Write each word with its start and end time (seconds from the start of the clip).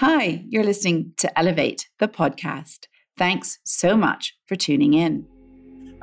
Hi, 0.00 0.42
you're 0.48 0.64
listening 0.64 1.12
to 1.18 1.38
Elevate, 1.38 1.86
the 1.98 2.08
podcast. 2.08 2.86
Thanks 3.18 3.58
so 3.64 3.98
much 3.98 4.34
for 4.46 4.56
tuning 4.56 4.94
in. 4.94 5.26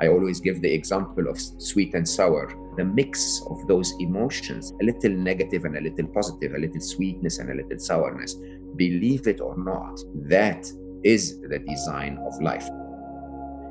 I 0.00 0.06
always 0.06 0.38
give 0.38 0.62
the 0.62 0.72
example 0.72 1.26
of 1.26 1.36
sweet 1.40 1.94
and 1.94 2.08
sour, 2.08 2.54
the 2.76 2.84
mix 2.84 3.42
of 3.50 3.66
those 3.66 3.92
emotions, 3.98 4.72
a 4.80 4.84
little 4.84 5.10
negative 5.10 5.64
and 5.64 5.76
a 5.76 5.80
little 5.80 6.06
positive, 6.14 6.54
a 6.54 6.60
little 6.60 6.80
sweetness 6.80 7.38
and 7.38 7.50
a 7.50 7.54
little 7.54 7.80
sourness. 7.80 8.36
Believe 8.76 9.26
it 9.26 9.40
or 9.40 9.58
not, 9.58 9.98
that 10.28 10.64
is 11.02 11.40
the 11.40 11.58
design 11.58 12.18
of 12.18 12.40
life. 12.40 12.68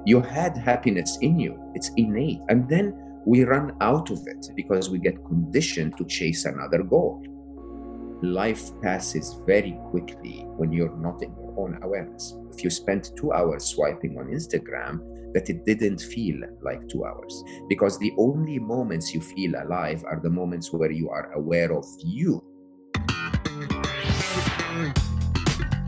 You 0.06 0.20
had 0.20 0.58
happiness 0.58 1.18
in 1.22 1.40
you, 1.40 1.58
it's 1.74 1.92
innate. 1.96 2.42
And 2.50 2.68
then 2.68 2.94
we 3.26 3.46
run 3.46 3.78
out 3.80 4.12
of 4.12 4.20
it 4.28 4.46
because 4.58 4.90
we 4.90 5.00
get 5.00 5.24
conditioned 5.24 5.96
to 5.96 6.04
chase 6.04 6.44
another 6.44 6.84
goal 6.84 7.24
life 8.24 8.72
passes 8.82 9.40
very 9.46 9.78
quickly 9.92 10.44
when 10.58 10.72
you're 10.72 10.98
not 10.98 11.22
in 11.22 11.32
your 11.36 11.54
own 11.56 11.78
awareness. 11.84 12.34
If 12.52 12.64
you 12.64 12.70
spent 12.72 13.12
two 13.16 13.32
hours 13.32 13.64
swiping 13.64 14.18
on 14.18 14.28
Instagram, 14.28 15.02
that 15.34 15.52
it 15.52 15.64
didn't 15.66 16.02
feel 16.02 16.42
like 16.64 16.88
two 16.90 17.06
hours 17.06 17.44
because 17.70 18.00
the 18.00 18.12
only 18.18 18.58
moments 18.58 19.14
you 19.14 19.22
feel 19.22 19.54
alive 19.62 20.04
are 20.06 20.20
the 20.20 20.30
moments 20.32 20.74
where 20.74 20.92
you 20.92 21.12
are 21.12 21.32
aware 21.34 21.72
of 21.72 21.86
you. 22.04 22.44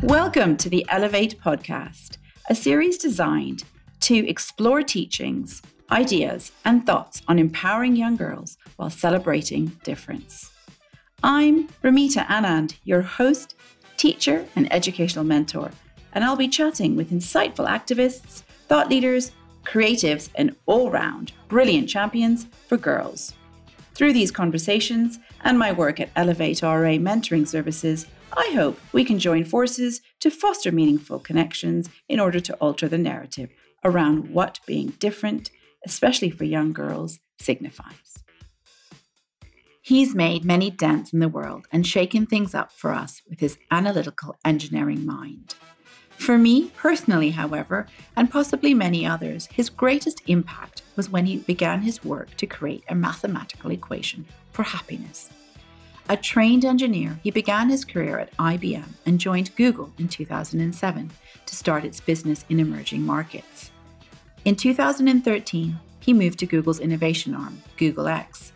Welcome 0.04 0.56
to 0.58 0.70
the 0.70 0.86
Elevate 0.90 1.42
podcast, 1.42 2.18
a 2.48 2.54
series 2.54 3.00
designed 3.00 3.64
to 4.02 4.30
explore 4.30 4.84
teachings, 4.84 5.64
ideas, 5.90 6.52
and 6.64 6.86
thoughts 6.86 7.24
on 7.28 7.40
empowering 7.40 7.96
young 7.96 8.18
girls 8.18 8.60
while 8.76 8.92
celebrating 8.92 9.68
difference. 9.84 10.52
I'm 11.22 11.68
Ramita 11.84 12.26
Anand, 12.28 12.76
your 12.86 13.02
host, 13.02 13.56
teacher, 13.98 14.46
and 14.56 14.72
educational 14.72 15.26
mentor, 15.26 15.72
and 16.14 16.24
I'll 16.24 16.38
be 16.38 16.48
chatting 16.48 16.96
with 16.96 17.12
insightful 17.12 17.68
activists, 17.68 18.44
thought 18.70 18.90
leaders, 18.90 19.34
creatives, 19.66 20.30
and 20.36 20.56
all 20.66 20.90
round 20.90 21.34
brilliant 21.50 21.90
champions 21.90 22.48
for 22.68 22.78
girls. 22.78 23.34
Through 23.96 24.14
these 24.14 24.32
conversations 24.32 25.20
and 25.44 25.60
my 25.60 25.74
work 25.74 26.00
at 26.00 26.10
Elevate 26.16 26.62
RA 26.62 26.96
Mentoring 26.96 27.46
Services, 27.46 28.06
I 28.38 28.52
hope 28.54 28.80
we 28.94 29.04
can 29.04 29.20
join 29.20 29.44
forces 29.44 30.02
to 30.22 30.32
foster 30.32 30.72
meaningful 30.72 31.20
connections 31.20 31.90
in 32.08 32.22
order 32.22 32.40
to 32.40 32.54
alter 32.56 32.88
the 32.88 32.98
narrative 32.98 33.50
around 33.84 34.30
what 34.30 34.62
being 34.66 34.94
different, 35.00 35.52
especially 35.86 36.30
for 36.30 36.46
young 36.46 36.72
girls, 36.72 37.20
signifies. 37.40 38.20
He's 39.90 40.14
made 40.14 40.46
many 40.46 40.70
dents 40.70 41.14
in 41.14 41.20
the 41.20 41.28
world 41.28 41.68
and 41.72 41.84
shaken 41.84 42.28
things 42.28 42.54
up 42.54 42.72
for 42.72 42.92
us 42.92 43.24
with 43.28 43.40
his 43.40 43.58
analytical 43.72 44.38
engineering 44.46 45.04
mind. 45.04 45.56
For 46.12 46.38
me, 46.38 46.72
personally, 46.78 47.32
however, 47.32 47.88
and 48.16 48.30
possibly 48.30 48.76
many 48.76 49.04
others, 49.04 49.48
his 49.48 49.72
greatest 49.72 50.22
impact 50.28 50.84
was 50.96 51.10
when 51.10 51.26
he 51.26 51.38
began 51.38 51.82
his 51.82 52.06
work 52.06 52.30
to 52.38 52.46
create 52.46 52.84
a 52.88 52.94
mathematical 52.94 53.72
equation 53.72 54.28
for 54.52 54.62
happiness. 54.62 55.32
A 56.08 56.16
trained 56.16 56.66
engineer, 56.66 57.20
he 57.24 57.32
began 57.32 57.68
his 57.68 57.84
career 57.84 58.20
at 58.20 58.38
IBM 58.38 58.90
and 59.08 59.20
joined 59.20 59.56
Google 59.56 59.92
in 59.98 60.08
2007 60.08 61.10
to 61.48 61.56
start 61.56 61.84
its 61.84 62.00
business 62.00 62.46
in 62.50 62.60
emerging 62.60 63.02
markets. 63.02 63.72
In 64.46 64.56
2013, 64.56 65.80
he 66.00 66.14
moved 66.14 66.38
to 66.38 66.46
Google's 66.46 66.80
innovation 66.80 67.34
arm, 67.34 67.60
Google 67.76 68.08
X, 68.08 68.54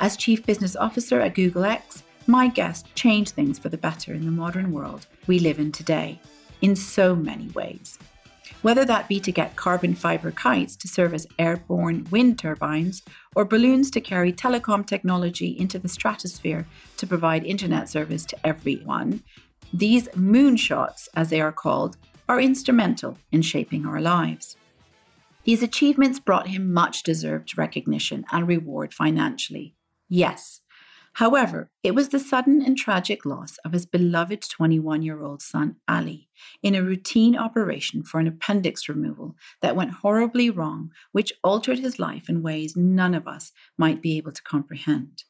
as 0.00 0.16
Chief 0.16 0.44
Business 0.44 0.76
Officer 0.76 1.20
at 1.20 1.34
Google 1.34 1.64
X, 1.64 2.02
my 2.26 2.48
guest 2.48 2.86
changed 2.94 3.34
things 3.34 3.58
for 3.58 3.68
the 3.68 3.78
better 3.78 4.12
in 4.12 4.24
the 4.24 4.30
modern 4.30 4.72
world 4.72 5.06
we 5.26 5.38
live 5.38 5.58
in 5.58 5.72
today, 5.72 6.20
in 6.60 6.74
so 6.74 7.14
many 7.14 7.48
ways. 7.48 7.98
Whether 8.62 8.84
that 8.86 9.08
be 9.08 9.20
to 9.20 9.30
get 9.30 9.56
carbon 9.56 9.94
fiber 9.94 10.32
kites 10.32 10.76
to 10.76 10.88
serve 10.88 11.14
as 11.14 11.26
airborne 11.38 12.06
wind 12.10 12.38
turbines, 12.38 13.02
or 13.34 13.44
balloons 13.44 13.90
to 13.92 14.00
carry 14.00 14.32
telecom 14.32 14.84
technology 14.86 15.56
into 15.58 15.78
the 15.78 15.88
stratosphere 15.88 16.66
to 16.96 17.06
provide 17.06 17.44
internet 17.44 17.88
service 17.88 18.24
to 18.26 18.46
everyone, 18.46 19.22
these 19.72 20.08
moonshots, 20.08 21.08
as 21.14 21.30
they 21.30 21.40
are 21.40 21.52
called, 21.52 21.96
are 22.28 22.40
instrumental 22.40 23.18
in 23.30 23.42
shaping 23.42 23.86
our 23.86 24.00
lives. 24.00 24.56
These 25.44 25.62
achievements 25.62 26.18
brought 26.18 26.48
him 26.48 26.72
much 26.72 27.04
deserved 27.04 27.56
recognition 27.56 28.24
and 28.32 28.48
reward 28.48 28.92
financially, 28.92 29.74
Yes. 30.08 30.60
However, 31.14 31.70
it 31.82 31.94
was 31.94 32.10
the 32.10 32.18
sudden 32.18 32.60
and 32.60 32.76
tragic 32.76 33.24
loss 33.24 33.56
of 33.64 33.72
his 33.72 33.86
beloved 33.86 34.46
21 34.50 35.02
year 35.02 35.22
old 35.22 35.40
son, 35.40 35.76
Ali, 35.88 36.28
in 36.62 36.74
a 36.74 36.82
routine 36.82 37.34
operation 37.34 38.02
for 38.02 38.20
an 38.20 38.26
appendix 38.26 38.86
removal 38.86 39.34
that 39.62 39.74
went 39.74 39.92
horribly 40.02 40.50
wrong, 40.50 40.90
which 41.12 41.32
altered 41.42 41.78
his 41.78 41.98
life 41.98 42.28
in 42.28 42.42
ways 42.42 42.76
none 42.76 43.14
of 43.14 43.26
us 43.26 43.52
might 43.78 44.02
be 44.02 44.18
able 44.18 44.32
to 44.32 44.42
comprehend. 44.42 45.24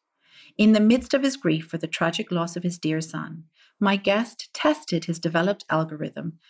In 0.58 0.72
the 0.72 0.80
midst 0.80 1.14
of 1.14 1.22
his 1.22 1.36
grief 1.36 1.66
for 1.66 1.78
the 1.78 1.86
tragic 1.86 2.32
loss 2.32 2.56
of 2.56 2.64
his 2.64 2.78
dear 2.78 3.00
son, 3.00 3.44
my 3.78 3.94
guest 3.94 4.48
tested 4.52 5.04
his 5.04 5.20
developed 5.20 5.64
algorithm. 5.70 6.40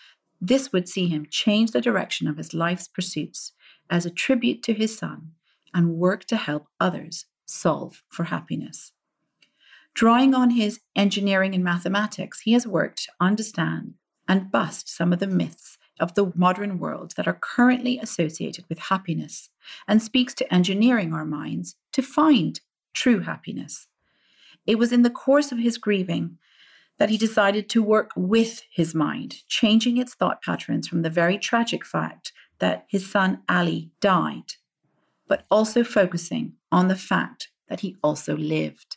This 0.41 0.72
would 0.72 0.88
see 0.88 1.09
him 1.09 1.26
change 1.28 1.72
the 1.72 1.82
direction 1.82 2.26
of 2.26 2.38
his 2.38 2.54
life's 2.54 2.88
pursuits 2.88 3.53
as 3.91 4.06
a 4.06 4.10
tribute 4.10 4.62
to 4.62 4.72
his 4.72 4.97
son 4.97 5.32
and 5.75 5.97
work 5.97 6.25
to 6.26 6.36
help 6.36 6.69
others 6.81 7.26
solve 7.46 8.02
for 8.08 8.24
happiness. 8.24 8.92
Drawing 9.94 10.34
on 10.34 10.50
his 10.50 10.80
engineering 10.94 11.54
and 11.54 11.64
mathematics, 11.64 12.40
he 12.40 12.52
has 12.52 12.66
worked 12.66 13.04
to 13.04 13.12
understand 13.18 13.94
and 14.28 14.50
bust 14.50 14.88
some 14.88 15.12
of 15.12 15.20
the 15.20 15.26
myths 15.26 15.78
of 15.98 16.14
the 16.14 16.32
modern 16.34 16.78
world 16.78 17.14
that 17.16 17.26
are 17.26 17.38
currently 17.40 17.98
associated 17.98 18.66
with 18.68 18.78
happiness 18.78 19.48
and 19.88 20.02
speaks 20.02 20.34
to 20.34 20.54
engineering 20.54 21.14
our 21.14 21.24
minds 21.24 21.76
to 21.92 22.02
find 22.02 22.60
true 22.92 23.20
happiness. 23.20 23.86
It 24.66 24.78
was 24.78 24.92
in 24.92 25.02
the 25.02 25.10
course 25.10 25.52
of 25.52 25.58
his 25.58 25.78
grieving 25.78 26.38
that 26.98 27.10
he 27.10 27.16
decided 27.16 27.68
to 27.68 27.82
work 27.82 28.10
with 28.16 28.62
his 28.70 28.94
mind, 28.94 29.42
changing 29.48 29.96
its 29.96 30.14
thought 30.14 30.42
patterns 30.42 30.88
from 30.88 31.02
the 31.02 31.10
very 31.10 31.38
tragic 31.38 31.84
fact 31.84 32.32
that 32.58 32.86
his 32.88 33.08
son 33.08 33.40
Ali 33.48 33.90
died 34.00 34.54
but 35.28 35.44
also 35.50 35.84
focusing 35.84 36.54
on 36.70 36.88
the 36.88 36.97
fact 36.97 37.48
that 37.69 37.81
he 37.81 37.97
also 38.03 38.37
lived. 38.37 38.97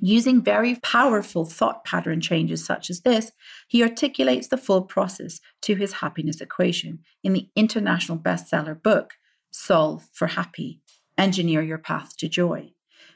Using 0.00 0.42
very 0.42 0.76
powerful 0.76 1.44
thought 1.44 1.84
pattern 1.84 2.20
changes 2.20 2.64
such 2.64 2.90
as 2.90 3.02
this, 3.02 3.30
he 3.68 3.82
articulates 3.82 4.48
the 4.48 4.56
full 4.56 4.82
process 4.82 5.40
to 5.62 5.76
his 5.76 5.94
happiness 5.94 6.40
equation 6.40 7.00
in 7.22 7.32
the 7.32 7.48
international 7.54 8.18
bestseller 8.18 8.80
book, 8.80 9.14
Solve 9.52 10.08
for 10.12 10.26
Happy 10.26 10.80
Engineer 11.16 11.62
Your 11.62 11.78
Path 11.78 12.16
to 12.16 12.28
Joy. 12.28 12.72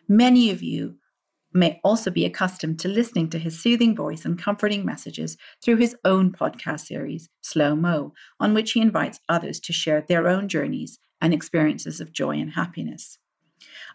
Many 0.08 0.50
of 0.50 0.62
you 0.62 0.96
may 1.52 1.80
also 1.82 2.10
be 2.10 2.24
accustomed 2.24 2.78
to 2.78 2.88
listening 2.88 3.28
to 3.30 3.38
his 3.38 3.58
soothing 3.58 3.96
voice 3.96 4.24
and 4.24 4.40
comforting 4.40 4.84
messages 4.84 5.36
through 5.62 5.76
his 5.76 5.96
own 6.04 6.30
podcast 6.30 6.80
series, 6.80 7.28
Slo 7.40 7.74
Mo, 7.74 8.12
on 8.38 8.54
which 8.54 8.72
he 8.72 8.80
invites 8.80 9.18
others 9.28 9.58
to 9.60 9.72
share 9.72 10.02
their 10.02 10.28
own 10.28 10.46
journeys 10.48 11.00
and 11.20 11.34
experiences 11.34 12.00
of 12.00 12.12
joy 12.12 12.36
and 12.38 12.52
happiness. 12.52 13.18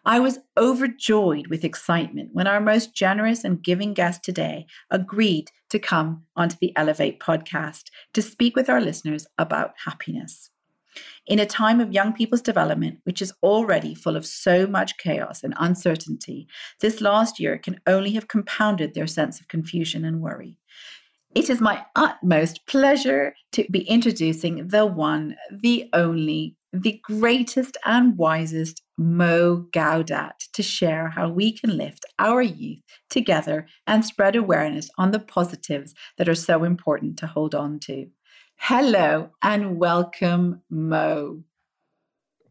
I 0.05 0.19
was 0.19 0.39
overjoyed 0.57 1.47
with 1.47 1.63
excitement 1.63 2.31
when 2.33 2.47
our 2.47 2.59
most 2.59 2.93
generous 2.93 3.43
and 3.43 3.63
giving 3.63 3.93
guest 3.93 4.23
today 4.23 4.65
agreed 4.91 5.51
to 5.69 5.79
come 5.79 6.23
onto 6.35 6.57
the 6.59 6.75
Elevate 6.75 7.19
podcast 7.19 7.85
to 8.13 8.21
speak 8.21 8.55
with 8.55 8.69
our 8.69 8.81
listeners 8.81 9.25
about 9.37 9.73
happiness. 9.85 10.49
In 11.25 11.39
a 11.39 11.45
time 11.45 11.79
of 11.79 11.93
young 11.93 12.13
people's 12.13 12.41
development, 12.41 12.99
which 13.05 13.21
is 13.21 13.33
already 13.41 13.95
full 13.95 14.17
of 14.17 14.25
so 14.25 14.67
much 14.67 14.97
chaos 14.97 15.41
and 15.41 15.53
uncertainty, 15.57 16.47
this 16.81 17.01
last 17.01 17.39
year 17.39 17.57
can 17.57 17.79
only 17.87 18.11
have 18.11 18.27
compounded 18.27 18.93
their 18.93 19.07
sense 19.07 19.39
of 19.39 19.47
confusion 19.47 20.05
and 20.05 20.21
worry. 20.21 20.57
It 21.33 21.49
is 21.49 21.61
my 21.61 21.83
utmost 21.95 22.67
pleasure 22.67 23.33
to 23.53 23.65
be 23.71 23.81
introducing 23.89 24.67
the 24.67 24.85
one, 24.85 25.35
the 25.49 25.89
only, 25.93 26.55
the 26.73 26.99
greatest 27.03 27.77
and 27.85 28.17
wisest 28.17 28.81
Mo 28.97 29.67
Gawdat 29.71 30.33
to 30.53 30.63
share 30.63 31.09
how 31.09 31.29
we 31.29 31.51
can 31.55 31.77
lift 31.77 32.03
our 32.17 32.41
youth 32.41 32.81
together 33.11 33.67
and 33.85 34.03
spread 34.03 34.35
awareness 34.35 34.89
on 34.97 35.11
the 35.11 35.19
positives 35.19 35.93
that 36.17 36.27
are 36.27 36.35
so 36.35 36.63
important 36.63 37.17
to 37.19 37.27
hold 37.27 37.53
on 37.53 37.79
to. 37.81 38.07
Hello 38.55 39.29
and 39.43 39.77
welcome, 39.77 40.61
Mo. 40.71 41.43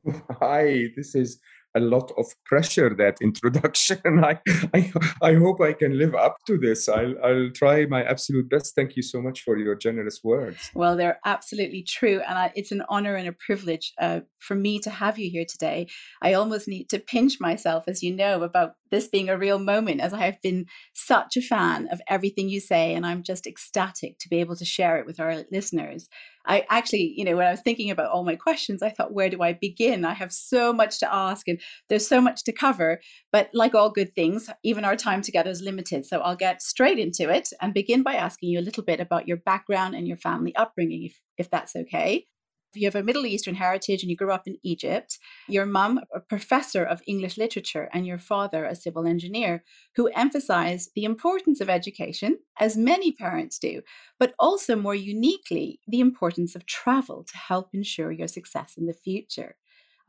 Hi, 0.40 0.86
this 0.94 1.16
is 1.16 1.40
a 1.74 1.80
lot 1.80 2.12
of 2.16 2.26
pressure 2.44 2.94
that 2.94 3.16
introduction 3.20 4.00
I, 4.24 4.40
I 4.74 4.92
i 5.22 5.34
hope 5.34 5.60
i 5.60 5.72
can 5.72 5.98
live 5.98 6.14
up 6.14 6.36
to 6.46 6.58
this 6.58 6.88
i'll 6.88 7.14
i'll 7.24 7.50
try 7.50 7.86
my 7.86 8.02
absolute 8.04 8.48
best 8.48 8.74
thank 8.74 8.96
you 8.96 9.02
so 9.02 9.20
much 9.20 9.42
for 9.42 9.56
your 9.56 9.74
generous 9.74 10.20
words 10.22 10.70
well 10.74 10.96
they're 10.96 11.20
absolutely 11.24 11.82
true 11.82 12.20
and 12.26 12.38
I, 12.38 12.52
it's 12.54 12.72
an 12.72 12.82
honor 12.88 13.14
and 13.14 13.28
a 13.28 13.32
privilege 13.32 13.92
uh, 14.00 14.20
for 14.38 14.54
me 14.54 14.78
to 14.80 14.90
have 14.90 15.18
you 15.18 15.30
here 15.30 15.46
today 15.48 15.88
i 16.22 16.32
almost 16.34 16.68
need 16.68 16.88
to 16.90 16.98
pinch 16.98 17.40
myself 17.40 17.84
as 17.86 18.02
you 18.02 18.14
know 18.14 18.42
about 18.42 18.74
this 18.92 19.08
being 19.08 19.28
a 19.28 19.36
real 19.36 19.58
moment 19.58 20.00
as 20.00 20.12
I 20.12 20.20
have 20.20 20.40
been 20.40 20.66
such 20.94 21.36
a 21.36 21.42
fan 21.42 21.88
of 21.90 22.00
everything 22.08 22.48
you 22.48 22.60
say. 22.60 22.94
And 22.94 23.04
I'm 23.04 23.24
just 23.24 23.46
ecstatic 23.46 24.18
to 24.20 24.28
be 24.28 24.38
able 24.38 24.54
to 24.56 24.64
share 24.64 24.98
it 24.98 25.06
with 25.06 25.18
our 25.18 25.44
listeners. 25.50 26.08
I 26.46 26.64
actually, 26.70 27.14
you 27.16 27.24
know, 27.24 27.36
when 27.36 27.46
I 27.46 27.50
was 27.50 27.60
thinking 27.60 27.90
about 27.90 28.10
all 28.10 28.24
my 28.24 28.36
questions, 28.36 28.82
I 28.82 28.90
thought, 28.90 29.12
where 29.12 29.30
do 29.30 29.42
I 29.42 29.52
begin? 29.52 30.04
I 30.04 30.14
have 30.14 30.32
so 30.32 30.72
much 30.72 30.98
to 31.00 31.14
ask 31.14 31.48
and 31.48 31.60
there's 31.88 32.06
so 32.06 32.20
much 32.20 32.44
to 32.44 32.52
cover. 32.52 33.00
But 33.32 33.50
like 33.52 33.74
all 33.74 33.90
good 33.90 34.14
things, 34.14 34.50
even 34.62 34.84
our 34.84 34.96
time 34.96 35.22
together 35.22 35.50
is 35.50 35.62
limited. 35.62 36.06
So 36.06 36.20
I'll 36.20 36.36
get 36.36 36.62
straight 36.62 36.98
into 36.98 37.30
it 37.30 37.50
and 37.60 37.74
begin 37.74 38.02
by 38.02 38.14
asking 38.14 38.50
you 38.50 38.60
a 38.60 38.62
little 38.62 38.82
bit 38.82 39.00
about 39.00 39.28
your 39.28 39.38
background 39.38 39.94
and 39.94 40.06
your 40.08 40.16
family 40.16 40.54
upbringing, 40.56 41.04
if, 41.04 41.20
if 41.38 41.50
that's 41.50 41.76
okay 41.76 42.26
you 42.74 42.86
have 42.86 42.94
a 42.94 43.02
Middle 43.02 43.26
Eastern 43.26 43.54
heritage 43.54 44.02
and 44.02 44.10
you 44.10 44.16
grew 44.16 44.32
up 44.32 44.46
in 44.46 44.58
Egypt, 44.62 45.18
your 45.48 45.66
mum, 45.66 46.00
a 46.14 46.20
professor 46.20 46.84
of 46.84 47.02
English 47.06 47.36
literature, 47.36 47.88
and 47.92 48.06
your 48.06 48.18
father, 48.18 48.64
a 48.64 48.74
civil 48.74 49.06
engineer, 49.06 49.64
who 49.96 50.08
emphasized 50.08 50.90
the 50.94 51.04
importance 51.04 51.60
of 51.60 51.68
education, 51.68 52.38
as 52.58 52.76
many 52.76 53.12
parents 53.12 53.58
do, 53.58 53.82
but 54.18 54.34
also 54.38 54.76
more 54.76 54.94
uniquely, 54.94 55.80
the 55.86 56.00
importance 56.00 56.54
of 56.54 56.66
travel 56.66 57.24
to 57.24 57.36
help 57.36 57.70
ensure 57.72 58.12
your 58.12 58.28
success 58.28 58.74
in 58.76 58.86
the 58.86 58.94
future. 58.94 59.56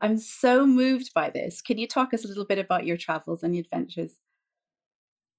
I'm 0.00 0.18
so 0.18 0.66
moved 0.66 1.14
by 1.14 1.30
this. 1.30 1.62
Can 1.62 1.78
you 1.78 1.86
talk 1.86 2.12
us 2.12 2.24
a 2.24 2.28
little 2.28 2.44
bit 2.44 2.58
about 2.58 2.84
your 2.86 2.96
travels 2.96 3.42
and 3.42 3.56
adventures? 3.56 4.18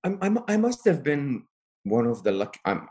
I'm, 0.04 0.40
i 0.48 0.58
must 0.58 0.86
have 0.86 1.04
been 1.04 1.46
one 1.86 2.08
of 2.08 2.24
the 2.24 2.32
luck 2.32 2.58
i'm 2.66 2.88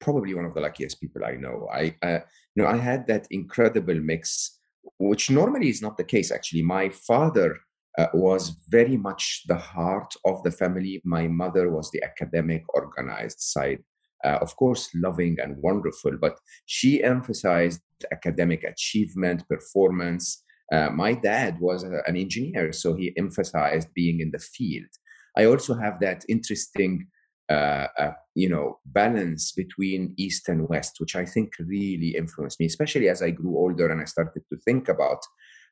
probably 0.00 0.34
one 0.34 0.44
of 0.44 0.54
the 0.54 0.60
luckiest 0.60 1.00
people 1.00 1.24
i 1.24 1.32
know. 1.32 1.68
I 1.72 1.94
uh, 2.02 2.20
you 2.54 2.62
know 2.62 2.68
i 2.68 2.76
had 2.76 3.06
that 3.06 3.26
incredible 3.30 4.00
mix 4.00 4.58
which 4.98 5.30
normally 5.30 5.68
is 5.68 5.82
not 5.82 5.96
the 5.96 6.04
case 6.04 6.30
actually. 6.30 6.62
My 6.62 6.88
father 6.88 7.58
uh, 7.98 8.06
was 8.14 8.56
very 8.68 8.96
much 8.96 9.42
the 9.48 9.56
heart 9.56 10.14
of 10.24 10.42
the 10.42 10.50
family. 10.50 11.00
My 11.04 11.28
mother 11.28 11.70
was 11.70 11.90
the 11.90 12.02
academic 12.02 12.64
organized 12.74 13.40
side 13.40 13.82
uh, 14.24 14.38
of 14.40 14.56
course 14.56 14.88
loving 14.94 15.36
and 15.40 15.56
wonderful 15.58 16.16
but 16.20 16.38
she 16.66 17.02
emphasized 17.04 17.80
academic 18.12 18.64
achievement 18.64 19.48
performance. 19.48 20.42
Uh, 20.72 20.90
my 20.90 21.14
dad 21.14 21.58
was 21.60 21.82
a, 21.84 22.02
an 22.06 22.16
engineer 22.16 22.72
so 22.72 22.94
he 22.94 23.12
emphasized 23.16 23.88
being 23.94 24.20
in 24.20 24.30
the 24.30 24.38
field. 24.38 24.88
I 25.36 25.44
also 25.44 25.74
have 25.74 26.00
that 26.00 26.24
interesting 26.28 27.06
uh, 27.50 27.86
uh, 27.98 28.12
you 28.34 28.48
know 28.48 28.78
balance 28.86 29.52
between 29.52 30.14
east 30.18 30.48
and 30.48 30.68
west 30.68 30.96
which 30.98 31.16
i 31.16 31.24
think 31.24 31.52
really 31.60 32.14
influenced 32.16 32.60
me 32.60 32.66
especially 32.66 33.08
as 33.08 33.22
i 33.22 33.30
grew 33.30 33.56
older 33.56 33.88
and 33.90 34.00
i 34.00 34.04
started 34.04 34.42
to 34.50 34.58
think 34.58 34.88
about 34.88 35.20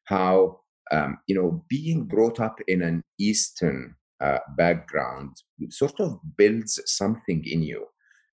how 0.04 0.58
um, 0.92 1.18
you 1.26 1.34
know 1.34 1.64
being 1.68 2.04
brought 2.04 2.40
up 2.40 2.58
in 2.66 2.82
an 2.82 3.02
eastern 3.18 3.94
uh, 4.20 4.38
background 4.56 5.36
sort 5.68 6.00
of 6.00 6.18
builds 6.38 6.80
something 6.86 7.42
in 7.44 7.62
you 7.62 7.86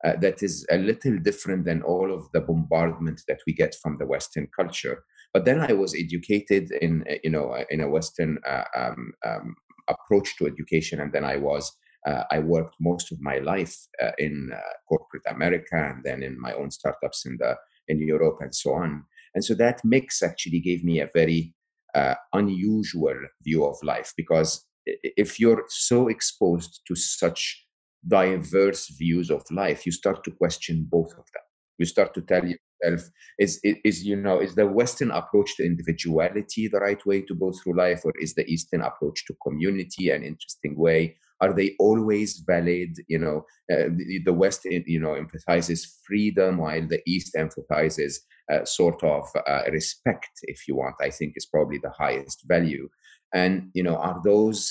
uh, 0.05 0.15
that 0.17 0.43
is 0.43 0.65
a 0.71 0.77
little 0.77 1.17
different 1.17 1.65
than 1.65 1.81
all 1.81 2.13
of 2.13 2.31
the 2.31 2.41
bombardment 2.41 3.21
that 3.27 3.39
we 3.47 3.53
get 3.53 3.75
from 3.81 3.97
the 3.97 4.05
western 4.05 4.47
culture. 4.55 5.03
But 5.33 5.45
then 5.45 5.59
i 5.61 5.73
was 5.73 5.95
educated 5.95 6.71
in 6.81 7.03
you 7.23 7.31
know 7.31 7.57
in 7.69 7.81
a 7.81 7.89
western 7.89 8.37
uh, 8.47 8.63
um, 8.75 9.13
um, 9.25 9.55
approach 9.89 10.37
to 10.37 10.47
education 10.47 10.99
and 11.01 11.11
then 11.11 11.25
i 11.25 11.35
was 11.35 11.71
uh, 12.05 12.23
I 12.31 12.39
worked 12.39 12.75
most 12.79 13.11
of 13.11 13.21
my 13.21 13.37
life 13.39 13.75
uh, 14.01 14.11
in 14.17 14.51
uh, 14.53 14.59
corporate 14.87 15.23
America 15.27 15.75
and 15.75 16.03
then 16.03 16.23
in 16.23 16.39
my 16.39 16.53
own 16.53 16.71
startups 16.71 17.25
in 17.25 17.37
the 17.37 17.55
in 17.87 17.99
Europe 17.99 18.37
and 18.39 18.55
so 18.55 18.73
on. 18.73 19.03
And 19.35 19.43
so 19.43 19.53
that 19.55 19.81
mix 19.83 20.23
actually 20.23 20.59
gave 20.59 20.83
me 20.83 20.99
a 20.99 21.09
very 21.13 21.53
uh, 21.95 22.15
unusual 22.33 23.15
view 23.43 23.65
of 23.65 23.77
life 23.83 24.13
because 24.15 24.65
if 24.85 25.39
you're 25.39 25.63
so 25.69 26.07
exposed 26.07 26.81
to 26.87 26.95
such 26.95 27.65
diverse 28.07 28.89
views 28.89 29.29
of 29.29 29.43
life, 29.51 29.85
you 29.85 29.91
start 29.91 30.23
to 30.23 30.31
question 30.31 30.87
both 30.89 31.11
of 31.11 31.25
them. 31.33 31.43
You 31.77 31.85
start 31.85 32.13
to 32.15 32.21
tell 32.21 32.43
yourself, 32.43 33.09
is, 33.39 33.59
is 33.63 34.05
you 34.05 34.15
know, 34.15 34.39
is 34.39 34.55
the 34.55 34.67
Western 34.67 35.11
approach 35.11 35.55
to 35.57 35.65
individuality 35.65 36.67
the 36.67 36.79
right 36.79 37.03
way 37.05 37.21
to 37.21 37.35
go 37.35 37.51
through 37.51 37.77
life, 37.77 38.01
or 38.03 38.13
is 38.19 38.35
the 38.35 38.45
Eastern 38.45 38.81
approach 38.81 39.25
to 39.25 39.35
community 39.45 40.09
an 40.09 40.23
interesting 40.23 40.77
way? 40.77 41.17
Are 41.43 41.53
they 41.53 41.69
always 41.79 42.29
valid? 42.53 42.91
You 43.07 43.19
know 43.19 43.37
uh, 43.71 43.89
the, 44.25 44.33
west 44.33 44.65
you 44.65 44.99
know 44.99 45.13
emphasizes 45.13 45.99
freedom 46.05 46.57
while 46.57 46.85
the 46.87 47.01
east 47.05 47.35
emphasizes 47.35 48.21
uh, 48.51 48.63
sort 48.65 49.03
of 49.03 49.25
uh, 49.47 49.63
respect 49.71 50.33
if 50.43 50.67
you 50.67 50.75
want 50.75 50.95
i 51.01 51.09
think 51.09 51.33
is 51.35 51.45
probably 51.45 51.79
the 51.79 51.95
highest 52.03 52.39
value. 52.47 52.89
And 53.33 53.53
you 53.73 53.83
know 53.83 53.97
are 54.07 54.19
those 54.23 54.61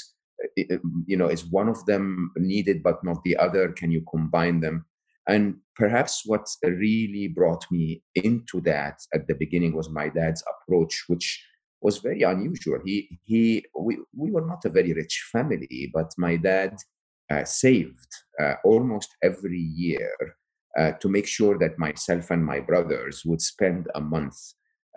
uh, 0.45 0.79
you 1.07 1.17
know 1.17 1.29
is 1.37 1.45
one 1.61 1.69
of 1.69 1.85
them 1.87 2.31
needed 2.37 2.83
but 2.83 2.99
not 3.05 3.23
the 3.25 3.37
other? 3.37 3.65
Can 3.81 3.91
you 3.91 4.03
combine 4.15 4.61
them? 4.61 4.87
And 5.29 5.45
perhaps 5.77 6.23
what 6.27 6.47
really 6.63 7.29
brought 7.29 7.65
me 7.71 8.03
into 8.15 8.61
that 8.63 8.97
at 9.15 9.27
the 9.29 9.37
beginning 9.43 9.73
was 9.75 9.89
my 9.89 10.09
dad's 10.09 10.43
approach 10.53 11.05
which 11.07 11.29
was 11.83 11.99
very 11.99 12.23
unusual. 12.23 12.79
He 12.85 13.19
he 13.25 13.65
we, 13.79 13.99
we 14.17 14.31
were 14.31 14.47
not 14.47 14.65
a 14.65 14.71
very 14.71 14.93
rich 14.93 15.29
family, 15.33 15.91
but 15.93 16.15
my 16.17 16.37
dad 16.37 16.77
uh, 17.31 17.45
saved 17.45 18.13
uh, 18.41 18.55
almost 18.65 19.17
every 19.23 19.59
year 19.59 20.15
uh, 20.79 20.93
to 21.01 21.09
make 21.09 21.27
sure 21.27 21.59
that 21.59 21.79
myself 21.79 22.31
and 22.31 22.45
my 22.45 22.61
brothers 22.61 23.23
would 23.25 23.41
spend 23.41 23.89
a 23.95 24.01
month 24.01 24.37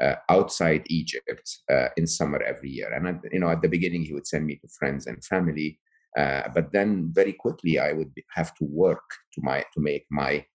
uh, 0.01 0.15
outside 0.29 0.83
Egypt 0.87 1.59
uh, 1.71 1.87
in 1.97 2.05
summer 2.05 2.41
every 2.43 2.69
year. 2.69 2.91
And 2.93 3.07
at, 3.07 3.21
you 3.31 3.39
know, 3.39 3.49
at 3.49 3.61
the 3.61 3.69
beginning, 3.69 4.03
he 4.03 4.13
would 4.13 4.27
send 4.27 4.45
me 4.45 4.55
to 4.57 4.67
friends 4.79 5.07
and 5.07 5.23
family, 5.23 5.79
uh, 6.17 6.49
but 6.53 6.71
then 6.71 7.11
very 7.13 7.33
quickly 7.33 7.79
I 7.79 7.93
would 7.93 8.11
have 8.33 8.53
to 8.55 8.65
work 8.65 9.07
to 9.33 9.41
my 9.41 9.59
to 9.73 9.79
make 9.79 10.05
my 10.11 10.45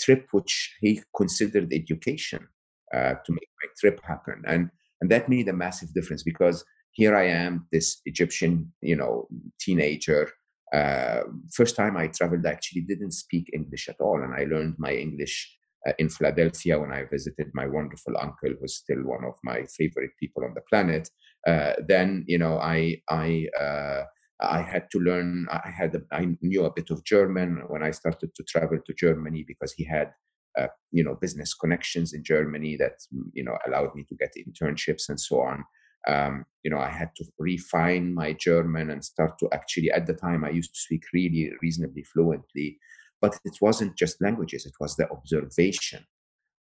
trip, 0.00 0.28
which 0.30 0.76
he 0.80 1.02
considered 1.16 1.72
education, 1.72 2.46
to 2.92 3.30
make 3.38 3.50
my 3.60 3.68
trip 3.80 4.00
happen. 4.04 4.42
And 4.46 4.70
and 5.00 5.10
that 5.10 5.28
made 5.28 5.48
a 5.48 5.52
massive 5.52 5.92
difference 5.94 6.22
because 6.22 6.64
here 6.92 7.16
I 7.16 7.26
am, 7.26 7.66
this 7.70 8.00
Egyptian, 8.06 8.72
you 8.80 8.96
know, 8.96 9.28
teenager. 9.60 10.30
Uh, 10.74 11.20
first 11.54 11.76
time 11.76 11.96
I 11.96 12.08
traveled, 12.08 12.44
I 12.44 12.50
actually 12.50 12.82
didn't 12.82 13.12
speak 13.12 13.50
English 13.54 13.88
at 13.88 14.00
all, 14.00 14.20
and 14.22 14.34
I 14.34 14.44
learned 14.44 14.74
my 14.78 14.92
English 14.92 15.56
uh, 15.86 15.92
in 15.98 16.08
Philadelphia 16.08 16.78
when 16.78 16.92
I 16.92 17.04
visited 17.04 17.50
my 17.54 17.66
wonderful 17.66 18.14
uncle, 18.20 18.50
who's 18.60 18.76
still 18.76 19.02
one 19.04 19.24
of 19.24 19.34
my 19.44 19.64
favorite 19.76 20.10
people 20.18 20.44
on 20.44 20.54
the 20.54 20.62
planet. 20.68 21.08
Uh, 21.46 21.74
then, 21.86 22.24
you 22.26 22.38
know, 22.38 22.58
I 22.58 23.00
I 23.08 23.46
uh, 23.58 24.02
I 24.40 24.62
had 24.62 24.90
to 24.90 24.98
learn. 24.98 25.46
I 25.50 25.70
had 25.70 25.96
I 26.12 26.36
knew 26.42 26.64
a 26.64 26.72
bit 26.72 26.90
of 26.90 27.04
German 27.04 27.62
when 27.68 27.82
I 27.82 27.92
started 27.92 28.34
to 28.34 28.42
travel 28.44 28.78
to 28.84 28.94
Germany 28.94 29.44
because 29.46 29.72
he 29.72 29.84
had 29.84 30.12
uh, 30.58 30.68
you 30.92 31.04
know 31.04 31.16
business 31.20 31.54
connections 31.54 32.12
in 32.12 32.22
Germany 32.24 32.76
that 32.76 32.98
you 33.32 33.44
know 33.44 33.56
allowed 33.66 33.94
me 33.94 34.04
to 34.08 34.14
get 34.16 34.34
internships 34.36 35.08
and 35.08 35.20
so 35.20 35.40
on. 35.40 35.64
Um, 36.06 36.46
you 36.62 36.70
know, 36.70 36.78
I 36.78 36.90
had 36.90 37.10
to 37.16 37.24
refine 37.38 38.14
my 38.14 38.32
German 38.32 38.90
and 38.90 39.04
start 39.04 39.38
to 39.40 39.48
actually. 39.52 39.90
At 39.90 40.06
the 40.06 40.14
time, 40.14 40.44
I 40.44 40.50
used 40.50 40.74
to 40.74 40.80
speak 40.80 41.02
really 41.12 41.50
reasonably 41.60 42.04
fluently, 42.04 42.78
but 43.20 43.38
it 43.44 43.58
wasn't 43.60 43.96
just 43.96 44.22
languages; 44.22 44.64
it 44.64 44.74
was 44.80 44.96
the 44.96 45.10
observation 45.10 46.06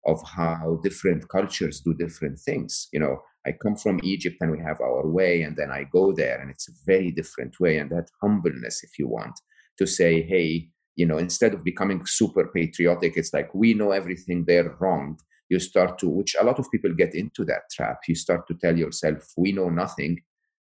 of 0.05 0.21
how 0.23 0.79
different 0.83 1.27
cultures 1.29 1.81
do 1.81 1.93
different 1.93 2.39
things. 2.39 2.87
You 2.93 2.99
know, 3.01 3.21
I 3.45 3.51
come 3.51 3.75
from 3.75 3.99
Egypt 4.03 4.37
and 4.41 4.51
we 4.51 4.59
have 4.59 4.81
our 4.81 5.07
way, 5.07 5.41
and 5.43 5.55
then 5.55 5.71
I 5.71 5.85
go 5.91 6.13
there 6.13 6.39
and 6.41 6.49
it's 6.49 6.67
a 6.67 6.73
very 6.85 7.11
different 7.11 7.59
way. 7.59 7.77
And 7.77 7.89
that 7.91 8.09
humbleness, 8.21 8.83
if 8.83 8.97
you 8.97 9.07
want, 9.07 9.39
to 9.77 9.85
say, 9.85 10.21
hey, 10.21 10.69
you 10.97 11.05
know 11.05 11.17
instead 11.17 11.53
of 11.53 11.63
becoming 11.63 12.05
super 12.05 12.47
patriotic 12.47 13.13
it's 13.15 13.33
like 13.33 13.49
we 13.53 13.73
know 13.73 13.91
everything 13.91 14.43
they're 14.43 14.75
wrong 14.79 15.17
you 15.49 15.59
start 15.59 15.97
to 15.99 16.09
which 16.09 16.35
a 16.39 16.43
lot 16.43 16.59
of 16.59 16.69
people 16.71 16.93
get 16.93 17.15
into 17.15 17.45
that 17.45 17.61
trap 17.71 17.99
you 18.07 18.15
start 18.15 18.45
to 18.47 18.55
tell 18.55 18.77
yourself 18.77 19.31
we 19.37 19.53
know 19.53 19.69
nothing 19.69 20.19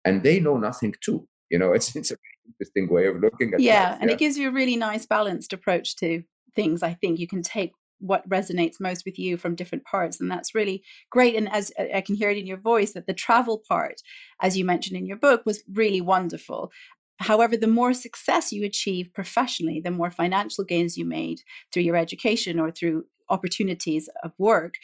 and 0.06 0.24
they 0.24 0.40
know 0.40 0.58
nothing 0.58 0.96
too 1.02 1.28
you 1.52 1.60
know 1.60 1.74
it's 1.78 1.96
it's 1.96 2.12
a 2.12 2.18
interesting 2.48 2.90
way 2.90 3.06
of 3.06 3.18
looking 3.18 3.54
at 3.54 3.60
it. 3.60 3.64
yeah 3.64 3.98
and 4.02 4.10
yeah. 4.10 4.16
it 4.16 4.20
gives 4.20 4.38
you 4.38 4.50
a 4.50 4.52
really 4.52 4.76
nice 4.76 5.06
balanced 5.06 5.54
approach 5.54 5.96
to 5.96 6.24
things 6.56 6.82
i 6.82 6.94
think 6.94 7.20
you 7.20 7.28
can 7.28 7.44
take 7.44 7.72
what 8.00 8.28
resonates 8.28 8.80
most 8.80 9.06
with 9.06 9.20
you 9.20 9.38
from 9.38 9.54
different 9.54 9.86
parts 9.86 10.20
and 10.20 10.30
that's 10.30 10.56
really 10.56 10.84
great 11.12 11.36
and 11.36 11.50
as 11.52 11.72
i 11.94 12.02
can 12.02 12.16
hear 12.16 12.32
it 12.32 12.38
in 12.38 12.48
your 12.48 12.58
voice 12.58 12.94
that 12.94 13.06
the 13.06 13.14
travel 13.14 13.62
part 13.70 14.02
as 14.42 14.58
you 14.58 14.66
mentioned 14.66 14.98
in 14.98 15.06
your 15.06 15.18
book 15.18 15.44
was 15.46 15.64
really 15.72 16.02
wonderful 16.02 16.72
However, 17.22 17.56
the 17.56 17.68
more 17.68 17.94
success 17.94 18.52
you 18.52 18.66
achieve 18.66 19.14
professionally, 19.14 19.80
the 19.84 19.92
more 19.92 20.10
financial 20.10 20.64
gains 20.64 20.98
you 20.98 21.06
made 21.06 21.42
through 21.72 21.84
your 21.84 21.96
education 21.96 22.60
or 22.60 22.72
through 22.72 23.06
opportunities 23.30 24.10
of 24.24 24.34
work, 24.38 24.76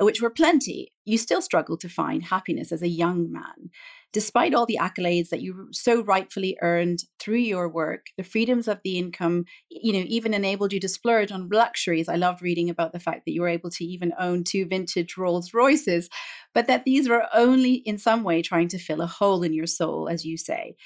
which 0.00 0.22
were 0.22 0.30
plenty, 0.30 0.92
you 1.04 1.18
still 1.18 1.42
struggle 1.42 1.76
to 1.76 1.88
find 1.88 2.22
happiness 2.22 2.70
as 2.70 2.82
a 2.82 2.88
young 2.88 3.32
man. 3.32 3.70
Despite 4.12 4.54
all 4.54 4.64
the 4.64 4.78
accolades 4.80 5.28
that 5.30 5.42
you 5.42 5.68
so 5.72 6.02
rightfully 6.02 6.56
earned 6.62 7.00
through 7.18 7.38
your 7.38 7.68
work, 7.68 8.06
the 8.16 8.22
freedoms 8.22 8.68
of 8.68 8.80
the 8.84 8.96
income, 8.96 9.44
you 9.68 9.92
know, 9.92 10.04
even 10.06 10.32
enabled 10.32 10.72
you 10.72 10.80
to 10.80 10.88
splurge 10.88 11.32
on 11.32 11.48
luxuries. 11.50 12.08
I 12.08 12.16
loved 12.16 12.40
reading 12.40 12.70
about 12.70 12.92
the 12.92 13.00
fact 13.00 13.24
that 13.24 13.32
you 13.32 13.42
were 13.42 13.48
able 13.48 13.70
to 13.70 13.84
even 13.84 14.12
own 14.18 14.44
two 14.44 14.66
vintage 14.66 15.16
Rolls 15.16 15.52
Royces, 15.52 16.08
but 16.54 16.68
that 16.68 16.84
these 16.84 17.08
were 17.08 17.26
only 17.34 17.74
in 17.74 17.98
some 17.98 18.22
way 18.22 18.40
trying 18.40 18.68
to 18.68 18.78
fill 18.78 19.02
a 19.02 19.06
hole 19.06 19.42
in 19.42 19.52
your 19.52 19.66
soul, 19.66 20.08
as 20.08 20.24
you 20.24 20.38
say. 20.38 20.76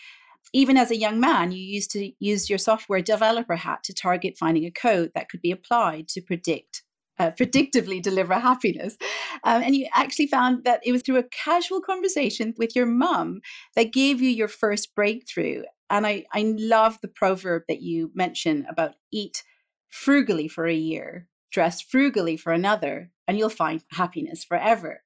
Even 0.53 0.77
as 0.77 0.91
a 0.91 0.97
young 0.97 1.19
man, 1.19 1.53
you 1.53 1.63
used 1.63 1.91
to 1.93 2.13
use 2.19 2.51
your 2.51 2.59
software 2.59 3.01
developer 3.01 3.57
hat 3.57 3.83
to 3.85 3.95
target 3.95 4.37
finding 4.39 4.65
a 4.65 4.71
code 4.71 5.11
that 5.15 5.29
could 5.29 5.41
be 5.41 5.51
applied 5.51 6.09
to 6.09 6.21
predict 6.21 6.83
uh, 7.19 7.31
predictively 7.31 8.03
deliver 8.03 8.35
happiness. 8.35 8.97
Um, 9.45 9.63
and 9.63 9.77
you 9.77 9.87
actually 9.95 10.27
found 10.27 10.65
that 10.65 10.81
it 10.85 10.93
was 10.93 11.03
through 11.03 11.19
a 11.19 11.25
casual 11.25 11.81
conversation 11.81 12.55
with 12.57 12.75
your 12.75 12.87
mum 12.87 13.41
that 13.77 13.93
gave 13.93 14.21
you 14.21 14.31
your 14.31 14.49
first 14.49 14.95
breakthrough. 14.95 15.63
And 15.91 16.07
I, 16.07 16.25
I 16.33 16.55
love 16.59 16.99
the 17.01 17.09
proverb 17.09 17.63
that 17.69 17.83
you 17.83 18.11
mention 18.15 18.67
about 18.69 18.95
eat 19.13 19.43
frugally 19.91 20.49
for 20.49 20.67
a 20.67 20.75
year, 20.75 21.29
dress 21.53 21.83
frugally 21.83 22.37
for 22.37 22.53
another, 22.53 23.11
and 23.29 23.39
you'll 23.39 23.51
find 23.51 23.85
happiness 23.93 24.43
forever. 24.43 25.03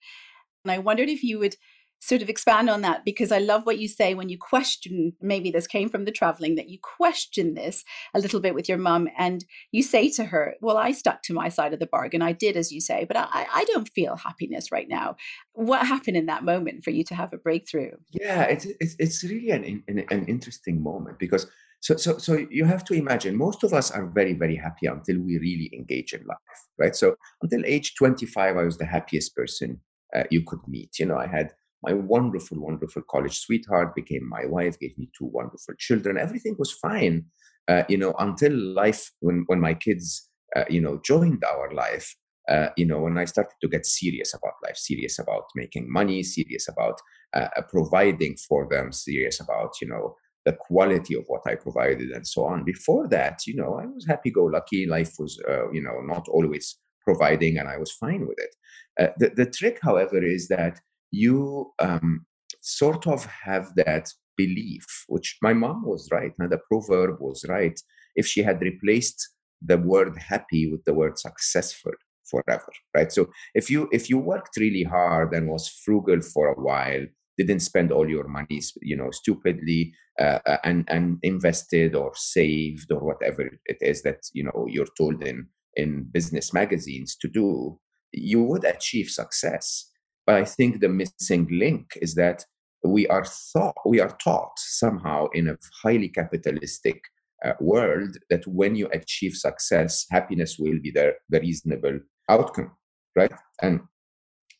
And 0.64 0.72
I 0.72 0.78
wondered 0.78 1.08
if 1.08 1.22
you 1.22 1.38
would 1.40 1.56
sort 2.00 2.22
of 2.22 2.28
expand 2.28 2.70
on 2.70 2.82
that 2.82 3.04
because 3.04 3.32
I 3.32 3.38
love 3.38 3.66
what 3.66 3.78
you 3.78 3.88
say 3.88 4.14
when 4.14 4.28
you 4.28 4.38
question, 4.38 5.14
maybe 5.20 5.50
this 5.50 5.66
came 5.66 5.88
from 5.88 6.04
the 6.04 6.12
traveling, 6.12 6.54
that 6.56 6.68
you 6.68 6.78
question 6.80 7.54
this 7.54 7.84
a 8.14 8.20
little 8.20 8.40
bit 8.40 8.54
with 8.54 8.68
your 8.68 8.78
mum 8.78 9.08
and 9.18 9.44
you 9.72 9.82
say 9.82 10.10
to 10.10 10.24
her, 10.24 10.54
Well, 10.60 10.76
I 10.76 10.92
stuck 10.92 11.22
to 11.22 11.34
my 11.34 11.48
side 11.48 11.72
of 11.72 11.80
the 11.80 11.86
bargain. 11.86 12.22
I 12.22 12.32
did, 12.32 12.56
as 12.56 12.70
you 12.70 12.80
say, 12.80 13.04
but 13.06 13.16
I, 13.16 13.46
I 13.52 13.64
don't 13.64 13.88
feel 13.88 14.16
happiness 14.16 14.70
right 14.70 14.88
now. 14.88 15.16
What 15.52 15.86
happened 15.86 16.16
in 16.16 16.26
that 16.26 16.44
moment 16.44 16.84
for 16.84 16.90
you 16.90 17.04
to 17.04 17.14
have 17.14 17.32
a 17.32 17.38
breakthrough? 17.38 17.92
Yeah, 18.12 18.42
it's, 18.42 18.66
it's, 18.80 18.96
it's 18.98 19.24
really 19.24 19.50
an, 19.50 19.82
an, 19.88 20.04
an 20.10 20.26
interesting 20.26 20.82
moment 20.82 21.18
because 21.18 21.46
so, 21.80 21.96
so, 21.96 22.18
so 22.18 22.46
you 22.50 22.64
have 22.64 22.84
to 22.86 22.94
imagine 22.94 23.36
most 23.36 23.62
of 23.62 23.72
us 23.72 23.90
are 23.90 24.06
very, 24.06 24.32
very 24.32 24.56
happy 24.56 24.86
until 24.86 25.20
we 25.20 25.38
really 25.38 25.70
engage 25.72 26.12
in 26.12 26.24
life, 26.26 26.38
right? 26.78 26.96
So 26.96 27.16
until 27.42 27.62
age 27.64 27.94
25, 27.96 28.56
I 28.56 28.62
was 28.62 28.78
the 28.78 28.86
happiest 28.86 29.36
person 29.36 29.80
uh, 30.14 30.24
you 30.30 30.42
could 30.44 30.60
meet. 30.66 30.98
You 30.98 31.06
know, 31.06 31.16
I 31.16 31.26
had 31.26 31.52
my 31.86 31.92
wonderful, 31.94 32.60
wonderful 32.60 33.02
college 33.08 33.38
sweetheart 33.38 33.94
became 33.94 34.28
my 34.28 34.44
wife, 34.46 34.78
gave 34.78 34.98
me 34.98 35.08
two 35.16 35.26
wonderful 35.26 35.74
children. 35.78 36.18
Everything 36.18 36.56
was 36.58 36.72
fine, 36.72 37.26
uh, 37.68 37.84
you 37.88 37.96
know, 37.96 38.14
until 38.18 38.52
life, 38.52 39.12
when, 39.20 39.44
when 39.46 39.60
my 39.60 39.74
kids, 39.74 40.28
uh, 40.56 40.64
you 40.68 40.80
know, 40.80 41.00
joined 41.04 41.44
our 41.44 41.72
life, 41.72 42.16
uh, 42.48 42.68
you 42.76 42.86
know, 42.86 43.00
when 43.00 43.18
I 43.18 43.24
started 43.24 43.54
to 43.60 43.68
get 43.68 43.86
serious 43.86 44.34
about 44.34 44.54
life, 44.64 44.76
serious 44.76 45.18
about 45.18 45.44
making 45.54 45.90
money, 45.90 46.22
serious 46.22 46.68
about 46.68 47.00
uh, 47.34 47.48
uh, 47.56 47.62
providing 47.68 48.36
for 48.36 48.68
them, 48.68 48.92
serious 48.92 49.40
about, 49.40 49.74
you 49.80 49.88
know, 49.88 50.16
the 50.44 50.52
quality 50.52 51.14
of 51.16 51.24
what 51.26 51.42
I 51.46 51.56
provided 51.56 52.10
and 52.10 52.26
so 52.26 52.44
on. 52.44 52.64
Before 52.64 53.08
that, 53.08 53.40
you 53.46 53.56
know, 53.56 53.80
I 53.80 53.86
was 53.86 54.06
happy 54.06 54.30
go 54.30 54.44
lucky. 54.44 54.86
Life 54.86 55.14
was, 55.18 55.40
uh, 55.48 55.70
you 55.72 55.82
know, 55.82 56.00
not 56.02 56.28
always 56.28 56.78
providing 57.04 57.58
and 57.58 57.68
I 57.68 57.78
was 57.78 57.92
fine 57.92 58.26
with 58.26 58.38
it. 58.38 59.14
the, 59.18 59.30
the 59.30 59.50
trick, 59.50 59.78
however, 59.82 60.24
is 60.24 60.48
that 60.48 60.80
you 61.10 61.72
um, 61.78 62.26
sort 62.60 63.06
of 63.06 63.24
have 63.26 63.74
that 63.76 64.08
belief, 64.36 64.84
which 65.08 65.38
my 65.42 65.52
mom 65.52 65.84
was 65.84 66.08
right. 66.12 66.32
Now, 66.38 66.48
the 66.48 66.60
proverb 66.70 67.16
was 67.20 67.44
right. 67.48 67.78
If 68.14 68.26
she 68.26 68.42
had 68.42 68.60
replaced 68.60 69.30
the 69.62 69.78
word 69.78 70.16
happy 70.18 70.70
with 70.70 70.84
the 70.84 70.94
word 70.94 71.18
successful 71.18 71.92
forever, 72.30 72.72
right? 72.94 73.10
So 73.12 73.30
if 73.54 73.70
you 73.70 73.88
if 73.92 74.10
you 74.10 74.18
worked 74.18 74.56
really 74.58 74.82
hard 74.82 75.32
and 75.32 75.48
was 75.48 75.68
frugal 75.68 76.20
for 76.20 76.48
a 76.48 76.60
while, 76.60 77.06
didn't 77.38 77.60
spend 77.60 77.92
all 77.92 78.08
your 78.08 78.28
money, 78.28 78.60
you 78.82 78.96
know, 78.96 79.10
stupidly, 79.10 79.92
uh, 80.18 80.40
uh, 80.46 80.58
and 80.64 80.84
and 80.88 81.18
invested 81.22 81.94
or 81.94 82.12
saved 82.14 82.90
or 82.90 83.00
whatever 83.00 83.50
it 83.66 83.78
is 83.80 84.02
that 84.02 84.20
you 84.32 84.42
know 84.44 84.66
you're 84.68 84.94
told 84.96 85.22
in 85.22 85.46
in 85.74 86.08
business 86.10 86.52
magazines 86.54 87.16
to 87.16 87.28
do, 87.28 87.78
you 88.12 88.42
would 88.42 88.64
achieve 88.64 89.10
success. 89.10 89.90
But 90.26 90.34
I 90.36 90.44
think 90.44 90.80
the 90.80 90.88
missing 90.88 91.46
link 91.50 91.96
is 92.02 92.14
that 92.16 92.44
we 92.84 93.06
are 93.08 93.24
thought 93.24 93.76
we 93.86 94.00
are 94.00 94.16
taught 94.22 94.58
somehow 94.58 95.28
in 95.32 95.48
a 95.48 95.58
highly 95.82 96.08
capitalistic 96.08 97.00
uh, 97.44 97.52
world 97.60 98.16
that 98.30 98.46
when 98.46 98.74
you 98.74 98.88
achieve 98.92 99.34
success, 99.34 100.06
happiness 100.10 100.56
will 100.58 100.78
be 100.82 100.90
the, 100.90 101.14
the 101.28 101.40
reasonable 101.40 102.00
outcome, 102.28 102.72
right? 103.14 103.32
And 103.62 103.80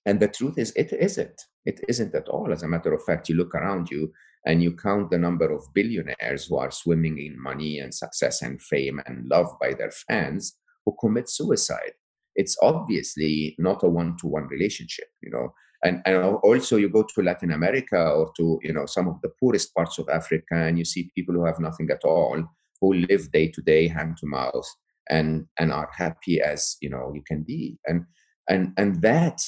and 0.07 0.21
the 0.21 0.29
truth 0.29 0.57
is, 0.57 0.73
it 0.77 0.93
isn't. 0.93 1.43
It 1.65 1.81
isn't 1.89 2.15
at 2.15 2.29
all. 2.29 2.53
As 2.53 2.63
a 2.63 2.69
matter 2.69 2.93
of 2.95 3.03
fact, 3.03 3.29
you 3.29 3.35
look 3.35 3.57
around 3.57 3.91
you 3.91 4.13
and 4.47 4.63
you 4.63 4.73
count 4.77 5.11
the 5.11 5.19
number 5.19 5.53
of 5.53 5.75
billionaires 5.75 6.47
who 6.47 6.59
are 6.59 6.71
swimming 6.71 7.19
in 7.19 7.43
money 7.43 7.81
and 7.81 7.93
success 7.93 8.41
and 8.43 8.63
fame 8.63 9.01
and 9.07 9.27
love 9.29 9.49
by 9.61 9.75
their 9.75 9.91
fans 9.91 10.57
who 10.85 10.97
commit 11.01 11.29
suicide 11.29 11.95
it's 12.37 12.57
obviously 12.63 13.55
not 13.59 13.83
a 13.83 13.89
one-to-one 13.89 14.47
relationship 14.49 15.09
you 15.23 15.31
know? 15.31 15.53
And, 15.85 16.01
and 16.07 16.17
also 16.17 16.77
you 16.77 16.89
go 16.89 17.03
to 17.03 17.23
latin 17.23 17.53
america 17.53 18.01
or 18.01 18.33
to 18.37 18.59
you 18.63 18.73
know 18.73 18.87
some 18.87 19.09
of 19.09 19.21
the 19.23 19.31
poorest 19.41 19.75
parts 19.75 19.99
of 19.99 20.09
africa 20.09 20.55
and 20.55 20.79
you 20.79 20.85
see 20.85 21.11
people 21.15 21.35
who 21.35 21.45
have 21.45 21.61
nothing 21.61 21.89
at 21.91 22.05
all 22.05 22.43
who 22.81 22.95
live 22.95 23.31
day 23.33 23.49
to 23.49 23.63
day 23.63 23.89
hand 23.89 24.17
to 24.19 24.27
mouth 24.27 24.67
and 25.09 25.47
and 25.59 25.73
are 25.73 25.91
happy 25.97 26.41
as 26.41 26.77
you 26.81 26.91
know 26.91 27.13
you 27.15 27.23
can 27.27 27.43
be. 27.43 27.79
And 27.87 28.05
and 28.49 28.73
and 28.77 29.01
that 29.03 29.41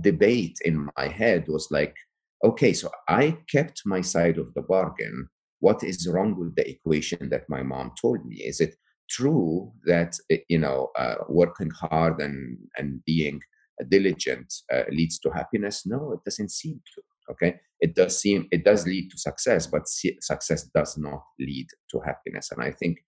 debate 0.00 0.58
in 0.64 0.88
my 0.96 1.08
head 1.08 1.44
was 1.46 1.68
like 1.70 1.94
okay 2.42 2.72
so 2.72 2.90
i 3.06 3.36
kept 3.50 3.82
my 3.84 4.00
side 4.00 4.38
of 4.38 4.52
the 4.54 4.62
bargain. 4.62 5.28
What 5.60 5.82
is 5.82 6.06
wrong 6.06 6.38
with 6.38 6.54
the 6.56 6.68
equation 6.68 7.30
that 7.30 7.48
my 7.48 7.62
mom 7.62 7.92
told 8.00 8.26
me? 8.26 8.36
Is 8.36 8.60
it 8.60 8.76
true 9.08 9.72
that 9.86 10.16
eh, 10.30 10.38
you 10.48 10.58
know 10.58 10.90
uh, 10.98 11.16
working 11.28 11.70
hard 11.70 12.20
and 12.20 12.58
and 12.76 13.04
being 13.04 13.40
diligent 13.88 14.52
uh, 14.72 14.84
leads 14.90 15.18
to 15.20 15.30
happiness? 15.30 15.84
No 15.86 16.12
it 16.12 16.20
doesn't 16.24 16.50
seem 16.50 16.80
to 16.94 17.02
okay? 17.32 17.60
It 17.80 17.94
does 17.94 18.18
seem 18.18 18.48
it 18.50 18.64
does 18.64 18.86
lead 18.86 19.10
to 19.10 19.18
success 19.18 19.66
but 19.66 19.88
success 19.88 20.64
does 20.74 20.96
not 20.96 21.22
lead 21.38 21.66
to 21.90 22.00
happiness. 22.00 22.50
And 22.50 22.62
i 22.62 22.70
think 22.70 22.98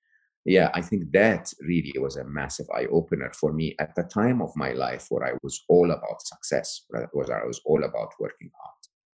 yeah 0.44 0.70
i 0.74 0.80
think 0.80 1.10
that 1.12 1.52
really 1.60 1.92
was 1.98 2.16
a 2.16 2.24
massive 2.24 2.66
eye 2.74 2.86
opener 2.92 3.32
for 3.34 3.52
me 3.52 3.74
at 3.80 3.94
the 3.96 4.04
time 4.04 4.40
of 4.40 4.50
my 4.54 4.72
life 4.72 5.06
where 5.10 5.26
i 5.26 5.32
was 5.42 5.64
all 5.68 5.90
about 5.90 6.22
success 6.22 6.82
where 6.88 7.42
i 7.42 7.44
was 7.44 7.60
all 7.66 7.82
about 7.84 8.12
working 8.20 8.50
hard. 8.60 8.72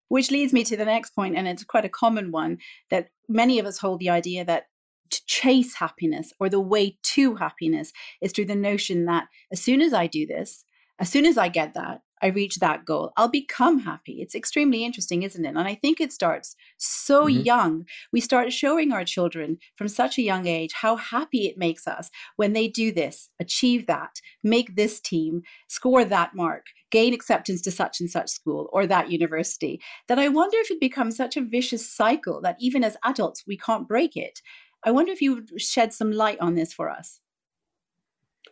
Which 0.07 0.31
leads 0.31 0.53
me 0.53 0.63
to 0.63 0.75
the 0.75 0.85
next 0.85 1.11
point 1.11 1.35
and 1.37 1.47
it's 1.47 1.63
quite 1.63 1.85
a 1.85 1.89
common 1.89 2.31
one 2.31 2.57
that 2.89 3.09
many 3.27 3.59
of 3.59 3.67
us 3.67 3.77
hold 3.77 3.99
the 3.99 4.09
idea 4.09 4.43
that 4.45 4.63
to 5.09 5.25
chase 5.25 5.75
happiness 5.75 6.33
or 6.39 6.49
the 6.49 6.59
way 6.59 6.97
to 7.01 7.35
happiness 7.35 7.91
is 8.21 8.31
through 8.31 8.45
the 8.45 8.55
notion 8.55 9.05
that 9.05 9.27
as 9.51 9.61
soon 9.61 9.81
as 9.81 9.93
I 9.93 10.07
do 10.07 10.25
this, 10.25 10.63
as 10.99 11.09
soon 11.09 11.25
as 11.25 11.37
I 11.37 11.47
get 11.47 11.73
that, 11.75 12.01
I 12.21 12.27
reach 12.27 12.57
that 12.57 12.85
goal, 12.85 13.13
I'll 13.15 13.29
become 13.29 13.79
happy. 13.79 14.21
It's 14.21 14.35
extremely 14.35 14.83
interesting, 14.83 15.23
isn't 15.23 15.45
it? 15.45 15.49
And 15.49 15.59
I 15.59 15.75
think 15.75 16.01
it 16.01 16.11
starts 16.11 16.55
so 16.77 17.25
mm-hmm. 17.25 17.41
young. 17.41 17.85
We 18.11 18.19
start 18.19 18.51
showing 18.51 18.91
our 18.91 19.05
children 19.05 19.57
from 19.75 19.87
such 19.87 20.17
a 20.17 20.21
young 20.23 20.45
age 20.45 20.73
how 20.73 20.97
happy 20.97 21.45
it 21.45 21.57
makes 21.57 21.87
us 21.87 22.09
when 22.35 22.53
they 22.53 22.67
do 22.67 22.91
this, 22.91 23.29
achieve 23.39 23.87
that, 23.87 24.19
make 24.43 24.75
this 24.75 24.99
team, 24.99 25.43
score 25.67 26.03
that 26.05 26.35
mark, 26.35 26.65
gain 26.91 27.13
acceptance 27.13 27.61
to 27.61 27.71
such 27.71 27.99
and 27.99 28.09
such 28.09 28.29
school 28.29 28.69
or 28.73 28.85
that 28.85 29.11
university. 29.11 29.79
That 30.07 30.19
I 30.19 30.27
wonder 30.27 30.57
if 30.59 30.71
it 30.71 30.81
becomes 30.81 31.15
such 31.15 31.37
a 31.37 31.41
vicious 31.41 31.89
cycle 31.89 32.41
that 32.41 32.57
even 32.59 32.83
as 32.83 32.97
adults, 33.05 33.45
we 33.47 33.57
can't 33.57 33.87
break 33.87 34.17
it. 34.17 34.41
I 34.85 34.91
wonder 34.91 35.11
if 35.11 35.21
you 35.21 35.35
would 35.35 35.61
shed 35.61 35.93
some 35.93 36.11
light 36.11 36.39
on 36.39 36.55
this 36.55 36.73
for 36.73 36.89
us. 36.89 37.19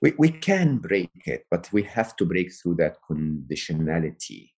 We, 0.02 0.14
we 0.18 0.30
can 0.30 0.78
break 0.78 1.10
it, 1.26 1.46
but 1.50 1.70
we 1.72 1.84
have 1.84 2.16
to 2.18 2.26
break 2.26 2.54
through 2.54 2.76
that 2.76 2.98
conditionality. 3.10 4.52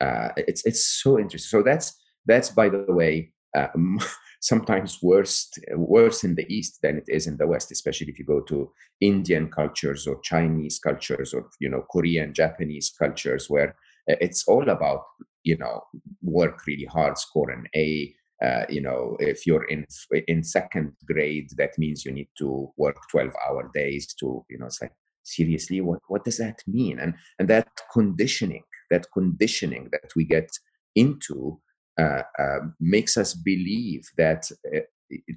Uh, 0.00 0.28
it's 0.36 0.64
it's 0.66 0.84
so 0.84 1.18
interesting. 1.18 1.48
So 1.48 1.62
that's 1.62 1.96
that's 2.26 2.50
by 2.50 2.68
the 2.68 2.84
way 2.88 3.32
um, 3.56 3.98
sometimes 4.40 5.02
worse 5.02 5.50
worse 5.74 6.22
in 6.22 6.34
the 6.34 6.46
East 6.54 6.80
than 6.82 6.98
it 6.98 7.04
is 7.08 7.26
in 7.26 7.38
the 7.38 7.46
West, 7.46 7.72
especially 7.72 8.08
if 8.08 8.18
you 8.18 8.24
go 8.24 8.40
to 8.42 8.70
Indian 9.00 9.50
cultures 9.50 10.06
or 10.06 10.20
Chinese 10.20 10.78
cultures 10.78 11.32
or 11.32 11.48
you 11.58 11.70
know 11.70 11.84
Korean, 11.90 12.34
Japanese 12.34 12.92
cultures, 12.96 13.48
where 13.48 13.74
uh, 14.10 14.16
it's 14.20 14.46
all 14.46 14.68
about 14.68 15.04
you 15.42 15.56
know 15.56 15.82
work 16.22 16.66
really 16.66 16.84
hard, 16.84 17.18
score 17.18 17.50
an 17.50 17.66
A, 17.74 18.14
uh, 18.44 18.64
you 18.68 18.80
know 18.80 19.16
if 19.20 19.46
you're 19.46 19.64
in 19.64 19.86
in 20.28 20.42
second 20.42 20.92
grade 21.06 21.48
that 21.56 21.78
means 21.78 22.04
you 22.04 22.12
need 22.12 22.28
to 22.36 22.70
work 22.76 22.96
12 23.10 23.32
hour 23.48 23.70
days 23.74 24.12
to 24.14 24.44
you 24.50 24.58
know 24.58 24.66
it's 24.66 24.80
like 24.82 24.92
seriously 25.26 25.80
what 25.80 26.00
what 26.08 26.24
does 26.24 26.38
that 26.38 26.62
mean? 26.66 26.98
And 26.98 27.14
and 27.38 27.48
that 27.48 27.68
conditioning 27.92 28.62
that 28.90 29.06
conditioning 29.12 29.88
that 29.92 30.10
we 30.14 30.24
get 30.24 30.48
into 30.94 31.60
uh, 31.98 32.22
uh, 32.38 32.60
makes 32.80 33.16
us 33.16 33.34
believe 33.34 34.04
that 34.16 34.50
uh, 34.74 34.80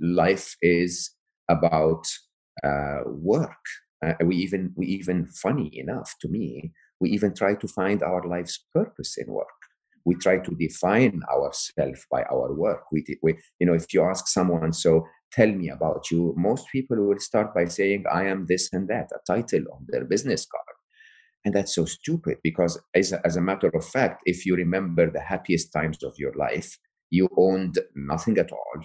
life 0.01 0.55
is 0.61 1.11
about 1.49 2.05
uh, 2.63 3.01
work. 3.05 3.63
Uh, 4.05 4.13
we 4.23 4.35
even 4.35 4.71
we 4.75 4.85
even 4.85 5.27
funny 5.27 5.69
enough 5.77 6.15
to 6.21 6.27
me 6.27 6.71
we 7.01 7.09
even 7.09 7.33
try 7.33 7.55
to 7.55 7.67
find 7.67 8.03
our 8.03 8.25
life's 8.27 8.65
purpose 8.73 9.17
in 9.17 9.27
work 9.27 9.58
we 10.05 10.15
try 10.15 10.39
to 10.39 10.55
define 10.55 11.21
ourselves 11.31 12.05
by 12.11 12.23
our 12.23 12.53
work. 12.53 12.83
We, 12.91 13.05
we, 13.21 13.37
you 13.59 13.67
know, 13.67 13.73
if 13.73 13.93
you 13.93 14.03
ask 14.03 14.27
someone, 14.27 14.73
so 14.73 15.05
tell 15.31 15.51
me 15.51 15.69
about 15.69 16.09
you, 16.11 16.33
most 16.37 16.67
people 16.71 16.97
will 16.97 17.19
start 17.19 17.53
by 17.53 17.65
saying, 17.65 18.05
I 18.11 18.25
am 18.25 18.45
this 18.47 18.69
and 18.73 18.87
that, 18.89 19.09
a 19.13 19.19
title 19.25 19.65
on 19.73 19.85
their 19.87 20.05
business 20.05 20.45
card. 20.45 20.63
And 21.45 21.53
that's 21.55 21.73
so 21.73 21.85
stupid 21.85 22.37
because, 22.43 22.79
as 22.93 23.13
a, 23.13 23.21
as 23.25 23.37
a 23.37 23.41
matter 23.41 23.69
of 23.69 23.85
fact, 23.85 24.21
if 24.25 24.45
you 24.45 24.55
remember 24.55 25.09
the 25.09 25.21
happiest 25.21 25.71
times 25.71 26.03
of 26.03 26.13
your 26.17 26.33
life, 26.33 26.77
you 27.09 27.29
owned 27.37 27.79
nothing 27.95 28.37
at 28.37 28.51
all. 28.51 28.83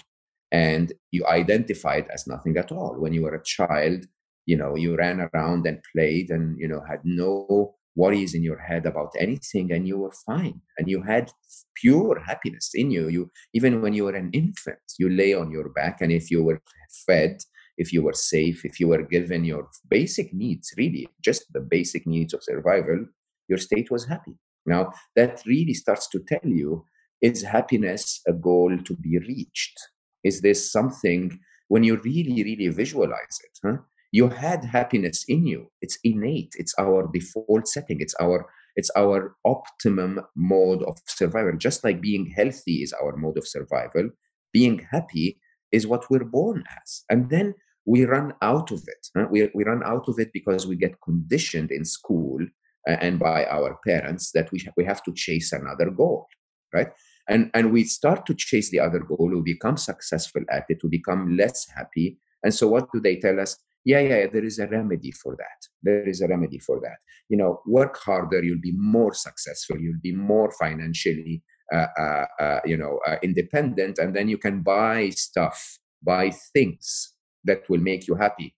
and 0.55 0.93
you 1.11 1.27
identified 1.27 2.07
as 2.15 2.29
nothing 2.29 2.57
at 2.57 2.71
all. 2.71 2.95
When 2.97 3.13
you 3.13 3.23
were 3.23 3.35
a 3.35 3.43
child, 3.43 4.07
you 4.47 4.57
know, 4.57 4.77
you 4.77 4.97
ran 4.97 5.21
around 5.21 5.67
and 5.67 5.83
played 5.93 6.31
and, 6.31 6.57
you 6.59 6.69
know, 6.69 6.81
had 6.89 7.01
no 7.03 7.75
worries 7.97 8.35
in 8.35 8.43
your 8.43 8.59
head 8.59 8.87
about 8.87 9.13
anything 9.19 9.73
and 9.73 9.87
you 9.87 9.99
were 9.99 10.13
fine. 10.27 10.61
And 10.79 10.89
you 10.89 11.03
had 11.03 11.31
pure 11.75 12.21
happiness 12.21 12.71
in 12.75 12.91
you. 12.91 13.09
You 13.09 13.31
even 13.53 13.81
when 13.81 13.93
you 13.95 14.05
were 14.05 14.15
an 14.15 14.31
infant 14.33 14.79
you 14.99 15.09
lay 15.09 15.35
on 15.35 15.51
your 15.51 15.69
back 15.71 16.01
and 16.01 16.13
if 16.13 16.31
you 16.31 16.43
were 16.43 16.61
fed 17.07 17.39
if 17.77 17.93
you 17.93 18.03
were 18.03 18.13
safe 18.13 18.65
if 18.65 18.79
you 18.79 18.89
were 18.89 19.03
given 19.03 19.45
your 19.45 19.69
basic 19.91 20.33
needs 20.33 20.73
really 20.77 21.09
just 21.23 21.53
the 21.53 21.61
basic 21.61 22.07
needs 22.07 22.33
of 22.33 22.43
survival 22.43 23.05
your 23.49 23.59
state 23.59 23.91
was 23.91 24.07
happy. 24.07 24.35
Now 24.67 24.93
that 25.17 25.43
really 25.47 25.75
starts 25.75 26.09
to 26.11 26.21
tell 26.21 26.49
you 26.49 26.85
is 27.21 27.43
happiness 27.43 28.21
a 28.27 28.33
goal 28.33 28.77
to 28.85 28.97
be 28.97 29.19
reached? 29.19 29.79
Is 30.25 30.41
this 30.41 30.71
something 30.71 31.39
when 31.69 31.85
you 31.85 31.97
really 32.05 32.43
really 32.43 32.69
visualize 32.69 33.39
it 33.45 33.59
huh? 33.65 33.79
You 34.19 34.29
had 34.29 34.65
happiness 34.65 35.25
in 35.27 35.45
you. 35.53 35.61
It's 35.85 35.99
innate. 36.05 36.53
It's 36.57 36.75
our 36.79 37.11
default 37.13 37.67
setting. 37.67 37.99
It's 38.05 38.15
our 38.21 38.39
it's 38.77 38.91
our 38.97 39.37
optimum 39.45 40.21
mode 40.37 40.83
of 40.91 40.97
survival. 41.07 41.57
Just 41.59 41.85
like 41.85 42.01
being 42.01 42.27
healthy 42.39 42.77
is 42.85 42.93
our 42.93 43.17
mode 43.17 43.39
of 43.39 43.47
survival 43.47 44.07
being 44.53 44.87
happy 44.91 45.41
is 45.73 45.87
what 45.87 46.09
we're 46.09 46.31
born 46.39 46.63
as. 46.81 47.03
And 47.11 47.29
then 47.29 47.55
we 47.85 48.05
run 48.05 48.33
out 48.41 48.71
of 48.71 48.83
it 48.87 49.03
huh? 49.17 49.27
we, 49.31 49.51
we 49.55 49.65
run 49.65 49.83
out 49.85 50.09
of 50.09 50.19
it 50.19 50.31
because 50.33 50.67
we 50.67 50.77
get 50.77 51.03
conditioned 51.03 51.71
in 51.71 51.85
school 51.85 52.41
uh, 52.89 52.97
and 53.01 53.19
by 53.19 53.45
our 53.47 53.79
parents 53.87 54.31
that 54.33 54.51
we, 54.53 54.67
we 54.77 54.85
have 54.85 55.03
to 55.03 55.13
chase 55.13 55.53
another 55.53 55.91
goal 55.91 56.27
right? 56.73 56.89
And 57.29 57.51
and 57.53 57.73
we 57.73 57.85
start 57.85 58.25
to 58.27 58.35
chase 58.35 58.71
the 58.71 58.81
other 58.81 59.01
goal 59.01 59.31
we 59.35 59.55
become 59.55 59.77
successful 59.77 60.43
at 60.51 60.65
it 60.71 60.83
we 60.83 60.89
become 60.89 61.37
less 61.37 61.67
happy. 61.69 62.19
And 62.43 62.55
so 62.55 62.69
what 62.69 62.87
do 62.93 63.01
they 63.01 63.17
tell 63.17 63.39
us 63.39 63.59
yeah, 63.85 64.01
yeah, 64.01 64.19
yeah, 64.21 64.27
there 64.33 64.45
is 64.45 64.59
a 64.59 64.67
remedy 64.67 65.11
for 65.11 65.37
that. 65.37 65.69
There 65.83 66.09
is 66.09 66.21
a 66.21 66.29
remedy 66.29 66.59
for 66.59 66.81
that. 66.81 66.97
You 67.29 67.37
know, 67.37 67.61
work 67.67 67.99
harder, 67.99 68.43
you'll 68.43 68.61
be 68.61 68.73
more 68.73 69.13
successful, 69.15 69.79
you'll 69.79 70.01
be 70.03 70.13
more 70.13 70.51
financially, 70.59 71.43
uh, 71.73 71.87
uh, 71.99 72.25
uh, 72.41 72.61
you 72.65 72.77
know, 72.77 72.99
uh, 73.07 73.17
independent, 73.23 73.99
and 73.99 74.15
then 74.17 74.29
you 74.29 74.39
can 74.39 74.63
buy 74.63 75.11
stuff, 75.11 75.79
buy 76.03 76.31
things 76.53 77.15
that 77.45 77.69
will 77.69 77.81
make 77.81 78.09
you 78.09 78.15
happy. 78.15 78.55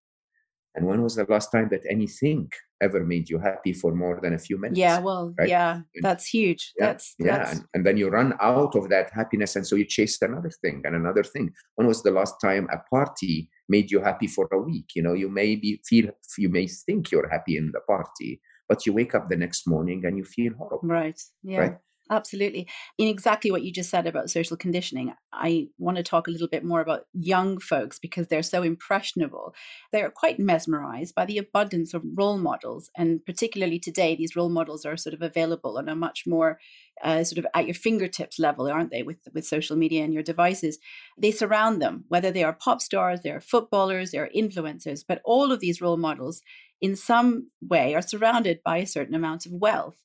And 0.75 0.87
when 0.87 1.03
was 1.03 1.17
the 1.17 1.27
last 1.29 1.51
time 1.51 1.69
that 1.71 1.83
anything 1.89 2.51
ever 2.81 3.05
made 3.05 3.29
you 3.29 3.39
happy 3.39 3.73
for 3.73 3.95
more 3.95 4.21
than 4.23 4.35
a 4.35 4.39
few 4.39 4.59
minutes? 4.59 4.79
Yeah, 4.79 4.99
well, 4.99 5.35
right? 5.39 5.49
yeah, 5.49 5.81
that's 6.03 6.27
huge. 6.27 6.73
Yeah, 6.79 6.87
that's 6.87 7.15
yeah, 7.19 7.39
that's... 7.39 7.53
And, 7.53 7.65
and, 7.75 7.87
then 7.87 7.97
you 7.97 8.09
run 8.09 8.35
out 8.41 8.75
of 8.75 8.89
that 8.91 9.11
happiness, 9.13 9.57
and 9.57 9.67
so 9.67 9.77
you 9.77 9.85
chase 9.85 10.21
another 10.23 10.51
thing 10.51 10.83
and 10.85 10.95
another 10.95 11.23
thing. 11.23 11.53
When 11.77 11.87
was 11.87 12.03
the 12.03 12.11
last 12.11 12.35
time 12.41 12.69
a 12.73 12.79
party 12.95 13.49
made 13.69 13.91
you 13.91 14.01
happy 14.01 14.27
for 14.27 14.49
a 14.53 14.59
week? 14.59 14.91
You 14.95 15.03
know, 15.03 15.15
you 15.15 15.29
may 15.29 15.57
be 15.57 15.81
feel 15.87 16.11
you 16.39 16.49
may 16.49 16.67
think 16.67 17.11
you're 17.11 17.29
happy 17.29 17.57
in 17.57 17.73
the 17.73 17.81
party, 17.81 18.41
but 18.69 18.87
you 18.87 18.93
wake 18.93 19.15
up 19.15 19.29
the 19.29 19.37
next 19.37 19.67
morning 19.67 20.05
and 20.05 20.17
you 20.17 20.25
feel 20.25 20.53
horrible. 20.55 20.89
Right. 20.89 21.21
Yeah. 21.43 21.59
Right? 21.59 21.77
Absolutely. 22.09 22.69
In 22.99 23.09
exactly 23.09 23.51
what 23.51 23.65
you 23.65 23.73
just 23.73 23.91
said 23.91 24.07
about 24.07 24.31
social 24.31 24.57
conditioning, 24.57 25.13
I 25.33 25.69
want 25.79 25.97
to 25.97 26.05
talk 26.05 26.29
a 26.29 26.31
little 26.31 26.47
bit 26.47 26.65
more 26.65 26.81
about 26.81 27.07
young 27.13 27.59
folks 27.59 27.99
because 27.99 28.29
they're 28.29 28.45
so 28.45 28.63
impressionable. 28.63 29.55
They're 29.93 30.11
quite 30.11 30.39
mesmerized 30.39 31.17
by 31.17 31.25
the 31.25 31.39
abundance 31.39 31.95
of 31.95 32.05
role 32.15 32.39
models. 32.39 32.91
And 32.97 33.25
particularly 33.27 33.81
today, 33.81 34.15
these 34.15 34.37
role 34.37 34.51
models 34.51 34.85
are 34.85 34.97
sort 34.97 35.15
of 35.15 35.23
available 35.23 35.79
on 35.79 35.89
a 35.89 35.97
much 35.97 36.25
more 36.29 36.61
uh, 37.03 37.25
sort 37.25 37.39
of 37.39 37.47
at 37.55 37.67
your 37.67 37.75
fingertips 37.75 38.39
level, 38.39 38.69
aren't 38.69 38.91
they, 38.93 39.03
with, 39.03 39.19
with 39.35 39.45
social 39.45 39.77
media 39.77 40.05
and 40.05 40.15
your 40.15 40.23
devices? 40.23 40.79
They 41.19 41.33
surround 41.33 41.83
them, 41.83 42.05
whether 42.09 42.31
they 42.31 42.45
are 42.45 42.53
pop 42.53 42.81
stars, 42.81 43.21
they're 43.23 43.41
footballers, 43.41 44.13
they're 44.13 44.31
influencers, 44.35 45.05
but 45.07 45.21
all 45.25 45.51
of 45.51 45.59
these 45.59 45.81
role 45.81 45.97
models 45.97 46.41
in 46.81 46.95
some 46.95 47.51
way 47.61 47.95
are 47.95 48.03
surrounded 48.03 48.61
by 48.65 48.79
a 48.79 48.87
certain 48.87 49.15
amount 49.15 49.45
of 49.47 49.53
wealth 49.53 49.97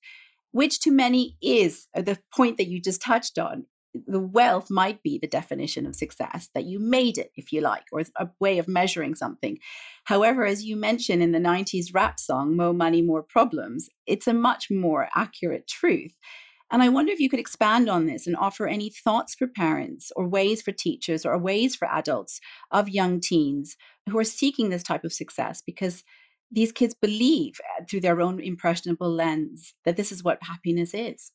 which 0.51 0.79
to 0.81 0.91
many 0.91 1.37
is 1.41 1.87
uh, 1.95 2.01
the 2.01 2.19
point 2.35 2.57
that 2.57 2.67
you 2.67 2.81
just 2.81 3.01
touched 3.01 3.37
on. 3.37 3.65
The 3.93 4.21
wealth 4.21 4.69
might 4.69 5.03
be 5.03 5.17
the 5.17 5.27
definition 5.27 5.85
of 5.85 5.95
success, 5.95 6.49
that 6.55 6.63
you 6.63 6.79
made 6.79 7.17
it, 7.17 7.31
if 7.35 7.51
you 7.51 7.59
like, 7.59 7.83
or 7.91 8.03
a 8.17 8.29
way 8.39 8.57
of 8.57 8.67
measuring 8.67 9.15
something. 9.15 9.57
However, 10.05 10.45
as 10.45 10.63
you 10.63 10.77
mentioned 10.77 11.21
in 11.21 11.33
the 11.33 11.39
90s 11.39 11.87
rap 11.93 12.17
song, 12.17 12.55
More 12.55 12.73
Money, 12.73 13.01
More 13.01 13.21
Problems, 13.21 13.89
it's 14.07 14.27
a 14.27 14.33
much 14.33 14.67
more 14.71 15.09
accurate 15.13 15.67
truth. 15.67 16.15
And 16.71 16.81
I 16.81 16.87
wonder 16.87 17.11
if 17.11 17.19
you 17.19 17.29
could 17.29 17.39
expand 17.39 17.89
on 17.89 18.05
this 18.05 18.25
and 18.25 18.35
offer 18.37 18.65
any 18.65 18.89
thoughts 18.89 19.35
for 19.35 19.45
parents 19.45 20.09
or 20.15 20.25
ways 20.25 20.61
for 20.61 20.71
teachers 20.71 21.25
or 21.25 21.37
ways 21.37 21.75
for 21.75 21.85
adults 21.89 22.39
of 22.71 22.87
young 22.87 23.19
teens 23.19 23.75
who 24.09 24.17
are 24.17 24.23
seeking 24.23 24.69
this 24.69 24.83
type 24.83 25.03
of 25.03 25.11
success 25.11 25.61
because 25.65 26.05
these 26.51 26.71
kids 26.71 26.93
believe 26.93 27.59
uh, 27.59 27.83
through 27.89 28.01
their 28.01 28.21
own 28.21 28.39
impressionable 28.39 29.09
lens 29.09 29.73
that 29.85 29.95
this 29.95 30.11
is 30.11 30.23
what 30.23 30.39
happiness 30.43 30.93
is. 30.93 31.31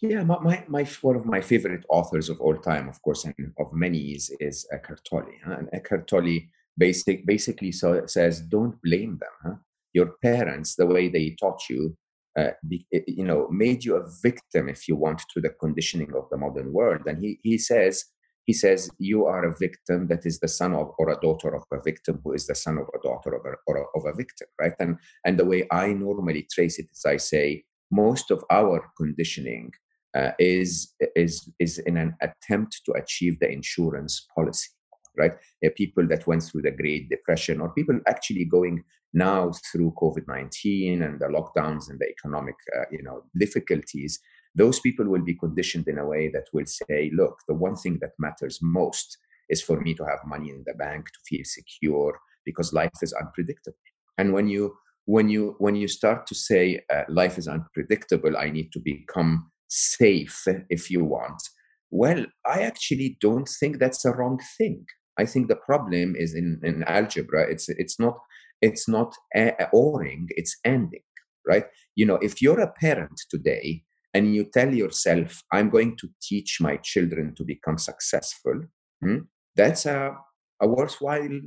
Yeah, 0.00 0.22
my, 0.22 0.38
my, 0.40 0.64
my, 0.68 0.84
one 1.00 1.16
of 1.16 1.24
my 1.24 1.40
favorite 1.40 1.84
authors 1.88 2.28
of 2.28 2.40
all 2.40 2.56
time, 2.56 2.88
of 2.88 3.00
course, 3.02 3.24
and 3.24 3.34
of 3.58 3.72
many 3.72 4.12
is, 4.12 4.30
is 4.38 4.66
Eckhart 4.72 5.00
Tolle. 5.08 5.32
Huh? 5.44 5.56
And 5.58 5.68
Eckhart 5.72 6.06
Tolle 6.06 6.40
basic, 6.76 7.26
basically 7.26 7.72
so, 7.72 8.04
says, 8.06 8.40
don't 8.40 8.80
blame 8.82 9.18
them. 9.18 9.30
Huh? 9.42 9.56
Your 9.92 10.12
parents, 10.22 10.74
the 10.74 10.86
way 10.86 11.08
they 11.08 11.36
taught 11.40 11.62
you, 11.70 11.96
uh, 12.38 12.50
you 12.90 13.24
know, 13.24 13.48
made 13.50 13.84
you 13.84 13.96
a 13.96 14.06
victim, 14.22 14.68
if 14.68 14.88
you 14.88 14.96
want, 14.96 15.22
to 15.32 15.40
the 15.40 15.50
conditioning 15.50 16.12
of 16.14 16.28
the 16.30 16.36
modern 16.36 16.72
world. 16.72 17.02
And 17.06 17.22
he, 17.22 17.38
he 17.42 17.58
says, 17.58 18.04
he 18.44 18.52
says 18.52 18.90
you 18.98 19.26
are 19.26 19.44
a 19.44 19.56
victim 19.58 20.06
that 20.08 20.26
is 20.26 20.38
the 20.40 20.48
son 20.48 20.74
of 20.74 20.92
or 20.98 21.10
a 21.10 21.20
daughter 21.20 21.54
of 21.54 21.64
a 21.72 21.80
victim 21.82 22.20
who 22.22 22.32
is 22.32 22.46
the 22.46 22.54
son 22.54 22.78
of 22.78 22.86
a 22.94 23.02
daughter 23.02 23.34
of 23.34 23.44
a, 23.44 23.54
or 23.66 23.88
of 23.96 24.04
a 24.04 24.14
victim 24.14 24.48
right? 24.60 24.74
And 24.78 24.96
and 25.24 25.38
the 25.38 25.44
way 25.44 25.66
i 25.70 25.92
normally 25.92 26.46
trace 26.52 26.78
it 26.78 26.88
is 26.92 27.04
i 27.06 27.16
say 27.16 27.64
most 27.90 28.30
of 28.30 28.44
our 28.50 28.90
conditioning 28.96 29.70
uh, 30.16 30.30
is 30.38 30.94
is 31.16 31.48
is 31.58 31.78
in 31.78 31.96
an 31.96 32.14
attempt 32.20 32.80
to 32.86 32.92
achieve 32.92 33.38
the 33.40 33.50
insurance 33.50 34.26
policy 34.34 34.70
right? 35.16 35.32
Uh, 35.64 35.68
people 35.76 36.06
that 36.08 36.26
went 36.26 36.42
through 36.42 36.62
the 36.62 36.70
great 36.70 37.08
depression 37.08 37.60
or 37.60 37.72
people 37.72 37.98
actually 38.08 38.44
going 38.44 38.82
now 39.12 39.52
through 39.70 39.94
covid-19 39.96 41.02
and 41.04 41.20
the 41.20 41.26
lockdowns 41.26 41.88
and 41.88 42.00
the 42.00 42.08
economic 42.08 42.56
uh, 42.76 42.84
you 42.90 43.02
know 43.02 43.22
difficulties 43.38 44.18
those 44.54 44.80
people 44.80 45.06
will 45.06 45.22
be 45.22 45.34
conditioned 45.34 45.88
in 45.88 45.98
a 45.98 46.06
way 46.06 46.30
that 46.32 46.46
will 46.52 46.66
say, 46.66 47.10
look, 47.14 47.38
the 47.48 47.54
one 47.54 47.76
thing 47.76 47.98
that 48.00 48.12
matters 48.18 48.58
most 48.62 49.18
is 49.48 49.60
for 49.60 49.80
me 49.80 49.94
to 49.94 50.04
have 50.04 50.20
money 50.24 50.50
in 50.50 50.62
the 50.66 50.74
bank 50.74 51.06
to 51.06 51.18
feel 51.26 51.42
secure 51.44 52.18
because 52.44 52.72
life 52.72 52.90
is 53.02 53.12
unpredictable. 53.12 53.76
And 54.18 54.32
when 54.32 54.48
you 54.48 54.76
when 55.06 55.28
you 55.28 55.54
when 55.58 55.76
you 55.76 55.88
start 55.88 56.26
to 56.28 56.34
say 56.34 56.80
uh, 56.92 57.02
life 57.08 57.36
is 57.36 57.48
unpredictable, 57.48 58.36
I 58.36 58.50
need 58.50 58.72
to 58.72 58.80
become 58.80 59.50
safe 59.68 60.44
if 60.70 60.90
you 60.90 61.04
want. 61.04 61.42
Well, 61.90 62.26
I 62.46 62.60
actually 62.60 63.18
don't 63.20 63.48
think 63.48 63.78
that's 63.78 64.04
a 64.04 64.12
wrong 64.12 64.40
thing. 64.56 64.86
I 65.18 65.26
think 65.26 65.48
the 65.48 65.56
problem 65.56 66.16
is 66.16 66.34
in, 66.34 66.60
in 66.62 66.82
algebra. 66.84 67.48
It's 67.50 67.68
it's 67.68 67.98
not 68.00 68.18
it's 68.62 68.88
not 68.88 69.14
a, 69.36 69.52
oring. 69.72 70.28
It's 70.30 70.56
ending, 70.64 71.02
right? 71.46 71.66
You 71.96 72.06
know, 72.06 72.16
if 72.16 72.40
you're 72.40 72.60
a 72.60 72.72
parent 72.72 73.20
today 73.30 73.84
and 74.14 74.34
you 74.34 74.44
tell 74.44 74.72
yourself, 74.72 75.42
I'm 75.52 75.70
going 75.70 75.96
to 75.98 76.08
teach 76.22 76.58
my 76.60 76.76
children 76.78 77.34
to 77.36 77.44
become 77.44 77.78
successful, 77.78 78.62
hmm, 79.02 79.18
that's 79.56 79.86
a, 79.86 80.16
a 80.62 80.68
worthwhile 80.68 81.40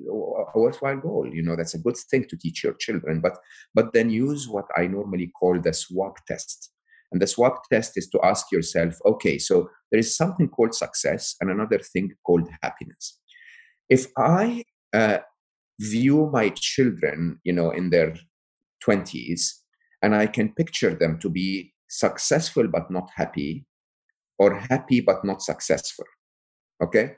a 0.55 0.59
worthwhile 0.59 0.97
goal. 0.97 1.29
You 1.31 1.43
know, 1.43 1.55
that's 1.55 1.73
a 1.73 1.79
good 1.79 1.97
thing 2.11 2.25
to 2.29 2.37
teach 2.37 2.63
your 2.63 2.73
children. 2.73 3.21
But 3.21 3.37
but 3.73 3.93
then 3.93 4.09
use 4.09 4.47
what 4.47 4.65
I 4.77 4.87
normally 4.87 5.31
call 5.39 5.59
the 5.59 5.73
swap 5.73 6.17
test. 6.27 6.71
And 7.11 7.21
the 7.21 7.27
swap 7.27 7.61
test 7.71 7.93
is 7.95 8.09
to 8.09 8.19
ask 8.21 8.51
yourself, 8.51 8.95
okay, 9.05 9.37
so 9.37 9.69
there 9.91 9.99
is 9.99 10.17
something 10.17 10.49
called 10.49 10.75
success 10.75 11.35
and 11.39 11.49
another 11.49 11.79
thing 11.79 12.11
called 12.25 12.49
happiness. 12.61 13.17
If 13.89 14.07
I 14.17 14.63
uh, 14.93 15.19
view 15.79 16.29
my 16.33 16.49
children, 16.49 17.39
you 17.45 17.53
know, 17.53 17.71
in 17.71 17.91
their 17.91 18.13
20s, 18.85 19.53
and 20.01 20.13
I 20.13 20.27
can 20.27 20.53
picture 20.53 20.93
them 20.93 21.17
to 21.19 21.29
be 21.29 21.73
successful 21.87 22.67
but 22.67 22.89
not 22.91 23.09
happy, 23.15 23.65
or 24.39 24.55
happy 24.55 25.01
but 25.01 25.23
not 25.23 25.41
successful. 25.41 26.05
Okay, 26.81 27.15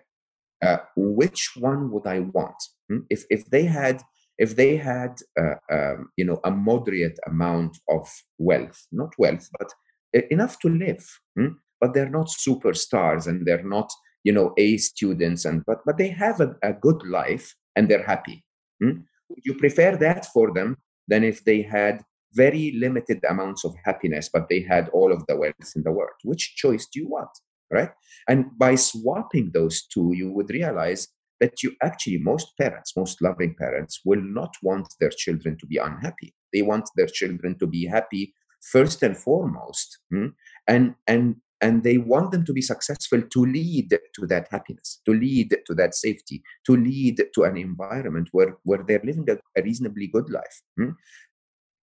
uh, 0.62 0.78
which 0.96 1.52
one 1.58 1.92
would 1.92 2.08
I 2.08 2.20
want? 2.20 2.56
Hmm? 2.90 3.00
If 3.10 3.26
if 3.30 3.46
they 3.50 3.66
had 3.66 4.02
if 4.38 4.56
they 4.56 4.78
had 4.78 5.20
uh, 5.40 5.56
um, 5.72 6.10
you 6.18 6.26
know 6.26 6.40
a 6.44 6.52
moderate 6.52 7.20
amount 7.28 7.78
of 7.90 8.10
wealth, 8.38 8.88
not 8.92 9.14
wealth, 9.18 9.50
but 9.58 9.72
enough 10.32 10.60
to 10.60 10.70
live, 10.70 11.06
hmm? 11.36 11.54
but 11.80 11.94
they're 11.94 12.10
not 12.10 12.28
superstars 12.28 13.28
and 13.28 13.46
they're 13.46 13.64
not 13.64 13.92
you 14.24 14.34
know 14.34 14.54
A 14.58 14.78
students 14.78 15.46
and 15.46 15.64
but 15.66 15.80
but 15.86 15.98
they 15.98 16.10
have 16.10 16.42
a, 16.42 16.56
a 16.64 16.74
good 16.74 17.02
life 17.06 17.56
and 17.76 17.90
they're 17.90 18.06
happy. 18.06 18.44
Hmm? 18.82 19.02
Would 19.30 19.46
you 19.46 19.56
prefer 19.56 19.96
that 19.98 20.26
for 20.34 20.54
them 20.54 20.78
than 21.08 21.24
if 21.24 21.44
they 21.44 21.62
had 21.62 22.02
very 22.34 22.74
limited 22.78 23.20
amounts 23.30 23.66
of 23.66 23.76
happiness, 23.84 24.30
but 24.32 24.50
they 24.50 24.62
had 24.62 24.90
all 24.90 25.12
of 25.12 25.26
the 25.28 25.36
wealth 25.36 25.74
in 25.76 25.84
the 25.84 25.92
world. 25.92 26.20
Which 26.24 26.56
choice 26.56 26.88
do 26.92 27.00
you 27.00 27.08
want? 27.08 27.30
right? 27.72 27.90
And 28.28 28.46
by 28.58 28.76
swapping 28.76 29.52
those 29.54 29.86
two, 29.86 30.14
you 30.16 30.32
would 30.32 30.50
realize 30.50 31.08
that 31.40 31.64
you 31.64 31.74
actually, 31.82 32.18
most 32.18 32.58
parents, 32.60 32.96
most 32.98 33.22
loving 33.22 33.56
parents, 33.58 34.02
will 34.04 34.22
not 34.22 34.54
want 34.62 34.94
their 35.00 35.10
children 35.10 35.58
to 35.60 35.68
be 35.68 35.78
unhappy. 35.78 36.34
They 36.54 36.62
want 36.62 36.90
their 36.96 37.08
children 37.08 37.58
to 37.60 37.68
be 37.68 37.86
happy 37.86 38.34
first 38.72 39.04
and 39.04 39.18
foremost. 39.18 40.00
Hmm? 40.12 40.28
And, 40.68 40.96
and, 41.08 41.38
and 41.62 41.84
they 41.84 41.98
want 41.98 42.32
them 42.32 42.46
to 42.46 42.54
be 42.54 42.62
successful 42.62 43.22
to 43.22 43.46
lead 43.46 43.90
to 44.16 44.28
that 44.28 44.48
happiness, 44.52 45.02
to 45.06 45.14
lead 45.14 45.56
to 45.66 45.74
that 45.76 45.96
safety, 45.96 46.42
to 46.66 46.76
lead 46.76 47.22
to 47.34 47.44
an 47.44 47.58
environment 47.58 48.30
where, 48.32 48.58
where 48.64 48.84
they're 48.86 49.02
living 49.04 49.28
a, 49.30 49.38
a 49.58 49.64
reasonably 49.64 50.08
good 50.08 50.30
life. 50.30 50.62
Hmm? 50.78 50.92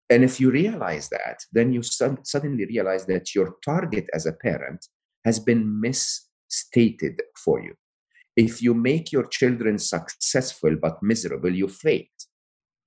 And 0.09 0.23
if 0.23 0.41
you 0.41 0.51
realize 0.51 1.09
that, 1.09 1.41
then 1.53 1.73
you 1.73 1.83
su- 1.83 2.19
suddenly 2.23 2.65
realize 2.67 3.07
that 3.07 3.35
your 3.35 3.57
target 3.65 4.07
as 4.15 4.27
a 4.27 4.33
parent 4.33 4.87
has 5.25 5.41
been 5.41 5.81
misstated 5.81 7.21
for 7.37 7.61
you. 7.61 7.75
If 8.37 8.63
you 8.63 8.75
make 8.75 9.11
your 9.13 9.27
children 9.27 9.79
successful 9.79 10.77
but 10.81 11.03
miserable, 11.03 11.53
you 11.53 11.69
failed. 11.69 12.07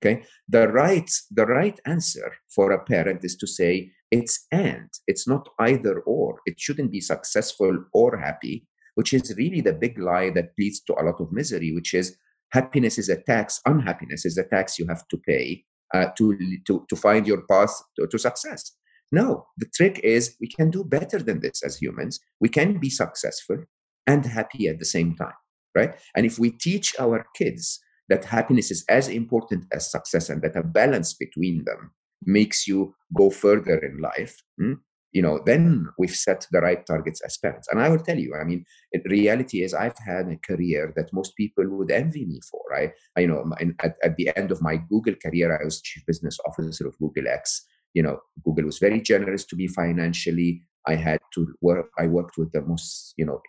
Okay. 0.02 0.22
The 0.48 0.68
right, 0.68 1.10
the 1.30 1.44
right 1.44 1.78
answer 1.84 2.32
for 2.48 2.72
a 2.72 2.82
parent 2.84 3.22
is 3.22 3.36
to 3.36 3.46
say 3.46 3.90
it's 4.10 4.46
and, 4.50 4.88
it's 5.06 5.28
not 5.28 5.46
either 5.58 6.00
or. 6.00 6.38
It 6.46 6.58
shouldn't 6.58 6.90
be 6.90 7.00
successful 7.02 7.84
or 7.92 8.16
happy, 8.16 8.66
which 8.94 9.12
is 9.12 9.34
really 9.36 9.60
the 9.60 9.74
big 9.74 9.98
lie 9.98 10.30
that 10.30 10.52
leads 10.58 10.80
to 10.82 10.94
a 10.94 11.04
lot 11.04 11.20
of 11.20 11.32
misery, 11.32 11.72
which 11.74 11.92
is 11.92 12.16
happiness 12.52 12.98
is 12.98 13.10
a 13.10 13.20
tax, 13.20 13.60
unhappiness 13.66 14.24
is 14.24 14.38
a 14.38 14.44
tax 14.44 14.78
you 14.78 14.86
have 14.88 15.06
to 15.08 15.18
pay 15.18 15.64
uh, 15.94 16.06
to, 16.16 16.38
to, 16.66 16.86
to 16.88 16.96
find 16.96 17.26
your 17.26 17.42
path 17.42 17.72
to, 17.96 18.06
to 18.06 18.18
success. 18.18 18.72
No, 19.12 19.46
the 19.56 19.66
trick 19.74 20.00
is 20.04 20.36
we 20.40 20.46
can 20.46 20.70
do 20.70 20.84
better 20.84 21.18
than 21.18 21.40
this 21.40 21.62
as 21.64 21.76
humans. 21.76 22.20
We 22.40 22.48
can 22.48 22.78
be 22.78 22.90
successful 22.90 23.64
and 24.06 24.24
happy 24.24 24.68
at 24.68 24.78
the 24.78 24.84
same 24.84 25.16
time, 25.16 25.34
right? 25.74 25.94
And 26.14 26.24
if 26.24 26.38
we 26.38 26.50
teach 26.50 26.94
our 26.98 27.26
kids 27.34 27.80
that 28.08 28.24
happiness 28.24 28.70
is 28.70 28.84
as 28.88 29.08
important 29.08 29.64
as 29.72 29.90
success 29.90 30.28
and 30.28 30.42
that 30.42 30.56
a 30.56 30.62
balance 30.62 31.14
between 31.14 31.64
them 31.64 31.92
makes 32.24 32.68
you 32.68 32.94
go 33.16 33.30
further 33.30 33.78
in 33.78 33.98
life, 33.98 34.42
hmm, 34.58 34.74
you 35.12 35.22
know, 35.22 35.40
then 35.44 35.88
we've 35.98 36.14
set 36.14 36.46
the 36.52 36.60
right 36.60 36.84
targets 36.86 37.20
as 37.22 37.36
parents. 37.36 37.68
And 37.70 37.80
I 37.80 37.88
will 37.88 37.98
tell 37.98 38.18
you, 38.18 38.34
I 38.40 38.44
mean, 38.44 38.64
reality 39.06 39.62
is 39.62 39.74
I've 39.74 39.98
had 39.98 40.28
a 40.28 40.36
career 40.36 40.92
that 40.96 41.12
most 41.12 41.36
people 41.36 41.64
would 41.68 41.90
envy 41.90 42.24
me 42.26 42.40
for. 42.50 42.60
Right? 42.70 42.92
I, 43.16 43.20
you 43.20 43.26
know, 43.26 43.44
at, 43.82 43.96
at 44.04 44.16
the 44.16 44.30
end 44.36 44.50
of 44.50 44.62
my 44.62 44.76
Google 44.76 45.14
career, 45.14 45.58
I 45.60 45.64
was 45.64 45.80
chief 45.80 46.04
business 46.06 46.38
officer 46.46 46.86
of 46.86 46.98
Google 46.98 47.28
X. 47.28 47.66
You 47.94 48.04
know, 48.04 48.20
Google 48.44 48.66
was 48.66 48.78
very 48.78 49.00
generous 49.00 49.44
to 49.46 49.56
me 49.56 49.66
financially. 49.66 50.62
I 50.86 50.94
had 50.94 51.20
to 51.34 51.52
work. 51.60 51.90
I 51.98 52.06
worked 52.06 52.38
with 52.38 52.52
the 52.52 52.62
most, 52.62 53.14
you 53.16 53.26
know, 53.26 53.42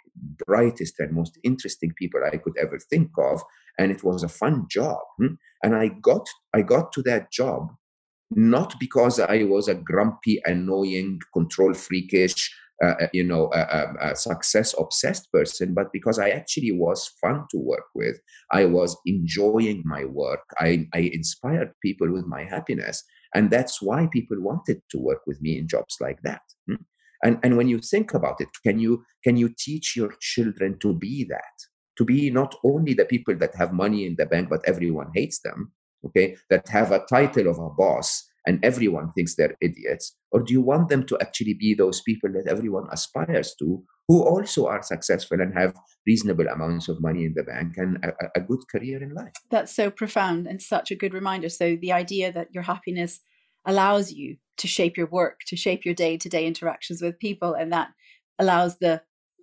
brightest 0.46 1.00
and 1.00 1.14
most 1.14 1.38
interesting 1.44 1.94
people 1.98 2.22
I 2.26 2.38
could 2.38 2.58
ever 2.60 2.78
think 2.90 3.12
of, 3.18 3.42
and 3.78 3.92
it 3.92 4.04
was 4.04 4.24
a 4.24 4.30
fun 4.30 4.66
job. 4.70 5.00
Hmm? 5.18 5.36
And 5.64 5.76
I 5.76 5.90
got, 6.02 6.28
I 6.54 6.64
got 6.64 6.92
to 6.94 7.04
that 7.04 7.32
job 7.32 7.70
not 8.32 8.80
because 8.80 9.20
I 9.20 9.44
was 9.44 9.68
a 9.68 9.76
grumpy, 9.76 10.42
annoying, 10.46 11.20
control 11.34 11.74
freakish, 11.74 12.54
uh, 12.84 12.96
uh 13.02 13.08
you 13.14 13.24
know, 13.24 13.52
a, 13.54 13.60
a, 13.60 14.12
a 14.12 14.16
success 14.16 14.74
obsessed 14.78 15.32
person, 15.32 15.74
but 15.74 15.92
because 15.92 16.18
I 16.18 16.30
actually 16.30 16.72
was 16.72 17.12
fun 17.22 17.46
to 17.52 17.58
work 17.58 17.86
with. 17.94 18.20
I 18.52 18.66
was 18.66 18.98
enjoying 19.06 19.84
my 19.86 20.06
work. 20.06 20.44
I, 20.58 20.88
I 20.94 21.12
inspired 21.14 21.74
people 21.82 22.12
with 22.12 22.26
my 22.26 22.44
happiness. 22.44 23.04
And 23.34 23.50
that's 23.50 23.82
why 23.82 24.08
people 24.12 24.38
wanted 24.42 24.82
to 24.92 24.98
work 24.98 25.22
with 25.28 25.42
me 25.42 25.58
in 25.58 25.68
jobs 25.68 25.98
like 26.00 26.22
that. 26.24 26.42
Hmm? 26.68 26.76
And, 27.24 27.40
and 27.44 27.56
when 27.56 27.68
you 27.68 27.80
think 27.80 28.14
about 28.14 28.42
it, 28.42 28.50
can 28.66 28.80
you, 28.80 29.04
can 29.24 29.38
you 29.38 29.54
teach 29.58 29.96
your 29.96 30.14
children 30.20 30.80
to 30.80 30.94
be 30.94 31.26
that? 31.26 31.54
To 31.98 32.06
be 32.06 32.32
not 32.32 32.56
only 32.64 32.94
the 32.94 33.06
people 33.06 33.36
that 33.36 33.56
have 33.56 33.74
money 33.74 34.06
in 34.06 34.16
the 34.18 34.26
bank, 34.26 34.50
but 34.50 34.62
everyone 34.66 35.12
hates 35.14 35.40
them, 35.42 35.72
okay, 36.06 36.38
that 36.50 36.68
have 36.70 36.92
a 36.92 37.06
title 37.10 37.50
of 37.50 37.58
a 37.60 37.70
boss 37.70 38.28
and 38.46 38.64
everyone 38.64 39.12
thinks 39.14 39.36
they're 39.36 39.56
idiots? 39.62 40.16
Or 40.32 40.42
do 40.42 40.54
you 40.54 40.62
want 40.62 40.90
them 40.90 41.06
to 41.08 41.18
actually 41.22 41.54
be 41.54 41.74
those 41.74 42.02
people 42.02 42.32
that 42.34 42.48
everyone 42.50 42.88
aspires 42.92 43.54
to, 43.60 43.84
who 44.08 44.24
also 44.24 44.68
are 44.68 44.82
successful 44.82 45.40
and 45.40 45.54
have 45.58 45.76
reasonable 46.08 46.48
amounts 46.48 46.90
of 46.90 47.02
money 47.02 47.26
in 47.26 47.34
the 47.36 47.44
bank 47.44 47.74
and 47.78 48.04
a, 48.04 48.40
a 48.40 48.42
good 48.42 48.62
career 48.72 49.02
in 49.02 49.14
life? 49.14 49.34
That's 49.50 49.74
so 49.74 49.92
profound 49.92 50.48
and 50.48 50.62
such 50.62 50.92
a 50.92 50.96
good 50.96 51.14
reminder. 51.14 51.50
So, 51.50 51.78
the 51.80 51.92
idea 51.92 52.32
that 52.32 52.54
your 52.54 52.64
happiness 52.64 53.20
allows 53.66 54.12
you 54.12 54.38
to 54.58 54.68
shape 54.68 54.98
your 54.98 55.08
work, 55.08 55.42
to 55.48 55.56
shape 55.56 55.86
your 55.86 55.94
day 55.94 56.18
to 56.18 56.30
day 56.30 56.46
interactions 56.48 57.02
with 57.02 57.20
people, 57.20 57.54
and 57.54 57.72
that 57.72 57.90
allows 58.40 58.78
the 58.80 59.02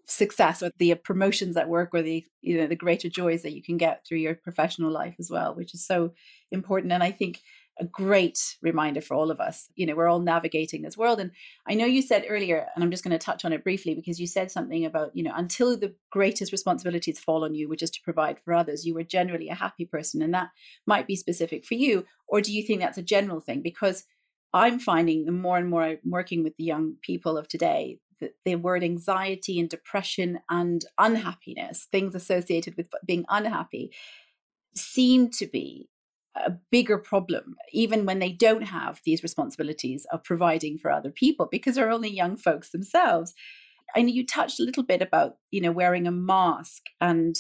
success 0.08 0.62
or 0.62 0.70
the 0.78 0.94
promotions 0.94 1.56
at 1.56 1.68
work 1.68 1.90
or 1.92 2.02
the 2.02 2.24
you 2.40 2.58
know 2.58 2.66
the 2.66 2.74
greater 2.74 3.08
joys 3.08 3.42
that 3.42 3.54
you 3.54 3.62
can 3.62 3.76
get 3.76 4.04
through 4.06 4.18
your 4.18 4.34
professional 4.34 4.90
life 4.90 5.14
as 5.18 5.30
well 5.30 5.54
which 5.54 5.74
is 5.74 5.86
so 5.86 6.12
important 6.50 6.92
and 6.92 7.02
i 7.02 7.10
think 7.10 7.40
a 7.80 7.84
great 7.84 8.56
reminder 8.60 9.00
for 9.00 9.14
all 9.14 9.30
of 9.30 9.40
us. 9.40 9.68
You 9.76 9.86
know 9.86 9.94
we're 9.94 10.08
all 10.08 10.18
navigating 10.20 10.82
this 10.82 10.96
world 10.96 11.20
and 11.20 11.30
i 11.68 11.74
know 11.74 11.86
you 11.86 12.02
said 12.02 12.26
earlier 12.28 12.66
and 12.74 12.82
i'm 12.82 12.90
just 12.90 13.04
going 13.04 13.16
to 13.16 13.24
touch 13.24 13.44
on 13.44 13.52
it 13.52 13.62
briefly 13.62 13.94
because 13.94 14.20
you 14.20 14.26
said 14.26 14.50
something 14.50 14.84
about 14.84 15.10
you 15.14 15.22
know 15.22 15.32
until 15.34 15.76
the 15.76 15.94
greatest 16.10 16.52
responsibilities 16.52 17.18
fall 17.18 17.44
on 17.44 17.54
you 17.54 17.68
which 17.68 17.82
is 17.82 17.90
to 17.90 18.02
provide 18.02 18.38
for 18.40 18.54
others 18.54 18.86
you 18.86 18.94
were 18.94 19.04
generally 19.04 19.48
a 19.48 19.54
happy 19.54 19.84
person 19.84 20.22
and 20.22 20.34
that 20.34 20.48
might 20.86 21.06
be 21.06 21.16
specific 21.16 21.64
for 21.64 21.74
you 21.74 22.04
or 22.26 22.40
do 22.40 22.52
you 22.52 22.62
think 22.62 22.80
that's 22.80 22.98
a 22.98 23.02
general 23.02 23.40
thing? 23.40 23.62
Because 23.62 24.04
i'm 24.52 24.78
finding 24.78 25.24
the 25.24 25.32
more 25.32 25.58
and 25.58 25.68
more 25.68 25.82
i'm 25.82 25.98
working 26.04 26.42
with 26.42 26.56
the 26.56 26.64
young 26.64 26.94
people 27.02 27.36
of 27.36 27.48
today 27.48 27.98
the, 28.20 28.32
the 28.44 28.56
word 28.56 28.82
anxiety 28.82 29.58
and 29.60 29.68
depression 29.68 30.40
and 30.48 30.84
unhappiness, 30.98 31.86
things 31.90 32.14
associated 32.14 32.76
with 32.76 32.88
being 33.06 33.24
unhappy, 33.28 33.92
seem 34.74 35.30
to 35.30 35.46
be 35.46 35.88
a 36.36 36.52
bigger 36.70 36.98
problem, 36.98 37.56
even 37.72 38.06
when 38.06 38.20
they 38.20 38.30
don't 38.30 38.62
have 38.62 39.00
these 39.04 39.22
responsibilities 39.22 40.06
of 40.12 40.22
providing 40.22 40.78
for 40.78 40.90
other 40.90 41.10
people, 41.10 41.48
because 41.50 41.74
they're 41.74 41.90
only 41.90 42.10
young 42.10 42.36
folks 42.36 42.70
themselves. 42.70 43.34
And 43.96 44.10
you 44.10 44.24
touched 44.24 44.60
a 44.60 44.64
little 44.64 44.84
bit 44.84 45.02
about, 45.02 45.36
you 45.50 45.60
know, 45.60 45.72
wearing 45.72 46.06
a 46.06 46.12
mask 46.12 46.82
and 47.00 47.36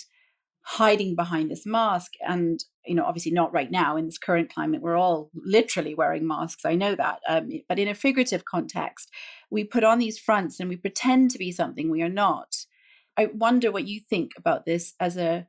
hiding 0.72 1.14
behind 1.14 1.50
this 1.50 1.64
mask. 1.64 2.12
And 2.26 2.62
you 2.84 2.94
know 2.94 3.04
obviously 3.04 3.32
not 3.32 3.54
right 3.54 3.70
now 3.70 3.96
in 3.96 4.04
this 4.04 4.18
current 4.18 4.52
climate. 4.52 4.82
We're 4.82 4.98
all 4.98 5.30
literally 5.34 5.94
wearing 5.94 6.26
masks. 6.26 6.66
I 6.66 6.74
know 6.74 6.94
that. 6.94 7.20
Um, 7.26 7.48
but 7.68 7.78
in 7.78 7.88
a 7.88 7.94
figurative 7.94 8.44
context 8.44 9.10
we 9.50 9.64
put 9.64 9.82
on 9.82 9.98
these 9.98 10.18
fronts 10.18 10.60
and 10.60 10.68
we 10.68 10.76
pretend 10.76 11.30
to 11.30 11.38
be 11.38 11.52
something 11.52 11.90
we 11.90 12.02
are 12.02 12.10
not. 12.10 12.66
I 13.16 13.30
wonder 13.32 13.72
what 13.72 13.88
you 13.88 13.98
think 13.98 14.32
about 14.36 14.66
this 14.66 14.94
as 15.00 15.16
a 15.16 15.46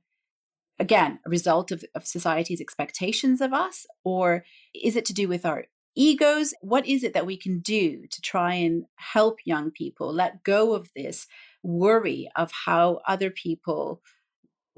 again 0.79 1.19
a 1.25 1.29
result 1.29 1.71
of, 1.71 1.83
of 1.93 2.07
society's 2.07 2.61
expectations 2.61 3.41
of 3.41 3.51
us 3.51 3.85
or 4.05 4.45
is 4.73 4.95
it 4.95 5.03
to 5.05 5.13
do 5.13 5.27
with 5.27 5.45
our 5.45 5.65
egos? 5.95 6.53
What 6.61 6.87
is 6.87 7.03
it 7.03 7.13
that 7.13 7.25
we 7.25 7.35
can 7.35 7.59
do 7.59 8.07
to 8.09 8.21
try 8.21 8.53
and 8.53 8.85
help 8.95 9.39
young 9.43 9.69
people 9.69 10.13
let 10.13 10.45
go 10.45 10.73
of 10.75 10.89
this 10.95 11.27
worry 11.61 12.29
of 12.37 12.53
how 12.65 13.01
other 13.05 13.29
people 13.29 14.01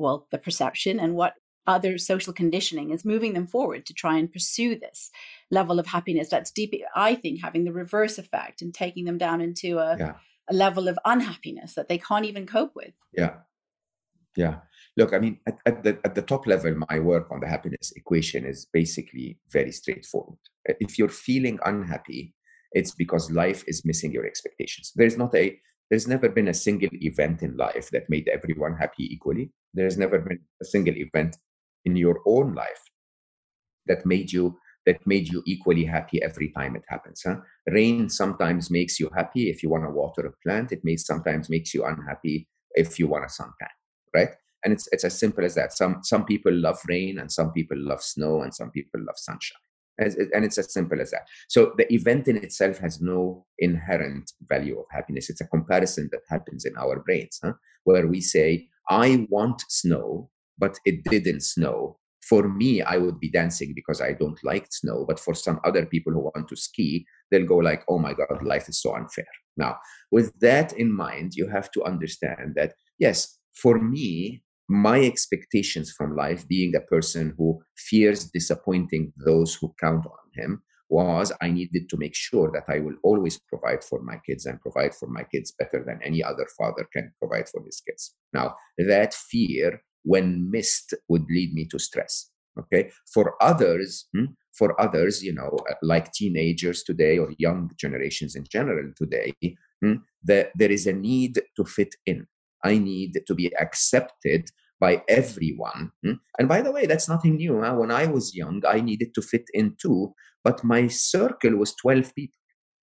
well, 0.01 0.27
the 0.31 0.37
perception 0.37 0.99
and 0.99 1.15
what 1.15 1.35
other 1.67 1.97
social 1.97 2.33
conditioning 2.33 2.89
is 2.91 3.05
moving 3.05 3.33
them 3.33 3.45
forward 3.45 3.85
to 3.85 3.93
try 3.93 4.17
and 4.17 4.33
pursue 4.33 4.75
this 4.75 5.11
level 5.51 5.79
of 5.79 5.85
happiness 5.85 6.27
that's 6.27 6.49
deep 6.49 6.73
i 6.95 7.13
think 7.13 7.39
having 7.39 7.65
the 7.65 7.71
reverse 7.71 8.17
effect 8.17 8.63
and 8.63 8.73
taking 8.73 9.05
them 9.05 9.19
down 9.19 9.41
into 9.41 9.77
a, 9.77 9.95
yeah. 9.97 10.13
a 10.49 10.53
level 10.55 10.87
of 10.87 10.97
unhappiness 11.05 11.75
that 11.75 11.87
they 11.87 11.99
can't 11.99 12.25
even 12.25 12.47
cope 12.47 12.75
with. 12.75 12.93
Yeah. 13.13 13.35
Yeah. 14.35 14.55
Look 14.97 15.13
i 15.13 15.19
mean 15.19 15.37
at, 15.47 15.59
at, 15.65 15.83
the 15.83 15.99
at 16.03 16.15
the 16.15 16.21
top 16.21 16.47
level 16.47 16.73
my 16.89 16.99
work 16.99 17.27
on 17.31 17.41
the 17.41 17.47
happiness 17.47 17.93
equation 17.95 18.43
is 18.43 18.65
basically 18.65 19.37
very 19.51 19.71
straightforward. 19.71 20.39
If 20.65 20.97
you're 20.97 21.09
feeling 21.09 21.59
unhappy 21.63 22.33
it's 22.71 22.91
because 22.91 23.31
life 23.31 23.63
is 23.67 23.85
missing 23.85 24.11
your 24.11 24.25
expectations. 24.25 24.91
There's 24.95 25.17
not 25.17 25.35
a 25.35 25.59
there's 25.91 26.07
never 26.07 26.29
been 26.29 26.47
a 26.47 26.53
single 26.53 26.89
event 26.93 27.43
in 27.43 27.57
life 27.57 27.89
that 27.91 28.09
made 28.09 28.29
everyone 28.29 28.75
happy 28.77 29.13
equally. 29.13 29.51
There's 29.73 29.97
never 29.97 30.19
been 30.19 30.39
a 30.61 30.65
single 30.65 30.95
event 30.95 31.35
in 31.83 31.97
your 31.97 32.21
own 32.25 32.55
life 32.55 32.81
that 33.87 34.05
made 34.05 34.31
you 34.31 34.57
that 34.85 35.05
made 35.05 35.27
you 35.27 35.43
equally 35.45 35.83
happy 35.83 36.23
every 36.23 36.49
time 36.53 36.75
it 36.75 36.83
happens. 36.87 37.21
Huh? 37.23 37.35
Rain 37.67 38.09
sometimes 38.09 38.71
makes 38.71 38.99
you 38.99 39.11
happy 39.15 39.49
if 39.49 39.61
you 39.61 39.69
want 39.69 39.83
to 39.83 39.91
water 39.91 40.25
a 40.25 40.31
plant. 40.41 40.71
It 40.71 40.79
may 40.83 40.95
sometimes 40.95 41.49
makes 41.49 41.73
you 41.73 41.83
unhappy 41.85 42.47
if 42.71 42.97
you 42.97 43.07
want 43.07 43.25
a 43.25 43.27
suntan, 43.27 43.69
right? 44.15 44.29
And 44.63 44.73
it's 44.73 44.87
it's 44.93 45.03
as 45.03 45.19
simple 45.19 45.43
as 45.43 45.55
that. 45.55 45.73
Some 45.73 45.99
some 46.03 46.23
people 46.23 46.53
love 46.53 46.79
rain 46.87 47.19
and 47.19 47.29
some 47.29 47.51
people 47.51 47.77
love 47.77 48.01
snow 48.01 48.43
and 48.43 48.55
some 48.55 48.71
people 48.71 49.01
love 49.05 49.17
sunshine 49.17 49.59
and 50.01 50.45
it's 50.45 50.57
as 50.57 50.73
simple 50.73 50.99
as 51.01 51.11
that. 51.11 51.27
So 51.49 51.73
the 51.77 51.91
event 51.93 52.27
in 52.27 52.37
itself 52.37 52.79
has 52.79 53.01
no 53.01 53.45
inherent 53.59 54.31
value 54.47 54.79
of 54.79 54.85
happiness. 54.91 55.29
It's 55.29 55.41
a 55.41 55.47
comparison 55.47 56.09
that 56.11 56.21
happens 56.29 56.65
in 56.65 56.75
our 56.77 56.99
brains, 56.99 57.39
huh? 57.43 57.53
where 57.83 58.07
we 58.07 58.21
say, 58.21 58.67
I 58.89 59.27
want 59.29 59.63
snow, 59.69 60.29
but 60.57 60.77
it 60.85 61.03
didn't 61.05 61.41
snow. 61.41 61.97
for 62.21 62.47
me, 62.47 62.81
I 62.81 62.97
would 62.97 63.19
be 63.19 63.29
dancing 63.31 63.73
because 63.73 63.99
I 63.99 64.13
don't 64.13 64.39
like 64.43 64.67
snow. 64.71 65.05
But 65.07 65.19
for 65.19 65.33
some 65.33 65.59
other 65.65 65.85
people 65.85 66.13
who 66.13 66.19
want 66.19 66.47
to 66.49 66.55
ski, 66.55 67.05
they'll 67.29 67.47
go 67.47 67.57
like, 67.57 67.83
"Oh 67.89 67.97
my 67.97 68.13
God, 68.13 68.43
life 68.43 68.69
is 68.69 68.79
so 68.79 68.95
unfair." 68.95 69.31
Now, 69.57 69.77
with 70.11 70.39
that 70.39 70.71
in 70.73 70.91
mind, 70.91 71.33
you 71.35 71.47
have 71.47 71.71
to 71.71 71.83
understand 71.83 72.53
that 72.55 72.75
yes, 72.99 73.39
for 73.53 73.79
me, 73.79 74.43
my 74.71 75.01
expectations 75.01 75.91
from 75.91 76.15
life, 76.15 76.47
being 76.47 76.73
a 76.75 76.81
person 76.81 77.33
who 77.37 77.61
fears 77.75 78.31
disappointing 78.31 79.11
those 79.17 79.53
who 79.53 79.75
count 79.79 80.05
on 80.05 80.31
him, 80.33 80.63
was 80.89 81.31
I 81.41 81.49
needed 81.51 81.89
to 81.89 81.97
make 81.97 82.15
sure 82.15 82.49
that 82.53 82.73
I 82.73 82.79
will 82.79 82.95
always 83.03 83.37
provide 83.37 83.83
for 83.83 84.01
my 84.01 84.17
kids 84.25 84.45
and 84.45 84.61
provide 84.61 84.95
for 84.95 85.07
my 85.07 85.23
kids 85.23 85.53
better 85.57 85.83
than 85.85 85.99
any 86.03 86.23
other 86.23 86.47
father 86.57 86.87
can 86.93 87.11
provide 87.19 87.49
for 87.49 87.61
his 87.65 87.81
kids. 87.85 88.15
Now, 88.33 88.55
that 88.77 89.13
fear, 89.13 89.81
when 90.03 90.49
missed, 90.49 90.93
would 91.09 91.25
lead 91.29 91.53
me 91.53 91.65
to 91.65 91.77
stress. 91.77 92.29
Okay. 92.57 92.91
For 93.13 93.35
others, 93.41 94.07
hmm, 94.13 94.25
for 94.53 94.79
others, 94.79 95.21
you 95.21 95.33
know, 95.33 95.57
like 95.81 96.13
teenagers 96.13 96.83
today 96.83 97.17
or 97.17 97.33
young 97.37 97.71
generations 97.77 98.35
in 98.35 98.45
general 98.49 98.91
today, 98.95 99.33
hmm, 99.81 99.95
that 100.23 100.51
there 100.55 100.71
is 100.71 100.87
a 100.87 100.93
need 100.93 101.41
to 101.57 101.65
fit 101.65 101.95
in. 102.05 102.27
I 102.63 102.77
need 102.77 103.21
to 103.25 103.33
be 103.33 103.53
accepted 103.57 104.49
by 104.81 105.03
everyone. 105.07 105.91
Hmm? 106.03 106.13
And 106.37 106.49
by 106.49 106.61
the 106.61 106.71
way, 106.71 106.87
that's 106.87 107.07
nothing 107.07 107.35
new. 107.37 107.61
Huh? 107.61 107.75
When 107.75 107.91
I 107.91 108.07
was 108.07 108.35
young, 108.35 108.63
I 108.67 108.81
needed 108.81 109.13
to 109.13 109.21
fit 109.21 109.45
in 109.53 109.75
too, 109.79 110.13
but 110.43 110.63
my 110.63 110.87
circle 110.87 111.55
was 111.55 111.75
12 111.75 112.13
people, 112.15 112.35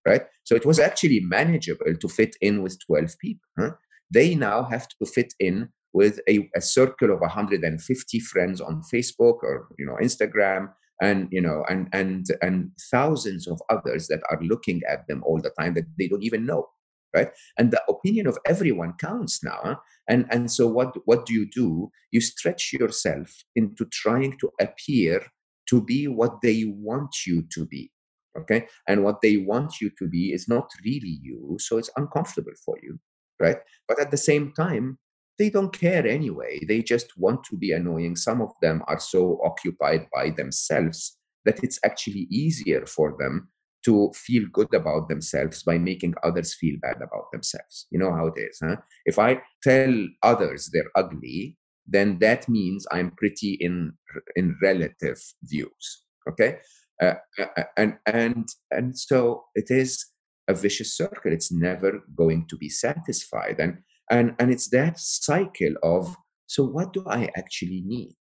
right? 0.07 0.23
So 0.45 0.55
it 0.55 0.65
was 0.65 0.79
actually 0.79 1.21
manageable 1.21 1.95
to 2.01 2.09
fit 2.09 2.37
in 2.41 2.63
with 2.63 2.79
12 2.87 3.17
people. 3.21 3.49
Huh? 3.59 3.73
They 4.11 4.37
now 4.37 4.63
have 4.63 4.89
to 4.89 5.07
fit 5.07 5.35
in 5.41 5.71
with 5.93 6.21
a, 6.29 6.49
a 6.55 6.61
circle 6.61 7.13
of 7.13 7.21
150 7.21 8.21
friends 8.21 8.61
on 8.61 8.83
Facebook 8.93 9.43
or 9.43 9.69
you 9.79 9.87
know 9.87 9.97
Instagram 10.01 10.69
and 11.01 11.29
you 11.31 11.41
know 11.41 11.65
and 11.69 11.89
and 11.93 12.27
and 12.43 12.71
thousands 12.91 13.49
of 13.49 13.61
others 13.71 14.07
that 14.09 14.21
are 14.31 14.39
looking 14.43 14.83
at 14.89 15.07
them 15.09 15.23
all 15.27 15.41
the 15.41 15.53
time 15.59 15.75
that 15.75 15.87
they 15.99 16.07
don't 16.07 16.23
even 16.23 16.45
know 16.45 16.67
right? 17.15 17.31
And 17.59 17.71
the 17.71 17.83
opinion 17.89 18.27
of 18.27 18.39
everyone 18.47 18.95
counts 18.99 19.43
now 19.43 19.61
huh? 19.63 19.77
and 20.09 20.27
and 20.31 20.51
so 20.51 20.67
what 20.67 20.95
what 21.05 21.27
do 21.27 21.35
you 21.35 21.49
do? 21.51 21.91
You 22.11 22.21
stretch 22.21 22.73
yourself 22.73 23.45
into 23.55 23.85
trying 23.87 24.39
to 24.39 24.51
appear 24.61 25.27
to 25.69 25.83
be 25.83 26.09
what 26.09 26.41
they 26.43 26.65
want 26.67 27.27
you 27.27 27.45
to 27.55 27.67
be 27.67 27.91
okay? 28.39 28.67
And 28.87 29.05
what 29.05 29.21
they 29.23 29.37
want 29.37 29.81
you 29.81 29.91
to 29.99 30.09
be 30.09 30.33
is 30.33 30.49
not 30.49 30.71
really 30.85 31.19
you 31.23 31.57
so 31.61 31.79
it's 31.79 31.91
uncomfortable 31.97 32.53
for 32.65 32.77
you 32.83 32.99
right? 33.41 33.59
But 33.87 34.01
at 34.01 34.11
the 34.11 34.17
same 34.17 34.53
time 34.53 34.99
they 35.39 35.51
don't 35.51 35.73
care 35.73 36.07
anyway. 36.07 36.59
They 36.67 36.83
just 36.83 37.17
want 37.17 37.45
to 37.45 37.57
be 37.57 37.71
annoying. 37.71 38.17
Some 38.17 38.43
of 38.43 38.51
them 38.61 38.83
are 38.89 38.99
so 38.99 39.41
occupied 39.45 40.09
by 40.13 40.31
themselves 40.31 41.17
that 41.45 41.63
it's 41.63 41.79
actually 41.85 42.27
easier 42.31 42.85
for 42.87 43.15
them 43.19 43.49
to 43.85 44.11
feel 44.15 44.45
good 44.53 44.73
about 44.75 45.09
themselves 45.09 45.63
by 45.63 45.79
making 45.79 46.15
others 46.23 46.55
feel 46.55 46.77
bad 46.83 46.97
about 46.97 47.31
themselves. 47.33 47.87
You 47.91 47.99
know 47.99 48.13
how 48.13 48.27
it 48.27 48.35
is, 48.37 48.59
huh? 48.63 48.77
If 49.05 49.19
I 49.19 49.41
tell 49.63 49.95
others 50.23 50.71
they're 50.73 50.91
ugly, 50.97 51.57
then 51.87 52.19
that 52.19 52.49
means 52.49 52.87
I'm 52.93 53.13
pretty 53.13 53.57
in 53.61 53.93
in 54.37 54.57
relative 54.63 55.19
views. 55.43 56.03
Okay, 56.29 56.59
uh, 57.01 57.15
uh, 57.39 57.47
uh, 57.57 57.65
and 57.77 57.97
and 58.07 58.49
and 58.71 58.99
so 58.99 59.45
it 59.55 59.71
is 59.71 60.05
a 60.49 60.55
vicious 60.55 60.97
circle. 60.97 61.33
It's 61.33 61.53
never 61.53 62.03
going 62.17 62.47
to 62.49 62.57
be 62.57 62.69
satisfied, 62.69 63.57
and 63.59 63.79
and 64.11 64.35
and 64.39 64.51
it's 64.51 64.69
that 64.71 64.99
cycle 64.99 65.75
of 65.83 66.15
so 66.47 66.65
what 66.65 66.93
do 66.93 67.05
I 67.07 67.29
actually 67.37 67.83
need? 67.87 68.17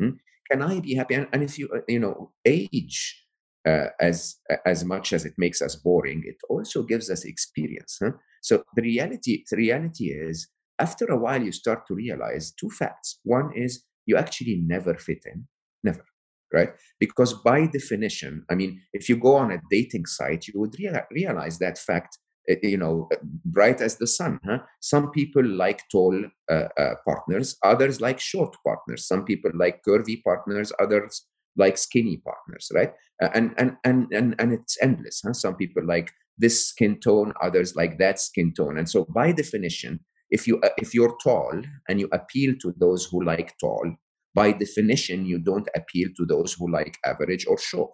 Hmm? 0.00 0.10
Can 0.50 0.62
I 0.62 0.80
be 0.80 0.94
happy? 0.94 1.14
And, 1.14 1.28
and 1.32 1.42
if 1.42 1.58
you 1.58 1.68
uh, 1.74 1.80
you 1.88 1.98
know 2.00 2.32
age 2.44 3.23
uh, 3.66 3.86
as 4.00 4.36
as 4.66 4.84
much 4.84 5.12
as 5.12 5.24
it 5.24 5.34
makes 5.38 5.62
us 5.62 5.76
boring, 5.76 6.22
it 6.26 6.36
also 6.48 6.82
gives 6.82 7.10
us 7.10 7.24
experience. 7.24 7.98
Huh? 8.02 8.12
So 8.42 8.64
the 8.76 8.82
reality 8.82 9.44
the 9.50 9.56
reality 9.56 10.10
is, 10.10 10.48
after 10.78 11.06
a 11.06 11.16
while, 11.16 11.42
you 11.42 11.52
start 11.52 11.86
to 11.88 11.94
realize 11.94 12.52
two 12.52 12.70
facts. 12.70 13.20
One 13.24 13.50
is 13.54 13.84
you 14.06 14.16
actually 14.16 14.56
never 14.56 14.94
fit 14.94 15.22
in, 15.24 15.46
never, 15.82 16.04
right? 16.52 16.70
Because 17.00 17.32
by 17.32 17.66
definition, 17.66 18.44
I 18.50 18.54
mean, 18.54 18.80
if 18.92 19.08
you 19.08 19.16
go 19.16 19.36
on 19.36 19.52
a 19.52 19.62
dating 19.70 20.06
site, 20.06 20.46
you 20.48 20.60
would 20.60 20.78
rea- 20.78 21.06
realize 21.10 21.58
that 21.58 21.78
fact. 21.78 22.18
Eh, 22.46 22.56
you 22.62 22.76
know, 22.76 23.08
bright 23.46 23.80
as 23.80 23.96
the 23.96 24.06
sun. 24.06 24.38
Huh? 24.44 24.58
Some 24.80 25.10
people 25.12 25.42
like 25.42 25.80
tall 25.90 26.14
uh, 26.50 26.68
uh, 26.78 26.94
partners, 27.06 27.56
others 27.62 28.02
like 28.02 28.20
short 28.20 28.54
partners. 28.66 29.08
Some 29.08 29.24
people 29.24 29.50
like 29.54 29.80
curvy 29.82 30.22
partners, 30.22 30.70
others 30.78 31.26
like 31.56 31.78
skinny 31.78 32.20
partners, 32.24 32.70
right? 32.74 32.92
And 33.20 33.54
and 33.58 33.76
and 33.84 34.06
and 34.12 34.34
and 34.38 34.52
it's 34.52 34.76
endless. 34.82 35.20
Huh? 35.24 35.32
Some 35.32 35.56
people 35.56 35.84
like 35.86 36.12
this 36.38 36.68
skin 36.68 36.98
tone, 37.00 37.32
others 37.42 37.76
like 37.76 37.98
that 37.98 38.18
skin 38.20 38.52
tone, 38.54 38.78
and 38.78 38.88
so 38.88 39.06
by 39.14 39.32
definition, 39.32 40.00
if 40.30 40.46
you 40.46 40.60
uh, 40.60 40.70
if 40.78 40.94
you're 40.94 41.16
tall 41.22 41.62
and 41.88 42.00
you 42.00 42.08
appeal 42.12 42.54
to 42.62 42.74
those 42.78 43.06
who 43.06 43.24
like 43.24 43.54
tall, 43.60 43.94
by 44.34 44.52
definition, 44.52 45.24
you 45.24 45.38
don't 45.38 45.68
appeal 45.76 46.08
to 46.16 46.26
those 46.26 46.54
who 46.54 46.70
like 46.70 46.98
average 47.06 47.46
or 47.46 47.58
short. 47.58 47.92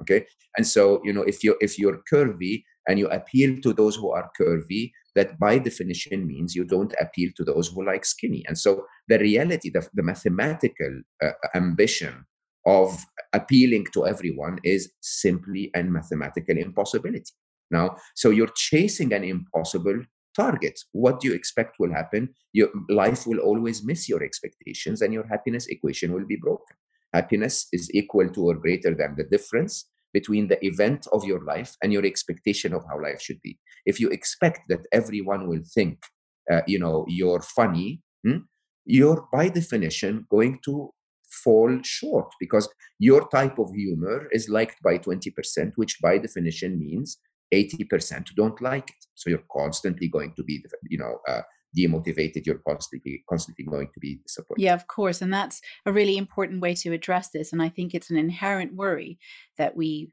Okay, 0.00 0.26
and 0.56 0.66
so 0.66 1.00
you 1.04 1.12
know 1.12 1.22
if 1.22 1.44
you 1.44 1.56
if 1.60 1.78
you're 1.78 2.00
curvy 2.12 2.64
and 2.88 2.98
you 2.98 3.08
appeal 3.08 3.60
to 3.62 3.72
those 3.72 3.94
who 3.94 4.10
are 4.10 4.30
curvy, 4.40 4.90
that 5.14 5.38
by 5.38 5.58
definition 5.58 6.26
means 6.26 6.54
you 6.54 6.64
don't 6.64 6.94
appeal 7.00 7.30
to 7.36 7.44
those 7.44 7.68
who 7.68 7.84
like 7.84 8.04
skinny. 8.04 8.42
And 8.48 8.58
so 8.58 8.84
the 9.08 9.18
reality, 9.18 9.70
the, 9.70 9.86
the 9.94 10.02
mathematical 10.02 11.02
uh, 11.22 11.30
ambition 11.54 12.24
of 12.66 13.04
appealing 13.32 13.86
to 13.92 14.06
everyone 14.06 14.58
is 14.64 14.92
simply 15.00 15.70
a 15.74 15.82
mathematical 15.82 16.56
impossibility. 16.56 17.32
Now, 17.70 17.96
so 18.14 18.30
you're 18.30 18.52
chasing 18.54 19.12
an 19.12 19.24
impossible 19.24 20.02
target. 20.36 20.78
What 20.92 21.20
do 21.20 21.28
you 21.28 21.34
expect 21.34 21.76
will 21.78 21.92
happen? 21.92 22.34
Your 22.52 22.68
life 22.88 23.26
will 23.26 23.38
always 23.38 23.84
miss 23.84 24.08
your 24.08 24.22
expectations 24.22 25.02
and 25.02 25.12
your 25.12 25.26
happiness 25.26 25.66
equation 25.66 26.12
will 26.12 26.26
be 26.26 26.36
broken. 26.36 26.76
Happiness 27.12 27.66
is 27.72 27.90
equal 27.94 28.28
to 28.30 28.48
or 28.48 28.54
greater 28.54 28.94
than 28.94 29.14
the 29.16 29.24
difference 29.24 29.86
between 30.12 30.48
the 30.48 30.64
event 30.64 31.06
of 31.12 31.24
your 31.24 31.42
life 31.44 31.74
and 31.82 31.92
your 31.92 32.04
expectation 32.04 32.74
of 32.74 32.84
how 32.88 33.00
life 33.02 33.20
should 33.20 33.40
be. 33.42 33.58
If 33.86 33.98
you 33.98 34.08
expect 34.10 34.60
that 34.68 34.86
everyone 34.92 35.48
will 35.48 35.62
think, 35.74 36.02
uh, 36.50 36.60
you 36.66 36.78
know, 36.78 37.04
you're 37.08 37.40
funny, 37.40 38.02
hmm, 38.24 38.38
you're 38.84 39.26
by 39.32 39.48
definition 39.48 40.26
going 40.30 40.58
to 40.64 40.92
fall 41.32 41.78
short 41.82 42.28
because 42.38 42.68
your 42.98 43.28
type 43.28 43.58
of 43.58 43.70
humor 43.74 44.28
is 44.32 44.48
liked 44.48 44.82
by 44.82 44.98
20%, 44.98 45.72
which 45.76 45.98
by 46.00 46.18
definition 46.18 46.78
means 46.78 47.18
80% 47.52 48.34
don't 48.34 48.60
like 48.60 48.90
it. 48.90 49.06
So 49.14 49.30
you're 49.30 49.44
constantly 49.52 50.08
going 50.08 50.34
to 50.36 50.42
be, 50.42 50.64
you 50.88 50.98
know, 50.98 51.18
uh, 51.28 51.42
demotivated 51.76 52.44
you're 52.44 52.60
constantly 52.68 53.24
constantly 53.28 53.64
going 53.64 53.88
to 53.94 54.00
be 54.00 54.20
disappointed 54.26 54.62
yeah 54.62 54.74
of 54.74 54.86
course 54.86 55.22
and 55.22 55.32
that's 55.32 55.60
a 55.86 55.92
really 55.92 56.18
important 56.18 56.60
way 56.60 56.74
to 56.74 56.92
address 56.92 57.30
this 57.30 57.52
and 57.52 57.62
i 57.62 57.68
think 57.68 57.94
it's 57.94 58.10
an 58.10 58.16
inherent 58.16 58.74
worry 58.74 59.18
that 59.56 59.74
we 59.74 60.12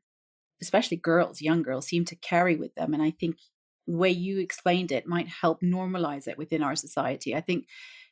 especially 0.61 0.97
girls 0.97 1.41
young 1.41 1.61
girls 1.61 1.85
seem 1.85 2.05
to 2.05 2.15
carry 2.15 2.55
with 2.55 2.73
them 2.75 2.93
and 2.93 3.03
i 3.03 3.11
think 3.11 3.35
the 3.87 3.97
way 3.97 4.09
you 4.09 4.39
explained 4.39 4.91
it 4.91 5.07
might 5.07 5.27
help 5.27 5.61
normalize 5.61 6.27
it 6.27 6.37
within 6.37 6.63
our 6.63 6.75
society 6.75 7.35
i 7.35 7.41
think 7.41 7.65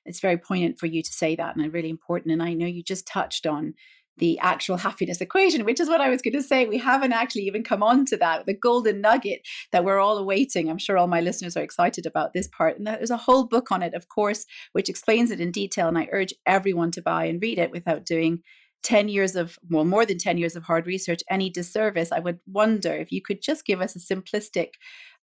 it's 0.08 0.20
very 0.20 0.38
poignant 0.38 0.80
for 0.80 0.86
you 0.86 1.02
to 1.02 1.14
say 1.14 1.36
that 1.36 1.56
and 1.56 1.74
really 1.74 1.90
important. 1.90 2.32
And 2.32 2.42
I 2.42 2.54
know 2.54 2.66
you 2.66 2.84
just 2.84 3.08
touched 3.08 3.46
on 3.46 3.74
the 4.18 4.40
actual 4.40 4.78
happiness 4.88 5.22
equation, 5.22 5.66
which 5.66 5.80
is 5.80 5.90
what 5.90 6.02
I 6.02 6.10
was 6.10 6.22
going 6.22 6.34
to 6.34 6.42
say. 6.42 6.66
We 6.66 6.78
haven't 6.78 7.14
actually 7.14 7.44
even 7.44 7.64
come 7.64 7.84
on 7.84 8.06
to 8.06 8.18
that, 8.18 8.46
the 8.46 8.54
golden 8.54 9.02
nugget 9.02 9.42
that 9.72 9.86
we're 9.86 10.00
all 10.00 10.18
awaiting. 10.18 10.70
I'm 10.70 10.78
sure 10.78 10.98
all 10.98 11.08
my 11.08 11.22
listeners 11.22 11.56
are 11.56 11.64
excited 11.64 12.06
about 12.06 12.34
this 12.34 12.48
part. 12.48 12.78
And 12.78 12.88
there's 12.88 13.12
a 13.12 13.18
whole 13.18 13.46
book 13.46 13.72
on 13.72 13.84
it, 13.84 13.94
of 13.94 14.08
course, 14.10 14.46
which 14.74 14.90
explains 14.90 15.32
it 15.32 15.40
in 15.40 15.52
detail. 15.52 15.88
And 15.88 15.98
I 15.98 16.10
urge 16.12 16.34
everyone 16.46 16.92
to 16.92 17.02
buy 17.02 17.26
and 17.26 17.42
read 17.42 17.60
it 17.60 17.72
without 17.72 18.06
doing 18.06 18.42
10 18.84 19.10
years 19.10 19.36
of, 19.36 19.58
well, 19.70 19.86
more 19.86 20.06
than 20.06 20.18
10 20.18 20.38
years 20.38 20.56
of 20.56 20.64
hard 20.64 20.88
research 20.88 21.22
any 21.30 21.50
disservice. 21.50 22.12
I 22.12 22.20
would 22.20 22.40
wonder 22.48 22.94
if 22.94 23.12
you 23.12 23.22
could 23.22 23.42
just 23.42 23.66
give 23.66 23.82
us 23.82 23.96
a 23.96 24.00
simplistic 24.00 24.70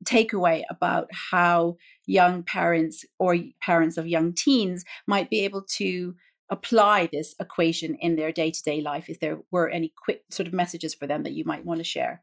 takeaway 0.04 0.62
about 0.70 1.08
how 1.12 1.76
young 2.06 2.42
parents 2.42 3.04
or 3.18 3.36
parents 3.60 3.96
of 3.96 4.06
young 4.06 4.32
teens 4.32 4.84
might 5.06 5.30
be 5.30 5.44
able 5.44 5.62
to 5.62 6.14
apply 6.50 7.08
this 7.12 7.34
equation 7.40 7.96
in 7.96 8.16
their 8.16 8.30
day-to-day 8.30 8.80
life 8.80 9.08
if 9.08 9.20
there 9.20 9.38
were 9.50 9.68
any 9.68 9.92
quick 10.04 10.22
sort 10.30 10.46
of 10.46 10.52
messages 10.52 10.94
for 10.94 11.06
them 11.06 11.22
that 11.24 11.32
you 11.32 11.44
might 11.44 11.64
want 11.64 11.78
to 11.78 11.84
share? 11.84 12.22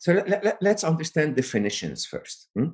So 0.00 0.12
let, 0.12 0.44
us 0.44 0.54
let, 0.60 0.84
understand 0.84 1.36
definitions 1.36 2.04
first 2.04 2.48
hmm? 2.54 2.68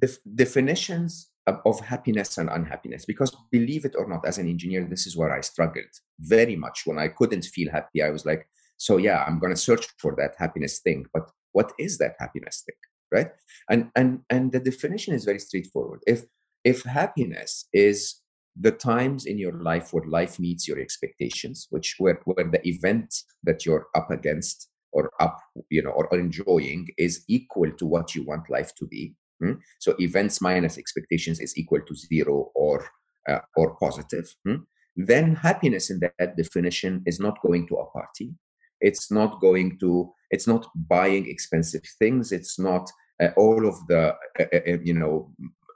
Def- 0.00 0.18
definitions 0.34 1.30
of, 1.46 1.60
of 1.66 1.80
happiness 1.80 2.38
and 2.38 2.48
unhappiness 2.48 3.04
because 3.04 3.36
believe 3.50 3.84
it 3.84 3.94
or 3.96 4.08
not 4.08 4.26
as 4.26 4.38
an 4.38 4.48
engineer 4.48 4.86
this 4.88 5.06
is 5.06 5.16
where 5.16 5.32
i 5.32 5.40
struggled 5.40 5.92
very 6.20 6.56
much. 6.56 6.82
When 6.86 6.98
i 6.98 7.08
couldn't 7.08 7.44
feel 7.44 7.70
happy 7.70 8.02
i 8.02 8.10
was 8.10 8.24
like 8.24 8.48
so 8.78 8.96
yeah 8.96 9.24
i'm 9.26 9.38
going 9.38 9.52
to 9.52 9.60
search 9.60 9.86
for 9.98 10.14
that 10.16 10.34
happiness 10.38 10.78
thing. 10.78 11.06
But 11.12 11.30
what 11.52 11.72
is 11.78 11.98
that 11.98 12.14
happiness 12.18 12.62
thing 12.64 12.76
right 13.12 13.30
and 13.70 13.90
and 13.94 14.20
and 14.30 14.52
the 14.52 14.60
definition 14.60 15.14
is 15.14 15.24
very 15.24 15.38
straightforward 15.38 16.00
if 16.06 16.24
if 16.64 16.82
happiness 16.84 17.68
is 17.72 18.22
the 18.58 18.70
times 18.70 19.26
in 19.26 19.38
your 19.38 19.52
life 19.52 19.92
where 19.92 20.04
life 20.04 20.38
meets 20.38 20.68
your 20.68 20.78
expectations, 20.78 21.66
which 21.70 21.94
where, 21.98 22.20
where 22.24 22.48
the 22.48 22.66
event 22.68 23.14
that 23.44 23.64
you're 23.64 23.86
up 23.94 24.10
against 24.10 24.68
or 24.92 25.10
up, 25.20 25.38
you 25.70 25.82
know, 25.82 25.90
or, 25.90 26.08
enjoying 26.18 26.86
is 26.98 27.24
equal 27.28 27.70
to 27.72 27.86
what 27.86 28.14
you 28.14 28.24
want 28.24 28.50
life 28.50 28.74
to 28.74 28.86
be. 28.86 29.14
Hmm? 29.40 29.54
So 29.78 29.94
events 29.98 30.42
minus 30.42 30.76
expectations 30.76 31.40
is 31.40 31.56
equal 31.56 31.80
to 31.80 31.94
zero 31.94 32.50
or 32.54 32.86
uh, 33.28 33.38
or 33.56 33.76
positive. 33.76 34.34
Hmm? 34.46 34.56
Then 34.96 35.36
happiness 35.36 35.88
in 35.90 36.00
that 36.00 36.36
definition 36.36 37.02
is 37.06 37.18
not 37.18 37.40
going 37.40 37.66
to 37.68 37.76
a 37.76 37.86
party. 37.86 38.34
It's 38.82 39.10
not 39.10 39.40
going 39.40 39.78
to. 39.78 40.12
It's 40.30 40.46
not 40.46 40.66
buying 40.74 41.26
expensive 41.28 41.84
things. 41.98 42.32
It's 42.32 42.58
not 42.58 42.90
all 43.36 43.66
of 43.66 43.74
the 43.88 44.14
uh, 44.40 44.44
uh, 44.52 44.58
uh 44.68 44.78
you 44.82 44.94
know 44.94 45.30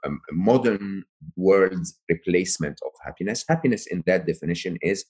um, 0.05 0.21
modern 0.31 1.03
world's 1.35 1.99
replacement 2.09 2.79
of 2.85 2.91
happiness. 3.03 3.43
Happiness, 3.47 3.87
in 3.87 4.03
that 4.05 4.25
definition, 4.25 4.77
is 4.81 5.05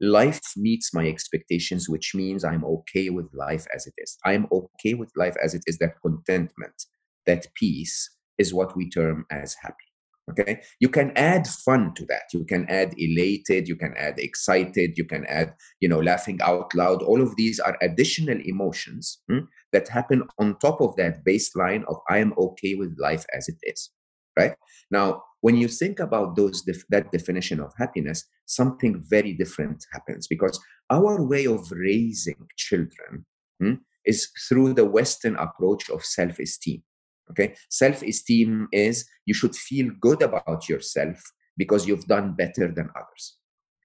life 0.00 0.40
meets 0.56 0.94
my 0.94 1.06
expectations, 1.06 1.88
which 1.88 2.14
means 2.14 2.44
I'm 2.44 2.64
okay 2.64 3.10
with 3.10 3.26
life 3.34 3.66
as 3.74 3.86
it 3.86 3.94
is. 3.98 4.16
I'm 4.24 4.46
okay 4.52 4.94
with 4.94 5.10
life 5.16 5.36
as 5.42 5.54
it 5.54 5.62
is. 5.66 5.78
That 5.78 6.00
contentment, 6.02 6.84
that 7.26 7.46
peace, 7.54 8.10
is 8.38 8.54
what 8.54 8.76
we 8.76 8.88
term 8.88 9.26
as 9.30 9.56
happy. 9.62 9.74
Okay, 10.30 10.60
you 10.78 10.90
can 10.90 11.10
add 11.16 11.46
fun 11.46 11.94
to 11.94 12.04
that. 12.06 12.24
You 12.34 12.44
can 12.44 12.66
add 12.68 12.94
elated. 12.98 13.66
You 13.66 13.76
can 13.76 13.94
add 13.96 14.18
excited. 14.18 14.98
You 14.98 15.06
can 15.06 15.24
add, 15.24 15.54
you 15.80 15.88
know, 15.88 16.00
laughing 16.00 16.38
out 16.42 16.74
loud. 16.74 17.02
All 17.02 17.22
of 17.22 17.34
these 17.36 17.58
are 17.58 17.78
additional 17.80 18.38
emotions 18.44 19.22
hmm, 19.28 19.38
that 19.72 19.88
happen 19.88 20.22
on 20.38 20.58
top 20.58 20.80
of 20.80 20.96
that 20.96 21.24
baseline 21.24 21.84
of 21.84 21.96
I 22.08 22.18
am 22.18 22.32
okay 22.38 22.74
with 22.74 22.96
life 22.98 23.24
as 23.34 23.48
it 23.48 23.56
is 23.62 23.90
right? 24.38 24.54
Now, 24.90 25.22
when 25.40 25.56
you 25.56 25.68
think 25.68 26.00
about 26.00 26.36
those 26.36 26.62
def- 26.62 26.88
that 26.88 27.12
definition 27.12 27.60
of 27.60 27.72
happiness, 27.76 28.24
something 28.46 29.02
very 29.08 29.32
different 29.34 29.84
happens 29.92 30.26
because 30.26 30.58
our 30.90 31.22
way 31.22 31.46
of 31.46 31.70
raising 31.70 32.46
children 32.56 33.26
hmm, 33.60 33.74
is 34.04 34.28
through 34.48 34.74
the 34.74 34.84
Western 34.84 35.36
approach 35.36 35.90
of 35.90 36.04
self-esteem. 36.04 36.82
Okay, 37.30 37.54
self-esteem 37.68 38.68
is 38.72 39.04
you 39.26 39.34
should 39.34 39.54
feel 39.54 39.90
good 40.00 40.22
about 40.22 40.68
yourself 40.68 41.20
because 41.56 41.86
you've 41.86 42.06
done 42.06 42.34
better 42.34 42.72
than 42.72 42.88
others 42.96 43.37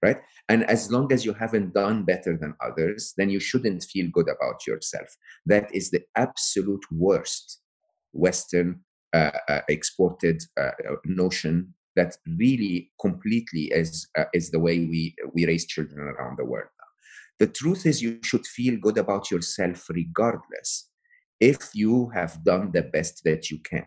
right? 0.04 0.20
And 0.50 0.60
as 0.64 0.92
long 0.94 1.12
as 1.14 1.24
you 1.24 1.32
haven't 1.32 1.74
done 1.74 2.04
better 2.04 2.36
than 2.36 2.54
others, 2.68 3.14
then 3.16 3.30
you 3.30 3.40
shouldn't 3.40 3.82
feel 3.92 4.08
good 4.12 4.28
about 4.36 4.66
yourself. 4.66 5.08
That 5.46 5.66
is 5.74 5.90
the 5.90 6.02
absolute 6.26 6.84
worst 6.90 7.60
Western 8.12 8.68
uh, 9.14 9.38
uh, 9.48 9.60
exported 9.68 10.42
uh, 10.60 10.72
notion 11.04 11.74
that 11.96 12.16
really 12.38 12.90
completely 13.00 13.64
is 13.80 14.08
is 14.38 14.50
the 14.50 14.58
way 14.66 14.76
we 14.92 15.14
we 15.34 15.46
raise 15.46 15.66
children 15.74 16.00
around 16.12 16.36
the 16.38 16.44
world. 16.52 16.72
The 17.38 17.46
truth 17.60 17.86
is, 17.86 18.02
you 18.02 18.20
should 18.22 18.46
feel 18.46 18.76
good 18.86 18.98
about 18.98 19.30
yourself 19.30 19.78
regardless 19.90 20.70
if 21.40 21.58
you 21.74 22.10
have 22.18 22.32
done 22.44 22.70
the 22.72 22.82
best 22.96 23.22
that 23.24 23.50
you 23.50 23.58
can. 23.70 23.86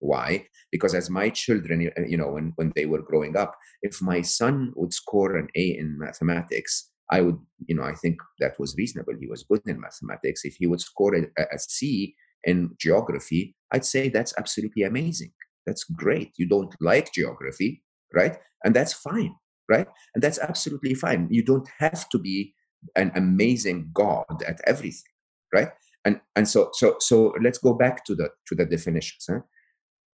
Why? 0.00 0.46
Because 0.70 0.94
as 0.94 1.10
my 1.10 1.30
children, 1.30 1.90
eh, 1.96 2.02
you 2.06 2.16
know, 2.16 2.30
when, 2.30 2.52
when 2.56 2.72
they 2.76 2.86
were 2.86 3.02
growing 3.02 3.36
up, 3.36 3.56
if 3.82 4.00
my 4.00 4.22
son 4.22 4.72
would 4.76 4.92
score 4.92 5.36
an 5.36 5.48
A 5.56 5.76
in 5.76 5.98
mathematics, 5.98 6.90
I 7.10 7.22
would, 7.22 7.38
you 7.66 7.74
know, 7.74 7.84
I 7.84 7.94
think 7.94 8.18
that 8.38 8.58
was 8.58 8.76
reasonable. 8.76 9.14
He 9.18 9.26
was 9.26 9.42
good 9.44 9.62
in 9.66 9.80
mathematics. 9.80 10.44
If 10.44 10.56
he 10.56 10.66
would 10.66 10.80
score 10.80 11.14
a, 11.14 11.22
a 11.38 11.58
C 11.58 12.14
in 12.44 12.70
geography, 12.78 13.56
I'd 13.72 13.84
say 13.84 14.08
that's 14.08 14.34
absolutely 14.38 14.82
amazing. 14.82 15.32
That's 15.66 15.84
great. 15.84 16.32
You 16.36 16.48
don't 16.48 16.74
like 16.80 17.12
geography, 17.12 17.82
right? 18.14 18.36
And 18.64 18.74
that's 18.74 18.92
fine, 18.92 19.34
right? 19.68 19.86
And 20.14 20.22
that's 20.22 20.38
absolutely 20.38 20.94
fine. 20.94 21.28
You 21.30 21.42
don't 21.42 21.68
have 21.78 22.08
to 22.10 22.18
be 22.18 22.54
an 22.94 23.10
amazing 23.14 23.90
god 23.92 24.42
at 24.46 24.60
everything, 24.66 25.12
right? 25.52 25.70
And 26.04 26.20
and 26.36 26.46
so 26.48 26.70
so 26.72 26.96
so 27.00 27.34
let's 27.42 27.58
go 27.58 27.74
back 27.74 28.04
to 28.06 28.14
the 28.14 28.30
to 28.46 28.54
the 28.54 28.64
definitions. 28.64 29.26
Huh? 29.28 29.40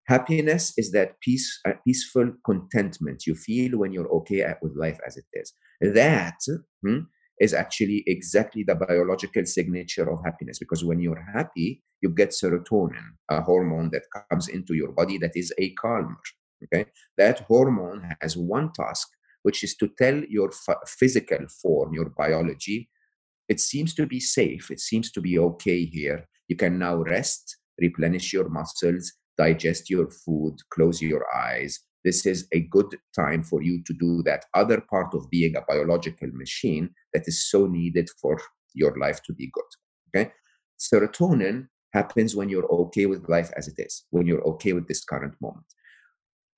Happiness 0.06 0.72
is 0.76 0.92
that 0.92 1.18
peace, 1.20 1.60
uh, 1.66 1.72
peaceful 1.84 2.32
contentment 2.44 3.26
you 3.26 3.34
feel 3.34 3.78
when 3.78 3.92
you're 3.92 4.08
okay 4.08 4.44
with 4.60 4.76
life 4.76 4.98
as 5.06 5.16
it 5.16 5.24
is. 5.32 5.52
That 5.80 6.36
hmm, 6.82 7.00
is 7.40 7.54
actually 7.54 8.04
exactly 8.06 8.62
the 8.62 8.74
biological 8.74 9.44
signature 9.44 10.10
of 10.10 10.24
happiness 10.24 10.58
because 10.58 10.84
when 10.84 11.00
you're 11.00 11.26
happy 11.34 11.82
you 12.00 12.08
get 12.08 12.30
serotonin 12.30 13.04
a 13.30 13.40
hormone 13.40 13.90
that 13.90 14.02
comes 14.30 14.48
into 14.48 14.74
your 14.74 14.92
body 14.92 15.18
that 15.18 15.32
is 15.34 15.52
a 15.58 15.70
calmer 15.74 16.16
okay 16.62 16.86
that 17.18 17.40
hormone 17.40 18.08
has 18.20 18.36
one 18.36 18.70
task 18.72 19.08
which 19.42 19.64
is 19.64 19.76
to 19.76 19.90
tell 19.98 20.22
your 20.28 20.50
physical 20.86 21.46
form 21.60 21.92
your 21.92 22.10
biology 22.10 22.88
it 23.48 23.60
seems 23.60 23.94
to 23.94 24.06
be 24.06 24.20
safe 24.20 24.70
it 24.70 24.80
seems 24.80 25.10
to 25.10 25.20
be 25.20 25.38
okay 25.38 25.84
here 25.84 26.28
you 26.48 26.56
can 26.56 26.78
now 26.78 26.96
rest 26.96 27.56
replenish 27.80 28.32
your 28.32 28.48
muscles 28.48 29.12
digest 29.36 29.90
your 29.90 30.10
food 30.10 30.56
close 30.70 31.02
your 31.02 31.24
eyes 31.34 31.80
this 32.04 32.26
is 32.26 32.46
a 32.52 32.60
good 32.60 32.98
time 33.14 33.42
for 33.42 33.62
you 33.62 33.82
to 33.84 33.94
do 33.94 34.22
that 34.24 34.44
other 34.54 34.82
part 34.82 35.14
of 35.14 35.30
being 35.30 35.56
a 35.56 35.62
biological 35.62 36.28
machine 36.32 36.90
that 37.14 37.26
is 37.26 37.48
so 37.48 37.66
needed 37.66 38.08
for 38.20 38.38
your 38.74 38.96
life 38.98 39.22
to 39.22 39.32
be 39.32 39.50
good. 39.52 40.14
Okay. 40.14 40.32
Serotonin 40.78 41.68
happens 41.92 42.36
when 42.36 42.48
you're 42.48 42.70
okay 42.70 43.06
with 43.06 43.28
life 43.28 43.50
as 43.56 43.68
it 43.68 43.74
is, 43.78 44.04
when 44.10 44.26
you're 44.26 44.42
okay 44.42 44.72
with 44.72 44.86
this 44.88 45.04
current 45.04 45.34
moment. 45.40 45.64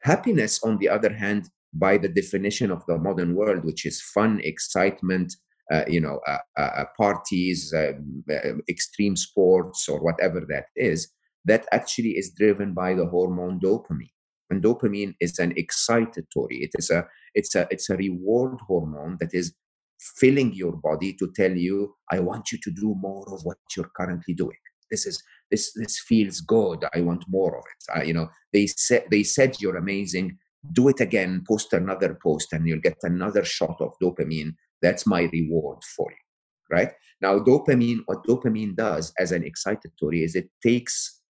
Happiness, 0.02 0.62
on 0.62 0.78
the 0.78 0.88
other 0.88 1.12
hand, 1.12 1.50
by 1.72 1.98
the 1.98 2.08
definition 2.08 2.70
of 2.70 2.84
the 2.86 2.96
modern 2.98 3.34
world, 3.34 3.64
which 3.64 3.84
is 3.84 4.00
fun, 4.00 4.40
excitement, 4.42 5.34
uh, 5.72 5.84
you 5.86 6.00
know, 6.00 6.20
uh, 6.26 6.38
uh, 6.56 6.70
uh 6.78 6.84
parties, 6.96 7.74
um, 7.76 8.24
uh, 8.30 8.54
extreme 8.68 9.16
sports, 9.16 9.88
or 9.88 10.02
whatever 10.02 10.40
that 10.48 10.66
is, 10.76 11.08
that 11.46 11.66
actually 11.72 12.10
is 12.10 12.32
driven 12.36 12.74
by 12.74 12.94
the 12.94 13.06
hormone 13.06 13.58
dopamine. 13.60 14.12
And 14.50 14.62
dopamine 14.62 15.14
is 15.20 15.38
an 15.38 15.54
excitatory 15.54 16.62
it 16.66 16.70
is 16.78 16.90
a 16.90 17.06
it's 17.34 17.54
a 17.54 17.66
it's 17.70 17.90
a 17.90 17.96
reward 17.96 18.58
hormone 18.66 19.16
that 19.20 19.34
is 19.34 19.54
filling 20.20 20.52
your 20.52 20.76
body 20.76 21.14
to 21.14 21.32
tell 21.34 21.50
you 21.50 21.94
i 22.12 22.20
want 22.20 22.52
you 22.52 22.58
to 22.62 22.70
do 22.70 22.94
more 22.98 23.24
of 23.32 23.40
what 23.42 23.56
you're 23.76 23.90
currently 23.96 24.34
doing. 24.34 24.58
This 24.90 25.06
is 25.06 25.22
this 25.50 25.72
this 25.74 25.98
feels 25.98 26.40
good. 26.40 26.84
I 26.94 27.00
want 27.00 27.24
more 27.28 27.58
of 27.58 27.64
it. 27.64 27.98
Uh, 27.98 28.04
you 28.04 28.14
know 28.14 28.28
they 28.52 28.66
said 28.66 29.04
they 29.10 29.22
said 29.22 29.60
you're 29.60 29.76
amazing. 29.76 30.38
Do 30.72 30.88
it 30.88 31.00
again. 31.00 31.44
Post 31.48 31.72
another 31.72 32.18
post 32.22 32.52
and 32.52 32.66
you'll 32.66 32.80
get 32.80 32.98
another 33.02 33.44
shot 33.44 33.76
of 33.80 33.94
dopamine. 34.02 34.54
That's 34.82 35.06
my 35.06 35.22
reward 35.32 35.78
for 35.96 36.10
you. 36.10 36.76
Right? 36.76 36.92
Now 37.20 37.38
dopamine 37.38 38.00
what 38.06 38.24
dopamine 38.26 38.76
does 38.76 39.12
as 39.18 39.32
an 39.32 39.42
excitatory 39.42 40.24
is 40.24 40.34
it 40.34 40.50
takes 40.62 41.20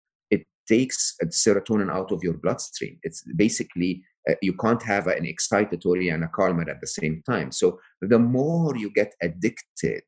takes 0.68 1.14
serotonin 1.24 1.90
out 1.90 2.12
of 2.12 2.22
your 2.22 2.34
bloodstream. 2.34 2.98
It's 3.02 3.22
basically 3.36 4.02
uh, 4.28 4.34
you 4.42 4.54
can't 4.54 4.82
have 4.82 5.06
an 5.06 5.24
excitatory 5.24 6.12
and 6.12 6.24
a 6.24 6.28
calmer 6.28 6.68
at 6.68 6.80
the 6.80 6.86
same 6.86 7.22
time. 7.24 7.52
So 7.52 7.78
the 8.00 8.18
more 8.18 8.76
you 8.76 8.90
get 8.90 9.14
addicted 9.22 10.02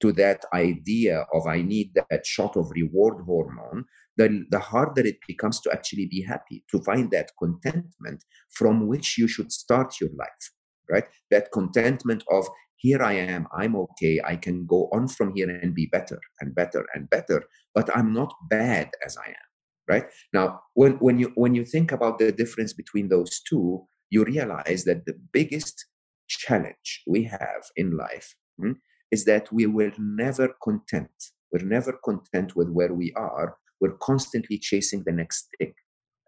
to 0.00 0.12
that 0.12 0.44
idea 0.52 1.26
of 1.32 1.46
I 1.46 1.62
need 1.62 1.94
that 1.94 2.26
shot 2.26 2.56
of 2.56 2.72
reward 2.72 3.24
hormone, 3.24 3.84
the, 4.16 4.44
the 4.50 4.58
harder 4.58 5.06
it 5.06 5.18
becomes 5.26 5.60
to 5.60 5.72
actually 5.72 6.06
be 6.06 6.22
happy, 6.22 6.64
to 6.70 6.82
find 6.82 7.10
that 7.12 7.30
contentment 7.38 8.24
from 8.50 8.88
which 8.88 9.16
you 9.16 9.28
should 9.28 9.52
start 9.52 10.00
your 10.00 10.10
life, 10.18 10.50
right? 10.90 11.04
That 11.30 11.52
contentment 11.52 12.24
of 12.30 12.46
here 12.76 13.00
I 13.00 13.12
am, 13.12 13.46
I'm 13.56 13.76
okay, 13.76 14.20
I 14.24 14.34
can 14.34 14.66
go 14.66 14.88
on 14.92 15.06
from 15.06 15.32
here 15.36 15.48
and 15.48 15.72
be 15.72 15.86
better 15.86 16.18
and 16.40 16.52
better 16.52 16.84
and 16.94 17.08
better, 17.08 17.44
but 17.72 17.96
I'm 17.96 18.12
not 18.12 18.34
bad 18.50 18.90
as 19.06 19.16
I 19.16 19.28
am 19.28 19.51
right? 19.92 20.06
Now 20.32 20.46
when, 20.74 20.92
when 21.06 21.18
you 21.18 21.28
when 21.34 21.54
you 21.54 21.64
think 21.64 21.92
about 21.92 22.18
the 22.18 22.32
difference 22.32 22.72
between 22.72 23.08
those 23.08 23.40
two 23.48 23.86
you 24.12 24.24
realize 24.24 24.84
that 24.84 25.06
the 25.06 25.16
biggest 25.32 25.86
challenge 26.28 27.02
we 27.06 27.24
have 27.24 27.62
in 27.76 27.96
life 27.96 28.34
hmm, 28.58 28.72
is 29.10 29.24
that 29.24 29.50
we 29.50 29.64
will 29.66 29.92
never 29.98 30.46
content. 30.62 31.18
We're 31.50 31.64
never 31.64 31.98
content 32.04 32.54
with 32.54 32.68
where 32.68 32.92
we 32.92 33.12
are. 33.16 33.56
We're 33.80 33.96
constantly 34.10 34.58
chasing 34.58 35.02
the 35.06 35.12
next 35.12 35.48
thing. 35.58 35.72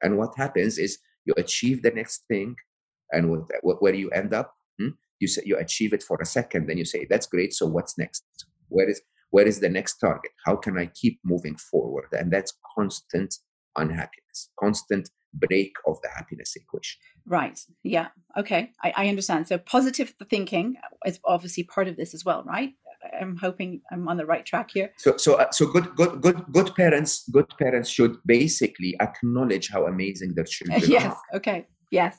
And 0.02 0.16
what 0.16 0.32
happens 0.36 0.78
is 0.78 0.98
you 1.26 1.34
achieve 1.36 1.82
the 1.82 1.90
next 1.90 2.24
thing 2.26 2.56
and 3.12 3.30
with, 3.30 3.42
where 3.80 3.94
you 3.94 4.10
end 4.10 4.32
up 4.32 4.54
hmm, 4.78 4.94
you 5.20 5.28
say 5.28 5.42
you 5.44 5.56
achieve 5.58 5.92
it 5.92 6.02
for 6.02 6.18
a 6.20 6.26
second 6.26 6.66
then 6.66 6.78
you 6.78 6.86
say 6.86 7.06
that's 7.10 7.26
great 7.26 7.52
so 7.52 7.66
what's 7.66 7.98
next? 7.98 8.24
Where 8.68 8.88
is 8.88 9.00
where 9.30 9.46
is 9.46 9.60
the 9.60 9.68
next 9.68 9.98
target? 9.98 10.32
How 10.46 10.56
can 10.56 10.78
i 10.78 10.86
keep 10.86 11.18
moving 11.24 11.56
forward? 11.56 12.08
And 12.12 12.32
that's 12.32 12.52
constant 12.76 13.34
unhappiness 13.76 14.50
constant 14.58 15.10
break 15.34 15.72
of 15.86 16.00
the 16.02 16.08
happiness 16.14 16.54
equation. 16.56 17.00
Right. 17.26 17.58
Yeah. 17.82 18.08
Okay. 18.36 18.70
I, 18.82 18.92
I 18.96 19.08
understand. 19.08 19.48
So 19.48 19.58
positive 19.58 20.14
thinking 20.30 20.76
is 21.06 21.18
obviously 21.24 21.64
part 21.64 21.88
of 21.88 21.96
this 21.96 22.14
as 22.14 22.24
well 22.24 22.44
right? 22.44 22.72
I'm 23.20 23.36
hoping 23.36 23.82
i'm 23.92 24.08
on 24.08 24.16
the 24.16 24.24
right 24.24 24.46
track 24.46 24.70
here. 24.72 24.92
So 24.96 25.16
so 25.16 25.34
uh, 25.34 25.50
so 25.50 25.66
good 25.66 25.94
good 25.94 26.22
good 26.22 26.44
good 26.52 26.74
parents 26.74 27.28
good 27.28 27.46
parents 27.58 27.88
should 27.90 28.16
basically 28.24 28.96
acknowledge 29.00 29.68
how 29.70 29.86
amazing 29.86 30.34
their 30.34 30.44
children 30.44 30.80
yes. 30.86 30.88
are. 30.88 31.08
Yes. 31.08 31.16
okay. 31.34 31.66
Yes. 31.90 32.18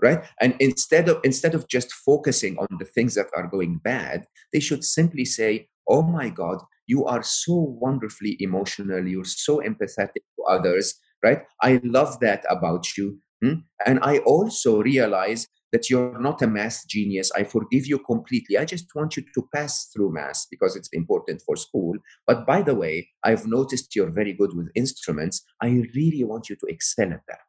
Right? 0.00 0.22
And 0.40 0.54
instead 0.60 1.08
of 1.08 1.20
instead 1.24 1.54
of 1.54 1.66
just 1.68 1.92
focusing 1.92 2.58
on 2.58 2.68
the 2.78 2.84
things 2.84 3.14
that 3.14 3.26
are 3.36 3.46
going 3.46 3.80
bad 3.82 4.26
they 4.52 4.60
should 4.60 4.84
simply 4.84 5.24
say 5.24 5.68
oh 5.88 6.02
my 6.02 6.28
god 6.28 6.58
you 6.88 7.04
are 7.04 7.22
so 7.22 7.54
wonderfully 7.54 8.36
emotional 8.40 9.06
you're 9.06 9.24
so 9.24 9.58
empathetic 9.60 10.24
to 10.36 10.42
others 10.48 10.94
right? 11.24 11.42
I 11.62 11.80
love 11.82 12.20
that 12.20 12.44
about 12.48 12.96
you 12.96 13.18
hmm? 13.42 13.60
and 13.86 13.98
i 14.02 14.18
also 14.18 14.80
realize 14.82 15.46
that 15.72 15.90
you're 15.90 16.18
not 16.18 16.40
a 16.40 16.46
math 16.46 16.88
genius. 16.88 17.30
I 17.36 17.44
forgive 17.44 17.86
you 17.86 17.98
completely. 17.98 18.56
I 18.56 18.64
just 18.64 18.86
want 18.94 19.18
you 19.18 19.24
to 19.34 19.48
pass 19.54 19.90
through 19.92 20.14
math 20.14 20.46
because 20.50 20.76
it's 20.76 20.88
important 20.94 21.42
for 21.44 21.56
school. 21.56 21.94
But 22.26 22.46
by 22.46 22.62
the 22.62 22.74
way 22.74 23.10
i've 23.22 23.46
noticed 23.46 23.94
you're 23.94 24.10
very 24.10 24.32
good 24.32 24.56
with 24.56 24.70
instruments. 24.74 25.44
I 25.60 25.82
really 25.94 26.24
want 26.24 26.48
you 26.48 26.56
to 26.56 26.66
excel 26.68 27.12
at 27.12 27.20
that 27.28 27.48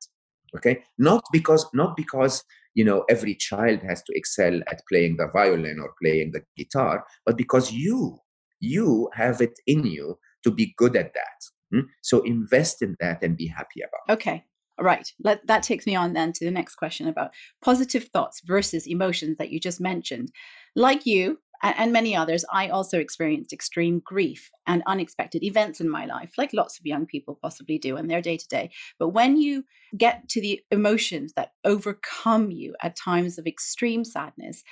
okay? 0.56 0.84
Not 0.98 1.24
because 1.32 1.66
not 1.74 1.96
because 1.96 2.44
you 2.76 2.86
know 2.86 3.04
every 3.10 3.36
child 3.36 3.80
has 3.88 4.02
to 4.04 4.14
excel 4.16 4.60
at 4.68 4.82
playing 4.88 5.18
the 5.18 5.28
violin 5.34 5.80
or 5.80 5.94
playing 6.02 6.32
the 6.32 6.44
guitar 6.56 7.04
but 7.26 7.36
because 7.36 7.72
you 7.72 8.18
you 8.60 9.10
have 9.14 9.41
it 9.41 9.60
in 9.68 9.86
you 9.86 10.18
to 10.43 10.51
be 10.51 10.74
good 10.78 10.95
at 10.95 11.14
that 11.14 11.39
hmm? 11.72 11.88
so 12.01 12.22
invest 12.22 12.82
in 12.82 12.95
that 12.99 13.22
and 13.24 13.38
be 13.38 13.47
happy 13.47 13.82
about 13.82 14.01
it 14.07 14.14
okay 14.14 14.43
all 14.78 14.86
right 14.86 15.12
Let, 15.24 15.45
that 15.47 15.64
takes 15.64 15.86
me 15.86 15.95
on 15.95 16.14
then 16.14 16.34
to 16.34 16.45
the 16.45 16.51
next 16.51 16.76
question 16.76 17.07
about 17.07 17.32
positive 17.62 18.05
thoughts 18.05 18.41
versus 18.45 18.88
emotions 18.88 19.38
that 19.38 19.49
you 19.49 19.60
just 19.60 19.82
mentioned 19.82 20.32
like 20.76 21.05
you 21.05 21.39
and, 21.62 21.91
many 21.91 22.16
others, 22.16 22.45
I 22.51 22.70
also 22.70 22.99
experienced 22.99 23.51
extreme 23.51 24.01
grief 24.05 24.49
and 24.66 24.82
unexpected 24.86 25.43
events 25.43 25.82
in 25.82 25.89
my 25.89 26.05
life, 26.05 26.32
like 26.38 26.53
lots 26.53 26.80
of 26.80 26.86
young 26.86 27.05
people 27.05 27.38
possibly 27.41 27.78
do 27.78 27.97
in 27.97 28.07
their 28.07 28.22
day 28.22 28.38
to 28.38 28.47
day. 28.47 28.72
But 28.97 29.10
when 29.10 29.38
you 29.38 29.66
get 29.97 30.30
to 30.30 30.41
the 30.41 30.62
emotions 30.72 31.34
that 31.34 31.51
overcome 31.66 32.51
you 32.51 32.76
at 32.82 32.95
times 32.95 33.38
of 33.38 33.45
extreme 33.45 34.05
sadness, 34.05 34.64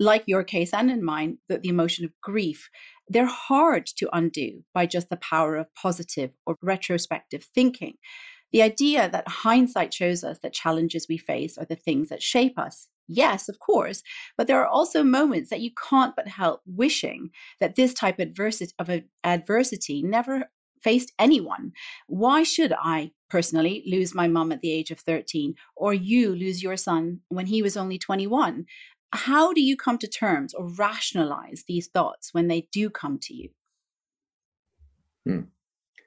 like 0.00 0.24
your 0.26 0.42
case 0.42 0.74
and 0.74 0.90
in 0.90 1.04
mine, 1.04 1.38
that 1.48 1.62
the 1.62 1.68
emotion 1.68 2.04
of 2.04 2.10
grief, 2.20 2.68
they're 3.08 3.26
hard 3.26 3.86
to 3.98 4.08
undo 4.12 4.64
by 4.72 4.86
just 4.86 5.08
the 5.10 5.16
power 5.16 5.56
of 5.56 5.74
positive 5.74 6.30
or 6.46 6.56
retrospective 6.62 7.44
thinking. 7.54 7.94
The 8.52 8.62
idea 8.62 9.08
that 9.08 9.26
hindsight 9.26 9.92
shows 9.92 10.22
us 10.22 10.38
that 10.42 10.52
challenges 10.52 11.06
we 11.08 11.18
face 11.18 11.58
are 11.58 11.64
the 11.64 11.76
things 11.76 12.08
that 12.08 12.22
shape 12.22 12.58
us 12.58 12.88
Yes, 13.06 13.48
of 13.48 13.58
course, 13.58 14.02
but 14.36 14.46
there 14.46 14.60
are 14.60 14.66
also 14.66 15.02
moments 15.02 15.50
that 15.50 15.60
you 15.60 15.70
can't 15.90 16.16
but 16.16 16.28
help 16.28 16.62
wishing 16.66 17.30
that 17.60 17.76
this 17.76 17.92
type 17.92 18.18
of 18.18 19.02
adversity 19.24 20.02
never 20.02 20.50
faced 20.82 21.12
anyone. 21.18 21.72
Why 22.06 22.42
should 22.42 22.72
I 22.78 23.12
personally 23.30 23.82
lose 23.86 24.14
my 24.14 24.28
mum 24.28 24.52
at 24.52 24.60
the 24.60 24.70
age 24.70 24.90
of 24.90 25.00
13 25.00 25.54
or 25.76 25.92
you 25.94 26.34
lose 26.34 26.62
your 26.62 26.76
son 26.76 27.20
when 27.28 27.46
he 27.46 27.62
was 27.62 27.76
only 27.76 27.98
21? 27.98 28.66
How 29.12 29.52
do 29.52 29.60
you 29.60 29.76
come 29.76 29.98
to 29.98 30.08
terms 30.08 30.54
or 30.54 30.68
rationalize 30.68 31.64
these 31.68 31.88
thoughts 31.88 32.34
when 32.34 32.48
they 32.48 32.68
do 32.72 32.90
come 32.90 33.18
to 33.22 33.34
you? 33.34 33.50
Hmm. 35.24 35.40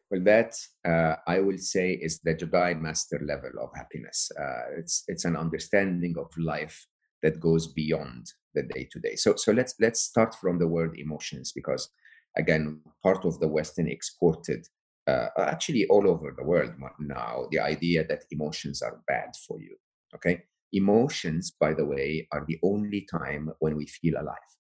Well, 0.10 0.24
that 0.24 0.56
uh, 0.86 1.16
I 1.28 1.40
will 1.40 1.58
say 1.58 1.94
is 1.94 2.20
the 2.20 2.34
Jedi 2.34 2.80
master 2.80 3.20
level 3.26 3.52
of 3.62 3.72
happiness. 3.76 4.32
Uh, 4.40 4.78
it's 4.78 5.04
it's 5.08 5.26
an 5.26 5.36
understanding 5.36 6.16
of 6.18 6.28
life 6.38 6.88
that 7.24 7.40
goes 7.40 7.68
beyond 7.68 8.32
the 8.54 8.64
day 8.64 8.88
to 8.92 9.00
day. 9.00 9.16
So 9.16 9.36
so 9.36 9.52
let's 9.52 9.76
let's 9.80 10.02
start 10.02 10.36
from 10.36 10.60
the 10.60 10.68
word 10.68 10.98
emotions 10.98 11.52
because 11.52 11.90
again, 12.38 12.82
part 13.04 13.26
of 13.26 13.40
the 13.40 13.48
Western 13.48 13.88
exported 13.90 14.68
uh, 15.08 15.30
actually 15.38 15.88
all 15.88 16.08
over 16.08 16.34
the 16.38 16.44
world 16.44 16.74
now 17.00 17.48
the 17.52 17.60
idea 17.60 18.06
that 18.08 18.26
emotions 18.32 18.82
are 18.82 19.02
bad 19.08 19.36
for 19.48 19.60
you. 19.62 19.76
Okay, 20.16 20.44
emotions, 20.74 21.52
by 21.60 21.74
the 21.74 21.86
way, 21.86 22.28
are 22.32 22.46
the 22.48 22.60
only 22.64 23.08
time 23.10 23.52
when 23.60 23.76
we 23.76 23.86
feel 23.88 24.16
alive. 24.16 24.52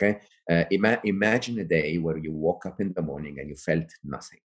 Okay, 0.00 0.20
uh, 0.50 0.64
ima- 0.70 1.00
imagine 1.04 1.58
a 1.58 1.64
day 1.64 1.98
where 1.98 2.18
you 2.18 2.32
woke 2.32 2.66
up 2.66 2.80
in 2.80 2.92
the 2.94 3.02
morning 3.02 3.38
and 3.38 3.48
you 3.48 3.56
felt 3.56 3.86
nothing 4.02 4.40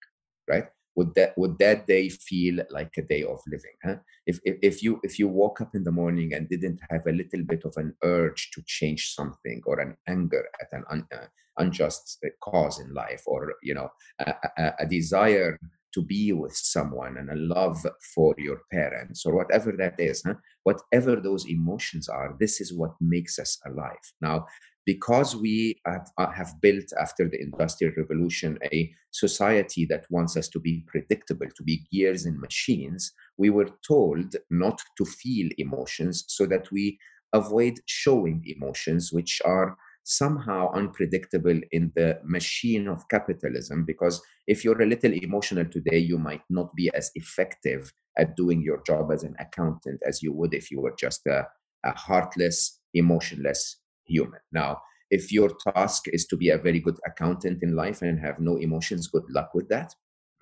right? 0.47 0.65
Would 0.95 1.13
that 1.13 1.37
would 1.37 1.59
that 1.59 1.85
day 1.85 2.09
feel 2.09 2.63
like 2.71 2.91
a 2.97 3.03
day 3.03 3.21
of 3.21 3.39
living? 3.45 3.75
Huh? 3.83 3.97
If, 4.25 4.39
if 4.43 4.57
if 4.63 4.83
you 4.83 4.99
if 5.03 5.19
you 5.19 5.27
woke 5.27 5.61
up 5.61 5.75
in 5.75 5.83
the 5.83 5.91
morning 5.91 6.33
and 6.33 6.49
didn't 6.49 6.79
have 6.89 7.05
a 7.07 7.11
little 7.11 7.43
bit 7.43 7.65
of 7.65 7.73
an 7.77 7.93
urge 8.03 8.49
to 8.53 8.63
change 8.65 9.13
something 9.13 9.61
or 9.67 9.79
an 9.79 9.95
anger 10.07 10.45
at 10.59 10.69
an 10.71 10.83
un, 10.89 11.05
uh, 11.13 11.27
unjust 11.59 12.17
uh, 12.25 12.29
cause 12.41 12.79
in 12.79 12.91
life, 12.95 13.21
or 13.27 13.53
you 13.61 13.75
know 13.75 13.89
a, 14.19 14.33
a, 14.57 14.73
a 14.79 14.85
desire 14.87 15.59
to 15.97 16.03
be 16.03 16.31
with 16.31 16.55
someone 16.55 17.17
and 17.17 17.31
a 17.31 17.35
love 17.35 17.83
for 18.13 18.35
your 18.37 18.61
parents 18.71 19.25
or 19.25 19.35
whatever 19.35 19.71
that 19.71 19.95
is 19.97 20.21
huh? 20.23 20.35
whatever 20.63 21.15
those 21.15 21.47
emotions 21.49 22.07
are 22.07 22.35
this 22.39 22.61
is 22.61 22.71
what 22.71 22.93
makes 23.01 23.39
us 23.39 23.57
alive 23.65 24.05
now 24.21 24.45
because 24.85 25.35
we 25.35 25.75
have, 25.85 26.07
uh, 26.17 26.31
have, 26.31 26.53
built 26.61 26.85
after 27.01 27.27
the 27.27 27.41
industrial 27.41 27.93
revolution 27.97 28.59
a 28.71 28.91
society 29.09 29.85
that 29.89 30.05
wants 30.11 30.37
us 30.37 30.47
to 30.47 30.59
be 30.59 30.85
predictable 30.87 31.47
to 31.57 31.63
be 31.63 31.83
gears 31.91 32.25
and 32.25 32.39
machines 32.39 33.11
we 33.37 33.49
were 33.49 33.71
told 33.87 34.35
not 34.51 34.79
to 34.97 35.03
feel 35.03 35.49
emotions 35.57 36.25
so 36.27 36.45
that 36.45 36.71
we 36.71 36.99
avoid 37.33 37.79
showing 37.87 38.43
emotions 38.45 39.11
which 39.11 39.41
are 39.45 39.75
somehow 40.09 40.71
unpredictable 40.73 41.59
in 41.71 41.91
the 41.95 42.17
machine 42.23 42.87
of 42.87 43.07
capitalism 43.09 43.83
because 43.85 44.21
if 44.47 44.63
you're 44.63 44.81
a 44.81 44.85
little 44.85 45.11
emotional 45.11 45.65
today 45.65 45.97
you 45.97 46.17
might 46.17 46.43
not 46.49 46.73
be 46.75 46.89
as 46.93 47.11
effective 47.15 47.91
at 48.17 48.35
doing 48.37 48.61
your 48.61 48.81
job 48.83 49.11
as 49.11 49.23
an 49.23 49.35
accountant 49.37 49.99
as 50.07 50.23
you 50.23 50.31
would 50.31 50.53
if 50.53 50.71
you 50.71 50.79
were 50.79 50.95
just 50.97 51.25
a, 51.27 51.45
a 51.83 51.91
heartless 51.91 52.79
emotionless 52.93 53.77
human. 54.05 54.39
Now, 54.51 54.81
if 55.09 55.31
your 55.31 55.51
task 55.73 56.05
is 56.07 56.25
to 56.27 56.37
be 56.37 56.49
a 56.49 56.57
very 56.57 56.79
good 56.79 56.97
accountant 57.05 57.63
in 57.63 57.75
life 57.75 58.01
and 58.01 58.19
have 58.19 58.39
no 58.39 58.57
emotions, 58.57 59.07
good 59.07 59.23
luck 59.29 59.51
with 59.53 59.69
that, 59.69 59.93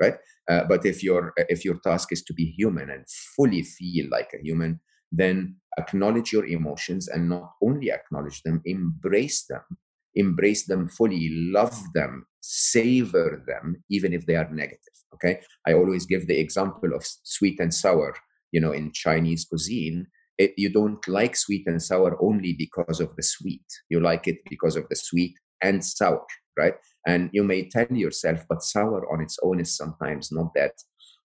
right? 0.02 0.16
Uh, 0.50 0.64
but 0.68 0.86
if 0.86 1.04
your 1.04 1.34
if 1.38 1.64
your 1.64 1.80
task 1.84 2.12
is 2.12 2.24
to 2.24 2.34
be 2.34 2.46
human 2.46 2.90
and 2.90 3.08
fully 3.10 3.62
feel 3.62 4.08
like 4.10 4.32
a 4.34 4.44
human, 4.44 4.80
then 5.18 5.56
acknowledge 5.78 6.32
your 6.32 6.46
emotions 6.46 7.08
and 7.08 7.30
not 7.30 7.54
only 7.62 7.92
acknowledge 7.92 8.42
them, 8.44 8.62
embrace 8.66 9.46
them, 9.48 9.62
embrace 10.16 10.66
them 10.66 10.88
fully, 10.88 11.30
love 11.32 11.78
them, 11.94 12.26
savor 12.42 13.44
them, 13.48 13.84
even 13.90 14.14
if 14.14 14.26
they 14.26 14.36
are 14.36 14.50
negative. 14.52 14.80
Okay, 15.14 15.40
I 15.66 15.74
always 15.74 16.06
give 16.06 16.28
the 16.28 16.40
example 16.40 16.94
of 16.94 17.06
sweet 17.24 17.60
and 17.60 17.74
sour. 17.74 18.16
You 18.52 18.62
know, 18.62 18.72
in 18.72 18.92
Chinese 18.92 19.46
cuisine, 19.46 20.08
it, 20.38 20.54
you 20.58 20.70
don't 20.70 21.06
like 21.08 21.36
sweet 21.36 21.66
and 21.68 21.82
sour 21.82 22.18
only 22.22 22.54
because 22.54 23.00
of 23.00 23.16
the 23.16 23.24
sweet. 23.24 23.66
You 23.90 24.02
like 24.02 24.28
it 24.28 24.40
because 24.50 24.76
of 24.76 24.88
the 24.90 24.96
sweet 24.96 25.36
and 25.62 25.84
sour, 25.84 26.26
right? 26.58 26.76
And 27.08 27.30
you 27.32 27.44
may 27.44 27.70
tell 27.70 27.88
yourself, 27.90 28.46
but 28.50 28.64
sour 28.64 29.12
on 29.12 29.22
its 29.22 29.38
own 29.42 29.60
is 29.60 29.76
sometimes 29.76 30.32
not 30.32 30.54
that 30.56 30.74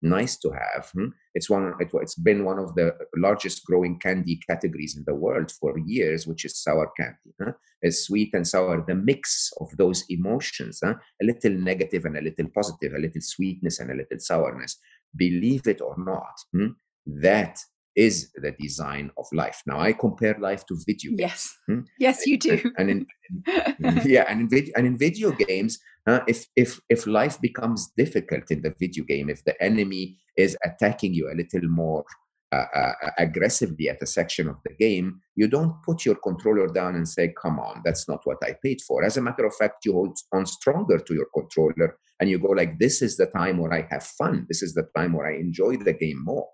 nice 0.02 0.36
to 0.38 0.50
have. 0.50 0.90
Hmm? 0.92 1.08
It's 1.34 1.50
one. 1.50 1.74
It, 1.80 1.90
has 1.98 2.14
been 2.14 2.44
one 2.44 2.58
of 2.58 2.74
the 2.74 2.96
largest 3.16 3.64
growing 3.64 3.98
candy 3.98 4.40
categories 4.48 4.96
in 4.96 5.04
the 5.06 5.14
world 5.14 5.52
for 5.52 5.78
years, 5.78 6.26
which 6.26 6.44
is 6.44 6.62
sour 6.62 6.90
candy. 6.96 7.34
Huh? 7.42 7.52
It's 7.82 8.06
sweet 8.06 8.34
and 8.34 8.46
sour, 8.46 8.84
the 8.86 8.94
mix 8.94 9.52
of 9.60 9.68
those 9.76 10.04
emotions, 10.08 10.80
huh? 10.84 10.94
a 11.22 11.24
little 11.24 11.52
negative 11.52 12.04
and 12.04 12.16
a 12.16 12.22
little 12.22 12.46
positive, 12.54 12.92
a 12.94 12.98
little 12.98 13.20
sweetness 13.20 13.80
and 13.80 13.90
a 13.90 13.94
little 13.94 14.18
sourness. 14.18 14.78
Believe 15.14 15.66
it 15.66 15.80
or 15.80 15.94
not, 15.98 16.34
hmm? 16.52 16.68
that 17.06 17.58
is 17.96 18.30
the 18.34 18.52
design 18.52 19.10
of 19.16 19.26
life. 19.32 19.62
Now 19.66 19.80
I 19.80 19.92
compare 19.92 20.36
life 20.38 20.66
to 20.66 20.76
video 20.86 21.10
games. 21.12 21.20
Yes, 21.20 21.58
hmm? 21.66 21.80
yes, 21.98 22.26
you 22.26 22.38
do. 22.38 22.60
And 22.76 22.90
in, 22.90 23.06
yeah, 24.04 24.26
and 24.28 24.42
in 24.42 24.48
video 24.48 24.72
and 24.76 24.86
in 24.86 24.98
video 24.98 25.32
games, 25.32 25.78
uh, 26.06 26.20
if 26.28 26.46
if 26.56 26.78
if 26.90 27.06
life 27.06 27.40
becomes 27.40 27.90
difficult 27.96 28.50
in 28.50 28.62
the 28.62 28.74
video 28.78 29.04
game, 29.04 29.30
if 29.30 29.42
the 29.44 29.60
enemy 29.62 30.18
is 30.36 30.56
attacking 30.64 31.14
you 31.14 31.30
a 31.32 31.34
little 31.34 31.68
more 31.68 32.04
uh, 32.52 32.64
uh, 32.74 32.92
aggressively 33.18 33.88
at 33.88 34.02
a 34.02 34.06
section 34.06 34.48
of 34.48 34.56
the 34.64 34.74
game, 34.74 35.20
you 35.34 35.48
don't 35.48 35.82
put 35.82 36.04
your 36.04 36.16
controller 36.16 36.68
down 36.68 36.94
and 36.94 37.08
say, 37.08 37.32
"Come 37.40 37.58
on, 37.58 37.80
that's 37.82 38.06
not 38.08 38.20
what 38.24 38.38
I 38.42 38.54
paid 38.62 38.82
for." 38.86 39.04
As 39.04 39.16
a 39.16 39.22
matter 39.22 39.46
of 39.46 39.54
fact, 39.54 39.86
you 39.86 39.94
hold 39.94 40.18
on 40.32 40.44
stronger 40.44 40.98
to 40.98 41.14
your 41.14 41.26
controller 41.34 41.98
and 42.20 42.28
you 42.28 42.38
go 42.38 42.48
like, 42.48 42.78
"This 42.78 43.00
is 43.00 43.16
the 43.16 43.26
time 43.26 43.58
where 43.58 43.72
I 43.72 43.86
have 43.90 44.04
fun. 44.04 44.44
This 44.48 44.62
is 44.62 44.74
the 44.74 44.86
time 44.94 45.14
where 45.14 45.26
I 45.26 45.36
enjoy 45.36 45.78
the 45.78 45.94
game 45.94 46.22
more." 46.22 46.48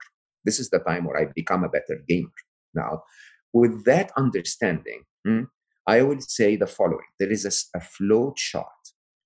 This 0.44 0.58
is 0.58 0.70
the 0.70 0.80
time 0.80 1.04
where 1.04 1.18
I 1.18 1.32
become 1.34 1.64
a 1.64 1.68
better 1.68 2.02
gamer. 2.08 2.30
Now, 2.74 3.02
with 3.52 3.84
that 3.84 4.10
understanding, 4.16 5.02
hmm, 5.24 5.42
I 5.86 6.02
will 6.02 6.20
say 6.20 6.56
the 6.56 6.66
following 6.66 7.10
there 7.18 7.30
is 7.30 7.44
a, 7.44 7.78
a 7.78 7.80
flow 7.80 8.32
chart 8.36 8.66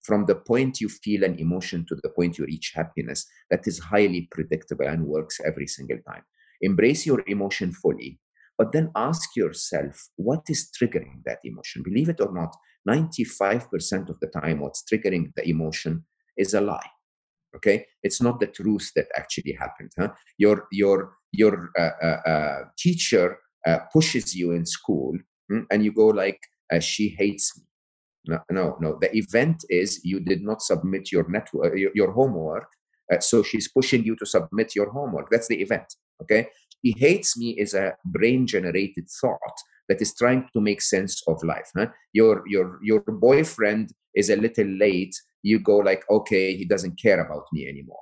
from 0.02 0.26
the 0.26 0.36
point 0.36 0.80
you 0.80 0.88
feel 0.88 1.24
an 1.24 1.38
emotion 1.38 1.84
to 1.88 1.96
the 2.02 2.08
point 2.08 2.38
you 2.38 2.46
reach 2.46 2.72
happiness 2.74 3.26
that 3.50 3.66
is 3.66 3.78
highly 3.78 4.28
predictable 4.30 4.86
and 4.86 5.04
works 5.04 5.40
every 5.44 5.66
single 5.66 5.98
time. 6.08 6.22
Embrace 6.62 7.04
your 7.04 7.22
emotion 7.26 7.72
fully, 7.72 8.18
but 8.56 8.72
then 8.72 8.90
ask 8.94 9.36
yourself 9.36 10.08
what 10.16 10.42
is 10.48 10.70
triggering 10.80 11.22
that 11.24 11.40
emotion. 11.44 11.82
Believe 11.82 12.08
it 12.08 12.20
or 12.20 12.32
not, 12.32 12.56
95% 12.88 14.08
of 14.08 14.20
the 14.20 14.28
time, 14.28 14.60
what's 14.60 14.84
triggering 14.84 15.32
the 15.34 15.46
emotion 15.48 16.04
is 16.36 16.54
a 16.54 16.60
lie 16.60 16.90
okay? 17.54 17.86
It's 18.02 18.20
not 18.20 18.40
the 18.40 18.46
truth 18.46 18.90
that 18.96 19.06
actually 19.16 19.52
happened 19.52 19.92
huh? 19.98 20.08
your 20.38 20.66
your 20.72 21.12
your 21.32 21.70
uh, 21.78 21.90
uh, 22.02 22.30
uh, 22.30 22.60
teacher 22.78 23.38
uh, 23.66 23.78
pushes 23.92 24.34
you 24.34 24.52
in 24.52 24.64
school 24.64 25.16
mm, 25.50 25.64
and 25.70 25.84
you 25.84 25.92
go 25.92 26.06
like 26.06 26.40
uh, 26.72 26.80
she 26.80 27.08
hates 27.08 27.56
me. 27.58 27.64
No 28.28 28.38
no 28.50 28.76
no. 28.80 28.98
The 29.00 29.14
event 29.16 29.64
is 29.68 30.00
you 30.04 30.20
did 30.20 30.42
not 30.42 30.62
submit 30.62 31.12
your 31.12 31.28
network 31.28 31.76
your, 31.76 31.92
your 31.94 32.12
homework 32.12 32.68
uh, 33.12 33.20
so 33.20 33.42
she's 33.42 33.68
pushing 33.68 34.04
you 34.04 34.16
to 34.16 34.26
submit 34.26 34.74
your 34.74 34.90
homework. 34.90 35.30
That's 35.30 35.48
the 35.48 35.60
event 35.60 35.94
okay? 36.22 36.48
He 36.82 36.94
hates 36.96 37.36
me 37.36 37.50
is 37.50 37.74
a 37.74 37.96
brain 38.04 38.46
generated 38.46 39.08
thought 39.20 39.56
that 39.88 40.02
is 40.02 40.14
trying 40.14 40.48
to 40.52 40.60
make 40.60 40.82
sense 40.82 41.22
of 41.28 41.42
life 41.44 41.70
huh? 41.76 41.86
your 42.12 42.42
your 42.46 42.78
your 42.82 43.00
boyfriend 43.00 43.92
is 44.14 44.30
a 44.30 44.36
little 44.36 44.66
late 44.66 45.14
you 45.42 45.58
go 45.58 45.76
like 45.78 46.04
okay 46.10 46.56
he 46.56 46.64
doesn't 46.64 47.00
care 47.00 47.20
about 47.24 47.44
me 47.52 47.68
anymore. 47.68 48.00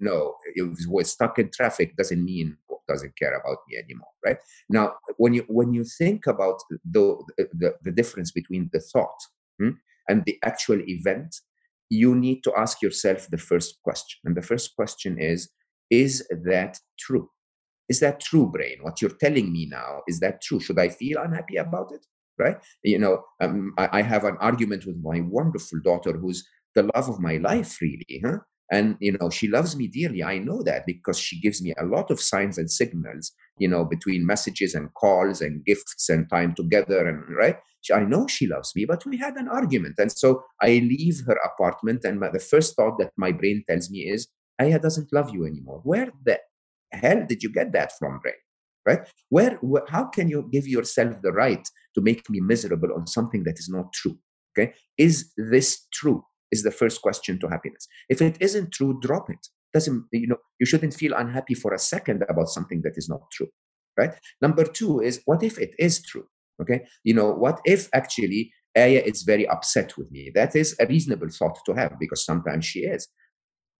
No 0.00 0.34
if 0.54 0.78
we're 0.88 1.04
stuck 1.04 1.38
in 1.38 1.50
traffic 1.50 1.96
doesn't 1.96 2.24
mean 2.24 2.56
doesn't 2.86 3.16
care 3.16 3.34
about 3.34 3.58
me 3.68 3.78
anymore 3.78 4.08
right? 4.24 4.38
Now 4.68 4.94
when 5.16 5.34
you 5.34 5.44
when 5.48 5.72
you 5.72 5.84
think 5.84 6.26
about 6.26 6.60
the 6.84 7.16
the, 7.36 7.74
the 7.82 7.92
difference 7.92 8.30
between 8.30 8.70
the 8.72 8.80
thought 8.80 9.20
hmm, 9.58 9.70
and 10.08 10.24
the 10.24 10.38
actual 10.42 10.80
event 10.88 11.36
you 11.90 12.14
need 12.14 12.42
to 12.42 12.52
ask 12.56 12.82
yourself 12.82 13.28
the 13.28 13.38
first 13.38 13.78
question 13.82 14.20
and 14.24 14.36
the 14.36 14.42
first 14.42 14.74
question 14.74 15.18
is 15.18 15.50
is 15.90 16.26
that 16.44 16.78
true? 16.98 17.30
Is 17.88 18.00
that 18.00 18.20
true 18.20 18.46
brain? 18.50 18.78
What 18.80 19.02
you're 19.02 19.10
telling 19.10 19.52
me 19.52 19.66
now 19.66 20.00
is 20.08 20.20
that 20.20 20.40
true? 20.42 20.60
Should 20.60 20.78
i 20.78 20.88
feel 20.88 21.18
unhappy 21.22 21.56
about 21.56 21.92
it 21.92 22.04
right? 22.38 22.56
You 22.82 22.98
know 22.98 23.24
um, 23.40 23.72
I, 23.78 24.00
I, 24.00 24.02
have 24.02 24.24
an 24.24 24.36
argument 24.40 24.86
with 24.86 24.96
my 25.02 25.20
wonderful 25.20 25.80
daughter 25.84 26.12
who's 26.12 26.46
the 26.74 26.90
love 26.94 27.08
of 27.08 27.20
my 27.20 27.36
life 27.36 27.80
really 27.80 28.22
huh? 28.24 28.38
and 28.70 28.96
you 29.00 29.12
know 29.12 29.30
she 29.30 29.48
loves 29.48 29.76
me 29.76 29.86
dearly 29.86 30.22
i 30.22 30.38
know 30.38 30.62
that 30.62 30.86
because 30.86 31.18
she 31.18 31.40
gives 31.40 31.62
me 31.62 31.74
a 31.78 31.84
lot 31.84 32.10
of 32.10 32.20
signs 32.20 32.58
and 32.58 32.70
signals 32.70 33.32
you 33.58 33.68
know 33.68 33.84
between 33.84 34.26
messages 34.26 34.74
and 34.74 34.92
calls 34.94 35.40
and 35.40 35.64
gifts 35.64 36.08
and 36.08 36.28
time 36.30 36.54
together 36.54 37.06
and 37.06 37.22
right? 37.36 37.56
I 37.92 38.00
know 38.00 38.26
she 38.26 38.46
loves 38.46 38.74
me 38.74 38.86
but 38.86 39.04
we 39.04 39.18
had 39.18 39.34
an 39.36 39.48
argument 39.48 39.96
and 39.98 40.10
so 40.10 40.42
i 40.62 40.68
leave 40.68 41.20
her 41.26 41.38
apartment 41.44 42.04
and 42.04 42.18
my, 42.18 42.30
the 42.30 42.38
first 42.38 42.74
thought 42.76 42.98
that 42.98 43.12
my 43.18 43.30
brain 43.30 43.62
tells 43.68 43.90
me 43.90 43.98
is 43.98 44.26
aya 44.58 44.78
doesn't 44.78 45.12
love 45.12 45.30
you 45.34 45.44
anymore. 45.44 45.80
Where 45.84 46.10
the 46.24 46.38
hell 46.92 47.26
did 47.28 47.42
you 47.42 47.50
get 47.52 47.72
that 47.72 47.92
from 47.98 48.20
brain 48.20 48.34
right? 48.86 49.00
Where, 49.28 49.56
where 49.62 49.84
how 49.88 50.04
can 50.04 50.28
you 50.28 50.48
give 50.52 50.66
yourself 50.66 51.20
the 51.22 51.32
right 51.32 51.66
to 51.94 52.00
make 52.00 52.28
me 52.30 52.40
miserable 52.40 52.90
on 52.96 53.06
something 53.06 53.44
that 53.44 53.58
is 53.58 53.68
not 53.68 53.92
true 53.92 54.18
okay? 54.56 54.72
Is 54.98 55.32
this 55.36 55.86
true? 55.92 56.24
Is 56.50 56.62
the 56.62 56.70
first 56.70 57.02
question 57.02 57.40
to 57.40 57.48
happiness. 57.48 57.88
If 58.08 58.22
it 58.22 58.36
isn't 58.40 58.72
true 58.72 58.98
drop 59.00 59.28
it. 59.28 59.44
Doesn't 59.72 60.04
you 60.12 60.28
know 60.28 60.36
you 60.60 60.66
shouldn't 60.66 60.94
feel 60.94 61.14
unhappy 61.14 61.54
for 61.54 61.74
a 61.74 61.78
second 61.78 62.24
about 62.28 62.48
something 62.48 62.82
that 62.82 62.96
is 62.96 63.08
not 63.08 63.22
true 63.32 63.48
right? 63.96 64.12
Number 64.40 64.64
two 64.64 65.00
is 65.00 65.22
what 65.24 65.42
if 65.42 65.58
it 65.58 65.74
is 65.78 66.02
true 66.02 66.26
okay? 66.60 66.84
You 67.02 67.14
know 67.14 67.32
what 67.32 67.60
if 67.64 67.88
actually 67.92 68.52
aya 68.76 69.02
is 69.04 69.22
very 69.22 69.48
upset 69.48 69.96
with 69.96 70.10
me? 70.10 70.30
That 70.34 70.54
is 70.54 70.76
a 70.80 70.86
reasonable 70.86 71.28
thought 71.28 71.58
to 71.66 71.74
have 71.74 71.92
because 71.98 72.24
sometimes 72.24 72.64
she 72.64 72.80
is. 72.80 73.08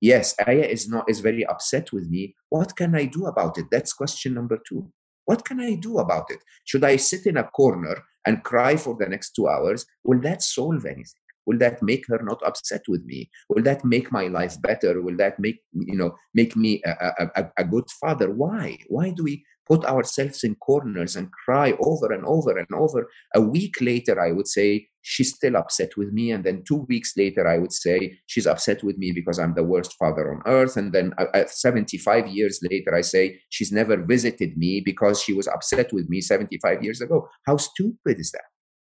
Yes 0.01 0.35
aya 0.47 0.65
is 0.65 0.89
not 0.89 1.09
is 1.09 1.21
very 1.21 1.47
upset 1.47 1.93
with 1.93 2.09
me. 2.09 2.35
What 2.49 2.77
can 2.77 2.95
i 2.95 3.05
do 3.05 3.27
about 3.27 3.59
it? 3.59 3.67
That's 3.71 3.93
question 3.93 4.35
number 4.35 4.59
two 4.69 4.91
what 5.25 5.45
can 5.45 5.61
i 5.61 5.75
do 5.75 5.99
about 5.99 6.31
it? 6.31 6.41
Should 6.65 6.85
i 6.85 6.97
sit 6.97 7.27
in 7.27 7.37
a 7.37 7.45
corner 7.45 7.97
and 8.27 8.43
cry 8.43 8.77
for 8.77 8.97
the 8.97 9.07
next 9.07 9.33
two 9.33 9.49
hours? 9.49 9.87
Will 10.05 10.21
that 10.21 10.43
solve 10.43 10.85
anything? 10.87 11.21
Will 11.47 11.59
that 11.59 11.83
make 11.83 12.07
her 12.09 12.21
not 12.23 12.43
upset 12.47 12.83
with 12.89 13.05
me? 13.05 13.31
Will 13.51 13.63
that 13.65 13.85
make 13.85 14.11
my 14.11 14.29
life 14.29 14.61
better? 14.63 15.03
Will 15.03 15.17
that 15.19 15.39
make 15.39 15.61
you 15.73 15.97
know 15.97 16.15
make 16.35 16.57
me 16.57 16.83
a, 16.85 17.29
a, 17.37 17.51
a 17.59 17.65
good 17.65 17.89
father? 18.01 18.31
Why? 18.31 18.79
Why 18.89 19.11
do 19.11 19.25
we 19.25 19.45
put 19.67 19.85
ourselves 19.85 20.45
in 20.45 20.55
corners 20.57 21.17
and 21.17 21.31
cry 21.33 21.75
over 21.81 22.13
and 22.13 22.25
over 22.25 22.57
and 22.59 22.69
over. 22.75 23.09
A 23.35 23.41
week 23.41 23.75
later, 23.81 24.21
I 24.21 24.33
would 24.33 24.49
say, 24.49 24.89
she's 25.03 25.35
still 25.35 25.57
upset 25.57 25.97
with 25.97 26.13
me. 26.13 26.31
And 26.31 26.45
then 26.45 26.63
two 26.67 26.87
weeks 26.89 27.13
later, 27.17 27.47
I 27.47 27.59
would 27.59 27.73
say, 27.73 28.19
she's 28.27 28.47
upset 28.47 28.83
with 28.83 28.99
me 28.99 29.13
because 29.13 29.39
I'm 29.39 29.55
the 29.55 29.65
worst 29.65 29.95
father 29.99 30.33
on 30.33 30.43
earth. 30.47 30.77
And 30.77 30.93
then 30.93 31.15
uh, 31.19 31.45
75 31.47 32.29
years 32.29 32.61
later, 32.71 32.95
I 32.95 33.03
say, 33.03 33.41
she's 33.51 33.73
never 33.73 33.97
visited 33.97 34.57
me 34.57 34.81
because 34.81 35.23
she 35.23 35.33
was 35.33 35.49
upset 35.49 35.93
with 35.93 36.09
me 36.09 36.21
75 36.21 36.83
years 36.83 37.01
ago. 37.01 37.29
How 37.47 37.57
stupid 37.57 38.19
is 38.19 38.33
that? 38.33 38.45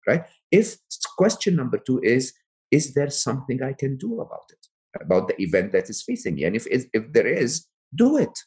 Right? 0.06 0.24
If 0.50 0.76
question 1.16 1.56
number 1.56 1.78
two 1.78 2.00
is, 2.02 2.32
is 2.70 2.94
there 2.94 3.10
something 3.10 3.62
I 3.62 3.72
can 3.72 3.96
do 3.96 4.20
about 4.20 4.50
it, 4.50 5.02
about 5.02 5.28
the 5.28 5.40
event 5.40 5.72
that 5.72 5.90
is 5.90 6.02
facing 6.02 6.34
me? 6.36 6.44
And 6.44 6.56
if, 6.56 6.66
if 6.70 7.12
there 7.12 7.26
is, 7.26 7.66
do 7.94 8.16
it. 8.16 8.38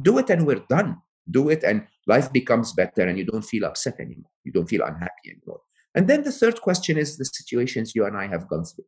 Do 0.00 0.18
it 0.18 0.30
and 0.30 0.46
we're 0.46 0.64
done 0.68 0.96
do 1.30 1.48
it 1.48 1.62
and 1.62 1.86
life 2.06 2.32
becomes 2.32 2.72
better 2.72 3.02
and 3.02 3.18
you 3.18 3.24
don't 3.24 3.44
feel 3.44 3.64
upset 3.64 3.94
anymore 4.00 4.30
you 4.44 4.52
don't 4.52 4.68
feel 4.68 4.82
unhappy 4.82 5.30
anymore 5.30 5.60
and 5.94 6.08
then 6.08 6.22
the 6.22 6.32
third 6.32 6.60
question 6.60 6.96
is 6.98 7.16
the 7.16 7.24
situations 7.24 7.94
you 7.94 8.04
and 8.04 8.16
i 8.16 8.26
have 8.26 8.48
gone 8.48 8.64
through 8.64 8.84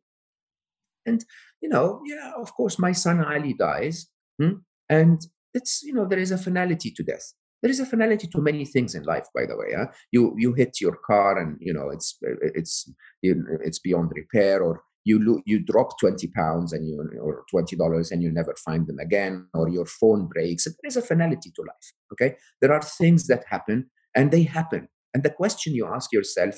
and 1.05 1.25
you 1.61 1.69
know 1.69 2.01
yeah 2.05 2.33
of 2.37 2.53
course 2.53 2.77
my 2.79 2.91
son 2.91 3.23
ali 3.23 3.53
dies 3.53 4.07
hmm? 4.39 4.53
and 4.89 5.27
it's 5.53 5.81
you 5.83 5.93
know 5.93 6.05
there 6.05 6.19
is 6.19 6.31
a 6.31 6.37
finality 6.37 6.91
to 6.91 7.03
death 7.03 7.33
there 7.61 7.71
is 7.71 7.79
a 7.79 7.85
finality 7.85 8.27
to 8.27 8.41
many 8.41 8.65
things 8.65 8.93
in 8.95 9.03
life 9.03 9.27
by 9.33 9.45
the 9.45 9.57
way 9.57 9.73
huh? 9.75 9.87
you 10.11 10.35
you 10.37 10.53
hit 10.53 10.81
your 10.81 10.97
car 11.05 11.39
and 11.39 11.57
you 11.59 11.73
know 11.73 11.89
it's 11.89 12.17
it's 12.61 12.91
it's 13.21 13.79
beyond 13.79 14.11
repair 14.15 14.61
or 14.61 14.81
you 15.05 15.23
lo- 15.23 15.41
you 15.45 15.59
drop 15.59 15.97
20 15.99 16.27
pounds 16.27 16.73
and 16.73 16.87
you 16.87 16.99
or 17.21 17.45
20 17.49 17.75
dollars 17.77 18.11
and 18.11 18.21
you 18.21 18.31
never 18.31 18.53
find 18.65 18.87
them 18.87 18.99
again 18.99 19.47
or 19.53 19.69
your 19.69 19.85
phone 19.85 20.27
breaks 20.27 20.65
there 20.65 20.87
is 20.87 20.97
a 20.97 21.01
finality 21.01 21.51
to 21.55 21.61
life 21.61 21.93
okay? 22.11 22.35
There 22.61 22.73
are 22.73 22.81
things 22.81 23.27
that 23.27 23.43
happen 23.47 23.89
and 24.15 24.31
they 24.31 24.43
happen. 24.43 24.87
And 25.13 25.23
the 25.23 25.29
question 25.29 25.73
you 25.73 25.87
ask 25.87 26.11
yourself 26.11 26.55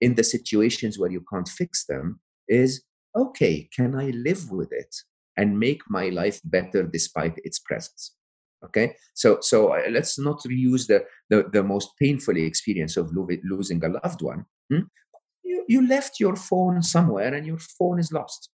in 0.00 0.14
the 0.14 0.24
situations 0.24 0.98
where 0.98 1.10
you 1.10 1.24
can't 1.32 1.48
fix 1.48 1.84
them 1.86 2.20
is 2.48 2.82
okay 3.16 3.68
can 3.74 3.94
i 3.96 4.10
live 4.10 4.50
with 4.50 4.72
it 4.72 4.94
and 5.36 5.58
make 5.58 5.82
my 5.88 6.08
life 6.10 6.40
better 6.44 6.82
despite 6.84 7.34
its 7.44 7.58
presence? 7.58 8.14
Okay? 8.64 8.94
So 9.14 9.38
so 9.40 9.74
uh, 9.74 9.82
let's 9.90 10.18
not 10.18 10.40
reuse 10.42 10.86
the, 10.86 11.04
the 11.28 11.48
the 11.52 11.62
most 11.62 11.90
painful 11.98 12.36
experience 12.36 12.96
of 12.96 13.10
lo- 13.14 13.28
losing 13.44 13.84
a 13.84 13.88
loved 13.88 14.22
one 14.22 14.44
hmm? 14.70 14.84
You, 15.70 15.86
left 15.86 16.18
your 16.18 16.36
phone 16.36 16.82
somewhere 16.82 17.32
and 17.32 17.46
your 17.46 17.58
phone 17.58 17.98
is 17.98 18.12
lost. 18.12 18.50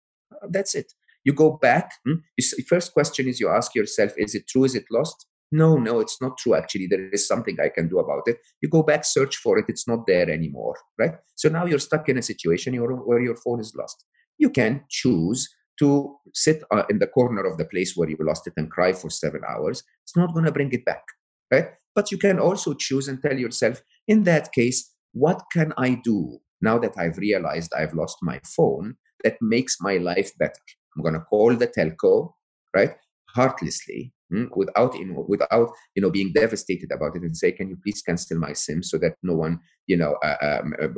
That's 0.48 0.74
it. 0.74 0.92
You 1.24 1.32
go 1.32 1.58
back. 1.60 1.92
Hmm? 2.04 2.16
You, 2.36 2.64
first 2.68 2.92
question 2.92 3.26
is 3.26 3.40
you 3.40 3.48
ask 3.48 3.74
yourself, 3.74 4.12
is 4.16 4.34
it 4.34 4.46
true? 4.48 4.64
Is 4.64 4.74
it 4.74 4.84
lost? 4.90 5.26
No, 5.52 5.76
no, 5.76 6.00
it's 6.00 6.20
not 6.20 6.38
true. 6.38 6.54
Actually, 6.54 6.88
there 6.88 7.08
is 7.10 7.26
something 7.26 7.56
I 7.60 7.68
can 7.68 7.88
do 7.88 7.98
about 7.98 8.22
it. 8.26 8.38
You 8.60 8.68
go 8.68 8.82
back, 8.82 9.04
search 9.04 9.36
for 9.36 9.58
it. 9.58 9.66
It's 9.68 9.86
not 9.86 10.06
there 10.06 10.28
anymore, 10.28 10.76
right? 10.98 11.14
So 11.36 11.48
now 11.48 11.66
you're 11.66 11.78
stuck 11.78 12.08
in 12.08 12.18
a 12.18 12.22
situation 12.22 12.74
where 12.74 13.20
your 13.20 13.36
phone 13.36 13.60
is 13.60 13.74
lost. 13.74 14.04
You 14.38 14.50
can 14.50 14.84
choose 14.90 15.48
to 15.78 16.16
sit 16.34 16.62
uh, 16.70 16.84
in 16.90 16.98
the 16.98 17.06
corner 17.06 17.44
of 17.44 17.58
the 17.58 17.64
place 17.64 17.96
where 17.96 18.08
you 18.08 18.16
lost 18.20 18.46
it 18.46 18.54
and 18.56 18.70
cry 18.70 18.92
for 18.92 19.10
seven 19.10 19.42
hours. 19.48 19.82
It's 20.04 20.16
not 20.16 20.32
going 20.32 20.46
to 20.46 20.52
bring 20.52 20.72
it 20.72 20.84
back, 20.84 21.04
right? 21.50 21.68
But 21.94 22.10
you 22.10 22.18
can 22.18 22.38
also 22.38 22.74
choose 22.74 23.08
and 23.08 23.22
tell 23.22 23.38
yourself, 23.38 23.82
in 24.08 24.24
that 24.24 24.52
case, 24.52 24.92
what 25.12 25.42
can 25.52 25.72
I 25.78 26.00
do 26.02 26.40
now 26.60 26.78
that 26.78 26.94
I've 26.98 27.18
realized 27.18 27.72
I've 27.74 27.94
lost 27.94 28.18
my 28.22 28.40
phone, 28.44 28.96
that 29.24 29.36
makes 29.40 29.76
my 29.80 29.96
life 29.96 30.30
better. 30.38 30.60
I'm 30.96 31.02
going 31.02 31.14
to 31.14 31.20
call 31.20 31.54
the 31.54 31.68
telco, 31.68 32.32
right, 32.74 32.94
heartlessly, 33.28 34.12
mm, 34.32 34.48
without 34.56 34.94
you 34.98 35.06
know, 35.06 35.24
without 35.28 35.70
you 35.94 36.02
know 36.02 36.10
being 36.10 36.32
devastated 36.32 36.90
about 36.92 37.16
it, 37.16 37.22
and 37.22 37.36
say, 37.36 37.52
"Can 37.52 37.68
you 37.68 37.76
please 37.82 38.02
cancel 38.02 38.38
my 38.38 38.52
SIM 38.52 38.82
so 38.82 38.98
that 38.98 39.16
no 39.22 39.34
one 39.34 39.60
you 39.86 39.96
know 39.96 40.16
uh, 40.24 40.60
um, 40.62 40.74
uh, 40.80 40.88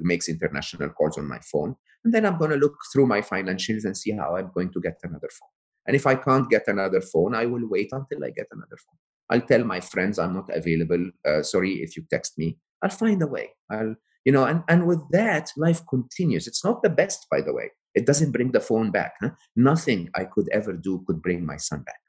makes 0.00 0.28
international 0.28 0.90
calls 0.90 1.18
on 1.18 1.26
my 1.28 1.40
phone?" 1.50 1.74
And 2.04 2.14
then 2.14 2.26
I'm 2.26 2.38
going 2.38 2.50
to 2.50 2.56
look 2.56 2.76
through 2.92 3.06
my 3.06 3.20
financials 3.20 3.84
and 3.84 3.96
see 3.96 4.12
how 4.12 4.36
I'm 4.36 4.50
going 4.54 4.72
to 4.72 4.80
get 4.80 4.98
another 5.02 5.28
phone. 5.28 5.48
And 5.86 5.96
if 5.96 6.06
I 6.06 6.14
can't 6.14 6.48
get 6.48 6.68
another 6.68 7.00
phone, 7.00 7.34
I 7.34 7.46
will 7.46 7.68
wait 7.68 7.88
until 7.92 8.24
I 8.24 8.30
get 8.30 8.46
another 8.52 8.76
phone. 8.76 8.98
I'll 9.30 9.46
tell 9.46 9.64
my 9.64 9.80
friends 9.80 10.18
I'm 10.18 10.34
not 10.34 10.50
available. 10.54 11.10
Uh, 11.26 11.42
sorry 11.42 11.82
if 11.82 11.96
you 11.96 12.04
text 12.10 12.38
me. 12.38 12.58
I'll 12.82 12.90
find 12.90 13.22
a 13.22 13.26
way. 13.26 13.50
I'll 13.70 13.94
you 14.24 14.32
know 14.32 14.44
and, 14.44 14.62
and 14.68 14.86
with 14.86 15.00
that 15.10 15.50
life 15.56 15.82
continues 15.88 16.46
it's 16.46 16.64
not 16.64 16.82
the 16.82 16.88
best 16.88 17.26
by 17.30 17.40
the 17.40 17.52
way 17.52 17.70
it 17.94 18.06
doesn't 18.06 18.32
bring 18.32 18.52
the 18.52 18.60
phone 18.60 18.90
back 18.90 19.14
huh? 19.20 19.30
nothing 19.56 20.08
i 20.14 20.24
could 20.24 20.48
ever 20.52 20.72
do 20.72 21.02
could 21.06 21.22
bring 21.22 21.44
my 21.44 21.56
son 21.56 21.82
back 21.82 22.00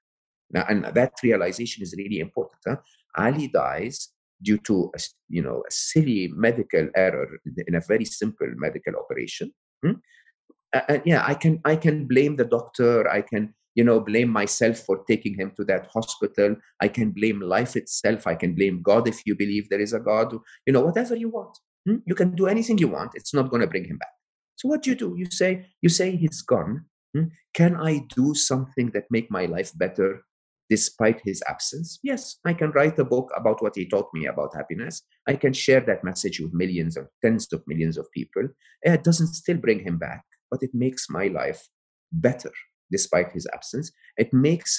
now 0.51 0.65
and 0.69 0.85
that 0.85 1.13
realization 1.23 1.81
is 1.83 1.95
really 1.97 2.19
important 2.19 2.61
huh? 2.67 2.77
ali 3.17 3.47
dies 3.47 4.09
due 4.41 4.57
to 4.57 4.91
a, 4.95 4.99
you 5.29 5.41
know 5.41 5.63
a 5.67 5.71
silly 5.71 6.31
medical 6.35 6.89
error 6.95 7.39
in 7.67 7.75
a 7.75 7.81
very 7.87 8.05
simple 8.05 8.51
medical 8.55 8.95
operation 8.95 9.51
hmm? 9.83 9.93
and 10.73 11.01
yeah 11.05 11.23
i 11.25 11.33
can 11.33 11.59
i 11.65 11.75
can 11.75 12.07
blame 12.07 12.35
the 12.35 12.45
doctor 12.45 13.09
i 13.09 13.21
can 13.21 13.53
you 13.75 13.83
know 13.85 14.01
blame 14.01 14.29
myself 14.29 14.79
for 14.79 15.03
taking 15.05 15.33
him 15.35 15.51
to 15.55 15.63
that 15.63 15.87
hospital 15.93 16.55
i 16.81 16.87
can 16.87 17.11
blame 17.11 17.39
life 17.39 17.75
itself 17.75 18.27
i 18.27 18.35
can 18.35 18.53
blame 18.53 18.81
god 18.81 19.07
if 19.07 19.21
you 19.25 19.35
believe 19.35 19.69
there 19.69 19.79
is 19.79 19.93
a 19.93 19.99
god 19.99 20.33
you 20.65 20.73
know 20.73 20.81
whatever 20.81 21.15
you 21.15 21.29
want? 21.29 21.57
You 21.85 22.15
can 22.15 22.35
do 22.35 22.47
anything 22.47 22.77
you 22.77 22.89
want. 22.89 23.11
It's 23.15 23.33
not 23.33 23.49
going 23.49 23.61
to 23.61 23.67
bring 23.67 23.85
him 23.85 23.97
back. 23.97 24.13
So 24.55 24.67
what 24.67 24.83
do 24.83 24.91
you 24.91 24.95
do? 24.95 25.15
You 25.17 25.25
say, 25.31 25.65
you 25.81 25.89
say 25.89 26.15
he's 26.15 26.41
gone. 26.41 26.85
Hmm? 27.15 27.25
Can 27.53 27.75
I 27.75 28.05
do 28.15 28.35
something 28.35 28.91
that 28.91 29.05
make 29.09 29.31
my 29.31 29.45
life 29.45 29.71
better 29.75 30.23
despite 30.71 31.19
his 31.25 31.43
absence. 31.49 31.99
Yes, 32.01 32.37
I 32.45 32.53
can 32.53 32.71
write 32.71 32.97
a 32.97 33.03
book 33.03 33.29
about 33.35 33.61
what 33.61 33.75
he 33.75 33.89
taught 33.89 34.07
me 34.13 34.25
about 34.25 34.55
happiness. 34.55 35.01
I 35.27 35.35
can 35.35 35.51
share 35.51 35.81
that 35.81 36.05
message 36.05 36.39
with 36.39 36.53
millions 36.53 36.95
of 36.95 37.09
tens 37.21 37.51
of 37.51 37.61
millions 37.67 37.97
of 37.97 38.09
people. 38.13 38.47
It 38.81 39.03
doesn't 39.03 39.35
still 39.35 39.57
bring 39.57 39.81
him 39.81 39.97
back, 39.97 40.23
but 40.49 40.63
it 40.63 40.73
makes 40.73 41.09
my 41.09 41.27
life 41.27 41.67
better 42.13 42.53
despite 42.89 43.33
his 43.33 43.45
absence. 43.53 43.91
It 44.15 44.33
makes 44.33 44.73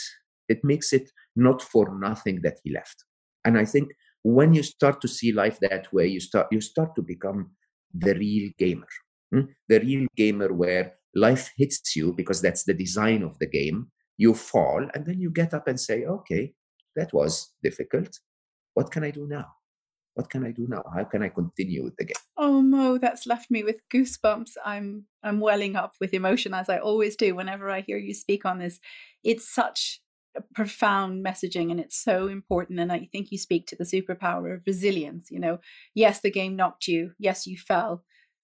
it 0.49 0.65
makes 0.65 0.95
it 0.95 1.11
not 1.37 1.61
for 1.61 1.95
nothing 1.99 2.41
that 2.43 2.57
he 2.65 2.73
left. 2.73 3.05
And 3.45 3.59
I 3.59 3.67
think 3.67 3.91
when 4.23 4.55
you 4.55 4.63
start 4.63 5.01
to 5.01 5.09
see 5.09 5.33
life 5.33 5.59
that 5.61 5.93
way, 5.93 6.07
you 6.07 6.21
start 6.21 6.47
you 6.51 6.61
start 6.61 6.95
to 6.97 7.03
become 7.03 7.51
the 7.95 8.15
real 8.15 8.51
gamer. 8.59 8.89
Hmm? 9.33 9.53
The 9.69 9.81
real 9.81 10.07
gamer 10.17 10.53
where 10.53 10.95
life 11.15 11.51
hits 11.57 11.95
you 11.97 12.13
because 12.13 12.41
that's 12.41 12.65
the 12.65 12.75
design 12.75 13.23
of 13.23 13.39
the 13.39 13.47
game. 13.47 13.91
You 14.17 14.35
fall 14.35 14.87
and 14.95 15.05
then 15.07 15.21
you 15.21 15.31
get 15.31 15.55
up 15.55 15.67
and 15.67 15.79
say 15.81 16.05
okay 16.05 16.55
that 16.97 17.13
was 17.13 17.53
difficult. 17.63 18.19
What 18.75 18.91
can 18.91 19.05
i 19.05 19.11
do 19.11 19.27
now? 19.27 19.47
What 20.15 20.29
can 20.31 20.45
i 20.45 20.53
do 20.53 20.67
now? 20.69 20.85
How 20.95 21.05
can 21.05 21.23
i 21.23 21.29
continue 21.29 21.83
with 21.83 21.97
the 21.97 22.05
game? 22.05 22.23
Oh 22.37 22.63
mo 22.63 22.99
that's 22.99 23.27
left 23.27 23.51
me 23.51 23.65
with 23.65 23.81
goosebumps. 23.93 24.53
I'm 24.65 25.07
i'm 25.23 25.41
welling 25.41 25.77
up 25.77 25.95
with 26.01 26.15
emotion 26.15 26.55
as 26.55 26.69
i 26.69 26.79
always 26.79 27.17
do 27.17 27.35
whenever 27.35 27.71
i 27.71 27.81
hear 27.81 27.99
you 27.99 28.15
speak 28.15 28.45
on 28.45 28.59
this. 28.59 28.79
It's 29.25 29.49
such 29.49 30.01
profound 30.55 31.25
messaging 31.25 31.71
and 31.71 31.79
it's 31.79 32.03
so 32.03 32.27
important 32.27 32.81
and 32.81 32.91
i 32.91 33.09
think 33.13 33.31
you 33.31 33.39
speak 33.39 33.67
to 33.67 33.77
the 33.77 33.85
superpower 33.85 34.55
of 34.55 34.63
resilience 34.67 35.31
you 35.31 35.39
know? 35.39 35.59
Yes 35.95 36.21
the 36.21 36.31
game 36.31 36.57
knocked 36.57 36.89
you. 36.89 37.13
Yes 37.19 37.47
you 37.47 37.57
fell 37.57 38.03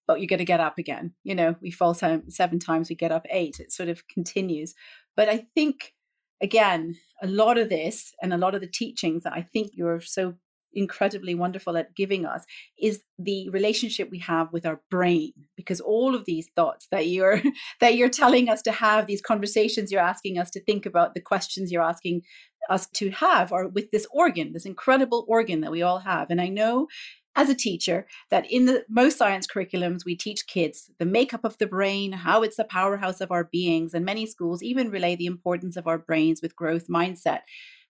but 0.08 0.20
you're 0.20 0.26
going 0.26 0.38
to 0.38 0.44
get 0.44 0.58
up 0.58 0.78
again. 0.78 1.12
You 1.22 1.34
know 1.34 1.54
we 1.60 1.70
fall 1.70 1.94
seven 1.94 2.58
times 2.58 2.88
we 2.88 2.96
get 2.96 3.12
up 3.12 3.26
eight. 3.30 3.60
It 3.60 3.72
sort 3.72 3.90
of 3.90 4.08
continues. 4.08 4.74
But 5.16 5.28
I 5.28 5.46
think, 5.54 5.94
again, 6.40 6.96
a 7.22 7.26
lot 7.26 7.58
of 7.58 7.68
this 7.68 8.14
and 8.22 8.32
a 8.32 8.38
lot 8.38 8.54
of 8.54 8.60
the 8.60 8.66
teachings 8.66 9.24
that 9.24 9.32
I 9.32 9.42
think 9.42 9.72
you're 9.74 10.00
so 10.00 10.34
incredibly 10.72 11.34
wonderful 11.34 11.76
at 11.76 11.94
giving 11.94 12.26
us 12.26 12.44
is 12.78 13.02
the 13.18 13.48
relationship 13.50 14.08
we 14.10 14.18
have 14.18 14.52
with 14.52 14.66
our 14.66 14.80
brain 14.90 15.32
because 15.56 15.80
all 15.80 16.14
of 16.14 16.24
these 16.24 16.48
thoughts 16.54 16.88
that 16.90 17.08
you're 17.08 17.40
that 17.80 17.96
you're 17.96 18.08
telling 18.08 18.48
us 18.48 18.62
to 18.62 18.72
have 18.72 19.06
these 19.06 19.22
conversations 19.22 19.90
you're 19.90 20.00
asking 20.00 20.38
us 20.38 20.50
to 20.50 20.60
think 20.62 20.86
about 20.86 21.14
the 21.14 21.20
questions 21.20 21.72
you're 21.72 21.82
asking 21.82 22.22
us 22.70 22.86
to 22.86 23.10
have 23.10 23.52
are 23.52 23.68
with 23.68 23.90
this 23.90 24.06
organ 24.12 24.52
this 24.52 24.66
incredible 24.66 25.24
organ 25.28 25.60
that 25.60 25.70
we 25.70 25.82
all 25.82 26.00
have. 26.00 26.30
And 26.30 26.40
i 26.40 26.48
know 26.48 26.88
as 27.36 27.48
a 27.48 27.54
teacher 27.54 28.06
that 28.30 28.50
in 28.50 28.64
the 28.66 28.84
most 28.88 29.16
science 29.16 29.46
curriculums 29.46 30.04
we 30.04 30.16
teach 30.16 30.46
kids 30.46 30.90
the 30.98 31.06
makeup 31.06 31.44
of 31.44 31.56
the 31.58 31.66
brain 31.66 32.12
how 32.12 32.42
it's 32.42 32.56
the 32.56 32.64
powerhouse 32.64 33.20
of 33.20 33.30
our 33.30 33.44
beings 33.44 33.94
and 33.94 34.04
many 34.04 34.26
schools 34.26 34.62
even 34.62 34.90
relay 34.90 35.14
the 35.14 35.26
importance 35.26 35.76
of 35.76 35.86
our 35.86 35.98
brains 35.98 36.42
with 36.42 36.56
growth 36.56 36.88
mindset 36.88 37.40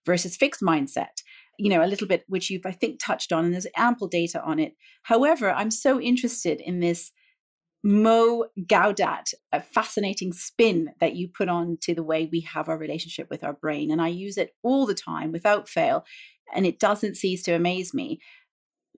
versus 0.05 0.37
fixed 0.37 0.63
mindset 0.63 1.23
you 1.59 1.69
know 1.69 1.85
a 1.85 1.87
little 1.87 2.07
bit 2.07 2.25
which 2.29 2.51
you've 2.51 2.67
i 2.67 2.73
think 2.73 2.99
touched 2.99 3.33
on 3.33 3.45
and 3.45 3.53
there's 3.53 3.67
ample 3.77 4.09
data 4.09 4.43
on 4.43 4.59
it 4.59 4.75
however 5.03 5.51
i'm 5.51 5.71
so 5.71 6.01
interested 6.01 6.61
in 6.61 6.81
this 6.81 7.13
Mo 7.85 8.47
Gawdat, 8.59 9.35
a 9.53 9.63
fascinating 9.63 10.33
spin 10.33 10.91
that 11.01 11.15
you 11.15 11.29
put 11.29 11.49
on 11.49 11.79
to 11.83 11.95
the 11.95 12.03
way 12.03 12.29
we 12.31 12.41
have 12.41 12.69
our 12.69 12.77
relationship 12.77 13.31
with 13.31 13.45
our 13.45 13.53
brain. 13.53 13.91
And 13.91 14.03
I 14.03 14.09
use 14.09 14.37
it 14.37 14.55
all 14.65 14.85
the 14.85 14.95
time 14.95 15.31
without 15.31 15.69
fail. 15.69 16.05
And 16.53 16.67
it 16.67 16.81
doesn't 16.81 17.17
cease 17.17 17.45
to 17.45 17.53
amaze 17.53 17.95
me. 17.95 18.19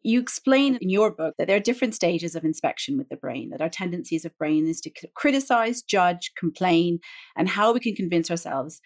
You 0.03 0.19
explain 0.19 0.77
in 0.77 0.89
your 0.89 1.11
book 1.11 1.35
that 1.37 1.47
there 1.47 1.57
are 1.57 1.61
different 1.61 1.95
stages 1.95 2.35
of 2.35 2.45
inspection 2.45 2.97
with 2.97 3.11
the 3.11 3.17
brain, 3.17 3.51
that 3.51 3.61
our 3.61 3.69
tendencies 3.69 4.25
of 4.25 4.37
brain 4.39 4.67
is 4.67 4.81
to 4.81 4.91
criticize, 5.15 5.83
judge, 5.83 6.33
complain, 6.35 7.01
and 7.37 7.51
how 7.51 7.75
we 7.75 7.81
can 7.81 7.95
convince 7.95 8.31
ourselves 8.31 8.81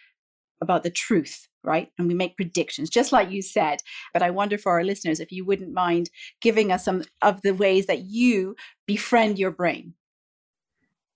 about 0.64 0.82
the 0.82 0.90
truth, 0.90 1.46
right? 1.62 1.88
And 1.98 2.08
we 2.08 2.14
make 2.14 2.36
predictions, 2.36 2.90
just 2.90 3.12
like 3.12 3.30
you 3.30 3.42
said. 3.42 3.78
But 4.12 4.22
I 4.22 4.30
wonder 4.30 4.58
for 4.58 4.72
our 4.72 4.84
listeners 4.84 5.20
if 5.20 5.30
you 5.30 5.44
wouldn't 5.44 5.72
mind 5.72 6.10
giving 6.40 6.72
us 6.72 6.84
some 6.84 7.04
of 7.22 7.42
the 7.42 7.54
ways 7.54 7.86
that 7.86 8.02
you 8.02 8.56
befriend 8.86 9.38
your 9.38 9.52
brain. 9.52 9.94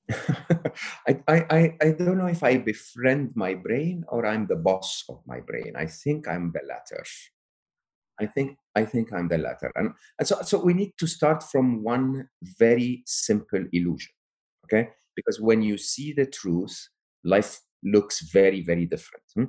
I, 1.06 1.20
I, 1.28 1.76
I 1.82 1.90
don't 1.90 2.16
know 2.16 2.26
if 2.26 2.42
I 2.42 2.56
befriend 2.58 3.32
my 3.34 3.54
brain 3.54 4.04
or 4.08 4.24
I'm 4.24 4.46
the 4.46 4.56
boss 4.56 5.04
of 5.08 5.20
my 5.26 5.40
brain. 5.40 5.74
I 5.76 5.86
think 5.86 6.26
I'm 6.28 6.52
the 6.52 6.62
latter. 6.66 7.04
I 8.20 8.26
think 8.26 8.56
I 8.74 8.84
think 8.84 9.12
I'm 9.12 9.28
the 9.28 9.38
latter. 9.38 9.72
And, 9.74 9.92
so, 10.22 10.40
so 10.42 10.62
we 10.62 10.72
need 10.72 10.92
to 10.98 11.06
start 11.06 11.42
from 11.42 11.82
one 11.82 12.28
very 12.58 13.02
simple 13.06 13.64
illusion. 13.72 14.12
Okay? 14.64 14.90
Because 15.14 15.40
when 15.40 15.62
you 15.62 15.78
see 15.78 16.12
the 16.12 16.26
truth, 16.26 16.88
life 17.24 17.60
looks 17.82 18.20
very, 18.30 18.62
very 18.62 18.86
different. 18.86 19.24
Hmm? 19.34 19.44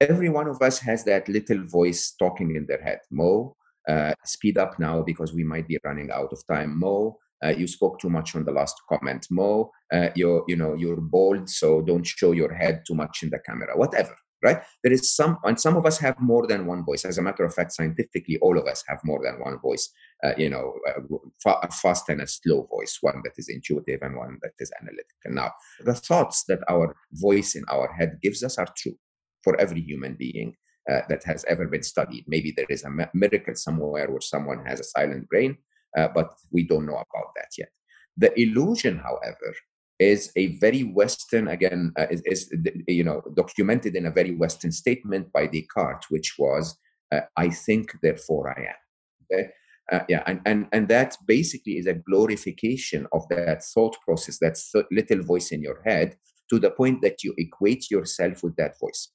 Every 0.00 0.28
one 0.28 0.48
of 0.48 0.62
us 0.62 0.78
has 0.80 1.04
that 1.04 1.28
little 1.28 1.64
voice 1.66 2.14
talking 2.18 2.54
in 2.54 2.66
their 2.66 2.82
head. 2.82 3.00
Mo, 3.10 3.56
uh, 3.88 4.14
speed 4.24 4.58
up 4.58 4.78
now 4.78 5.02
because 5.02 5.32
we 5.32 5.44
might 5.44 5.66
be 5.66 5.78
running 5.84 6.10
out 6.10 6.32
of 6.32 6.46
time. 6.46 6.78
Mo, 6.78 7.18
uh, 7.44 7.48
you 7.50 7.66
spoke 7.66 7.98
too 7.98 8.10
much 8.10 8.36
on 8.36 8.44
the 8.44 8.52
last 8.52 8.80
comment. 8.88 9.26
Mo, 9.30 9.70
uh, 9.92 10.08
you're, 10.14 10.44
you 10.46 10.56
know, 10.56 10.74
you're 10.74 11.00
bold, 11.00 11.48
so 11.48 11.82
don't 11.82 12.06
show 12.06 12.32
your 12.32 12.52
head 12.54 12.82
too 12.86 12.94
much 12.94 13.22
in 13.22 13.30
the 13.30 13.38
camera. 13.40 13.76
Whatever 13.76 14.16
right? 14.42 14.58
There 14.82 14.92
is 14.92 15.14
some, 15.14 15.38
and 15.44 15.60
some 15.60 15.76
of 15.76 15.86
us 15.86 15.98
have 15.98 16.16
more 16.20 16.46
than 16.46 16.66
one 16.66 16.84
voice. 16.84 17.04
As 17.04 17.18
a 17.18 17.22
matter 17.22 17.44
of 17.44 17.54
fact, 17.54 17.72
scientifically, 17.72 18.38
all 18.40 18.58
of 18.58 18.66
us 18.66 18.84
have 18.88 19.00
more 19.04 19.20
than 19.22 19.40
one 19.40 19.58
voice. 19.60 19.90
Uh, 20.24 20.32
you 20.36 20.50
know, 20.50 20.74
uh, 20.88 21.54
a 21.62 21.70
fast 21.70 22.08
and 22.08 22.20
a 22.20 22.26
slow 22.26 22.66
voice, 22.70 22.98
one 23.00 23.20
that 23.24 23.32
is 23.36 23.48
intuitive 23.48 24.00
and 24.02 24.16
one 24.16 24.38
that 24.42 24.52
is 24.58 24.72
analytical. 24.80 25.30
Now, 25.30 25.52
the 25.84 25.94
thoughts 25.94 26.44
that 26.48 26.60
our 26.68 26.96
voice 27.12 27.54
in 27.54 27.64
our 27.70 27.92
head 27.92 28.18
gives 28.22 28.42
us 28.42 28.58
are 28.58 28.68
true 28.76 28.96
for 29.42 29.60
every 29.60 29.80
human 29.80 30.16
being. 30.18 30.54
Uh, 30.90 31.02
that 31.10 31.22
has 31.22 31.44
ever 31.50 31.66
been 31.66 31.82
studied. 31.82 32.24
Maybe 32.26 32.50
there 32.56 32.64
is 32.70 32.82
a 32.82 33.10
miracle 33.12 33.54
somewhere 33.54 34.10
where 34.10 34.22
someone 34.22 34.64
has 34.64 34.80
a 34.80 34.84
silent 34.84 35.28
brain, 35.28 35.58
uh, 35.98 36.08
but 36.14 36.30
we 36.50 36.66
don't 36.66 36.86
know 36.86 36.94
about 36.94 37.34
that 37.36 37.50
yet. 37.58 37.68
The 38.16 38.32
illusion, 38.40 38.96
however, 38.96 39.54
is 39.98 40.30
a 40.36 40.58
very 40.58 40.82
Western, 40.82 41.48
again, 41.48 41.92
uh, 41.98 42.06
is, 42.10 42.22
is, 42.24 42.54
you 42.86 43.04
know 43.04 43.22
documented 43.34 43.96
in 43.96 44.06
a 44.06 44.10
very 44.10 44.34
Western 44.34 44.72
statement 44.72 45.32
by 45.32 45.46
Descartes, 45.46 46.06
which 46.10 46.36
was, 46.38 46.78
uh, 47.12 47.20
"I 47.36 47.50
think, 47.50 47.92
therefore 48.02 48.50
I 48.56 48.62
am." 48.62 48.76
Okay? 49.24 49.50
Uh, 49.90 50.04
yeah, 50.08 50.22
and, 50.26 50.40
and 50.44 50.68
and 50.72 50.88
that 50.88 51.16
basically 51.26 51.78
is 51.78 51.86
a 51.86 51.94
glorification 51.94 53.06
of 53.12 53.26
that 53.28 53.64
thought 53.64 53.96
process, 54.04 54.38
that 54.38 54.58
th- 54.72 54.84
little 54.90 55.22
voice 55.22 55.50
in 55.50 55.62
your 55.62 55.82
head, 55.84 56.16
to 56.50 56.58
the 56.58 56.70
point 56.70 57.02
that 57.02 57.24
you 57.24 57.34
equate 57.38 57.90
yourself 57.90 58.42
with 58.42 58.54
that 58.56 58.78
voice. 58.78 59.08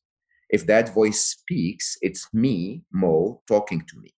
If 0.50 0.66
that 0.68 0.94
voice 0.94 1.20
speaks, 1.26 1.98
it's 2.02 2.28
me, 2.34 2.84
Mo, 2.92 3.42
talking 3.48 3.82
to 3.88 4.00
me. 4.00 4.14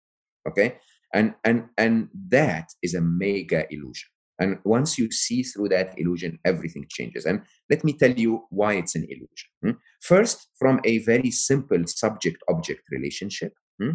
Okay, 0.47 0.77
and 1.13 1.35
and 1.43 1.65
and 1.77 2.09
that 2.29 2.69
is 2.81 2.95
a 2.95 3.01
mega 3.01 3.65
illusion 3.71 4.09
and 4.39 4.59
once 4.63 4.97
you 4.97 5.11
see 5.11 5.43
through 5.43 5.69
that 5.69 5.97
illusion, 5.97 6.39
everything 6.43 6.85
changes. 6.89 7.25
And 7.25 7.41
let 7.69 7.83
me 7.83 7.93
tell 7.93 8.11
you 8.11 8.45
why 8.49 8.73
it's 8.73 8.95
an 8.95 9.05
illusion. 9.05 9.49
Hmm? 9.61 9.71
First, 10.01 10.47
from 10.59 10.81
a 10.83 10.99
very 10.99 11.31
simple 11.31 11.83
subject 11.87 12.43
object 12.49 12.81
relationship, 12.91 13.53
hmm? 13.79 13.91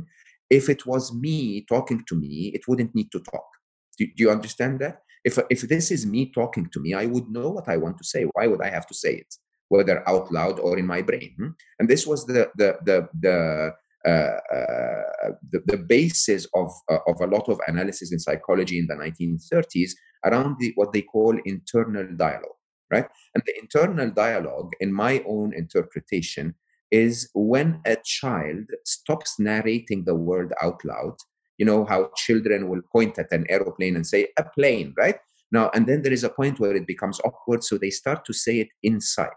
if 0.48 0.68
it 0.68 0.86
was 0.86 1.14
me 1.14 1.64
talking 1.68 2.02
to 2.08 2.14
me, 2.14 2.52
it 2.54 2.62
wouldn't 2.66 2.94
need 2.94 3.12
to 3.12 3.20
talk. 3.20 3.46
Do, 3.98 4.06
you 4.16 4.30
understand 4.30 4.78
that? 4.80 5.02
If, 5.24 5.38
if 5.50 5.62
this 5.62 5.90
is 5.90 6.06
me 6.06 6.32
talking 6.32 6.70
to 6.72 6.80
me, 6.80 6.94
I 6.94 7.04
would 7.04 7.28
know 7.28 7.50
what 7.50 7.68
I 7.68 7.76
want 7.76 7.98
to 7.98 8.04
say. 8.04 8.24
Why 8.32 8.46
would 8.46 8.62
I 8.62 8.70
have 8.70 8.86
to 8.86 8.94
say 8.94 9.16
it? 9.16 9.34
Whether 9.68 10.08
out 10.08 10.32
loud 10.32 10.58
or 10.58 10.78
in 10.78 10.86
my 10.86 11.02
brain. 11.02 11.34
Hmm? 11.36 11.48
And 11.78 11.88
this 11.88 12.06
was 12.06 12.24
the, 12.24 12.50
the, 12.56 12.78
the, 12.82 13.08
the 13.20 13.74
the, 14.04 15.62
the 15.66 15.76
basis 15.76 16.46
of, 16.54 16.70
uh, 16.90 16.98
of 17.06 17.20
a 17.20 17.26
lot 17.26 17.48
of 17.48 17.60
analysis 17.66 18.12
in 18.12 18.18
psychology 18.18 18.78
in 18.78 18.86
the 18.86 18.94
1930s 18.94 19.92
around 20.24 20.56
the, 20.58 20.72
what 20.74 20.92
they 20.92 21.02
call 21.02 21.38
internal 21.44 22.06
dialogue, 22.16 22.58
right? 22.90 23.06
And 23.34 23.42
the 23.46 23.58
internal 23.58 24.10
dialogue, 24.10 24.72
in 24.80 24.92
my 24.92 25.22
own 25.26 25.52
interpretation, 25.54 26.54
is 26.90 27.30
when 27.34 27.80
a 27.86 27.96
child 28.04 28.66
stops 28.84 29.38
narrating 29.38 30.04
the 30.04 30.14
world 30.14 30.52
out 30.62 30.84
loud. 30.84 31.16
You 31.58 31.66
know 31.66 31.84
how 31.84 32.10
children 32.16 32.68
will 32.68 32.80
point 32.90 33.18
at 33.18 33.32
an 33.32 33.46
aeroplane 33.48 33.96
and 33.96 34.06
say, 34.06 34.28
a 34.38 34.44
plane, 34.44 34.94
right? 34.96 35.16
Now, 35.52 35.70
and 35.74 35.86
then 35.86 36.02
there 36.02 36.12
is 36.12 36.24
a 36.24 36.30
point 36.30 36.58
where 36.58 36.74
it 36.74 36.86
becomes 36.86 37.20
awkward, 37.24 37.64
so 37.64 37.76
they 37.76 37.90
start 37.90 38.24
to 38.24 38.32
say 38.32 38.60
it 38.60 38.68
inside. 38.82 39.30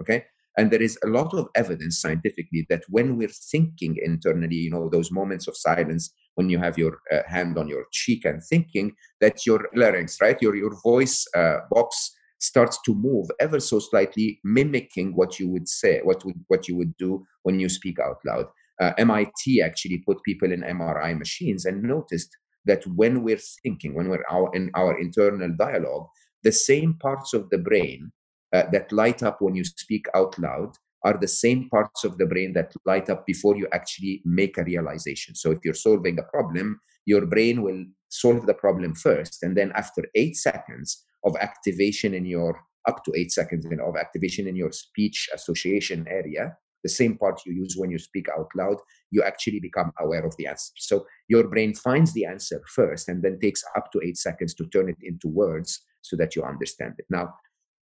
Okay. 0.00 0.24
And 0.56 0.70
there 0.70 0.82
is 0.82 0.98
a 1.04 1.08
lot 1.08 1.34
of 1.34 1.48
evidence 1.56 2.00
scientifically 2.00 2.66
that 2.70 2.84
when 2.88 3.16
we're 3.16 3.28
thinking 3.28 3.96
internally, 4.00 4.56
you 4.56 4.70
know, 4.70 4.88
those 4.88 5.10
moments 5.10 5.48
of 5.48 5.56
silence, 5.56 6.12
when 6.36 6.48
you 6.48 6.58
have 6.58 6.78
your 6.78 7.00
uh, 7.12 7.22
hand 7.26 7.58
on 7.58 7.68
your 7.68 7.86
cheek 7.92 8.24
and 8.24 8.42
thinking, 8.42 8.92
that 9.20 9.44
your 9.46 9.68
larynx, 9.74 10.20
right, 10.20 10.40
your, 10.40 10.54
your 10.54 10.74
voice 10.82 11.26
uh, 11.36 11.58
box 11.70 12.12
starts 12.38 12.78
to 12.84 12.94
move 12.94 13.26
ever 13.40 13.58
so 13.58 13.78
slightly, 13.78 14.40
mimicking 14.44 15.12
what 15.16 15.40
you 15.40 15.48
would 15.48 15.68
say, 15.68 16.00
what 16.02 16.24
would 16.24 16.36
what 16.48 16.68
you 16.68 16.76
would 16.76 16.96
do 16.98 17.24
when 17.42 17.58
you 17.58 17.68
speak 17.68 17.98
out 17.98 18.18
loud. 18.26 18.46
Uh, 18.80 18.92
MIT 18.98 19.62
actually 19.62 19.98
put 19.98 20.22
people 20.24 20.52
in 20.52 20.60
MRI 20.60 21.16
machines 21.16 21.64
and 21.64 21.82
noticed 21.82 22.36
that 22.66 22.84
when 22.86 23.22
we're 23.22 23.40
thinking, 23.62 23.94
when 23.94 24.08
we're 24.08 24.24
our, 24.30 24.50
in 24.54 24.70
our 24.74 24.98
internal 24.98 25.50
dialogue, 25.56 26.06
the 26.42 26.52
same 26.52 26.94
parts 27.00 27.34
of 27.34 27.48
the 27.50 27.58
brain 27.58 28.10
uh, 28.54 28.62
that 28.70 28.92
light 28.92 29.22
up 29.22 29.38
when 29.40 29.54
you 29.54 29.64
speak 29.64 30.06
out 30.14 30.38
loud 30.38 30.72
are 31.04 31.18
the 31.18 31.28
same 31.28 31.68
parts 31.68 32.04
of 32.04 32.16
the 32.16 32.26
brain 32.26 32.52
that 32.54 32.72
light 32.86 33.10
up 33.10 33.26
before 33.26 33.56
you 33.56 33.68
actually 33.72 34.22
make 34.24 34.56
a 34.56 34.64
realization. 34.64 35.34
So 35.34 35.50
if 35.50 35.58
you're 35.64 35.74
solving 35.74 36.18
a 36.18 36.22
problem, 36.22 36.80
your 37.04 37.26
brain 37.26 37.62
will 37.62 37.84
solve 38.08 38.46
the 38.46 38.54
problem 38.54 38.94
first. 38.94 39.42
And 39.42 39.56
then 39.56 39.72
after 39.74 40.02
eight 40.14 40.36
seconds 40.36 41.04
of 41.24 41.36
activation 41.36 42.14
in 42.14 42.24
your, 42.24 42.58
up 42.88 43.04
to 43.04 43.12
eight 43.14 43.32
seconds 43.32 43.66
of 43.66 43.96
activation 43.96 44.46
in 44.46 44.56
your 44.56 44.72
speech 44.72 45.28
association 45.34 46.06
area, 46.08 46.56
the 46.82 46.88
same 46.88 47.18
part 47.18 47.40
you 47.44 47.52
use 47.52 47.74
when 47.76 47.90
you 47.90 47.98
speak 47.98 48.26
out 48.38 48.48
loud, 48.56 48.76
you 49.10 49.22
actually 49.22 49.60
become 49.60 49.90
aware 49.98 50.24
of 50.24 50.36
the 50.36 50.46
answer. 50.46 50.72
So 50.76 51.06
your 51.28 51.48
brain 51.48 51.74
finds 51.74 52.12
the 52.12 52.26
answer 52.26 52.62
first 52.68 53.08
and 53.08 53.22
then 53.22 53.40
takes 53.40 53.64
up 53.76 53.90
to 53.92 54.00
eight 54.04 54.18
seconds 54.18 54.54
to 54.54 54.66
turn 54.66 54.88
it 54.88 54.98
into 55.02 55.28
words 55.28 55.80
so 56.02 56.16
that 56.16 56.36
you 56.36 56.44
understand 56.44 56.94
it. 56.98 57.06
Now, 57.10 57.34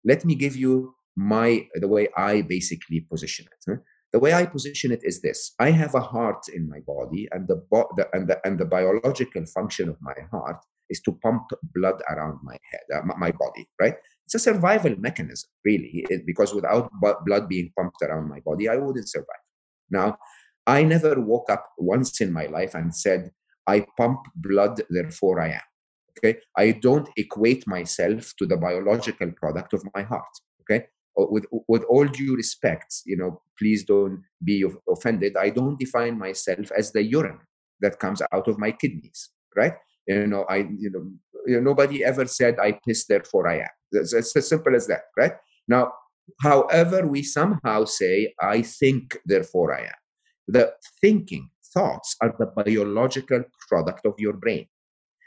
let 0.04 0.24
me 0.24 0.34
give 0.34 0.56
you 0.56 0.94
my 1.16 1.66
the 1.74 1.88
way 1.88 2.08
I 2.16 2.42
basically 2.42 3.00
position 3.00 3.46
it. 3.46 3.78
The 4.12 4.18
way 4.18 4.34
I 4.34 4.44
position 4.44 4.92
it 4.92 5.00
is 5.02 5.22
this: 5.22 5.54
I 5.58 5.70
have 5.70 5.94
a 5.94 6.00
heart 6.00 6.44
in 6.52 6.68
my 6.68 6.80
body, 6.86 7.28
and 7.32 7.48
the, 7.48 7.56
bo- 7.70 7.90
the 7.96 8.08
and 8.12 8.28
the 8.28 8.40
and 8.46 8.58
the 8.58 8.66
biological 8.66 9.44
function 9.46 9.88
of 9.88 9.96
my 10.00 10.14
heart 10.30 10.58
is 10.90 11.00
to 11.02 11.12
pump 11.22 11.44
blood 11.74 12.02
around 12.10 12.38
my 12.42 12.56
head, 12.70 12.84
uh, 12.94 13.00
my 13.16 13.30
body, 13.30 13.66
right? 13.80 13.94
It's 14.26 14.34
a 14.34 14.38
survival 14.38 14.94
mechanism, 14.98 15.48
really, 15.64 16.04
it, 16.10 16.26
because 16.26 16.54
without 16.54 16.90
b- 17.02 17.12
blood 17.24 17.48
being 17.48 17.72
pumped 17.76 18.02
around 18.02 18.28
my 18.28 18.40
body, 18.40 18.68
I 18.68 18.76
wouldn't 18.76 19.08
survive. 19.08 19.44
Now, 19.90 20.18
I 20.66 20.82
never 20.82 21.18
woke 21.20 21.50
up 21.50 21.70
once 21.78 22.20
in 22.20 22.32
my 22.32 22.46
life 22.46 22.74
and 22.74 22.94
said, 22.94 23.30
"I 23.66 23.86
pump 23.96 24.20
blood, 24.36 24.82
therefore 24.90 25.40
I 25.40 25.48
am." 25.60 25.68
Okay, 26.18 26.38
I 26.56 26.72
don't 26.72 27.08
equate 27.16 27.66
myself 27.66 28.34
to 28.38 28.46
the 28.46 28.56
biological 28.56 29.32
product 29.32 29.72
of 29.72 29.82
my 29.94 30.02
heart. 30.02 30.34
Okay, 30.62 30.86
uh, 31.18 31.26
with 31.28 31.46
with 31.68 31.84
all 31.84 32.06
due 32.06 32.36
respect, 32.36 33.02
you 33.06 33.16
know, 33.16 33.42
please 33.58 33.84
don't 33.84 34.22
be 34.44 34.64
offended. 34.90 35.36
I 35.36 35.50
don't 35.50 35.78
define 35.78 36.18
myself 36.18 36.70
as 36.76 36.92
the 36.92 37.02
urine 37.02 37.40
that 37.80 37.98
comes 37.98 38.22
out 38.32 38.48
of 38.48 38.58
my 38.58 38.72
kidneys, 38.72 39.30
right? 39.56 39.74
You 40.06 40.26
know, 40.26 40.44
I 40.48 40.68
you 40.78 40.90
know, 40.90 41.10
you 41.46 41.56
know 41.56 41.60
nobody 41.60 42.04
ever 42.04 42.26
said 42.26 42.58
I 42.58 42.78
piss, 42.86 43.06
therefore 43.06 43.48
I 43.48 43.58
am. 43.60 43.74
It's, 43.92 44.12
it's 44.12 44.36
as 44.36 44.48
simple 44.48 44.74
as 44.74 44.86
that, 44.86 45.02
right? 45.16 45.34
Now, 45.68 45.92
however, 46.40 47.06
we 47.06 47.22
somehow 47.22 47.84
say 47.84 48.34
I 48.40 48.62
think, 48.62 49.18
therefore 49.26 49.74
I 49.74 49.82
am. 49.82 50.00
The 50.48 50.74
thinking 51.00 51.50
thoughts 51.72 52.16
are 52.20 52.34
the 52.38 52.46
biological 52.46 53.44
product 53.68 54.06
of 54.06 54.14
your 54.18 54.34
brain. 54.34 54.66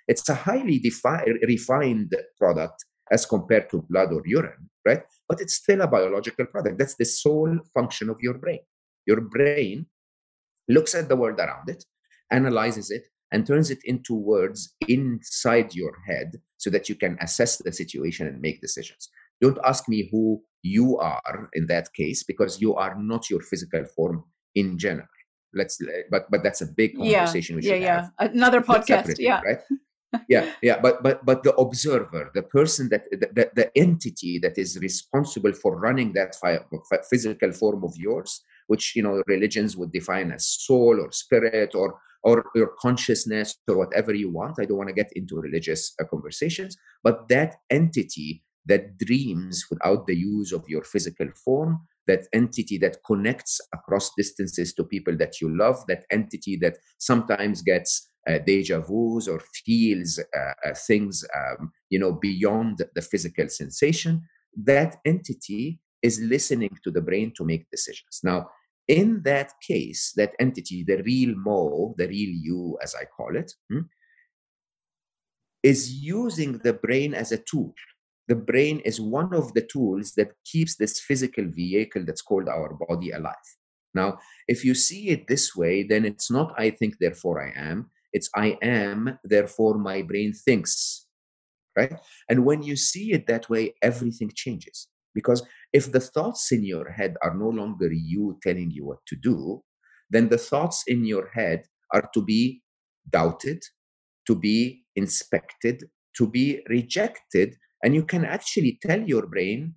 It's 0.08 0.28
a 0.30 0.36
highly 0.36 0.80
defi- 0.80 1.46
refined 1.48 2.14
product 2.38 2.86
as 3.12 3.26
compared 3.26 3.70
to 3.70 3.86
blood 3.90 4.12
or 4.14 4.22
urine, 4.26 4.70
right? 4.86 5.04
But 5.28 5.42
it's 5.42 5.56
still 5.56 5.82
a 5.82 5.88
biological 5.88 6.46
product. 6.46 6.80
That's 6.80 6.96
the 6.96 7.06
sole 7.06 7.58
function 7.74 8.10
of 8.10 8.18
your 8.22 8.36
brain. 8.36 8.60
Your 9.06 9.22
brain 9.22 9.86
looks 10.68 10.96
at 10.96 11.10
the 11.10 11.16
world 11.16 11.40
around 11.40 11.70
it, 11.70 11.84
analyzes 12.32 12.90
it, 12.92 13.04
and 13.32 13.46
turns 13.46 13.70
it 13.70 13.80
into 13.86 14.16
words 14.16 14.76
inside 14.88 15.74
your 15.76 15.94
head 16.08 16.40
so 16.58 16.70
that 16.70 16.90
you 16.90 16.96
can 16.96 17.18
assess 17.22 17.58
the 17.58 17.72
situation 17.72 18.28
and 18.28 18.42
make 18.42 18.62
decisions. 18.62 19.10
Don't 19.42 19.60
ask 19.66 19.90
me 19.90 20.08
who 20.12 20.42
you 20.64 20.98
are 20.98 21.50
in 21.54 21.68
that 21.68 21.94
case 21.94 22.24
because 22.24 22.62
you 22.62 22.76
are 22.76 22.96
not 22.98 23.30
your 23.30 23.42
physical 23.42 23.84
form 23.96 24.24
in 24.56 24.78
general. 24.78 25.08
Let's, 25.54 25.80
but 26.12 26.30
but 26.30 26.44
that's 26.44 26.62
a 26.62 26.66
big 26.66 26.98
conversation. 26.98 27.56
Yeah, 27.56 27.58
we 27.58 27.62
should 27.62 27.72
have. 27.72 27.82
yeah, 27.82 28.10
yeah. 28.20 28.28
Another 28.34 28.62
podcast. 28.62 29.16
Yeah, 29.20 29.42
right 29.42 29.60
yeah 30.28 30.52
yeah 30.62 30.80
but 30.80 31.02
but 31.04 31.26
but 31.26 31.44
the 31.44 31.54
observer 31.56 32.32
the 32.34 32.44
person 32.44 32.90
that 32.90 33.04
the, 33.12 33.50
the 33.56 33.72
entity 33.78 34.40
that 34.40 34.58
is 34.58 34.78
responsible 34.80 35.54
for 35.54 35.80
running 35.80 36.14
that 36.14 36.36
physical 37.10 37.52
form 37.52 37.84
of 37.84 37.96
yours 37.98 38.42
which 38.68 38.96
you 38.96 39.04
know 39.04 39.22
religions 39.28 39.78
would 39.78 39.92
define 39.92 40.32
as 40.32 40.46
soul 40.48 41.00
or 41.00 41.12
spirit 41.12 41.76
or 41.76 42.00
or 42.24 42.46
your 42.56 42.72
consciousness 42.80 43.56
or 43.68 43.78
whatever 43.78 44.14
you 44.14 44.32
want 44.32 44.56
i 44.60 44.66
don't 44.66 44.78
want 44.78 44.90
to 44.90 44.96
get 44.96 45.12
into 45.16 45.36
religious 45.38 45.94
uh, 46.02 46.06
conversations 46.06 46.78
but 47.04 47.28
that 47.28 47.56
entity 47.70 48.44
that 48.66 48.98
dreams 48.98 49.66
without 49.70 50.08
the 50.08 50.16
use 50.16 50.52
of 50.52 50.68
your 50.68 50.84
physical 50.84 51.28
form 51.44 51.80
that 52.08 52.28
entity 52.34 52.78
that 52.78 52.98
connects 53.06 53.60
across 53.74 54.12
distances 54.16 54.74
to 54.74 54.84
people 54.84 55.16
that 55.18 55.42
you 55.42 55.56
love 55.56 55.86
that 55.88 56.06
entity 56.12 56.56
that 56.56 56.78
sometimes 56.98 57.62
gets 57.62 58.10
uh, 58.28 58.40
deja 58.46 58.80
vus 58.80 59.28
or 59.28 59.40
feels 59.66 60.20
uh, 60.20 60.70
uh, 60.70 60.74
things 60.74 61.24
um, 61.36 61.72
you 61.90 62.00
know 62.00 62.14
beyond 62.14 62.84
the 62.96 63.02
physical 63.02 63.48
sensation 63.48 64.22
that 64.56 64.98
entity 65.06 65.80
is 66.02 66.20
listening 66.22 66.78
to 66.84 66.92
the 66.92 67.02
brain 67.02 67.34
to 67.36 67.44
make 67.44 67.70
decisions. 67.72 68.22
Now 68.24 68.50
in 68.88 69.22
that 69.24 69.52
case 69.66 70.14
that 70.16 70.34
entity 70.40 70.84
the 70.84 71.02
real 71.04 71.36
mo 71.36 71.96
the 71.98 72.08
real 72.08 72.30
you 72.30 72.78
as 72.84 72.94
i 72.94 73.04
call 73.04 73.36
it 73.36 73.52
hmm, 73.70 73.80
is 75.64 75.92
using 75.92 76.60
the 76.60 76.74
brain 76.74 77.16
as 77.16 77.32
a 77.32 77.40
tool. 77.40 77.74
The 78.28 78.36
brain 78.36 78.80
is 78.80 79.02
one 79.02 79.34
of 79.34 79.54
the 79.54 79.62
tools 79.62 80.14
that 80.18 80.34
keeps 80.46 80.76
this 80.76 81.00
physical 81.00 81.46
vehicle 81.46 82.04
that's 82.06 82.22
called 82.22 82.48
our 82.48 82.78
body 82.88 83.10
alive. 83.12 83.50
Now 83.96 84.20
if 84.48 84.64
you 84.64 84.76
see 84.76 85.10
it 85.10 85.28
this 85.28 85.56
way 85.56 85.84
then 85.84 86.06
it's 86.06 86.30
not 86.30 86.54
i 86.58 86.70
think 86.70 86.98
therefore 87.00 87.42
i 87.42 87.52
am 87.56 87.90
it's 88.16 88.30
I 88.34 88.58
am, 88.62 89.20
therefore 89.26 89.78
my 89.78 90.02
brain 90.02 90.32
thinks. 90.34 91.06
Right? 91.76 92.00
And 92.30 92.46
when 92.46 92.64
you 92.64 92.78
see 92.78 93.12
it 93.12 93.28
that 93.28 93.50
way, 93.50 93.76
everything 93.82 94.32
changes. 94.34 94.88
Because 95.14 95.46
if 95.74 95.92
the 95.92 96.00
thoughts 96.00 96.54
in 96.54 96.64
your 96.64 96.90
head 96.92 97.16
are 97.22 97.36
no 97.36 97.50
longer 97.50 97.92
you 97.92 98.40
telling 98.42 98.72
you 98.72 98.86
what 98.86 99.06
to 99.08 99.18
do, 99.18 99.62
then 100.10 100.30
the 100.30 100.38
thoughts 100.38 100.84
in 100.88 101.04
your 101.04 101.28
head 101.34 101.66
are 101.94 102.10
to 102.14 102.22
be 102.24 102.62
doubted, 103.10 103.62
to 104.28 104.34
be 104.34 104.86
inspected, 104.96 105.84
to 106.16 106.26
be 106.26 106.62
rejected. 106.70 107.58
And 107.84 107.94
you 107.94 108.06
can 108.06 108.24
actually 108.24 108.80
tell 108.82 109.02
your 109.02 109.28
brain, 109.28 109.76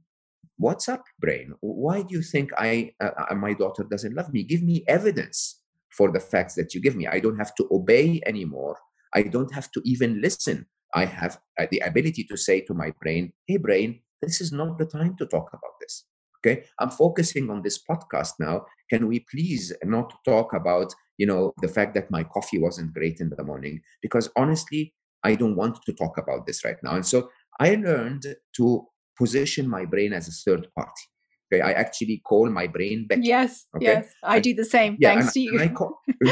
What's 0.60 0.88
up, 0.88 1.04
brain? 1.20 1.54
Why 1.60 2.02
do 2.02 2.14
you 2.16 2.22
think 2.22 2.50
I, 2.58 2.90
uh, 3.00 3.10
uh 3.30 3.34
my 3.36 3.54
daughter 3.54 3.84
doesn't 3.84 4.14
love 4.14 4.32
me? 4.32 4.42
Give 4.42 4.62
me 4.62 4.84
evidence 4.88 5.57
for 5.98 6.12
the 6.12 6.20
facts 6.20 6.54
that 6.54 6.72
you 6.74 6.80
give 6.80 6.96
me. 6.96 7.06
I 7.06 7.18
don't 7.18 7.36
have 7.42 7.54
to 7.56 7.68
obey 7.78 8.22
anymore. 8.24 8.76
I 9.12 9.22
don't 9.34 9.52
have 9.52 9.70
to 9.72 9.80
even 9.84 10.22
listen. 10.22 10.66
I 10.94 11.04
have 11.04 11.38
uh, 11.60 11.66
the 11.72 11.80
ability 11.80 12.24
to 12.30 12.36
say 12.36 12.60
to 12.62 12.74
my 12.82 12.92
brain, 13.02 13.32
hey, 13.48 13.58
brain, 13.58 14.00
this 14.22 14.40
is 14.40 14.52
not 14.52 14.78
the 14.78 14.86
time 14.86 15.16
to 15.18 15.26
talk 15.26 15.48
about 15.52 15.74
this. 15.80 16.04
Okay. 16.38 16.64
I'm 16.78 16.90
focusing 16.90 17.50
on 17.50 17.62
this 17.62 17.78
podcast 17.90 18.34
now. 18.38 18.64
Can 18.90 19.08
we 19.08 19.26
please 19.30 19.72
not 19.82 20.12
talk 20.24 20.52
about, 20.54 20.94
you 21.18 21.26
know, 21.26 21.52
the 21.60 21.68
fact 21.76 21.94
that 21.94 22.12
my 22.12 22.22
coffee 22.22 22.60
wasn't 22.60 22.94
great 22.94 23.20
in 23.20 23.30
the 23.30 23.42
morning? 23.42 23.80
Because 24.00 24.30
honestly, 24.36 24.94
I 25.24 25.34
don't 25.34 25.56
want 25.56 25.82
to 25.84 25.92
talk 25.92 26.16
about 26.16 26.46
this 26.46 26.64
right 26.64 26.80
now. 26.82 26.94
And 26.94 27.04
so 27.04 27.28
I 27.58 27.74
learned 27.74 28.24
to 28.56 28.86
position 29.18 29.68
my 29.68 29.84
brain 29.84 30.12
as 30.12 30.28
a 30.28 30.36
third 30.44 30.68
party. 30.76 31.06
Okay, 31.50 31.62
I 31.62 31.72
actually 31.72 32.20
call 32.24 32.50
my 32.50 32.66
brain 32.66 33.06
Becky. 33.08 33.22
Yes, 33.24 33.66
okay? 33.74 33.86
yes, 33.86 34.12
I 34.22 34.38
do 34.38 34.54
the 34.54 34.64
same. 34.64 34.96
Yeah, 35.00 35.14
thanks 35.14 35.26
and, 35.26 35.32
to 35.34 35.40
you. 35.40 35.60
And, 35.60 35.74
call, 35.76 35.98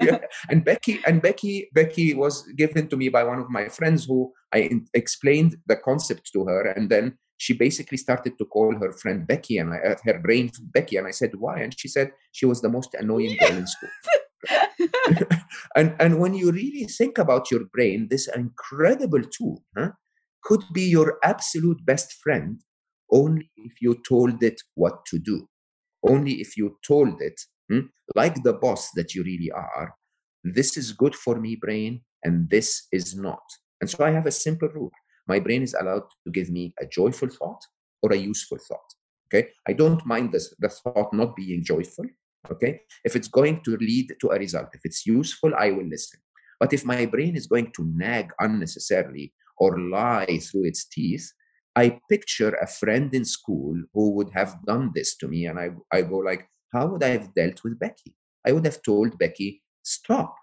yeah, 0.00 0.18
and 0.48 0.64
Becky 0.64 0.98
and 1.06 1.20
Becky 1.20 1.68
Becky 1.74 2.14
was 2.14 2.42
given 2.56 2.88
to 2.88 2.96
me 2.96 3.10
by 3.10 3.22
one 3.22 3.38
of 3.38 3.50
my 3.50 3.68
friends 3.68 4.06
who 4.06 4.32
I 4.54 4.58
in, 4.60 4.86
explained 4.94 5.56
the 5.66 5.76
concept 5.76 6.30
to 6.32 6.46
her, 6.46 6.70
and 6.70 6.88
then 6.88 7.18
she 7.36 7.52
basically 7.52 7.98
started 7.98 8.38
to 8.38 8.46
call 8.46 8.74
her 8.78 8.92
friend 8.92 9.26
Becky 9.26 9.58
and 9.58 9.74
I, 9.74 9.78
uh, 9.78 9.96
her 10.04 10.18
brain 10.18 10.50
Becky, 10.72 10.96
and 10.96 11.06
I 11.06 11.10
said 11.10 11.32
why, 11.36 11.60
and 11.60 11.78
she 11.78 11.88
said 11.88 12.12
she 12.32 12.46
was 12.46 12.62
the 12.62 12.70
most 12.70 12.94
annoying 12.94 13.36
girl 13.38 13.58
in 13.58 13.66
school. 13.66 13.90
and 15.76 15.94
and 16.00 16.18
when 16.18 16.32
you 16.32 16.50
really 16.50 16.84
think 16.84 17.18
about 17.18 17.50
your 17.50 17.64
brain, 17.72 18.08
this 18.08 18.26
incredible 18.34 19.22
tool 19.22 19.62
huh, 19.76 19.90
could 20.42 20.62
be 20.72 20.82
your 20.82 21.18
absolute 21.22 21.84
best 21.84 22.14
friend 22.22 22.62
only 23.10 23.50
if 23.56 23.80
you 23.80 24.00
told 24.08 24.42
it 24.42 24.60
what 24.74 25.04
to 25.06 25.18
do. 25.18 25.48
Only 26.02 26.34
if 26.40 26.56
you 26.56 26.78
told 26.86 27.20
it, 27.20 27.40
hmm, 27.68 27.86
like 28.14 28.42
the 28.42 28.52
boss 28.52 28.90
that 28.94 29.14
you 29.14 29.22
really 29.24 29.50
are, 29.50 29.94
this 30.44 30.76
is 30.76 30.92
good 30.92 31.14
for 31.14 31.40
me, 31.40 31.56
brain, 31.56 32.02
and 32.22 32.48
this 32.50 32.86
is 32.92 33.16
not. 33.16 33.42
And 33.80 33.90
so 33.90 34.04
I 34.04 34.10
have 34.10 34.26
a 34.26 34.30
simple 34.30 34.68
rule. 34.68 34.92
My 35.26 35.40
brain 35.40 35.62
is 35.62 35.74
allowed 35.74 36.04
to 36.24 36.30
give 36.30 36.50
me 36.50 36.72
a 36.80 36.86
joyful 36.86 37.28
thought 37.28 37.60
or 38.02 38.12
a 38.12 38.16
useful 38.16 38.58
thought. 38.68 38.90
Okay. 39.26 39.48
I 39.66 39.72
don't 39.72 40.06
mind 40.06 40.32
this, 40.32 40.54
the 40.58 40.68
thought 40.68 41.12
not 41.12 41.34
being 41.34 41.64
joyful. 41.64 42.06
Okay. 42.50 42.80
If 43.04 43.16
it's 43.16 43.28
going 43.28 43.62
to 43.64 43.76
lead 43.76 44.14
to 44.20 44.28
a 44.28 44.38
result, 44.38 44.68
if 44.72 44.82
it's 44.84 45.04
useful, 45.04 45.52
I 45.58 45.72
will 45.72 45.86
listen. 45.86 46.20
But 46.60 46.72
if 46.72 46.84
my 46.84 47.06
brain 47.06 47.36
is 47.36 47.46
going 47.46 47.72
to 47.76 47.92
nag 47.94 48.30
unnecessarily 48.38 49.32
or 49.58 49.78
lie 49.78 50.38
through 50.40 50.64
its 50.64 50.86
teeth, 50.86 51.32
I 51.76 52.00
picture 52.08 52.54
a 52.54 52.66
friend 52.66 53.14
in 53.14 53.24
school 53.24 53.76
who 53.92 54.10
would 54.12 54.30
have 54.34 54.56
done 54.66 54.92
this 54.94 55.14
to 55.18 55.28
me, 55.28 55.46
and 55.46 55.58
I, 55.58 55.70
I 55.92 56.02
go 56.02 56.16
like, 56.18 56.48
how 56.72 56.86
would 56.86 57.04
I 57.04 57.08
have 57.08 57.34
dealt 57.34 57.62
with 57.62 57.78
Becky? 57.78 58.14
I 58.46 58.52
would 58.52 58.64
have 58.64 58.82
told 58.82 59.18
Becky, 59.18 59.62
stop, 59.82 60.34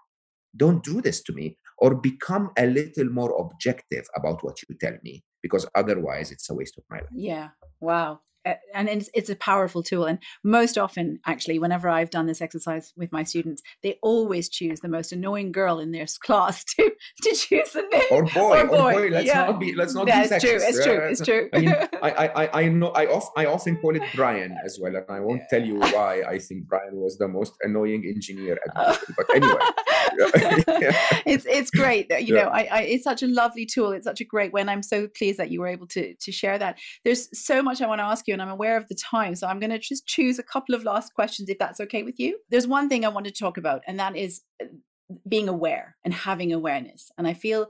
don't 0.56 0.84
do 0.84 1.00
this 1.00 1.22
to 1.24 1.32
me, 1.32 1.58
or 1.78 1.96
become 1.96 2.50
a 2.56 2.66
little 2.66 3.10
more 3.10 3.34
objective 3.40 4.04
about 4.16 4.44
what 4.44 4.58
you 4.68 4.76
tell 4.80 4.96
me, 5.02 5.24
because 5.42 5.66
otherwise 5.74 6.30
it's 6.30 6.48
a 6.50 6.54
waste 6.54 6.78
of 6.78 6.84
my 6.88 6.98
life. 6.98 7.08
Yeah. 7.12 7.48
Wow. 7.80 8.20
And 8.74 8.88
it's, 8.88 9.10
it's 9.14 9.30
a 9.30 9.36
powerful 9.36 9.82
tool. 9.82 10.04
And 10.04 10.18
most 10.42 10.78
often, 10.78 11.20
actually, 11.26 11.58
whenever 11.58 11.88
I've 11.88 12.10
done 12.10 12.26
this 12.26 12.40
exercise 12.40 12.92
with 12.96 13.12
my 13.12 13.22
students, 13.22 13.62
they 13.82 13.98
always 14.02 14.48
choose 14.48 14.80
the 14.80 14.88
most 14.88 15.12
annoying 15.12 15.52
girl 15.52 15.78
in 15.78 15.92
their 15.92 16.06
class 16.20 16.64
to 16.64 16.90
to 17.22 17.34
choose 17.34 17.72
the 17.72 17.82
name 17.92 18.02
or 18.10 18.24
boy 18.24 18.60
or 18.60 18.66
boy. 18.66 18.76
Or 18.76 18.92
boy. 18.92 19.08
Let's 19.08 19.26
yeah. 19.26 19.46
not 19.46 19.60
be 19.60 19.74
let's 19.74 19.94
not 19.94 20.06
yeah, 20.06 20.26
be 20.26 20.34
it's 20.34 20.44
true. 20.44 20.58
It's 20.60 20.84
true. 20.84 20.98
It's 20.98 21.20
true. 21.20 21.48
I, 21.52 21.58
mean, 21.60 21.74
I, 22.02 22.10
I 22.10 22.60
I 22.62 22.68
know 22.68 22.88
I 22.88 23.06
off, 23.06 23.30
I 23.36 23.46
often 23.46 23.76
call 23.76 23.96
it 23.96 24.02
Brian 24.14 24.56
as 24.64 24.78
well, 24.80 24.94
and 24.94 25.04
I 25.08 25.20
won't 25.20 25.42
tell 25.50 25.62
you 25.62 25.78
why 25.78 26.22
I 26.26 26.38
think 26.38 26.66
Brian 26.66 26.96
was 26.96 27.18
the 27.18 27.28
most 27.28 27.54
annoying 27.62 28.04
engineer 28.06 28.58
at 28.66 29.00
But 29.16 29.26
anyway, 29.34 29.54
it's 31.26 31.46
it's 31.46 31.70
great. 31.70 32.10
You 32.20 32.34
know, 32.34 32.50
I, 32.52 32.68
I 32.70 32.80
it's 32.82 33.04
such 33.04 33.22
a 33.22 33.26
lovely 33.26 33.66
tool. 33.66 33.92
It's 33.92 34.04
such 34.04 34.20
a 34.20 34.24
great 34.24 34.52
way, 34.52 34.60
and 34.60 34.70
I'm 34.70 34.82
so 34.82 35.08
pleased 35.08 35.38
that 35.38 35.50
you 35.50 35.60
were 35.60 35.68
able 35.68 35.86
to 35.88 36.14
to 36.14 36.32
share 36.32 36.58
that. 36.58 36.78
There's 37.04 37.28
so 37.38 37.62
much 37.62 37.80
I 37.82 37.86
want 37.86 38.00
to 38.00 38.04
ask 38.04 38.26
you, 38.26 38.32
and 38.32 38.42
I'm 38.42 38.48
aware 38.48 38.76
of 38.76 38.88
the 38.88 38.94
time, 38.94 39.34
so 39.34 39.46
I'm 39.46 39.60
going 39.60 39.70
to 39.70 39.78
just 39.78 40.06
choose 40.06 40.38
a 40.38 40.42
couple 40.42 40.74
of 40.74 40.84
last 40.84 41.14
questions 41.14 41.48
if 41.48 41.58
that's 41.58 41.80
okay 41.80 42.02
with 42.02 42.18
you. 42.18 42.38
There's 42.50 42.66
one 42.66 42.88
thing 42.88 43.04
I 43.04 43.08
want 43.08 43.26
to 43.26 43.32
talk 43.32 43.56
about, 43.56 43.82
and 43.86 43.98
that 43.98 44.16
is 44.16 44.42
uh, 44.62 44.66
being 45.28 45.48
aware 45.48 45.96
and 46.04 46.14
having 46.14 46.52
awareness. 46.52 47.10
And 47.18 47.26
I 47.26 47.34
feel 47.34 47.68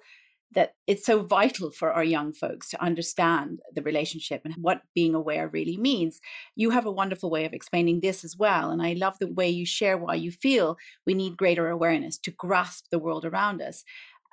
that 0.54 0.74
it's 0.86 1.04
so 1.04 1.22
vital 1.22 1.70
for 1.70 1.92
our 1.92 2.04
young 2.04 2.32
folks 2.32 2.68
to 2.70 2.82
understand 2.82 3.60
the 3.74 3.82
relationship 3.82 4.42
and 4.44 4.54
what 4.60 4.82
being 4.94 5.14
aware 5.14 5.48
really 5.48 5.76
means. 5.76 6.20
You 6.56 6.70
have 6.70 6.86
a 6.86 6.92
wonderful 6.92 7.30
way 7.30 7.44
of 7.44 7.52
explaining 7.52 8.00
this 8.00 8.24
as 8.24 8.36
well. 8.36 8.70
And 8.70 8.82
I 8.82 8.94
love 8.94 9.18
the 9.18 9.32
way 9.32 9.48
you 9.48 9.66
share 9.66 9.98
why 9.98 10.14
you 10.14 10.30
feel 10.30 10.76
we 11.06 11.14
need 11.14 11.36
greater 11.36 11.68
awareness 11.68 12.18
to 12.18 12.30
grasp 12.30 12.86
the 12.90 12.98
world 12.98 13.24
around 13.24 13.60
us. 13.60 13.84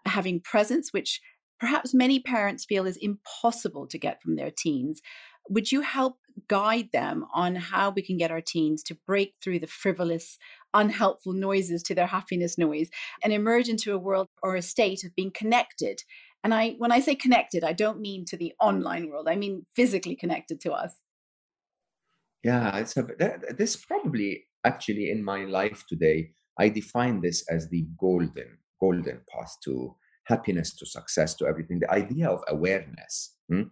Having 0.05 0.41
presence, 0.41 0.91
which 0.93 1.21
perhaps 1.59 1.93
many 1.93 2.19
parents 2.19 2.65
feel 2.65 2.87
is 2.87 2.97
impossible 2.97 3.87
to 3.87 3.97
get 3.97 4.21
from 4.21 4.35
their 4.35 4.51
teens. 4.51 5.01
Would 5.49 5.71
you 5.71 5.81
help 5.81 6.17
guide 6.47 6.89
them 6.91 7.25
on 7.33 7.55
how 7.55 7.91
we 7.91 8.01
can 8.01 8.17
get 8.17 8.31
our 8.31 8.41
teens 8.41 8.83
to 8.83 8.97
break 9.05 9.35
through 9.43 9.59
the 9.59 9.67
frivolous, 9.67 10.37
unhelpful 10.73 11.33
noises 11.33 11.83
to 11.83 11.95
their 11.95 12.07
happiness 12.07 12.57
noise 12.57 12.89
and 13.23 13.33
emerge 13.33 13.69
into 13.69 13.93
a 13.93 13.97
world 13.97 14.27
or 14.41 14.55
a 14.55 14.61
state 14.61 15.03
of 15.03 15.15
being 15.15 15.31
connected? 15.31 16.01
And 16.43 16.53
I, 16.53 16.71
when 16.77 16.91
I 16.91 16.99
say 16.99 17.15
connected, 17.15 17.63
I 17.63 17.73
don't 17.73 17.99
mean 17.99 18.25
to 18.25 18.37
the 18.37 18.53
online 18.59 19.09
world. 19.09 19.27
I 19.27 19.35
mean 19.35 19.65
physically 19.75 20.15
connected 20.15 20.59
to 20.61 20.71
us. 20.71 20.99
Yeah, 22.43 22.75
it's 22.77 22.97
a, 22.97 23.05
this 23.55 23.75
probably 23.75 24.45
actually 24.65 25.11
in 25.11 25.23
my 25.23 25.45
life 25.45 25.85
today. 25.87 26.31
I 26.59 26.69
define 26.69 27.21
this 27.21 27.45
as 27.49 27.69
the 27.69 27.85
golden, 27.99 28.57
golden 28.79 29.21
path 29.31 29.55
to 29.65 29.95
happiness, 30.25 30.75
to 30.75 30.85
success, 30.85 31.35
to 31.35 31.45
everything. 31.45 31.79
The 31.79 31.91
idea 31.91 32.29
of 32.29 32.41
awareness. 32.47 33.35
Hmm? 33.49 33.63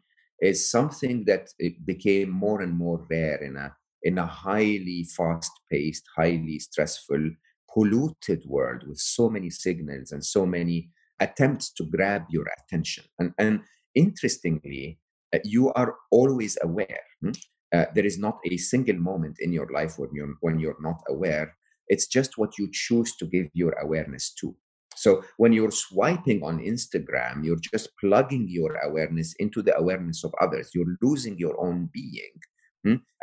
is 0.42 0.70
something 0.70 1.26
that 1.26 1.50
it 1.60 1.86
became 1.86 2.30
more 2.30 2.62
and 2.62 2.78
more 2.78 3.06
rare 3.10 3.38
in 3.44 3.58
a 3.58 3.76
in 4.04 4.18
a 4.18 4.26
highly 4.26 5.04
fast-paced, 5.16 6.06
highly 6.16 6.60
stressful, 6.60 7.32
polluted 7.74 8.44
world 8.46 8.84
with 8.88 8.98
so 8.98 9.30
many 9.30 9.50
signals 9.50 10.12
and 10.12 10.24
so 10.26 10.46
many 10.46 10.90
attempts 11.20 11.72
to 11.74 11.84
grab 11.86 12.24
your 12.30 12.46
attention. 12.58 13.04
And, 13.20 13.34
and 13.38 13.62
interestingly, 13.96 15.00
uh, 15.34 15.40
you 15.44 15.72
are 15.74 15.96
always 16.12 16.58
aware. 16.62 17.02
Hmm? 17.22 17.32
Uh, 17.72 17.86
there 17.94 18.06
is 18.06 18.18
not 18.18 18.40
a 18.50 18.58
single 18.58 18.98
moment 18.98 19.38
in 19.40 19.54
your 19.54 19.68
life 19.72 20.00
when 20.00 20.10
you're 20.14 20.34
when 20.42 20.60
you're 20.60 20.82
not 20.82 21.00
aware. 21.08 21.56
It's 21.88 22.08
just 22.08 22.38
what 22.38 22.58
you 22.58 22.70
choose 22.72 23.16
to 23.18 23.26
give 23.26 23.48
your 23.54 23.74
awareness 23.74 24.34
to. 24.42 24.56
So 24.96 25.24
when 25.38 25.54
you're 25.54 25.72
swiping 25.72 26.44
on 26.44 26.60
Instagram, 26.60 27.46
you're 27.46 27.62
just 27.74 27.90
plugging 28.00 28.48
your 28.50 28.76
awareness 28.78 29.34
into 29.40 29.62
the 29.62 29.78
awareness 29.78 30.24
of 30.24 30.34
others. 30.42 30.72
You're 30.74 30.98
losing 31.02 31.38
your 31.38 31.60
own 31.64 31.90
being? 31.94 32.34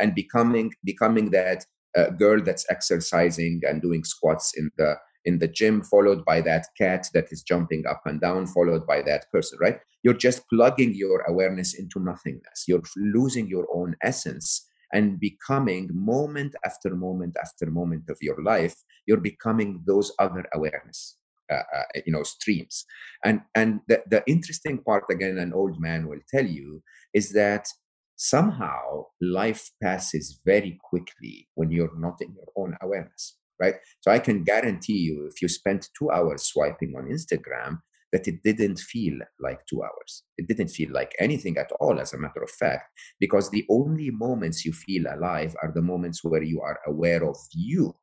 And 0.00 0.14
becoming 0.14 0.72
becoming 0.84 1.30
that 1.30 1.64
uh, 1.96 2.10
girl 2.10 2.42
that's 2.42 2.66
exercising 2.70 3.62
and 3.66 3.80
doing 3.82 4.04
squats 4.04 4.52
in 4.56 4.70
the 4.76 4.96
in 5.24 5.38
the 5.40 5.48
gym, 5.48 5.82
followed 5.82 6.24
by 6.24 6.40
that 6.40 6.66
cat 6.78 7.08
that 7.12 7.32
is 7.32 7.42
jumping 7.42 7.84
up 7.86 8.02
and 8.04 8.20
down, 8.20 8.46
followed 8.46 8.86
by 8.86 9.02
that 9.02 9.26
person, 9.32 9.58
right? 9.60 9.80
You're 10.04 10.14
just 10.14 10.48
plugging 10.48 10.94
your 10.94 11.22
awareness 11.22 11.74
into 11.74 11.98
nothingness. 11.98 12.64
You're 12.68 12.82
losing 12.96 13.48
your 13.48 13.66
own 13.74 13.96
essence 14.04 14.68
and 14.92 15.18
becoming 15.18 15.90
moment 15.92 16.54
after 16.64 16.94
moment 16.94 17.36
after 17.42 17.68
moment 17.70 18.04
of 18.08 18.18
your 18.20 18.40
life, 18.40 18.76
you're 19.06 19.20
becoming 19.20 19.82
those 19.86 20.12
other 20.18 20.44
awareness. 20.54 21.16
Uh, 21.48 21.62
uh, 21.76 22.00
you 22.04 22.12
know 22.12 22.24
streams 22.24 22.84
and 23.24 23.40
and 23.54 23.78
the, 23.86 24.02
the 24.10 24.20
interesting 24.26 24.82
part 24.82 25.04
again 25.12 25.38
an 25.38 25.52
old 25.52 25.80
man 25.80 26.08
will 26.08 26.18
tell 26.28 26.44
you 26.44 26.82
is 27.14 27.32
that 27.34 27.68
somehow 28.16 29.04
life 29.20 29.70
passes 29.82 30.40
very 30.44 30.78
quickly 30.82 31.48
when 31.54 31.70
you're 31.70 31.96
not 31.98 32.20
in 32.20 32.34
your 32.34 32.48
own 32.56 32.76
awareness 32.82 33.38
right? 33.58 33.76
So 34.00 34.10
i 34.10 34.18
can 34.18 34.44
guarantee 34.44 34.98
you 34.98 35.26
if 35.32 35.40
you 35.40 35.48
spent 35.48 35.88
two 35.98 36.10
hours 36.10 36.42
swiping 36.44 36.94
on 36.96 37.04
instagram 37.04 37.78
that 38.12 38.28
it 38.28 38.42
didn't 38.42 38.78
feel 38.78 39.18
like 39.40 39.66
two 39.66 39.82
hours. 39.82 40.22
It 40.38 40.48
didn't 40.48 40.68
feel 40.68 40.90
like 40.92 41.14
anything 41.18 41.58
at 41.58 41.70
all 41.80 41.98
as 42.00 42.12
a 42.12 42.18
matter 42.18 42.42
of 42.42 42.50
fact 42.50 42.90
because 43.20 43.50
the 43.50 43.64
only 43.68 44.10
moments 44.10 44.64
you 44.64 44.72
feel 44.72 45.04
alive 45.12 45.54
are 45.62 45.72
the 45.74 45.82
moments 45.82 46.22
where 46.24 46.42
you 46.42 46.60
are 46.60 46.78
aware 46.86 47.28
of 47.28 47.36
you 47.52 47.94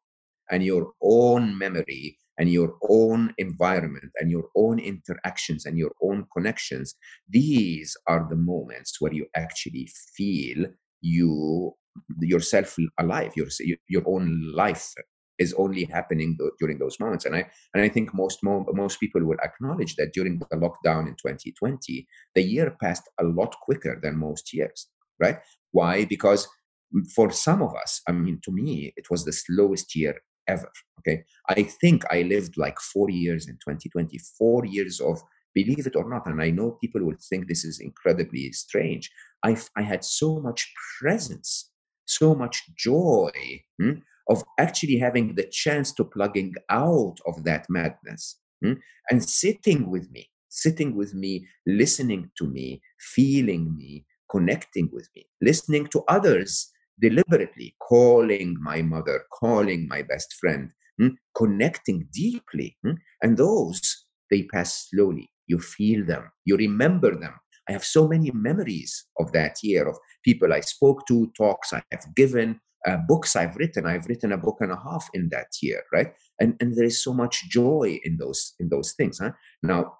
and 0.52 0.64
your 0.64 0.92
own 1.02 1.58
memory 1.58 2.18
and 2.38 2.50
your 2.50 2.76
own 2.90 3.34
environment 3.38 4.12
and 4.20 4.32
your 4.32 4.46
own 4.56 4.80
interactions 4.80 5.66
and 5.66 5.78
your 5.78 5.92
own 6.02 6.26
connections 6.36 6.96
these 7.30 7.96
are 8.08 8.28
the 8.30 8.36
moments 8.36 9.00
where 9.00 9.14
you 9.14 9.26
actually 9.36 9.90
feel 10.16 10.66
you 11.02 11.74
yourself 12.22 12.76
alive 13.00 13.32
your 13.36 13.48
your 13.88 14.04
own 14.06 14.52
life 14.56 14.94
is 15.40 15.54
only 15.58 15.86
happening 15.86 16.38
during 16.60 16.78
those 16.78 17.00
moments. 17.00 17.26
And 17.26 17.36
i 17.36 17.46
and 17.74 17.84
i 17.84 17.90
think 17.90 18.14
most 18.14 18.40
most 18.42 19.00
people 19.00 19.24
will 19.24 19.42
acknowledge 19.44 19.96
that 19.96 20.14
during 20.14 20.40
the 20.40 20.58
lockdown 20.58 21.08
in 21.08 21.16
2020 21.16 22.08
the 22.36 22.42
year 22.42 22.76
passed 22.82 23.10
a 23.20 23.24
lot 23.24 23.56
quicker 23.62 24.00
than 24.02 24.18
most 24.18 24.54
years 24.54 24.88
right? 25.20 25.38
Why? 25.72 26.06
Because 26.06 26.48
mm, 26.94 27.10
for 27.16 27.32
some 27.32 27.62
of 27.62 27.74
us 27.76 28.02
i 28.08 28.12
mean 28.12 28.40
to 28.44 28.52
me 28.52 28.94
it 28.96 29.10
was 29.10 29.26
the 29.26 29.34
slowest 29.34 29.96
year 29.96 30.16
ever. 30.48 30.72
Okay. 31.00 31.24
I 31.50 31.64
think 31.64 32.04
I 32.12 32.22
lived 32.24 32.58
like 32.58 32.80
four 32.80 33.10
years 33.10 33.48
in 33.48 33.56
2020, 33.56 34.18
four 34.38 34.66
years 34.66 35.00
of 35.00 35.22
believe 35.54 35.86
it 35.86 35.96
or 35.96 36.10
not. 36.10 36.26
And 36.26 36.42
I 36.42 36.50
know 36.50 36.78
people 36.82 37.04
will 37.04 37.18
think 37.30 37.48
this 37.48 37.64
is 37.64 37.80
incredibly 37.80 38.52
strange. 38.52 39.12
I, 39.44 39.58
I 39.76 39.82
had 39.82 40.04
so 40.04 40.40
much 40.40 40.72
presence, 41.00 41.70
so 42.06 42.36
much 42.36 42.64
joy 42.78 43.32
hmm, 43.80 44.00
of 44.30 44.44
actually 44.60 44.98
having 44.98 45.36
the 45.36 45.48
chance 45.52 45.92
to 45.94 46.04
plugging 46.04 46.54
out 46.70 47.18
of 47.28 47.44
that 47.44 47.66
madness 47.70 48.40
hmm, 48.64 48.74
and 49.10 49.24
sitting 49.24 49.90
with 49.90 50.10
me, 50.12 50.30
sitting 50.50 50.96
with 50.96 51.14
me, 51.14 51.48
listening 51.68 52.32
to 52.38 52.48
me, 52.48 52.82
feeling 53.00 53.76
me, 53.76 54.06
connecting 54.32 54.90
with 54.92 55.10
me, 55.16 55.26
listening 55.42 55.88
to 55.88 56.04
others 56.08 56.72
deliberately 57.00 57.76
calling 57.80 58.56
my 58.62 58.82
mother, 58.82 59.24
calling 59.32 59.88
my 59.88 60.02
best 60.02 60.34
friend, 60.40 60.72
hmm, 61.00 61.10
connecting 61.36 62.08
deeply. 62.14 62.78
Hmm, 62.84 62.94
and 63.22 63.38
those, 63.38 64.06
they 64.30 64.44
pass 64.44 64.90
slowly. 64.90 65.30
You 65.48 65.60
feel 65.60 66.06
them, 66.06 66.32
you 66.46 66.56
remember 66.58 67.18
them. 67.20 67.34
I 67.68 67.72
have 67.72 67.84
so 67.84 68.08
many 68.08 68.32
memories 68.32 69.06
of 69.20 69.32
that 69.32 69.58
year 69.64 69.88
of 69.88 69.98
people 70.24 70.52
I 70.52 70.60
spoke 70.62 71.08
to, 71.08 71.32
talks 71.38 71.72
I 71.72 71.82
have 71.92 72.14
given, 72.16 72.60
uh, 72.86 72.98
books 73.08 73.36
I've 73.36 73.56
written. 73.56 73.86
I've 73.86 74.08
written 74.08 74.32
a 74.32 74.38
book 74.38 74.58
and 74.60 74.72
a 74.72 74.76
half 74.76 75.08
in 75.14 75.30
that 75.30 75.48
year, 75.62 75.84
right? 75.94 76.14
And 76.40 76.56
and 76.60 76.76
there 76.76 76.86
is 76.86 77.04
so 77.04 77.14
much 77.14 77.50
joy 77.50 78.00
in 78.04 78.18
those 78.18 78.54
in 78.60 78.70
those 78.70 78.94
things. 78.94 79.20
Huh? 79.20 79.32
Now, 79.62 79.94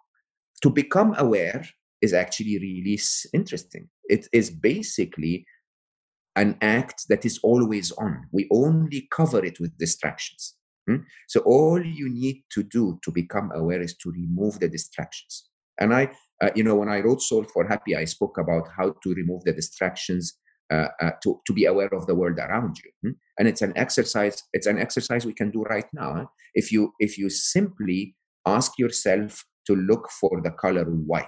to 0.62 0.70
become 0.70 1.16
aware 1.18 1.64
is 2.02 2.14
actually 2.14 2.60
really 2.60 3.00
interesting. 3.34 3.88
It 4.10 4.28
is 4.34 4.50
basically 4.50 5.46
an 6.36 6.58
act 6.62 7.06
that 7.10 7.26
is 7.26 7.40
always 7.44 7.92
on. 7.94 8.28
We 8.32 8.48
only 8.52 9.08
cover 9.12 9.44
it 9.44 9.60
with 9.60 9.78
distractions. 9.78 10.56
Hmm? 10.88 10.98
So 11.28 11.42
all 11.42 11.84
you 11.84 12.10
need 12.10 12.44
to 12.54 12.64
do 12.64 13.00
to 13.04 13.12
become 13.12 13.52
aware 13.54 13.82
is 13.82 13.96
to 13.98 14.12
remove 14.12 14.60
the 14.60 14.68
distractions. 14.68 15.50
And 15.80 15.94
I, 15.94 16.12
uh, 16.42 16.50
you 16.56 16.64
know, 16.64 16.76
when 16.76 16.90
I 16.90 17.00
wrote 17.00 17.22
Solve 17.22 17.50
for 17.52 17.68
Happy, 17.68 17.96
I 17.96 18.06
spoke 18.06 18.38
about 18.38 18.68
how 18.78 18.96
to 19.04 19.14
remove 19.14 19.44
the 19.44 19.54
distractions 19.54 20.34
uh, 20.72 20.88
uh, 21.02 21.12
to, 21.22 21.40
to 21.46 21.54
be 21.54 21.66
aware 21.66 21.94
of 21.94 22.06
the 22.08 22.16
world 22.16 22.40
around 22.40 22.78
you. 22.84 22.92
Hmm? 23.02 23.16
And 23.38 23.48
it's 23.48 23.62
an 23.62 23.74
exercise. 23.76 24.44
It's 24.54 24.68
an 24.68 24.80
exercise 24.80 25.26
we 25.26 25.34
can 25.34 25.52
do 25.52 25.64
right 25.64 25.88
now. 25.94 26.14
Huh? 26.16 26.26
If 26.54 26.72
you 26.72 26.94
if 27.00 27.18
you 27.18 27.30
simply 27.30 28.16
ask 28.46 28.78
yourself 28.78 29.46
to 29.68 29.76
look 29.76 30.10
for 30.10 30.42
the 30.44 30.52
color 30.52 30.86
white 30.86 31.26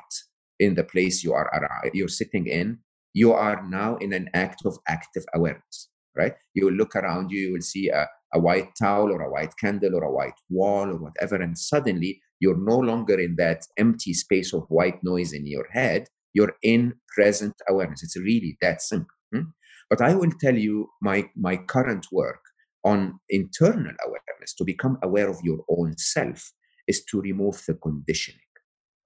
in 0.59 0.75
the 0.75 0.83
place 0.83 1.23
you 1.23 1.33
are 1.33 1.49
you're 1.93 2.07
sitting 2.07 2.47
in, 2.47 2.79
you 3.15 3.31
are 3.31 3.65
now 3.69 3.95
in 3.95 4.11
an 4.11 4.29
act 4.33 4.65
of 4.65 4.77
active 4.89 5.23
awareness, 5.33 5.89
right? 6.17 6.33
You 6.53 6.65
will 6.65 6.73
look 6.73 6.97
around 6.97 7.31
you, 7.31 7.39
you 7.39 7.53
will 7.53 7.61
see 7.61 7.87
a, 7.87 8.07
a 8.33 8.39
white 8.39 8.69
towel 8.77 9.09
or 9.09 9.21
a 9.21 9.31
white 9.31 9.53
candle 9.57 9.95
or 9.95 10.03
a 10.03 10.11
white 10.11 10.39
wall 10.49 10.89
or 10.89 10.97
whatever, 10.97 11.37
and 11.37 11.57
suddenly 11.57 12.19
you're 12.41 12.57
no 12.57 12.77
longer 12.77 13.17
in 13.17 13.37
that 13.37 13.61
empty 13.77 14.13
space 14.13 14.53
of 14.53 14.65
white 14.67 15.01
noise 15.01 15.31
in 15.31 15.47
your 15.47 15.65
head. 15.71 16.07
You're 16.33 16.55
in 16.61 16.95
present 17.15 17.55
awareness. 17.69 18.03
It's 18.03 18.17
really 18.17 18.57
that 18.61 18.81
simple. 18.81 19.15
Hmm? 19.33 19.47
But 19.89 20.01
I 20.01 20.13
will 20.13 20.31
tell 20.41 20.57
you 20.57 20.89
my, 21.01 21.29
my 21.37 21.55
current 21.55 22.07
work 22.11 22.41
on 22.83 23.17
internal 23.29 23.93
awareness, 24.05 24.53
to 24.57 24.65
become 24.65 24.97
aware 25.01 25.29
of 25.29 25.37
your 25.41 25.63
own 25.69 25.97
self, 25.97 26.51
is 26.89 27.05
to 27.05 27.21
remove 27.21 27.63
the 27.65 27.75
conditioning. 27.75 28.41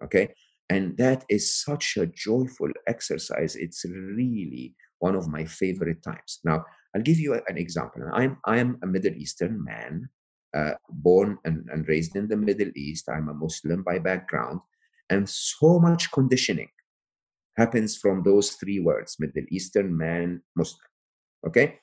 Okay. 0.04 0.34
And 0.70 0.98
that 0.98 1.26
is 1.30 1.62
such 1.64 1.98
a 1.98 2.06
joyful 2.06 2.70
exercise. 2.88 3.56
It's 3.56 3.86
really 3.86 4.76
one 5.00 5.16
of 5.16 5.28
my 5.28 5.46
favorite 5.46 6.04
times. 6.04 6.40
Now, 6.44 6.64
I'll 6.96 7.02
give 7.02 7.20
you 7.20 7.34
an 7.34 7.58
example. 7.58 8.04
I'm, 8.14 8.38
I'm 8.46 8.78
a 8.84 8.88
Middle 8.88 9.14
Eastern 9.14 9.64
man, 9.64 10.10
uh, 10.56 10.74
born 10.90 11.38
and, 11.46 11.68
and 11.72 11.88
raised 11.88 12.16
in 12.16 12.28
the 12.28 12.38
Middle 12.38 12.72
East. 12.76 13.10
I'm 13.10 13.30
a 13.30 13.34
Muslim 13.34 13.84
by 13.84 14.00
background. 14.00 14.60
And 15.10 15.28
so 15.28 15.80
much 15.80 16.12
conditioning 16.12 16.70
happens 17.58 17.98
from 17.98 18.24
those 18.24 18.52
three 18.52 18.80
words 18.80 19.18
Middle 19.20 19.46
Eastern 19.50 19.98
man, 19.98 20.42
Muslim. 20.56 20.88
Okay? 21.48 21.80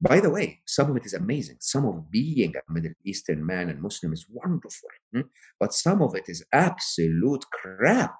By 0.00 0.20
the 0.20 0.30
way, 0.30 0.60
some 0.66 0.90
of 0.90 0.96
it 0.96 1.04
is 1.04 1.12
amazing. 1.12 1.56
Some 1.60 1.84
of 1.84 2.10
being 2.10 2.54
a 2.56 2.72
Middle 2.72 2.92
Eastern 3.04 3.44
man 3.44 3.68
and 3.68 3.82
Muslim 3.82 4.14
is 4.14 4.26
wonderful. 4.30 4.88
Hmm? 5.12 5.28
But 5.58 5.74
some 5.74 6.00
of 6.00 6.14
it 6.14 6.24
is 6.26 6.44
absolute 6.52 7.44
crap. 7.52 8.14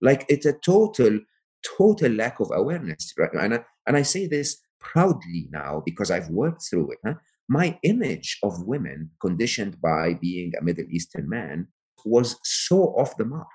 Like 0.00 0.24
it's 0.28 0.46
a 0.46 0.52
total, 0.52 1.20
total 1.76 2.12
lack 2.12 2.40
of 2.40 2.50
awareness. 2.52 3.12
Right? 3.18 3.32
And 3.32 3.54
I, 3.54 3.64
and 3.86 3.96
I 3.96 4.02
say 4.02 4.26
this 4.26 4.60
proudly 4.80 5.48
now 5.50 5.82
because 5.84 6.10
I've 6.10 6.28
worked 6.28 6.62
through 6.68 6.92
it. 6.92 6.98
Huh? 7.04 7.14
My 7.48 7.78
image 7.82 8.38
of 8.42 8.66
women 8.66 9.10
conditioned 9.20 9.80
by 9.80 10.14
being 10.14 10.52
a 10.58 10.64
Middle 10.64 10.86
Eastern 10.90 11.28
man 11.28 11.68
was 12.04 12.36
so 12.44 12.94
off 12.96 13.16
the 13.16 13.24
mark. 13.24 13.48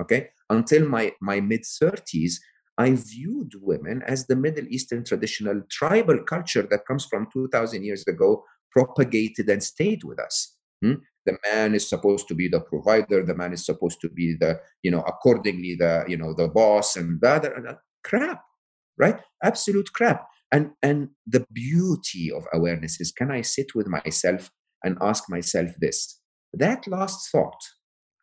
Okay. 0.00 0.28
Until 0.50 0.88
my, 0.88 1.12
my 1.20 1.40
mid 1.40 1.62
30s, 1.62 2.34
I 2.76 2.92
viewed 2.92 3.52
women 3.60 4.02
as 4.06 4.26
the 4.26 4.36
Middle 4.36 4.66
Eastern 4.68 5.04
traditional 5.04 5.62
tribal 5.70 6.18
culture 6.24 6.66
that 6.70 6.86
comes 6.86 7.04
from 7.04 7.28
2000 7.32 7.84
years 7.84 8.04
ago, 8.08 8.44
propagated 8.72 9.48
and 9.48 9.62
stayed 9.62 10.02
with 10.02 10.18
us. 10.18 10.56
Hmm? 10.82 10.94
The 11.26 11.38
man 11.50 11.74
is 11.74 11.88
supposed 11.88 12.28
to 12.28 12.34
be 12.34 12.48
the 12.48 12.60
provider. 12.60 13.24
The 13.24 13.34
man 13.34 13.52
is 13.52 13.64
supposed 13.64 14.00
to 14.02 14.08
be 14.08 14.36
the, 14.38 14.60
you 14.82 14.90
know, 14.90 15.00
accordingly 15.00 15.74
the, 15.74 16.04
you 16.06 16.16
know, 16.16 16.34
the 16.34 16.48
boss 16.48 16.96
and 16.96 17.20
that, 17.22 17.44
and 17.44 17.76
crap, 18.02 18.42
right? 18.98 19.20
Absolute 19.42 19.92
crap. 19.92 20.26
And 20.52 20.70
and 20.82 21.08
the 21.26 21.44
beauty 21.52 22.30
of 22.30 22.44
awareness 22.52 23.00
is, 23.00 23.10
can 23.10 23.30
I 23.30 23.40
sit 23.40 23.74
with 23.74 23.88
myself 23.88 24.50
and 24.84 24.96
ask 25.00 25.24
myself 25.28 25.70
this? 25.80 26.20
That 26.52 26.86
last 26.86 27.30
thought 27.32 27.60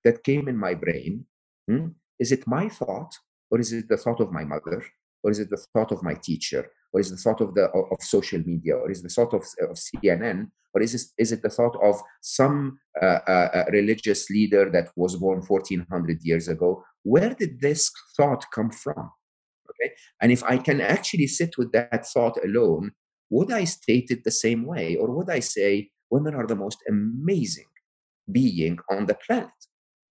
that 0.05 0.23
came 0.23 0.47
in 0.47 0.57
my 0.57 0.73
brain, 0.73 1.25
hmm, 1.67 1.87
is 2.19 2.31
it 2.31 2.47
my 2.47 2.69
thought 2.69 3.13
or 3.49 3.59
is 3.59 3.73
it 3.73 3.89
the 3.89 3.97
thought 3.97 4.21
of 4.21 4.31
my 4.31 4.45
mother 4.45 4.83
or 5.23 5.31
is 5.31 5.39
it 5.39 5.49
the 5.49 5.63
thought 5.73 5.91
of 5.91 6.03
my 6.03 6.13
teacher 6.13 6.69
or 6.93 6.99
is 6.99 7.09
the 7.09 7.17
thought 7.17 7.41
of 7.41 7.53
the 7.55 7.65
of 7.69 8.01
social 8.01 8.39
media 8.45 8.75
or 8.75 8.91
is 8.91 9.01
the 9.01 9.09
thought 9.09 9.33
of, 9.33 9.43
of 9.61 9.77
cnn 9.77 10.47
or 10.73 10.81
is 10.81 10.95
it, 10.95 11.01
is 11.17 11.31
it 11.31 11.41
the 11.41 11.49
thought 11.49 11.77
of 11.83 12.01
some 12.21 12.79
uh, 13.01 13.19
uh, 13.27 13.49
uh, 13.53 13.65
religious 13.71 14.29
leader 14.29 14.69
that 14.71 14.89
was 14.95 15.17
born 15.17 15.41
1400 15.41 16.19
years 16.23 16.47
ago? 16.47 16.83
Where 17.03 17.33
did 17.33 17.59
this 17.59 17.91
thought 18.15 18.45
come 18.53 18.71
from? 18.71 19.11
Okay? 19.69 19.93
And 20.21 20.31
if 20.31 20.43
i 20.43 20.57
can 20.57 20.81
actually 20.81 21.27
sit 21.27 21.57
with 21.57 21.71
that 21.71 22.05
thought 22.07 22.37
alone 22.43 22.91
would 23.29 23.51
i 23.51 23.63
state 23.63 24.11
it 24.11 24.23
the 24.23 24.31
same 24.31 24.65
way 24.65 24.95
or 24.97 25.09
would 25.11 25.29
i 25.29 25.39
say 25.39 25.89
women 26.09 26.35
are 26.35 26.45
the 26.45 26.55
most 26.55 26.79
amazing 26.89 27.71
being 28.31 28.77
on 28.89 29.05
the 29.05 29.15
planet 29.25 29.49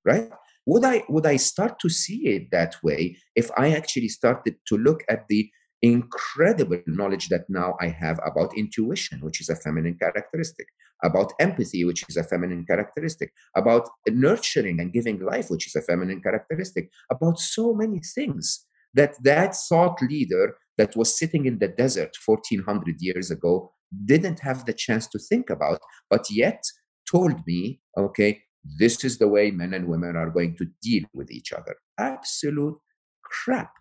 right? 0.05 0.31
Would 0.67 0.85
i 0.85 1.03
would 1.09 1.27
i 1.27 1.37
start 1.37 1.79
to 1.81 1.89
see 1.89 2.29
it 2.29 2.51
that 2.53 2.77
way 2.83 3.17
if 3.35 3.51
i 3.57 3.73
actually 3.73 4.09
started 4.09 4.57
to 4.69 4.77
look 4.77 5.03
at 5.09 5.27
the 5.29 5.51
incredible 5.83 6.81
knowledge 6.87 7.29
that 7.29 7.49
now 7.49 7.75
i 7.81 7.87
have 7.87 8.19
about 8.25 8.57
intuition 8.57 9.19
which 9.23 9.41
is 9.41 9.49
a 9.49 9.57
feminine 9.57 9.97
characteristic 10.01 10.67
about 11.03 11.33
empathy 11.41 11.85
which 11.85 12.05
is 12.09 12.17
a 12.17 12.25
feminine 12.25 12.65
characteristic 12.67 13.33
about 13.57 13.89
nurturing 14.09 14.79
and 14.81 14.93
giving 14.93 15.19
life 15.21 15.49
which 15.49 15.67
is 15.67 15.75
a 15.75 15.83
feminine 15.83 16.21
characteristic 16.21 16.91
about 17.11 17.39
so 17.39 17.73
many 17.73 18.01
things 18.15 18.67
that 18.93 19.15
that 19.23 19.55
thought 19.55 20.01
leader 20.03 20.57
that 20.77 20.95
was 20.97 21.19
sitting 21.19 21.47
in 21.47 21.59
the 21.59 21.69
desert 21.69 22.15
1400 22.27 22.97
years 23.01 23.31
ago 23.31 23.73
didn't 24.05 24.41
have 24.41 24.67
the 24.67 24.75
chance 24.75 25.07
to 25.07 25.19
think 25.19 25.49
about 25.49 25.81
but 26.11 26.27
yet 26.31 26.63
told 27.11 27.35
me 27.47 27.81
okay 27.97 28.43
this 28.65 29.05
is 29.05 29.19
the 29.19 29.29
way 29.29 29.51
men 29.51 29.75
and 29.75 29.87
women 29.87 30.17
are 30.17 30.31
going 30.31 30.57
to 30.57 30.67
deal 30.83 31.05
with 31.15 31.31
each 31.31 31.53
other. 31.53 31.77
Absolute 31.99 32.79
crap. 33.25 33.73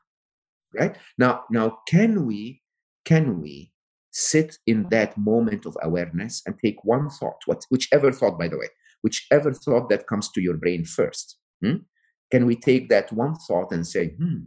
Right? 0.73 0.95
Now, 1.17 1.45
now 1.49 1.79
can 1.87 2.25
we 2.25 2.61
can 3.05 3.41
we 3.41 3.71
sit 4.11 4.57
in 4.67 4.87
that 4.89 5.17
moment 5.17 5.65
of 5.65 5.77
awareness 5.81 6.41
and 6.45 6.57
take 6.59 6.83
one 6.83 7.09
thought, 7.09 7.41
what 7.45 7.63
whichever 7.69 8.11
thought, 8.11 8.37
by 8.37 8.47
the 8.47 8.57
way, 8.57 8.67
whichever 9.01 9.53
thought 9.53 9.89
that 9.89 10.07
comes 10.07 10.29
to 10.31 10.41
your 10.41 10.57
brain 10.57 10.85
first. 10.85 11.37
Hmm? 11.63 11.77
Can 12.31 12.45
we 12.45 12.55
take 12.55 12.89
that 12.89 13.11
one 13.11 13.35
thought 13.35 13.71
and 13.71 13.85
say, 13.87 14.09
hmm, 14.09 14.41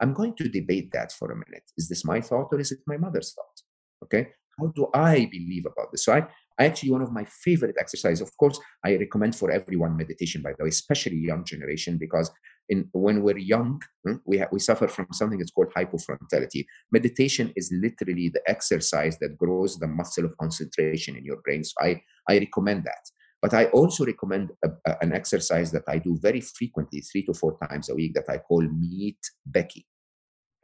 I'm 0.00 0.12
going 0.12 0.34
to 0.36 0.48
debate 0.48 0.90
that 0.92 1.12
for 1.12 1.32
a 1.32 1.36
minute. 1.36 1.64
Is 1.76 1.88
this 1.88 2.04
my 2.04 2.20
thought 2.20 2.48
or 2.52 2.60
is 2.60 2.70
it 2.70 2.78
my 2.86 2.96
mother's 2.96 3.34
thought? 3.34 3.60
Okay. 4.04 4.28
How 4.58 4.66
do 4.68 4.88
I 4.94 5.28
believe 5.30 5.66
about 5.66 5.90
this? 5.92 6.04
So 6.04 6.12
I, 6.12 6.26
actually 6.58 6.90
one 6.90 7.02
of 7.02 7.12
my 7.12 7.24
favorite 7.24 7.76
exercises. 7.78 8.20
Of 8.20 8.36
course, 8.36 8.58
I 8.84 8.96
recommend 8.96 9.36
for 9.36 9.50
everyone 9.50 9.96
meditation, 9.96 10.42
by 10.42 10.52
the 10.56 10.64
way, 10.64 10.70
especially 10.70 11.16
young 11.16 11.44
generation, 11.44 11.96
because 11.98 12.30
in 12.68 12.88
when 12.92 13.22
we're 13.22 13.38
young, 13.38 13.80
hmm, 14.04 14.16
we 14.24 14.38
ha- 14.38 14.48
we 14.52 14.58
suffer 14.58 14.88
from 14.88 15.06
something 15.12 15.38
that's 15.38 15.50
called 15.50 15.72
hypofrontality. 15.76 16.66
Meditation 16.92 17.52
is 17.56 17.72
literally 17.72 18.28
the 18.28 18.42
exercise 18.46 19.18
that 19.18 19.38
grows 19.38 19.78
the 19.78 19.86
muscle 19.86 20.24
of 20.24 20.36
concentration 20.38 21.16
in 21.16 21.24
your 21.24 21.40
brain. 21.42 21.64
So 21.64 21.74
I 21.80 22.02
I 22.28 22.38
recommend 22.38 22.84
that. 22.84 23.04
But 23.40 23.54
I 23.54 23.66
also 23.66 24.04
recommend 24.04 24.50
a, 24.64 24.68
a, 24.86 24.96
an 25.00 25.12
exercise 25.12 25.70
that 25.70 25.84
I 25.88 25.98
do 25.98 26.18
very 26.20 26.40
frequently, 26.40 27.00
three 27.00 27.24
to 27.26 27.34
four 27.34 27.56
times 27.68 27.88
a 27.88 27.94
week, 27.94 28.14
that 28.14 28.28
I 28.28 28.38
call 28.38 28.62
Meet 28.62 29.20
Becky. 29.46 29.86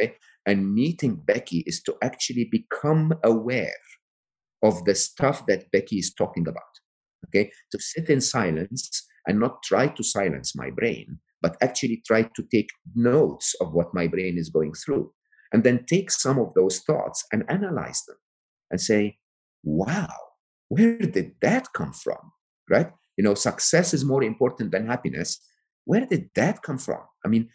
Okay? 0.00 0.16
And 0.44 0.74
meeting 0.74 1.14
Becky 1.14 1.62
is 1.66 1.82
to 1.84 1.94
actually 2.02 2.48
become 2.50 3.14
aware 3.22 3.76
of 4.64 4.84
the 4.86 4.94
stuff 4.94 5.46
that 5.46 5.70
Becky 5.70 5.98
is 5.98 6.12
talking 6.12 6.48
about. 6.48 6.62
Okay, 7.28 7.50
to 7.72 7.80
sit 7.80 8.10
in 8.10 8.20
silence 8.20 9.06
and 9.26 9.40
not 9.40 9.62
try 9.62 9.86
to 9.88 10.02
silence 10.02 10.54
my 10.54 10.70
brain, 10.70 11.18
but 11.44 11.58
actually 11.60 12.02
try 12.06 12.22
to 12.22 12.42
take 12.50 12.70
notes 12.94 13.54
of 13.60 13.74
what 13.74 13.92
my 13.92 14.06
brain 14.06 14.38
is 14.38 14.48
going 14.48 14.72
through. 14.72 15.12
And 15.52 15.62
then 15.62 15.84
take 15.84 16.10
some 16.10 16.38
of 16.38 16.54
those 16.54 16.78
thoughts 16.78 17.22
and 17.32 17.44
analyze 17.50 18.02
them 18.08 18.16
and 18.70 18.80
say, 18.80 19.18
wow, 19.62 20.16
where 20.68 20.96
did 20.96 21.32
that 21.42 21.66
come 21.76 21.92
from? 21.92 22.32
Right? 22.70 22.90
You 23.18 23.24
know, 23.24 23.34
success 23.34 23.92
is 23.92 24.06
more 24.06 24.24
important 24.24 24.72
than 24.72 24.86
happiness. 24.86 25.38
Where 25.84 26.06
did 26.06 26.30
that 26.34 26.62
come 26.62 26.78
from? 26.78 27.02
I 27.26 27.28
mean, 27.28 27.50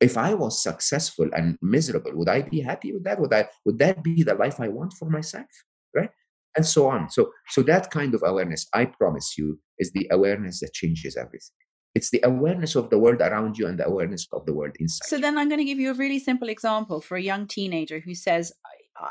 if 0.00 0.16
I 0.16 0.32
was 0.32 0.62
successful 0.62 1.28
and 1.36 1.58
miserable, 1.60 2.12
would 2.14 2.30
I 2.30 2.40
be 2.42 2.60
happy 2.62 2.94
with 2.94 3.04
that? 3.04 3.20
Would 3.20 3.34
I 3.34 3.50
would 3.66 3.78
that 3.78 4.02
be 4.02 4.22
the 4.22 4.36
life 4.36 4.58
I 4.58 4.68
want 4.68 4.94
for 4.94 5.10
myself? 5.10 5.52
Right? 5.94 6.10
and 6.56 6.64
so 6.64 6.86
on. 6.88 7.10
So, 7.10 7.32
so 7.48 7.62
that 7.62 7.90
kind 7.90 8.14
of 8.14 8.22
awareness, 8.24 8.68
I 8.72 8.84
promise 8.84 9.34
you, 9.36 9.58
is 9.80 9.90
the 9.90 10.06
awareness 10.12 10.60
that 10.60 10.72
changes 10.72 11.16
everything. 11.16 11.50
It's 11.94 12.10
the 12.10 12.20
awareness 12.24 12.74
of 12.74 12.90
the 12.90 12.98
world 12.98 13.20
around 13.20 13.56
you 13.56 13.66
and 13.66 13.78
the 13.78 13.86
awareness 13.86 14.26
of 14.32 14.46
the 14.46 14.54
world 14.54 14.76
inside. 14.80 15.06
So 15.06 15.18
then 15.18 15.38
I'm 15.38 15.48
going 15.48 15.60
to 15.60 15.64
give 15.64 15.78
you 15.78 15.90
a 15.90 15.94
really 15.94 16.18
simple 16.18 16.48
example 16.48 17.00
for 17.00 17.16
a 17.16 17.22
young 17.22 17.46
teenager 17.46 18.00
who 18.00 18.14
says, 18.14 18.52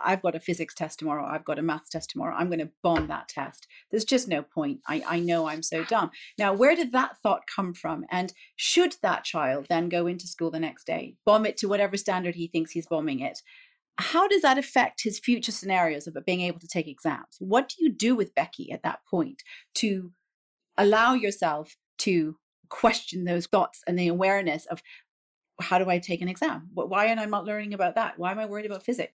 I've 0.03 0.21
got 0.21 0.35
a 0.35 0.39
physics 0.39 0.73
test 0.73 0.99
tomorrow. 0.99 1.25
I've 1.25 1.45
got 1.45 1.59
a 1.59 1.61
maths 1.61 1.89
test 1.89 2.09
tomorrow. 2.09 2.35
I'm 2.35 2.47
going 2.47 2.59
to 2.59 2.71
bomb 2.81 3.07
that 3.07 3.27
test. 3.27 3.67
There's 3.91 4.05
just 4.05 4.27
no 4.27 4.41
point. 4.41 4.79
I, 4.87 5.03
I 5.07 5.19
know 5.19 5.47
I'm 5.47 5.63
so 5.63 5.83
dumb. 5.83 6.11
Now, 6.37 6.53
where 6.53 6.75
did 6.75 6.91
that 6.93 7.17
thought 7.21 7.43
come 7.53 7.73
from? 7.73 8.05
And 8.09 8.33
should 8.55 8.95
that 9.01 9.23
child 9.23 9.67
then 9.69 9.89
go 9.89 10.07
into 10.07 10.27
school 10.27 10.51
the 10.51 10.59
next 10.59 10.85
day, 10.85 11.15
bomb 11.25 11.45
it 11.45 11.57
to 11.57 11.67
whatever 11.67 11.97
standard 11.97 12.35
he 12.35 12.47
thinks 12.47 12.71
he's 12.71 12.87
bombing 12.87 13.19
it, 13.19 13.39
how 13.97 14.27
does 14.27 14.41
that 14.41 14.57
affect 14.57 15.03
his 15.03 15.19
future 15.19 15.51
scenarios 15.51 16.07
of 16.07 16.17
being 16.25 16.41
able 16.41 16.59
to 16.59 16.67
take 16.67 16.87
exams? 16.87 17.37
What 17.39 17.69
do 17.69 17.75
you 17.83 17.91
do 17.91 18.15
with 18.15 18.35
Becky 18.35 18.71
at 18.71 18.83
that 18.83 18.99
point 19.09 19.43
to 19.75 20.11
allow 20.77 21.13
yourself 21.13 21.75
to 21.99 22.37
question 22.81 23.23
those 23.23 23.45
thoughts 23.47 23.81
and 23.87 23.97
the 23.97 24.07
awareness 24.07 24.65
of 24.65 24.81
how 25.61 25.77
do 25.77 25.89
I 25.89 25.99
take 25.99 26.21
an 26.21 26.27
exam? 26.27 26.69
Why 26.73 27.05
am 27.05 27.19
I 27.19 27.25
not 27.25 27.45
learning 27.45 27.73
about 27.73 27.95
that? 27.95 28.17
Why 28.17 28.31
am 28.31 28.39
I 28.39 28.45
worried 28.45 28.65
about 28.65 28.83
physics? 28.83 29.13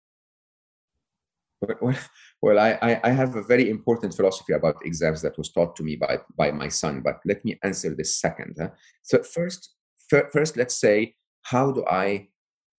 Well, 1.81 1.97
well 2.43 2.59
I, 2.59 3.01
I 3.03 3.11
have 3.11 3.35
a 3.35 3.43
very 3.43 3.71
important 3.71 4.15
philosophy 4.15 4.53
about 4.53 4.85
exams 4.85 5.23
that 5.23 5.39
was 5.39 5.51
taught 5.51 5.75
to 5.77 5.83
me 5.83 5.97
by, 5.97 6.19
by 6.37 6.51
my 6.51 6.69
son, 6.69 7.01
but 7.01 7.19
let 7.25 7.43
me 7.47 7.59
answer 7.63 7.95
this 7.95 8.21
second. 8.21 8.57
Huh? 8.61 8.69
So 9.03 9.23
first, 9.23 9.75
first, 10.11 10.59
let's 10.59 10.77
say, 10.77 11.15
how 11.43 11.73
do 11.73 11.83
I 11.87 12.29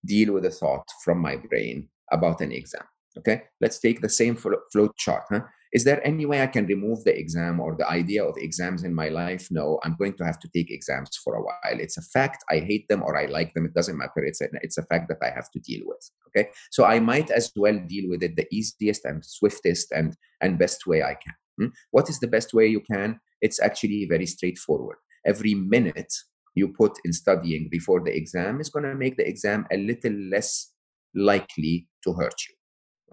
deal 0.06 0.34
with 0.34 0.46
a 0.46 0.50
thought 0.50 0.88
from 1.04 1.20
my 1.20 1.36
brain 1.36 1.90
about 2.12 2.42
an 2.42 2.52
exam. 2.52 2.84
Okay, 3.18 3.44
let's 3.62 3.80
take 3.80 4.02
the 4.02 4.10
same 4.10 4.36
flow 4.36 4.90
chart. 4.98 5.24
Huh? 5.30 5.42
Is 5.74 5.84
there 5.84 6.06
any 6.06 6.26
way 6.26 6.42
I 6.42 6.48
can 6.48 6.66
remove 6.66 7.04
the 7.04 7.18
exam 7.18 7.60
or 7.60 7.76
the 7.76 7.90
idea 7.90 8.24
of 8.24 8.36
exams 8.38 8.84
in 8.84 8.94
my 8.94 9.10
life? 9.10 9.48
No, 9.52 9.80
I'm 9.84 9.96
going 9.98 10.14
to 10.14 10.26
have 10.26 10.40
to 10.40 10.50
take 10.54 10.72
exams 10.72 11.18
for 11.24 11.36
a 11.36 11.42
while. 11.42 11.80
It's 11.80 11.98
a 11.98 12.02
fact. 12.02 12.44
I 12.50 12.60
hate 12.60 12.88
them 12.88 13.04
or 13.04 13.18
I 13.18 13.26
like 13.26 13.54
them. 13.54 13.66
It 13.66 13.74
doesn't 13.74 13.98
matter. 13.98 14.24
It's 14.24 14.42
a, 14.42 14.48
it's 14.62 14.78
a 14.78 14.84
fact 14.84 15.10
that 15.10 15.18
I 15.22 15.30
have 15.34 15.52
to 15.52 15.60
deal 15.60 15.82
with. 15.86 16.10
Okay. 16.28 16.50
So 16.72 16.86
I 16.86 17.00
might 17.00 17.30
as 17.32 17.52
well 17.56 17.78
deal 17.88 18.10
with 18.10 18.24
it 18.24 18.36
the 18.36 18.48
easiest 18.52 19.06
and 19.06 19.24
swiftest 19.26 19.92
and, 19.92 20.16
and 20.42 20.58
best 20.58 20.88
way 20.88 21.04
I 21.04 21.16
can. 21.16 21.36
Hmm? 21.60 21.68
What 21.92 22.10
is 22.10 22.20
the 22.20 22.28
best 22.28 22.54
way 22.54 22.68
you 22.68 22.82
can? 22.82 23.20
It's 23.42 23.62
actually 23.62 24.06
very 24.10 24.26
straightforward. 24.26 24.98
Every 25.26 25.54
minute 25.54 26.14
you 26.56 26.70
put 26.70 26.98
in 27.06 27.14
studying 27.14 27.68
before 27.70 28.02
the 28.04 28.16
exam 28.16 28.62
is 28.62 28.70
going 28.70 28.86
to 28.86 28.96
make 28.96 29.18
the 29.18 29.28
exam 29.28 29.66
a 29.72 29.78
little 29.78 30.14
less 30.32 30.72
likely 31.14 31.88
to 32.04 32.14
hurt 32.14 32.36
you. 32.48 32.56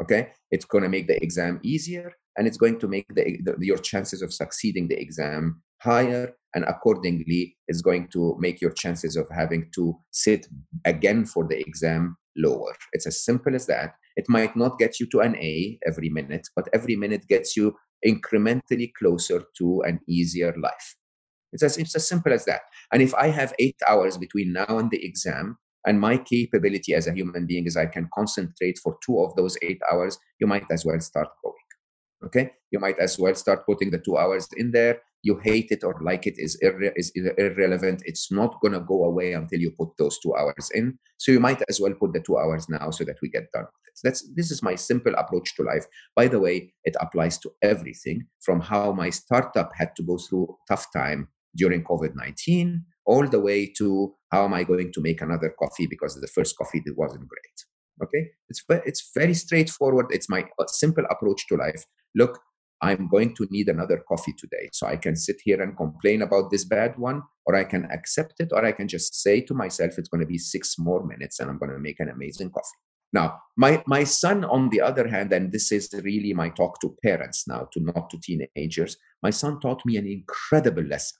Okay, 0.00 0.30
it's 0.50 0.64
going 0.64 0.82
to 0.82 0.90
make 0.90 1.06
the 1.06 1.22
exam 1.22 1.60
easier 1.62 2.12
and 2.36 2.46
it's 2.46 2.56
going 2.56 2.78
to 2.80 2.88
make 2.88 3.06
the, 3.14 3.38
the, 3.44 3.54
your 3.60 3.78
chances 3.78 4.22
of 4.22 4.32
succeeding 4.32 4.88
the 4.88 5.00
exam 5.00 5.62
higher 5.80 6.32
and 6.54 6.64
accordingly 6.64 7.56
it's 7.68 7.82
going 7.82 8.08
to 8.08 8.36
make 8.38 8.60
your 8.60 8.70
chances 8.72 9.16
of 9.16 9.26
having 9.30 9.68
to 9.74 9.94
sit 10.10 10.46
again 10.84 11.24
for 11.24 11.46
the 11.46 11.58
exam 11.60 12.16
lower. 12.36 12.74
It's 12.92 13.06
as 13.06 13.24
simple 13.24 13.54
as 13.54 13.66
that. 13.66 13.94
It 14.16 14.26
might 14.28 14.56
not 14.56 14.78
get 14.78 14.98
you 14.98 15.06
to 15.10 15.20
an 15.20 15.36
a 15.36 15.78
every 15.86 16.08
minute 16.08 16.48
but 16.56 16.68
every 16.72 16.96
minute 16.96 17.26
gets 17.28 17.56
you 17.56 17.76
incrementally 18.06 18.92
closer 18.98 19.44
to 19.58 19.82
an 19.82 20.00
easier 20.08 20.54
life. 20.62 20.96
It's 21.52 21.62
as, 21.62 21.78
it's 21.78 21.94
as 21.94 22.08
simple 22.08 22.32
as 22.32 22.44
that. 22.46 22.62
And 22.92 23.02
if 23.02 23.14
i 23.14 23.28
have 23.28 23.54
eight 23.58 23.76
hours 23.88 24.18
between 24.18 24.52
now 24.52 24.78
and 24.78 24.90
the 24.90 25.04
exam 25.04 25.58
and 25.86 26.00
my 26.00 26.16
capability 26.16 26.94
as 26.94 27.06
a 27.06 27.12
human 27.12 27.46
being 27.46 27.66
is 27.66 27.76
I 27.76 27.86
can 27.86 28.08
concentrate 28.14 28.78
for 28.82 28.96
two 29.04 29.20
of 29.20 29.36
those 29.36 29.56
eight 29.62 29.80
hours, 29.92 30.18
you 30.40 30.46
might 30.46 30.64
as 30.70 30.84
well 30.84 30.98
start 31.00 31.28
going. 31.42 31.63
Okay, 32.26 32.52
you 32.70 32.78
might 32.78 32.98
as 32.98 33.18
well 33.18 33.34
start 33.34 33.66
putting 33.66 33.90
the 33.90 33.98
two 33.98 34.16
hours 34.16 34.48
in 34.56 34.72
there. 34.72 35.00
You 35.22 35.38
hate 35.42 35.68
it 35.70 35.84
or 35.84 35.98
like 36.02 36.26
it 36.26 36.34
is, 36.36 36.58
irre- 36.62 36.92
is 36.96 37.12
irrelevant. 37.38 38.02
It's 38.04 38.30
not 38.30 38.60
going 38.60 38.72
to 38.72 38.80
go 38.80 39.04
away 39.04 39.32
until 39.32 39.58
you 39.58 39.72
put 39.78 39.88
those 39.98 40.18
two 40.18 40.34
hours 40.34 40.70
in. 40.74 40.98
So 41.18 41.32
you 41.32 41.40
might 41.40 41.62
as 41.68 41.80
well 41.80 41.94
put 41.94 42.12
the 42.12 42.20
two 42.20 42.36
hours 42.36 42.68
now 42.68 42.90
so 42.90 43.04
that 43.04 43.16
we 43.22 43.30
get 43.30 43.50
done 43.52 43.64
with 43.64 43.88
it. 43.88 44.00
That's 44.02 44.28
this 44.34 44.50
is 44.50 44.62
my 44.62 44.74
simple 44.74 45.14
approach 45.14 45.54
to 45.56 45.62
life. 45.62 45.86
By 46.14 46.28
the 46.28 46.40
way, 46.40 46.74
it 46.84 46.96
applies 47.00 47.38
to 47.38 47.50
everything 47.62 48.26
from 48.40 48.60
how 48.60 48.92
my 48.92 49.10
startup 49.10 49.70
had 49.74 49.96
to 49.96 50.02
go 50.02 50.18
through 50.18 50.56
tough 50.68 50.86
time 50.92 51.28
during 51.56 51.84
COVID 51.84 52.14
19 52.14 52.84
all 53.06 53.26
the 53.26 53.40
way 53.40 53.66
to 53.78 54.14
how 54.30 54.44
am 54.44 54.54
I 54.54 54.64
going 54.64 54.92
to 54.92 55.00
make 55.00 55.20
another 55.20 55.54
coffee 55.58 55.86
because 55.86 56.18
the 56.20 56.26
first 56.26 56.56
coffee 56.56 56.82
wasn't 56.96 57.28
great. 57.28 57.73
Okay, 58.02 58.30
it's 58.48 58.62
it's 58.68 59.10
very 59.14 59.34
straightforward. 59.34 60.06
It's 60.10 60.28
my 60.28 60.44
uh, 60.58 60.66
simple 60.66 61.04
approach 61.10 61.46
to 61.48 61.56
life. 61.56 61.84
Look, 62.14 62.40
I'm 62.82 63.08
going 63.08 63.34
to 63.36 63.46
need 63.50 63.68
another 63.68 64.02
coffee 64.08 64.34
today, 64.36 64.68
so 64.72 64.86
I 64.86 64.96
can 64.96 65.16
sit 65.16 65.36
here 65.44 65.62
and 65.62 65.76
complain 65.76 66.22
about 66.22 66.50
this 66.50 66.64
bad 66.64 66.98
one, 66.98 67.22
or 67.46 67.54
I 67.54 67.64
can 67.64 67.88
accept 67.92 68.34
it, 68.40 68.50
or 68.52 68.64
I 68.64 68.72
can 68.72 68.88
just 68.88 69.22
say 69.22 69.40
to 69.42 69.54
myself, 69.54 69.96
it's 69.96 70.08
going 70.08 70.20
to 70.20 70.26
be 70.26 70.38
six 70.38 70.76
more 70.78 71.06
minutes, 71.06 71.38
and 71.38 71.48
I'm 71.48 71.58
going 71.58 71.72
to 71.72 71.78
make 71.78 72.00
an 72.00 72.08
amazing 72.08 72.50
coffee. 72.50 72.78
Now, 73.12 73.38
my 73.56 73.82
my 73.86 74.02
son, 74.04 74.44
on 74.44 74.70
the 74.70 74.80
other 74.80 75.06
hand, 75.08 75.32
and 75.32 75.52
this 75.52 75.70
is 75.70 75.88
really 76.02 76.34
my 76.34 76.48
talk 76.48 76.80
to 76.80 76.96
parents 77.02 77.46
now, 77.46 77.68
to 77.72 77.80
not 77.80 78.10
to 78.10 78.18
teenagers. 78.20 78.96
My 79.22 79.30
son 79.30 79.60
taught 79.60 79.82
me 79.86 79.96
an 79.96 80.06
incredible 80.06 80.82
lesson. 80.82 81.18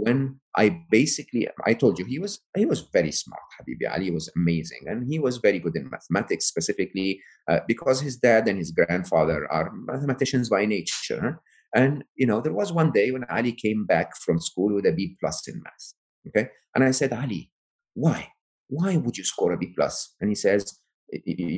When 0.00 0.38
I 0.56 0.84
basically 0.90 1.48
I 1.66 1.74
told 1.74 1.98
you 1.98 2.04
he 2.04 2.20
was 2.20 2.38
he 2.56 2.66
was 2.66 2.88
very 2.92 3.10
smart. 3.10 3.42
Habibi 3.58 3.92
Ali 3.92 4.12
was 4.12 4.30
amazing, 4.36 4.82
and 4.86 5.04
he 5.10 5.18
was 5.18 5.38
very 5.38 5.58
good 5.58 5.74
in 5.74 5.90
mathematics 5.90 6.46
specifically 6.46 7.20
uh, 7.50 7.60
because 7.66 8.00
his 8.00 8.16
dad 8.16 8.46
and 8.46 8.58
his 8.58 8.70
grandfather 8.70 9.50
are 9.50 9.72
mathematicians 9.72 10.48
by 10.48 10.66
nature. 10.66 11.40
And 11.74 12.04
you 12.14 12.26
know, 12.28 12.40
there 12.40 12.52
was 12.52 12.72
one 12.72 12.92
day 12.92 13.10
when 13.10 13.24
Ali 13.24 13.52
came 13.52 13.86
back 13.86 14.16
from 14.16 14.40
school 14.40 14.72
with 14.72 14.86
a 14.86 14.92
B 14.92 15.16
plus 15.20 15.48
in 15.48 15.60
math. 15.64 15.86
Okay, 16.28 16.48
and 16.76 16.84
I 16.84 16.92
said, 16.92 17.12
Ali, 17.12 17.50
why? 17.94 18.28
Why 18.68 18.96
would 18.96 19.16
you 19.18 19.24
score 19.24 19.52
a 19.52 19.58
B 19.58 19.72
plus? 19.74 20.14
And 20.20 20.30
he 20.30 20.36
says, 20.36 20.78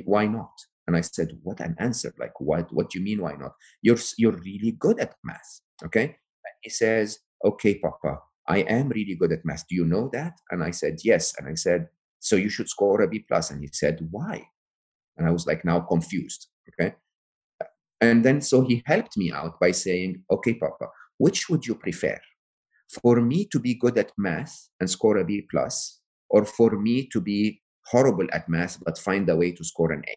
why 0.04 0.26
not? 0.26 0.52
And 0.86 0.96
I 0.96 1.02
said, 1.02 1.38
what 1.42 1.60
an 1.60 1.76
answer! 1.78 2.14
Like, 2.18 2.40
what? 2.40 2.72
What 2.72 2.90
do 2.90 2.98
you 2.98 3.04
mean? 3.04 3.20
Why 3.20 3.34
not? 3.34 3.52
You're 3.82 3.98
you're 4.16 4.40
really 4.50 4.72
good 4.78 4.98
at 4.98 5.14
math. 5.22 5.60
Okay. 5.84 6.04
And 6.04 6.54
he 6.62 6.70
says, 6.70 7.18
okay, 7.44 7.78
Papa, 7.78 8.18
I 8.48 8.58
am 8.60 8.88
really 8.88 9.14
good 9.14 9.32
at 9.32 9.44
math. 9.44 9.66
Do 9.68 9.74
you 9.74 9.84
know 9.84 10.10
that? 10.12 10.34
And 10.50 10.62
I 10.62 10.70
said, 10.70 10.98
Yes. 11.04 11.34
And 11.38 11.48
I 11.48 11.54
said, 11.54 11.88
So 12.18 12.36
you 12.36 12.48
should 12.48 12.68
score 12.68 13.00
a 13.02 13.08
B 13.08 13.24
plus. 13.26 13.50
And 13.50 13.60
he 13.60 13.68
said, 13.72 14.06
Why? 14.10 14.46
And 15.16 15.28
I 15.28 15.30
was 15.30 15.46
like, 15.46 15.64
now 15.64 15.80
confused. 15.80 16.48
Okay. 16.70 16.94
And 18.00 18.24
then 18.24 18.40
so 18.40 18.62
he 18.62 18.82
helped 18.86 19.16
me 19.16 19.30
out 19.32 19.60
by 19.60 19.70
saying, 19.72 20.22
Okay, 20.30 20.54
Papa, 20.54 20.86
which 21.18 21.48
would 21.48 21.66
you 21.66 21.74
prefer? 21.74 22.18
For 23.02 23.20
me 23.20 23.44
to 23.46 23.60
be 23.60 23.74
good 23.74 23.98
at 23.98 24.12
math 24.18 24.68
and 24.80 24.90
score 24.90 25.18
a 25.18 25.24
B 25.24 25.46
plus, 25.50 26.00
or 26.28 26.44
for 26.44 26.70
me 26.70 27.06
to 27.12 27.20
be 27.20 27.62
horrible 27.86 28.26
at 28.32 28.48
math 28.48 28.78
but 28.84 28.98
find 28.98 29.28
a 29.28 29.36
way 29.36 29.52
to 29.52 29.64
score 29.64 29.92
an 29.92 30.02
A? 30.08 30.16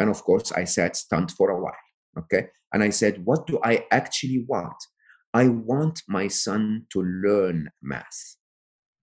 And 0.00 0.08
of 0.08 0.22
course, 0.24 0.50
I 0.52 0.64
sat 0.64 0.96
stunned 0.96 1.30
for 1.32 1.50
a 1.50 1.60
while. 1.60 1.84
Okay. 2.18 2.48
And 2.72 2.82
I 2.82 2.90
said, 2.90 3.24
What 3.24 3.46
do 3.46 3.60
I 3.62 3.84
actually 3.90 4.44
want? 4.48 4.76
I 5.32 5.48
want 5.48 6.02
my 6.08 6.28
son 6.28 6.86
to 6.92 7.02
learn 7.02 7.70
math, 7.82 8.36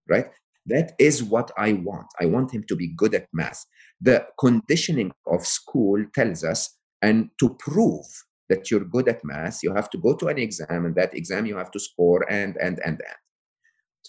right? 0.10 0.28
That 0.66 0.94
is 1.00 1.24
what 1.24 1.52
I 1.58 1.74
want. 1.74 2.08
I 2.20 2.26
want 2.26 2.54
him 2.54 2.64
to 2.68 2.76
be 2.76 2.94
good 2.96 3.16
at 3.16 3.28
math. 3.34 3.66
The 4.02 4.28
conditioning 4.38 5.14
of 5.26 5.46
school 5.46 6.04
tells 6.14 6.44
us, 6.44 6.76
and 7.02 7.30
to 7.40 7.56
prove 7.60 8.06
that 8.50 8.70
you're 8.70 8.84
good 8.84 9.08
at 9.08 9.24
math, 9.24 9.64
you 9.64 9.74
have 9.74 9.90
to 9.92 9.98
go 9.98 10.16
to 10.16 10.28
an 10.28 10.38
exam, 10.38 10.86
and 10.86 10.96
that 10.96 11.16
exam 11.16 11.46
you 11.46 11.58
have 11.58 11.72
to 11.72 11.80
score, 11.80 12.30
and, 12.30 12.58
and, 12.58 12.80
and, 12.84 13.02
and. 13.02 13.18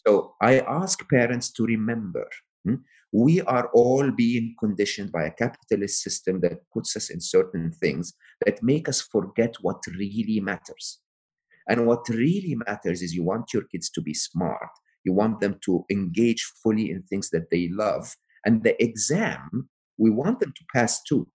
So 0.06 0.34
I 0.42 0.60
ask 0.60 1.08
parents 1.08 1.52
to 1.52 1.64
remember 1.64 2.28
hmm, 2.64 2.76
we 3.12 3.40
are 3.42 3.70
all 3.72 4.10
being 4.10 4.54
conditioned 4.58 5.12
by 5.12 5.24
a 5.24 5.32
capitalist 5.32 6.02
system 6.02 6.40
that 6.40 6.58
puts 6.72 6.96
us 6.96 7.10
in 7.10 7.20
certain 7.20 7.70
things 7.70 8.14
that 8.44 8.62
make 8.62 8.88
us 8.88 9.00
forget 9.00 9.54
what 9.60 9.82
really 9.86 10.40
matters. 10.40 11.00
And 11.68 11.86
what 11.86 12.08
really 12.08 12.56
matters 12.66 13.02
is 13.02 13.14
you 13.14 13.22
want 13.22 13.52
your 13.52 13.64
kids 13.64 13.90
to 13.90 14.00
be 14.00 14.14
smart. 14.14 14.70
You 15.04 15.12
want 15.12 15.40
them 15.40 15.58
to 15.64 15.84
engage 15.90 16.42
fully 16.62 16.90
in 16.90 17.02
things 17.02 17.30
that 17.30 17.50
they 17.50 17.68
love. 17.70 18.14
And 18.44 18.62
the 18.62 18.82
exam, 18.82 19.68
we 19.98 20.10
want 20.10 20.40
them 20.40 20.52
to 20.56 20.64
pass 20.74 21.02
too, 21.02 21.28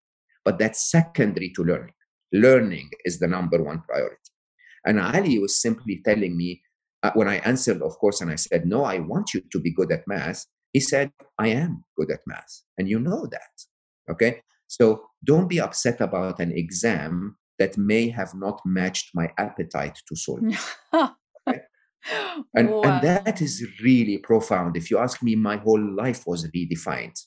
but 0.44 0.58
that's 0.58 0.90
secondary 0.90 1.52
to 1.56 1.64
learning. 1.64 1.94
Learning 2.32 2.90
is 3.06 3.20
the 3.20 3.28
number 3.28 3.62
one 3.62 3.82
priority. 3.82 4.18
And 4.86 5.00
Ali 5.00 5.40
was 5.40 5.62
simply 5.62 6.02
telling 6.04 6.36
me, 6.36 6.62
uh, 7.04 7.12
when 7.14 7.28
I 7.28 7.38
answered, 7.38 7.82
of 7.82 7.98
course, 8.00 8.22
and 8.22 8.32
I 8.32 8.36
said, 8.36 8.66
No, 8.66 8.84
I 8.84 9.00
want 9.00 9.34
you 9.34 9.42
to 9.52 9.60
be 9.60 9.72
good 9.72 9.92
at 9.92 10.08
math. 10.08 10.46
He 10.72 10.80
said, 10.80 11.12
I 11.38 11.50
am 11.50 11.84
good 11.98 12.10
at 12.12 12.22
math. 12.26 12.64
And 12.78 12.90
you 12.90 13.00
know 13.00 13.28
that. 13.28 13.52
Okay. 14.10 14.42
So 14.68 15.06
don't 15.24 15.48
be 15.48 15.60
upset 15.60 16.02
about 16.02 16.40
an 16.40 16.52
exam 16.52 17.38
that 17.64 17.78
may 17.78 18.10
have 18.10 18.34
not 18.36 18.60
matched 18.66 19.08
my 19.14 19.28
appetite 19.38 19.98
to 20.08 20.16
solve. 20.18 20.44
okay? 20.94 21.62
and, 22.54 22.70
wow. 22.70 22.82
and 22.84 23.02
that 23.02 23.42
is 23.42 23.66
really 23.82 24.18
profound. 24.18 24.76
If 24.76 24.92
you 24.92 24.98
ask 24.98 25.24
me, 25.24 25.34
my 25.36 25.56
whole 25.56 25.84
life 26.04 26.24
was 26.28 26.46
redefined. 26.56 27.18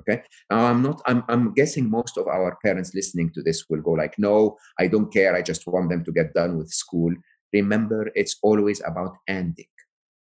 Okay. 0.00 0.22
Now 0.50 0.66
I'm 0.70 0.82
not, 0.82 1.00
I'm, 1.06 1.22
I'm 1.28 1.54
guessing 1.54 1.88
most 1.88 2.18
of 2.18 2.26
our 2.26 2.58
parents 2.64 2.94
listening 2.94 3.30
to 3.34 3.42
this 3.42 3.64
will 3.70 3.80
go 3.80 3.92
like, 3.92 4.14
no, 4.18 4.56
I 4.80 4.88
don't 4.88 5.12
care. 5.12 5.34
I 5.36 5.42
just 5.42 5.66
want 5.68 5.88
them 5.88 6.02
to 6.04 6.12
get 6.12 6.34
done 6.34 6.58
with 6.58 6.70
school. 6.70 7.14
Remember, 7.52 8.10
it's 8.16 8.36
always 8.42 8.82
about 8.84 9.14
ending. 9.28 9.72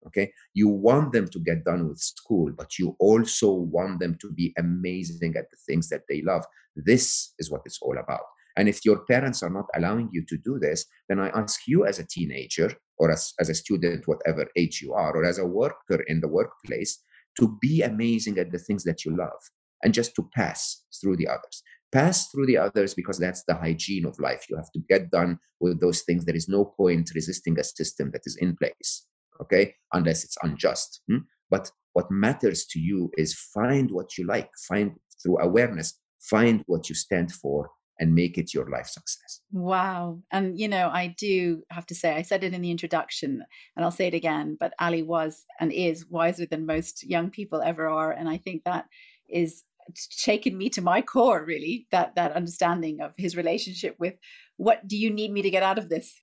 Okay. 0.08 0.34
You 0.54 0.68
want 0.68 1.14
them 1.14 1.30
to 1.30 1.40
get 1.40 1.64
done 1.64 1.88
with 1.88 2.00
school, 2.00 2.52
but 2.56 2.78
you 2.78 2.98
also 3.00 3.50
want 3.54 4.02
them 4.02 4.18
to 4.20 4.30
be 4.30 4.54
amazing 4.58 5.38
at 5.38 5.50
the 5.50 5.58
things 5.66 5.88
that 5.88 6.04
they 6.10 6.22
love. 6.22 6.44
This 6.76 7.34
is 7.40 7.50
what 7.50 7.62
it's 7.66 7.80
all 7.82 7.98
about. 7.98 8.26
And 8.56 8.70
if 8.70 8.86
your 8.86 9.06
parents 9.06 9.42
are 9.42 9.50
not 9.50 9.66
allowing 9.76 10.10
you 10.12 10.24
to 10.28 10.38
do 10.38 10.60
this, 10.60 10.86
then 11.10 11.20
I 11.20 11.30
ask 11.30 11.62
you 11.68 11.86
as 11.86 12.00
a 12.00 12.08
teenager 12.08 12.72
or 12.98 13.12
as, 13.12 13.34
as 13.40 13.50
a 13.50 13.56
student, 13.56 14.08
whatever 14.08 14.48
age 14.56 14.82
you 14.82 14.94
are, 14.94 15.16
or 15.16 15.26
as 15.26 15.40
a 15.40 15.46
worker 15.46 16.04
in 16.08 16.22
the 16.22 16.28
workplace, 16.28 17.00
to 17.40 17.58
be 17.62 17.82
amazing 17.82 18.38
at 18.38 18.52
the 18.52 18.60
things 18.60 18.84
that 18.84 19.04
you 19.04 19.16
love 19.16 19.42
and 19.84 19.94
just 19.94 20.16
to 20.16 20.30
pass 20.36 20.84
through 21.02 21.18
the 21.18 21.28
others. 21.28 21.64
Pass 21.92 22.30
through 22.30 22.48
the 22.48 22.58
others 22.58 22.94
because 22.94 23.20
that's 23.20 23.44
the 23.48 23.56
hygiene 23.56 24.06
of 24.06 24.20
life. 24.20 24.46
You 24.50 24.56
have 24.56 24.72
to 24.72 24.80
get 24.90 25.12
done 25.12 25.40
with 25.60 25.80
those 25.80 26.02
things. 26.02 26.26
There 26.26 26.36
is 26.36 26.50
no 26.50 26.66
point 26.66 27.12
resisting 27.14 27.60
a 27.60 27.64
system 27.64 28.12
that 28.12 28.22
is 28.26 28.36
in 28.38 28.56
place, 28.56 29.06
okay, 29.42 29.76
unless 29.94 30.24
it's 30.24 30.38
unjust. 30.42 31.02
Hmm? 31.10 31.20
But 31.50 31.70
what 31.94 32.10
matters 32.10 32.66
to 32.72 32.80
you 32.80 33.12
is 33.18 33.36
find 33.54 33.92
what 33.92 34.18
you 34.18 34.26
like, 34.26 34.50
find 34.68 34.94
through 35.22 35.40
awareness, 35.40 36.00
find 36.20 36.64
what 36.66 36.90
you 36.90 36.96
stand 36.96 37.32
for, 37.32 37.70
and 38.04 38.14
make 38.14 38.38
it 38.38 38.54
your 38.54 38.70
life 38.70 38.88
success. 38.88 39.40
Wow. 39.54 40.20
And, 40.30 40.60
you 40.60 40.68
know, 40.68 40.90
I 40.90 41.16
do 41.18 41.64
have 41.70 41.86
to 41.88 41.96
say, 41.96 42.14
I 42.14 42.22
said 42.22 42.44
it 42.44 42.54
in 42.54 42.62
the 42.62 42.70
introduction 42.70 43.42
and 43.76 43.86
I'll 43.86 43.92
say 43.92 44.08
it 44.08 44.14
again, 44.14 44.58
but 44.60 44.74
Ali 44.78 45.04
was 45.04 45.46
and 45.60 45.72
is 45.72 46.06
wiser 46.10 46.46
than 46.46 46.66
most 46.66 47.10
young 47.10 47.30
people 47.30 47.62
ever 47.62 47.88
are. 47.88 48.12
And 48.12 48.28
I 48.28 48.38
think 48.38 48.64
that 48.66 48.86
is 49.30 49.64
shaken 49.98 50.58
me 50.58 50.70
to 50.70 50.82
my 50.82 51.02
core 51.02 51.44
really 51.46 51.88
that 51.92 52.16
that 52.16 52.32
understanding 52.34 53.02
of 53.02 53.12
his 53.18 53.36
relationship 53.36 53.96
with 54.00 54.14
what 54.58 54.88
do 54.88 54.96
you 54.98 55.10
need 55.10 55.32
me 55.32 55.42
to 55.42 55.50
get 55.50 55.64
out 55.64 55.78
of 55.78 55.90
this 55.90 56.22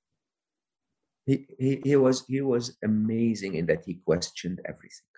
he, 1.27 1.47
he, 1.59 1.81
he 1.85 1.97
was 1.97 2.25
he 2.27 2.41
was 2.41 2.79
amazing 2.83 3.55
in 3.55 3.67
that 3.67 3.83
he 3.85 4.01
questioned 4.07 4.61
everything 4.67 5.13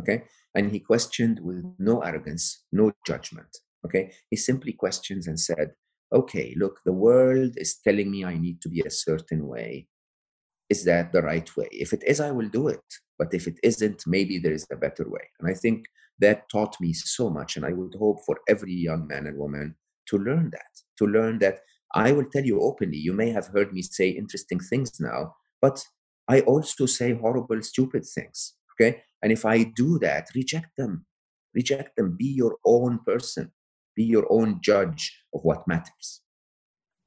okay 0.00 0.24
and 0.56 0.72
he 0.72 0.80
questioned 0.80 1.38
with 1.40 1.62
no 1.78 2.00
arrogance 2.00 2.64
no 2.72 2.90
judgment 3.06 3.58
okay 3.86 4.10
he 4.30 4.36
simply 4.36 4.72
questions 4.72 5.28
and 5.28 5.38
said 5.38 5.70
okay 6.12 6.54
look 6.56 6.80
the 6.84 6.92
world 6.92 7.52
is 7.56 7.76
telling 7.76 8.10
me 8.10 8.24
i 8.24 8.36
need 8.36 8.60
to 8.60 8.68
be 8.68 8.80
a 8.80 8.90
certain 8.90 9.46
way 9.46 9.86
is 10.68 10.84
that 10.84 11.12
the 11.12 11.22
right 11.22 11.56
way 11.56 11.68
if 11.72 11.92
it 11.92 12.02
is 12.06 12.20
i 12.20 12.30
will 12.30 12.48
do 12.48 12.68
it 12.68 12.84
but 13.18 13.32
if 13.32 13.46
it 13.46 13.58
isn't 13.62 14.02
maybe 14.06 14.38
there 14.38 14.52
is 14.52 14.66
a 14.70 14.76
better 14.76 15.08
way 15.08 15.26
and 15.38 15.50
i 15.50 15.54
think 15.54 15.86
that 16.18 16.48
taught 16.50 16.76
me 16.80 16.92
so 16.92 17.30
much 17.30 17.56
and 17.56 17.64
i 17.64 17.72
would 17.72 17.94
hope 17.98 18.18
for 18.26 18.38
every 18.48 18.72
young 18.72 19.06
man 19.06 19.26
and 19.26 19.38
woman 19.38 19.74
to 20.06 20.18
learn 20.18 20.50
that 20.50 20.72
to 20.96 21.06
learn 21.06 21.38
that 21.38 21.60
I 21.94 22.12
will 22.12 22.26
tell 22.30 22.44
you 22.44 22.60
openly, 22.60 22.98
you 22.98 23.12
may 23.12 23.30
have 23.30 23.48
heard 23.48 23.72
me 23.72 23.82
say 23.82 24.08
interesting 24.10 24.60
things 24.60 25.00
now, 25.00 25.34
but 25.60 25.84
I 26.28 26.40
also 26.42 26.86
say 26.86 27.14
horrible, 27.14 27.62
stupid 27.62 28.06
things. 28.06 28.54
Okay. 28.74 29.02
And 29.22 29.32
if 29.32 29.44
I 29.44 29.64
do 29.64 29.98
that, 29.98 30.28
reject 30.34 30.76
them. 30.76 31.04
Reject 31.54 31.96
them. 31.96 32.16
Be 32.16 32.26
your 32.26 32.56
own 32.64 33.00
person. 33.04 33.50
Be 34.00 34.06
your 34.06 34.26
own 34.30 34.60
judge 34.62 35.02
of 35.34 35.42
what 35.42 35.68
matters. 35.68 36.22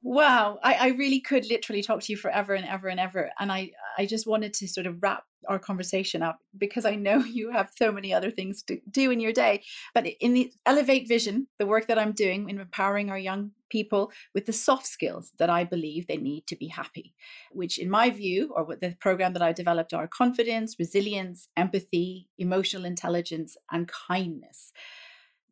Wow, 0.00 0.60
I, 0.62 0.74
I 0.74 0.86
really 0.90 1.18
could 1.18 1.44
literally 1.46 1.82
talk 1.82 2.02
to 2.02 2.12
you 2.12 2.16
forever 2.16 2.54
and 2.54 2.64
ever 2.68 2.86
and 2.86 3.00
ever. 3.00 3.30
And 3.40 3.50
I, 3.50 3.72
I 3.98 4.06
just 4.06 4.28
wanted 4.28 4.54
to 4.54 4.68
sort 4.68 4.86
of 4.86 5.02
wrap 5.02 5.24
our 5.48 5.58
conversation 5.58 6.22
up 6.22 6.38
because 6.56 6.84
I 6.84 6.94
know 6.94 7.18
you 7.24 7.50
have 7.50 7.70
so 7.74 7.90
many 7.90 8.12
other 8.14 8.30
things 8.30 8.62
to 8.68 8.78
do 8.88 9.10
in 9.10 9.18
your 9.18 9.32
day. 9.32 9.64
But 9.92 10.06
in 10.20 10.34
the 10.34 10.52
Elevate 10.66 11.08
Vision, 11.08 11.48
the 11.58 11.66
work 11.66 11.88
that 11.88 11.98
I'm 11.98 12.12
doing 12.12 12.48
in 12.48 12.60
empowering 12.60 13.10
our 13.10 13.18
young 13.18 13.50
people 13.70 14.12
with 14.34 14.46
the 14.46 14.52
soft 14.52 14.86
skills 14.86 15.32
that 15.40 15.50
I 15.50 15.64
believe 15.64 16.06
they 16.06 16.16
need 16.16 16.46
to 16.46 16.56
be 16.56 16.68
happy, 16.68 17.12
which, 17.50 17.78
in 17.78 17.90
my 17.90 18.10
view, 18.10 18.52
or 18.54 18.62
what 18.62 18.80
the 18.80 18.94
program 19.00 19.32
that 19.32 19.42
I 19.42 19.52
developed 19.52 19.92
are 19.92 20.06
confidence, 20.06 20.76
resilience, 20.78 21.48
empathy, 21.56 22.28
emotional 22.38 22.84
intelligence, 22.84 23.56
and 23.72 23.90
kindness. 24.06 24.70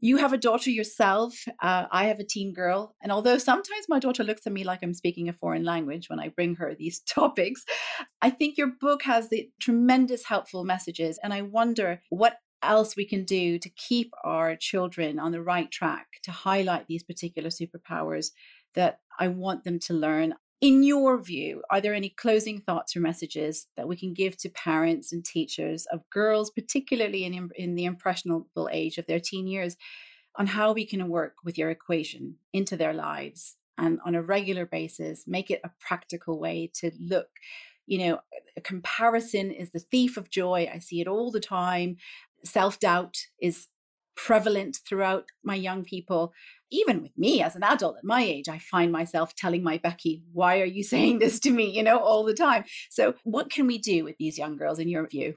You 0.04 0.16
have 0.16 0.32
a 0.32 0.36
daughter 0.36 0.68
yourself. 0.68 1.44
Uh, 1.62 1.86
I 1.92 2.06
have 2.06 2.18
a 2.18 2.24
teen 2.24 2.52
girl. 2.52 2.96
And 3.00 3.12
although 3.12 3.38
sometimes 3.38 3.86
my 3.88 4.00
daughter 4.00 4.24
looks 4.24 4.44
at 4.48 4.52
me 4.52 4.64
like 4.64 4.80
I'm 4.82 4.94
speaking 4.94 5.28
a 5.28 5.32
foreign 5.32 5.64
language 5.64 6.10
when 6.10 6.18
I 6.18 6.28
bring 6.28 6.56
her 6.56 6.74
these 6.74 6.98
topics, 7.08 7.64
I 8.20 8.30
think 8.30 8.58
your 8.58 8.72
book 8.80 9.04
has 9.04 9.28
the 9.28 9.48
tremendous 9.60 10.24
helpful 10.24 10.64
messages. 10.64 11.20
And 11.22 11.32
I 11.32 11.42
wonder 11.42 12.02
what 12.10 12.38
else 12.64 12.96
we 12.96 13.04
can 13.04 13.24
do 13.24 13.60
to 13.60 13.68
keep 13.70 14.12
our 14.24 14.56
children 14.56 15.20
on 15.20 15.30
the 15.30 15.40
right 15.40 15.70
track 15.70 16.08
to 16.24 16.32
highlight 16.32 16.88
these 16.88 17.04
particular 17.04 17.50
superpowers 17.50 18.32
that 18.74 18.98
I 19.20 19.28
want 19.28 19.62
them 19.62 19.78
to 19.80 19.94
learn 19.94 20.34
in 20.62 20.84
your 20.84 21.20
view, 21.20 21.60
are 21.70 21.80
there 21.80 21.92
any 21.92 22.08
closing 22.08 22.60
thoughts 22.60 22.94
or 22.94 23.00
messages 23.00 23.66
that 23.76 23.88
we 23.88 23.96
can 23.96 24.14
give 24.14 24.36
to 24.38 24.48
parents 24.48 25.12
and 25.12 25.24
teachers 25.24 25.86
of 25.86 26.08
girls, 26.08 26.50
particularly 26.50 27.24
in, 27.24 27.50
in 27.56 27.74
the 27.74 27.84
impressionable 27.84 28.68
age 28.70 28.96
of 28.96 29.06
their 29.06 29.18
teen 29.18 29.48
years, 29.48 29.76
on 30.36 30.46
how 30.46 30.72
we 30.72 30.86
can 30.86 31.08
work 31.08 31.34
with 31.44 31.58
your 31.58 31.68
equation 31.68 32.36
into 32.52 32.76
their 32.76 32.94
lives 32.94 33.56
and 33.76 33.98
on 34.06 34.14
a 34.14 34.22
regular 34.22 34.64
basis 34.64 35.24
make 35.26 35.50
it 35.50 35.60
a 35.64 35.70
practical 35.80 36.38
way 36.38 36.70
to 36.74 36.92
look? 37.00 37.28
You 37.86 37.98
know, 37.98 38.20
a 38.56 38.60
comparison 38.60 39.50
is 39.50 39.72
the 39.72 39.80
thief 39.80 40.16
of 40.16 40.30
joy. 40.30 40.70
I 40.72 40.78
see 40.78 41.00
it 41.00 41.08
all 41.08 41.32
the 41.32 41.40
time. 41.40 41.96
Self 42.44 42.78
doubt 42.78 43.16
is 43.40 43.66
prevalent 44.16 44.78
throughout 44.86 45.26
my 45.42 45.54
young 45.54 45.84
people 45.84 46.32
even 46.72 47.02
with 47.02 47.16
me 47.16 47.42
as 47.42 47.54
an 47.54 47.62
adult 47.62 47.98
at 47.98 48.04
my 48.04 48.22
age, 48.22 48.48
I 48.48 48.58
find 48.58 48.90
myself 48.90 49.36
telling 49.36 49.62
my 49.62 49.78
Becky, 49.78 50.22
why 50.32 50.60
are 50.60 50.64
you 50.64 50.82
saying 50.94 51.20
this 51.20 51.38
to 51.40 51.50
me, 51.50 51.70
you 51.70 51.82
know, 51.82 51.98
all 51.98 52.24
the 52.24 52.34
time? 52.34 52.64
So, 52.90 53.14
what 53.22 53.50
can 53.50 53.66
we 53.66 53.78
do 53.78 54.04
with 54.04 54.16
these 54.18 54.38
young 54.38 54.56
girls 54.56 54.78
in 54.78 54.88
your 54.88 55.06
view? 55.06 55.36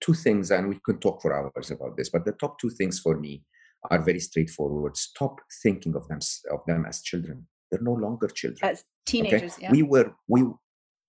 Two 0.00 0.14
things, 0.14 0.50
and 0.50 0.68
we 0.68 0.80
could 0.82 1.00
talk 1.00 1.20
for 1.20 1.34
hours 1.34 1.70
about 1.70 1.96
this, 1.96 2.08
but 2.08 2.24
the 2.24 2.32
top 2.32 2.58
two 2.58 2.70
things 2.70 2.98
for 2.98 3.18
me 3.18 3.42
are 3.90 4.00
very 4.00 4.20
straightforward. 4.20 4.96
Stop 4.96 5.40
thinking 5.62 5.94
of 5.94 6.08
them 6.08 6.20
of 6.50 6.60
them 6.66 6.84
as 6.86 7.02
children. 7.02 7.46
They're 7.70 7.82
no 7.82 7.92
longer 7.92 8.28
children. 8.28 8.70
As 8.70 8.84
teenagers, 9.06 9.54
okay? 9.54 9.62
yeah. 9.62 9.72
We 9.72 9.82
were 9.82 10.14
we 10.28 10.44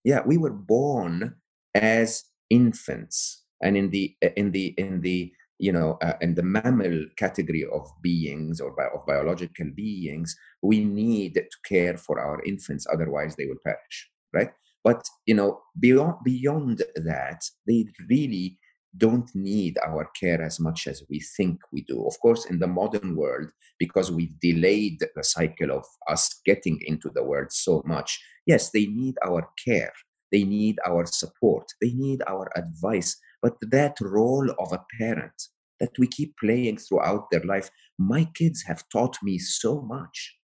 yeah, 0.03 0.21
we 0.25 0.37
were 0.37 0.51
born 0.51 1.35
as 1.75 2.23
infants. 2.49 3.45
And 3.61 3.75
in 3.77 3.89
the 3.89 4.15
in 4.37 4.51
the 4.51 4.73
in 4.77 5.01
the 5.01 5.31
you 5.59 5.71
know, 5.73 5.97
uh, 6.01 6.13
in 6.21 6.35
the 6.35 6.43
mammal 6.43 7.05
category 7.17 7.65
of 7.71 7.87
beings 8.01 8.61
or 8.61 8.71
bi- 8.71 8.87
of 8.93 9.05
biological 9.05 9.67
beings, 9.75 10.35
we 10.61 10.83
need 10.83 11.33
to 11.35 11.57
care 11.65 11.97
for 11.97 12.19
our 12.19 12.41
infants, 12.43 12.87
otherwise 12.91 13.35
they 13.35 13.45
will 13.45 13.61
perish, 13.65 14.09
right? 14.33 14.51
But 14.83 15.03
you 15.25 15.35
know, 15.35 15.61
beyond 15.79 16.15
beyond 16.23 16.83
that, 16.95 17.43
they 17.67 17.85
really 18.09 18.57
don't 18.97 19.29
need 19.35 19.77
our 19.85 20.09
care 20.19 20.41
as 20.41 20.59
much 20.59 20.87
as 20.87 21.03
we 21.09 21.19
think 21.19 21.59
we 21.71 21.83
do. 21.83 22.07
Of 22.07 22.19
course, 22.21 22.45
in 22.45 22.59
the 22.59 22.67
modern 22.67 23.15
world, 23.15 23.49
because 23.77 24.11
we've 24.11 24.39
delayed 24.39 25.03
the 25.15 25.23
cycle 25.23 25.71
of 25.71 25.85
us 26.07 26.41
getting 26.45 26.79
into 26.85 27.09
the 27.13 27.23
world 27.23 27.51
so 27.51 27.83
much, 27.85 28.19
yes, 28.45 28.71
they 28.71 28.87
need 28.87 29.15
our 29.23 29.47
care. 29.63 29.93
They 30.31 30.43
need 30.43 30.79
our 30.85 31.05
support. 31.05 31.67
They 31.81 31.91
need 31.93 32.21
our 32.27 32.49
advice 32.55 33.17
but 33.41 33.55
that 33.61 33.97
role 34.01 34.49
of 34.59 34.71
a 34.73 34.83
parent 34.99 35.41
that 35.79 35.91
we 35.97 36.07
keep 36.07 36.35
playing 36.37 36.77
throughout 36.77 37.27
their 37.31 37.43
life, 37.43 37.69
my 37.97 38.25
kids 38.35 38.63
have 38.63 38.83
taught 38.91 39.17
me 39.23 39.37
so 39.37 39.81
much. 39.81 40.35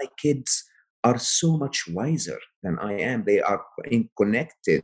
My 0.00 0.08
kids 0.18 0.64
are 1.04 1.18
so 1.18 1.56
much 1.56 1.84
wiser 1.88 2.38
than 2.62 2.78
I 2.78 2.94
am. 2.94 3.24
They 3.24 3.40
are 3.40 3.62
connected 4.16 4.82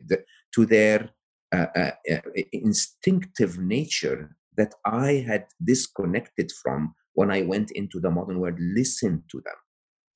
to 0.55 0.65
their 0.65 1.09
uh, 1.53 1.67
uh, 1.75 1.91
uh, 2.11 2.21
instinctive 2.51 3.59
nature 3.59 4.35
that 4.57 4.73
I 4.85 5.23
had 5.27 5.45
disconnected 5.63 6.51
from 6.63 6.95
when 7.13 7.29
I 7.29 7.41
went 7.43 7.71
into 7.71 7.99
the 7.99 8.09
modern 8.09 8.39
world. 8.39 8.57
Listen 8.59 9.23
to 9.31 9.41
them, 9.41 9.55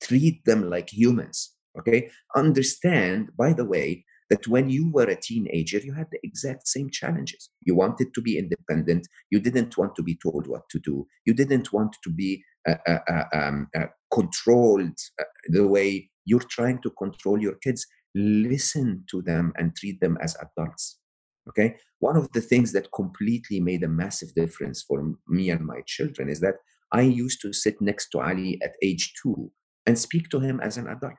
treat 0.02 0.44
them 0.44 0.68
like 0.68 0.92
humans. 0.92 1.54
Okay, 1.78 2.10
understand. 2.34 3.30
By 3.36 3.52
the 3.52 3.64
way, 3.64 4.04
that 4.30 4.46
when 4.46 4.68
you 4.68 4.90
were 4.92 5.04
a 5.04 5.20
teenager, 5.20 5.78
you 5.78 5.92
had 5.94 6.08
the 6.10 6.18
exact 6.22 6.68
same 6.68 6.90
challenges. 6.90 7.50
You 7.62 7.74
wanted 7.74 8.12
to 8.14 8.20
be 8.20 8.38
independent. 8.38 9.08
You 9.30 9.40
didn't 9.40 9.76
want 9.76 9.94
to 9.96 10.02
be 10.02 10.18
told 10.22 10.46
what 10.46 10.68
to 10.70 10.78
do. 10.78 11.06
You 11.24 11.34
didn't 11.34 11.72
want 11.72 11.96
to 12.02 12.10
be 12.10 12.42
uh, 12.68 12.76
uh, 12.86 12.98
uh 13.08 13.24
um, 13.32 13.68
uh, 13.76 13.86
controlled 14.12 14.98
uh, 15.20 15.24
the 15.48 15.66
way 15.66 16.10
you're 16.24 16.40
trying 16.40 16.80
to 16.82 16.90
control 16.90 17.40
your 17.40 17.54
kids. 17.56 17.86
Listen 18.14 19.04
to 19.10 19.22
them 19.22 19.52
and 19.56 19.74
treat 19.76 20.00
them 20.00 20.18
as 20.20 20.36
adults. 20.36 20.98
Okay. 21.48 21.76
One 22.00 22.16
of 22.16 22.30
the 22.32 22.42
things 22.42 22.72
that 22.72 22.92
completely 22.92 23.58
made 23.60 23.82
a 23.82 23.88
massive 23.88 24.34
difference 24.34 24.82
for 24.82 25.14
me 25.26 25.50
and 25.50 25.64
my 25.64 25.80
children 25.86 26.28
is 26.28 26.40
that 26.40 26.56
I 26.92 27.02
used 27.02 27.40
to 27.42 27.52
sit 27.52 27.80
next 27.80 28.10
to 28.10 28.20
Ali 28.20 28.60
at 28.62 28.72
age 28.82 29.12
two 29.22 29.50
and 29.86 29.98
speak 29.98 30.28
to 30.30 30.40
him 30.40 30.60
as 30.60 30.76
an 30.76 30.86
adult. 30.86 31.18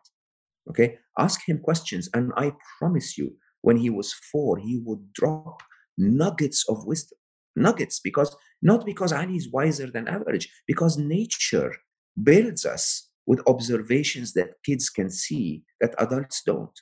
Okay, 0.70 0.98
ask 1.18 1.48
him 1.48 1.60
questions, 1.60 2.10
and 2.14 2.32
I 2.38 2.54
promise 2.78 3.18
you, 3.18 3.36
when 3.62 3.78
he 3.78 3.90
was 3.90 4.14
four, 4.14 4.58
he 4.58 4.80
would 4.86 5.14
drop 5.14 5.62
nuggets 5.98 6.64
of 6.70 6.86
wisdom. 6.86 7.18
Nuggets, 7.56 8.00
because 8.00 8.36
not 8.62 8.86
because 8.86 9.12
Ali 9.12 9.36
is 9.36 9.52
wiser 9.52 9.90
than 9.90 10.08
average, 10.08 10.48
because 10.68 10.98
nature 10.98 11.74
builds 12.22 12.66
us 12.66 13.10
with 13.26 13.42
observations 13.48 14.34
that 14.34 14.54
kids 14.64 14.90
can 14.90 15.10
see 15.10 15.64
that 15.82 15.96
adults 15.98 16.42
don't. 16.46 16.78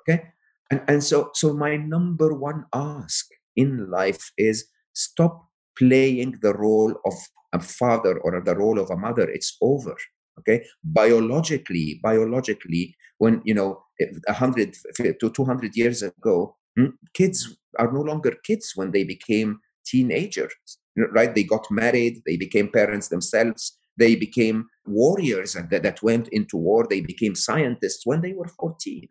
Okay, 0.00 0.24
and 0.70 0.82
and 0.88 1.02
so 1.02 1.30
so 1.34 1.54
my 1.54 1.76
number 1.76 2.34
one 2.34 2.64
ask 2.74 3.26
in 3.56 3.88
life 3.90 4.32
is 4.36 4.66
stop 4.92 5.46
playing 5.78 6.38
the 6.42 6.54
role 6.54 6.94
of 7.06 7.14
a 7.52 7.60
father 7.60 8.18
or 8.18 8.42
the 8.44 8.56
role 8.56 8.78
of 8.78 8.90
a 8.90 8.96
mother. 8.96 9.28
It's 9.30 9.56
over 9.62 9.96
okay? 10.38 10.64
Biologically 10.82 12.00
biologically 12.02 12.96
when 13.18 13.40
you 13.44 13.54
know 13.54 13.82
100 14.26 14.76
to 15.20 15.30
200 15.30 15.76
years 15.76 16.02
ago 16.02 16.56
hmm, 16.76 16.86
kids 17.12 17.56
are 17.78 17.92
no 17.92 18.00
longer 18.00 18.34
kids 18.44 18.72
when 18.74 18.90
they 18.90 19.04
became 19.04 19.60
teenagers 19.86 20.78
right? 21.12 21.34
They 21.34 21.44
got 21.44 21.66
married 21.70 22.22
they 22.26 22.36
became 22.36 22.68
parents 22.68 23.08
themselves 23.08 23.76
they 23.96 24.16
became 24.16 24.66
warriors 24.86 25.52
that, 25.54 25.82
that 25.82 26.02
went 26.02 26.28
into 26.28 26.56
war 26.56 26.86
they 26.88 27.00
became 27.00 27.34
scientists 27.34 28.02
when 28.04 28.20
they 28.20 28.32
were 28.32 28.48
14 28.48 29.08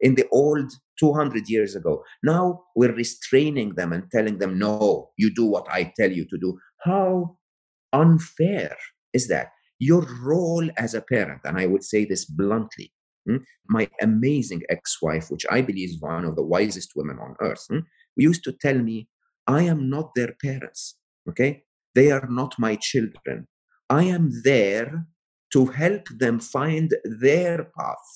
in 0.00 0.14
the 0.14 0.26
old 0.32 0.72
200 0.98 1.48
years 1.48 1.74
ago. 1.74 2.02
Now 2.22 2.62
we're 2.74 2.94
restraining 2.94 3.74
them 3.74 3.92
and 3.92 4.10
telling 4.10 4.38
them 4.38 4.58
no 4.58 5.10
you 5.16 5.32
do 5.32 5.44
what 5.44 5.66
i 5.70 5.92
tell 5.98 6.10
you 6.10 6.24
to 6.26 6.38
do. 6.38 6.58
How 6.84 7.36
unfair 7.92 8.76
is 9.12 9.28
that 9.28 9.50
your 9.80 10.06
role 10.22 10.68
as 10.76 10.94
a 10.94 11.02
parent, 11.02 11.40
and 11.44 11.58
I 11.58 11.66
would 11.66 11.82
say 11.82 12.04
this 12.04 12.24
bluntly, 12.24 12.92
hmm, 13.26 13.38
my 13.68 13.88
amazing 14.00 14.62
ex 14.68 15.02
wife, 15.02 15.30
which 15.30 15.46
I 15.50 15.62
believe 15.62 15.90
is 15.90 16.00
one 16.00 16.24
of 16.24 16.36
the 16.36 16.44
wisest 16.44 16.92
women 16.94 17.18
on 17.18 17.34
earth, 17.40 17.64
hmm, 17.68 17.80
used 18.16 18.44
to 18.44 18.52
tell 18.52 18.78
me, 18.78 19.08
I 19.46 19.62
am 19.62 19.90
not 19.90 20.14
their 20.14 20.34
parents. 20.40 20.96
Okay? 21.28 21.64
They 21.94 22.10
are 22.12 22.28
not 22.28 22.54
my 22.58 22.76
children. 22.76 23.48
I 23.88 24.04
am 24.04 24.30
there 24.44 25.06
to 25.52 25.66
help 25.66 26.06
them 26.18 26.38
find 26.38 26.94
their 27.04 27.64
path, 27.76 28.06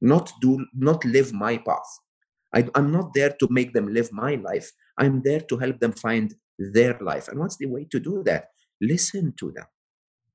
not 0.00 0.30
do 0.42 0.66
not 0.74 1.04
live 1.04 1.32
my 1.32 1.56
path. 1.56 1.90
I, 2.54 2.68
I'm 2.74 2.92
not 2.92 3.14
there 3.14 3.34
to 3.40 3.48
make 3.50 3.72
them 3.72 3.88
live 3.88 4.12
my 4.12 4.34
life. 4.34 4.70
I'm 4.98 5.22
there 5.24 5.40
to 5.40 5.56
help 5.56 5.80
them 5.80 5.92
find 5.92 6.34
their 6.58 6.98
life. 7.00 7.28
And 7.28 7.40
what's 7.40 7.56
the 7.56 7.66
way 7.66 7.86
to 7.90 7.98
do 7.98 8.22
that? 8.24 8.48
Listen 8.80 9.32
to 9.38 9.50
them. 9.52 9.64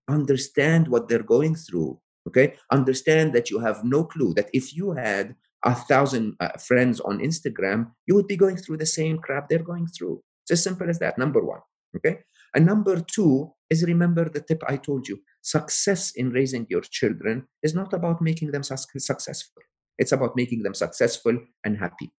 Understand 0.10 0.88
what 0.88 1.07
they're 1.07 1.23
going 1.23 1.56
through. 1.56 1.99
Okay. 2.27 2.56
Understand 2.72 3.34
that 3.34 3.49
you 3.49 3.60
have 3.60 3.84
no 3.84 4.03
clue 4.03 4.34
that 4.34 4.49
if 4.53 4.76
you 4.76 4.91
had 4.91 5.36
a 5.64 5.76
thousand 5.76 6.36
uh, 6.40 6.57
friends 6.57 6.99
on 6.99 7.19
Instagram, 7.19 7.91
you 8.07 8.15
would 8.15 8.27
be 8.27 8.38
going 8.38 8.57
through 8.57 8.77
the 8.77 8.86
same 8.86 9.18
crap 9.19 9.48
they're 9.48 9.64
going 9.64 9.88
through. 9.88 10.22
It's 10.44 10.52
as 10.52 10.64
simple 10.64 10.90
as 10.90 10.99
that. 10.99 11.18
Number 11.18 11.44
one. 11.44 11.60
Okay. 11.95 12.19
And 12.56 12.65
number 12.65 12.99
two 13.02 13.52
is 13.69 13.84
remember 13.84 14.27
the 14.27 14.41
tip 14.41 14.64
I 14.68 14.77
told 14.77 15.07
you. 15.07 15.19
Success 15.41 16.11
in 16.15 16.31
raising 16.31 16.65
your 16.69 16.81
children 16.81 17.48
is 17.61 17.76
not 17.76 17.94
about 17.94 18.22
making 18.22 18.52
them 18.52 18.64
successful. 18.64 19.61
It's 19.98 20.11
about 20.11 20.36
making 20.36 20.64
them 20.64 20.73
successful 20.73 21.38
and 21.64 21.77
happy. 21.77 22.11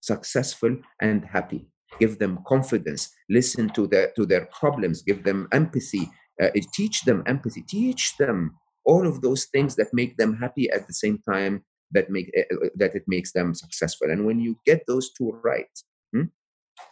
Successful 0.00 0.76
and 1.00 1.24
happy. 1.24 1.68
Give 1.98 2.18
them 2.18 2.40
confidence. 2.46 3.10
Listen 3.30 3.68
to 3.70 3.86
their 3.86 4.12
to 4.16 4.26
their 4.26 4.46
problems. 4.46 5.02
Give 5.02 5.22
them 5.24 5.48
empathy. 5.52 6.10
Uh, 6.42 6.50
teach 6.72 7.02
them 7.02 7.22
empathy. 7.26 7.62
Teach 7.62 8.16
them 8.16 8.56
all 8.84 9.06
of 9.06 9.22
those 9.22 9.44
things 9.46 9.76
that 9.76 9.88
make 9.92 10.16
them 10.16 10.36
happy 10.36 10.68
at 10.70 10.86
the 10.86 10.92
same 10.94 11.18
time 11.28 11.64
that 11.92 12.10
make 12.10 12.30
uh, 12.36 12.68
that 12.76 12.94
it 12.94 13.04
makes 13.06 13.32
them 13.32 13.54
successful. 13.54 14.10
And 14.10 14.26
when 14.26 14.40
you 14.40 14.58
get 14.66 14.82
those 14.86 15.12
two 15.12 15.38
right, 15.42 15.70
hmm, 16.12 16.24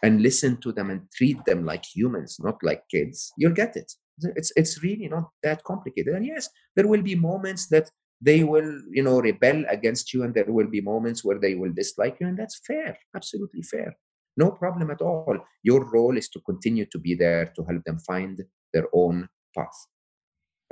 and 0.01 0.21
listen 0.21 0.57
to 0.61 0.71
them 0.71 0.89
and 0.89 1.01
treat 1.15 1.43
them 1.45 1.65
like 1.65 1.83
humans, 1.85 2.37
not 2.39 2.57
like 2.63 2.83
kids, 2.89 3.31
you'll 3.37 3.53
get 3.53 3.75
it. 3.75 3.91
It's 4.35 4.51
it's 4.55 4.83
really 4.83 5.07
not 5.07 5.29
that 5.43 5.63
complicated. 5.63 6.15
And 6.15 6.25
yes, 6.25 6.49
there 6.75 6.87
will 6.87 7.01
be 7.01 7.15
moments 7.15 7.67
that 7.69 7.89
they 8.21 8.43
will, 8.43 8.79
you 8.91 9.03
know, 9.03 9.19
rebel 9.19 9.65
against 9.69 10.13
you, 10.13 10.23
and 10.23 10.33
there 10.33 10.45
will 10.47 10.69
be 10.69 10.81
moments 10.81 11.23
where 11.23 11.39
they 11.39 11.55
will 11.55 11.73
dislike 11.73 12.17
you, 12.19 12.27
and 12.27 12.37
that's 12.37 12.61
fair, 12.65 12.97
absolutely 13.15 13.63
fair. 13.63 13.97
No 14.37 14.51
problem 14.51 14.89
at 14.89 15.01
all. 15.01 15.37
Your 15.63 15.91
role 15.91 16.17
is 16.17 16.29
to 16.29 16.39
continue 16.41 16.85
to 16.91 16.97
be 16.97 17.13
there 17.15 17.51
to 17.55 17.63
help 17.63 17.83
them 17.83 17.99
find 17.99 18.41
their 18.73 18.87
own 18.93 19.29
path. 19.55 19.87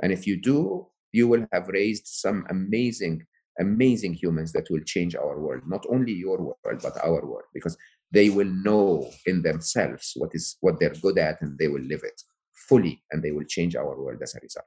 And 0.02 0.12
if 0.12 0.26
you 0.26 0.40
do, 0.40 0.86
you 1.12 1.28
will 1.28 1.46
have 1.52 1.68
raised 1.68 2.06
some 2.06 2.46
amazing, 2.50 3.24
amazing 3.60 4.14
humans 4.14 4.52
that 4.52 4.68
will 4.70 4.82
change 4.84 5.14
our 5.14 5.38
world, 5.38 5.62
not 5.66 5.84
only 5.88 6.12
your 6.12 6.38
world, 6.38 6.80
but 6.82 7.04
our 7.04 7.24
world, 7.24 7.44
because 7.54 7.76
they 8.10 8.28
will 8.28 8.48
know 8.48 9.08
in 9.26 9.42
themselves 9.42 10.12
what 10.16 10.30
is 10.34 10.56
what 10.60 10.78
they're 10.78 10.94
good 11.02 11.18
at 11.18 11.40
and 11.40 11.58
they 11.58 11.68
will 11.68 11.82
live 11.82 12.02
it 12.04 12.20
fully 12.68 13.02
and 13.10 13.22
they 13.22 13.32
will 13.32 13.44
change 13.44 13.74
our 13.74 13.96
world 13.98 14.20
as 14.22 14.34
a 14.34 14.40
result 14.42 14.66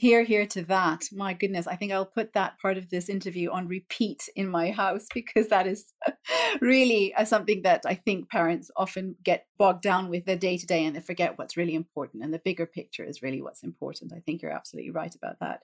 Hear, 0.00 0.24
hear 0.24 0.46
to 0.46 0.62
that. 0.62 1.02
My 1.12 1.34
goodness, 1.34 1.66
I 1.66 1.76
think 1.76 1.92
I'll 1.92 2.06
put 2.06 2.32
that 2.32 2.58
part 2.58 2.78
of 2.78 2.88
this 2.88 3.10
interview 3.10 3.50
on 3.50 3.68
repeat 3.68 4.30
in 4.34 4.48
my 4.48 4.70
house 4.82 5.06
because 5.12 5.48
that 5.48 5.66
is 5.66 5.92
really 6.62 7.12
uh, 7.12 7.26
something 7.26 7.60
that 7.64 7.82
I 7.84 7.96
think 7.96 8.30
parents 8.30 8.70
often 8.78 9.16
get 9.22 9.44
bogged 9.58 9.82
down 9.82 10.08
with 10.08 10.24
their 10.24 10.38
day 10.38 10.56
to 10.56 10.64
day 10.64 10.86
and 10.86 10.96
they 10.96 11.00
forget 11.00 11.36
what's 11.36 11.58
really 11.58 11.74
important. 11.74 12.24
And 12.24 12.32
the 12.32 12.40
bigger 12.42 12.64
picture 12.64 13.04
is 13.04 13.20
really 13.20 13.42
what's 13.42 13.62
important. 13.62 14.14
I 14.14 14.20
think 14.20 14.40
you're 14.40 14.52
absolutely 14.52 14.90
right 14.90 15.14
about 15.14 15.38
that. 15.40 15.60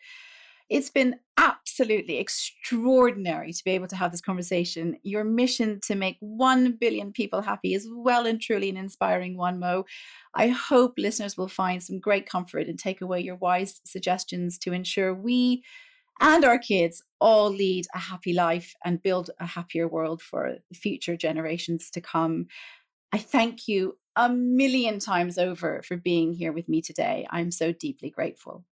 It's 0.68 0.90
been 0.90 1.16
absolutely 1.36 2.18
extraordinary 2.18 3.52
to 3.52 3.64
be 3.64 3.72
able 3.72 3.86
to 3.88 3.96
have 3.96 4.10
this 4.10 4.20
conversation. 4.20 4.96
Your 5.02 5.22
mission 5.22 5.80
to 5.86 5.94
make 5.94 6.16
1 6.20 6.72
billion 6.80 7.12
people 7.12 7.42
happy 7.42 7.74
is 7.74 7.88
well 7.90 8.26
and 8.26 8.40
truly 8.40 8.68
an 8.70 8.76
inspiring 8.76 9.36
one, 9.36 9.60
Mo. 9.60 9.84
I 10.34 10.48
hope 10.48 10.94
listeners 10.98 11.36
will 11.36 11.48
find 11.48 11.82
some 11.82 12.00
great 12.00 12.28
comfort 12.28 12.66
and 12.66 12.78
take 12.78 13.00
away 13.00 13.20
your 13.20 13.36
wise 13.36 13.80
suggestions 13.84 14.58
to 14.58 14.72
ensure 14.72 15.14
we 15.14 15.62
and 16.20 16.44
our 16.44 16.58
kids 16.58 17.02
all 17.20 17.50
lead 17.50 17.86
a 17.94 17.98
happy 17.98 18.32
life 18.32 18.74
and 18.84 19.02
build 19.02 19.30
a 19.38 19.46
happier 19.46 19.86
world 19.86 20.22
for 20.22 20.56
future 20.72 21.16
generations 21.16 21.90
to 21.90 22.00
come. 22.00 22.46
I 23.12 23.18
thank 23.18 23.68
you 23.68 23.98
a 24.16 24.30
million 24.30 24.98
times 24.98 25.36
over 25.36 25.82
for 25.82 25.96
being 25.96 26.32
here 26.32 26.52
with 26.52 26.68
me 26.68 26.80
today. 26.80 27.26
I'm 27.30 27.50
so 27.50 27.70
deeply 27.72 28.10
grateful. 28.10 28.64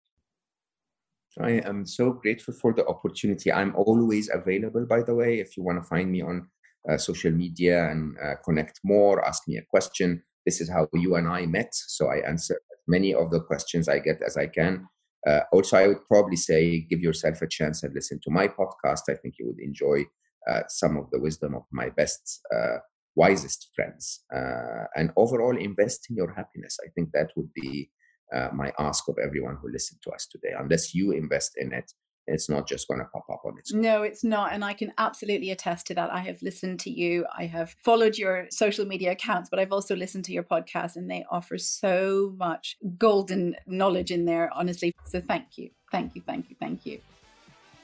I 1.39 1.61
am 1.65 1.85
so 1.85 2.13
grateful 2.13 2.53
for 2.53 2.73
the 2.73 2.85
opportunity. 2.85 3.51
I'm 3.51 3.75
always 3.75 4.29
available, 4.31 4.85
by 4.85 5.01
the 5.01 5.15
way, 5.15 5.39
if 5.39 5.57
you 5.57 5.63
want 5.63 5.81
to 5.81 5.87
find 5.87 6.11
me 6.11 6.21
on 6.21 6.47
uh, 6.89 6.97
social 6.97 7.31
media 7.31 7.89
and 7.89 8.15
uh, 8.23 8.35
connect 8.43 8.79
more, 8.83 9.25
ask 9.25 9.47
me 9.47 9.57
a 9.57 9.63
question. 9.63 10.23
This 10.45 10.61
is 10.61 10.69
how 10.69 10.87
you 10.93 11.15
and 11.15 11.27
I 11.27 11.45
met. 11.45 11.73
So 11.73 12.07
I 12.07 12.17
answer 12.27 12.59
many 12.87 13.13
of 13.13 13.31
the 13.31 13.39
questions 13.39 13.87
I 13.87 13.99
get 13.99 14.21
as 14.25 14.37
I 14.37 14.47
can. 14.47 14.87
Uh, 15.25 15.41
also, 15.51 15.77
I 15.77 15.87
would 15.87 16.05
probably 16.05 16.35
say 16.35 16.81
give 16.81 16.99
yourself 16.99 17.41
a 17.41 17.47
chance 17.47 17.81
and 17.83 17.93
listen 17.95 18.19
to 18.23 18.31
my 18.31 18.47
podcast. 18.47 19.03
I 19.09 19.15
think 19.15 19.35
you 19.39 19.47
would 19.47 19.59
enjoy 19.59 20.05
uh, 20.49 20.63
some 20.67 20.97
of 20.97 21.09
the 21.11 21.19
wisdom 21.19 21.55
of 21.55 21.63
my 21.71 21.89
best, 21.89 22.41
uh, 22.53 22.79
wisest 23.15 23.69
friends. 23.73 24.23
Uh, 24.35 24.85
and 24.95 25.11
overall, 25.15 25.57
invest 25.57 26.07
in 26.09 26.17
your 26.17 26.33
happiness. 26.33 26.77
I 26.85 26.89
think 26.89 27.11
that 27.13 27.31
would 27.37 27.53
be 27.53 27.89
uh, 28.33 28.49
my 28.53 28.71
ask 28.79 29.07
of 29.07 29.17
everyone 29.23 29.57
who 29.61 29.71
listened 29.71 30.01
to 30.03 30.11
us 30.11 30.25
today. 30.25 30.53
Unless 30.57 30.93
you 30.93 31.11
invest 31.11 31.53
in 31.57 31.73
it, 31.73 31.91
it's 32.25 32.49
not 32.49 32.67
just 32.67 32.87
going 32.87 32.99
to 32.99 33.05
pop 33.05 33.25
up 33.29 33.41
on 33.45 33.57
its 33.59 33.73
own. 33.73 33.81
No, 33.81 34.03
it's 34.03 34.23
not. 34.23 34.53
And 34.53 34.63
I 34.63 34.73
can 34.73 34.93
absolutely 34.97 35.51
attest 35.51 35.87
to 35.87 35.93
that. 35.95 36.11
I 36.11 36.19
have 36.19 36.41
listened 36.41 36.79
to 36.81 36.89
you, 36.89 37.25
I 37.37 37.45
have 37.45 37.75
followed 37.83 38.17
your 38.17 38.47
social 38.49 38.85
media 38.85 39.11
accounts, 39.11 39.49
but 39.49 39.59
I've 39.59 39.73
also 39.73 39.95
listened 39.95 40.25
to 40.25 40.31
your 40.31 40.43
podcast, 40.43 40.95
and 40.95 41.09
they 41.09 41.25
offer 41.29 41.57
so 41.57 42.33
much 42.37 42.77
golden 42.97 43.55
knowledge 43.67 44.11
in 44.11 44.25
there, 44.25 44.49
honestly. 44.53 44.93
So 45.05 45.19
thank 45.19 45.57
you. 45.57 45.69
Thank 45.91 46.15
you. 46.15 46.21
Thank 46.25 46.49
you. 46.49 46.55
Thank 46.59 46.85
you. 46.85 46.99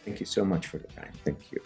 Thank 0.06 0.20
you 0.20 0.26
so 0.26 0.46
much 0.46 0.68
for 0.68 0.78
the 0.78 0.88
time. 0.88 1.12
Thank 1.26 1.52
you. 1.52 1.62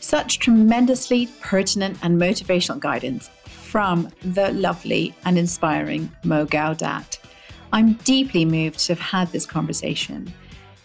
Such 0.00 0.38
tremendously 0.38 1.28
pertinent 1.40 1.98
and 2.02 2.20
motivational 2.20 2.78
guidance 2.78 3.28
from 3.44 4.08
the 4.22 4.52
lovely 4.52 5.14
and 5.24 5.36
inspiring 5.36 6.10
Mo 6.22 6.46
Gawdat. 6.46 7.18
I'm 7.72 7.94
deeply 8.04 8.44
moved 8.44 8.78
to 8.80 8.94
have 8.94 9.00
had 9.00 9.32
this 9.32 9.46
conversation. 9.46 10.32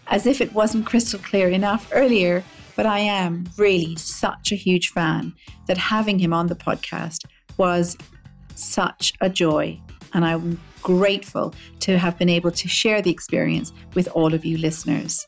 As 0.08 0.26
if 0.26 0.40
it 0.40 0.52
wasn't 0.52 0.86
crystal 0.86 1.18
clear 1.20 1.48
enough 1.48 1.88
earlier, 1.92 2.44
but 2.76 2.86
I 2.86 2.98
am 2.98 3.44
really 3.56 3.96
such 3.96 4.52
a 4.52 4.56
huge 4.56 4.88
fan 4.88 5.32
that 5.66 5.78
having 5.78 6.18
him 6.18 6.32
on 6.32 6.46
the 6.46 6.54
podcast 6.54 7.20
was 7.56 7.96
such 8.54 9.12
a 9.20 9.28
joy. 9.28 9.80
And 10.14 10.24
I'm 10.24 10.60
grateful 10.82 11.54
to 11.80 11.98
have 11.98 12.18
been 12.18 12.28
able 12.28 12.50
to 12.50 12.68
share 12.68 13.00
the 13.00 13.10
experience 13.10 13.72
with 13.94 14.08
all 14.08 14.34
of 14.34 14.44
you 14.44 14.58
listeners. 14.58 15.26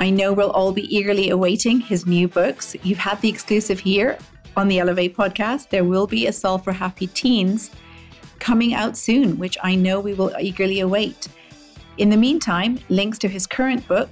I 0.00 0.10
know 0.10 0.32
we'll 0.32 0.50
all 0.50 0.72
be 0.72 0.94
eagerly 0.94 1.30
awaiting 1.30 1.80
his 1.80 2.06
new 2.06 2.28
books. 2.28 2.76
You've 2.82 2.98
had 2.98 3.20
the 3.20 3.28
exclusive 3.28 3.80
here 3.80 4.18
on 4.56 4.68
the 4.68 4.80
Elevate 4.80 5.16
podcast. 5.16 5.70
There 5.70 5.84
will 5.84 6.06
be 6.06 6.26
a 6.26 6.32
Solve 6.32 6.64
for 6.64 6.72
Happy 6.72 7.06
Teens 7.06 7.70
coming 8.42 8.74
out 8.74 8.96
soon, 8.96 9.38
which 9.38 9.56
I 9.62 9.76
know 9.76 10.00
we 10.00 10.14
will 10.14 10.34
eagerly 10.38 10.80
await. 10.80 11.28
In 11.96 12.10
the 12.10 12.16
meantime, 12.16 12.80
links 12.88 13.16
to 13.18 13.28
his 13.28 13.46
current 13.46 13.86
book 13.86 14.10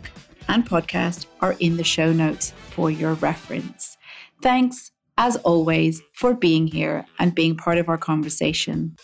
and 0.48 0.64
podcast 0.64 1.26
are 1.40 1.56
in 1.58 1.76
the 1.76 1.82
show 1.82 2.12
notes 2.12 2.52
for 2.70 2.92
your 2.92 3.14
reference. 3.14 3.96
Thanks, 4.40 4.92
as 5.18 5.34
always, 5.38 6.00
for 6.14 6.32
being 6.32 6.68
here 6.68 7.06
and 7.18 7.34
being 7.34 7.56
part 7.56 7.78
of 7.78 7.88
our 7.88 7.98
conversation. 7.98 8.96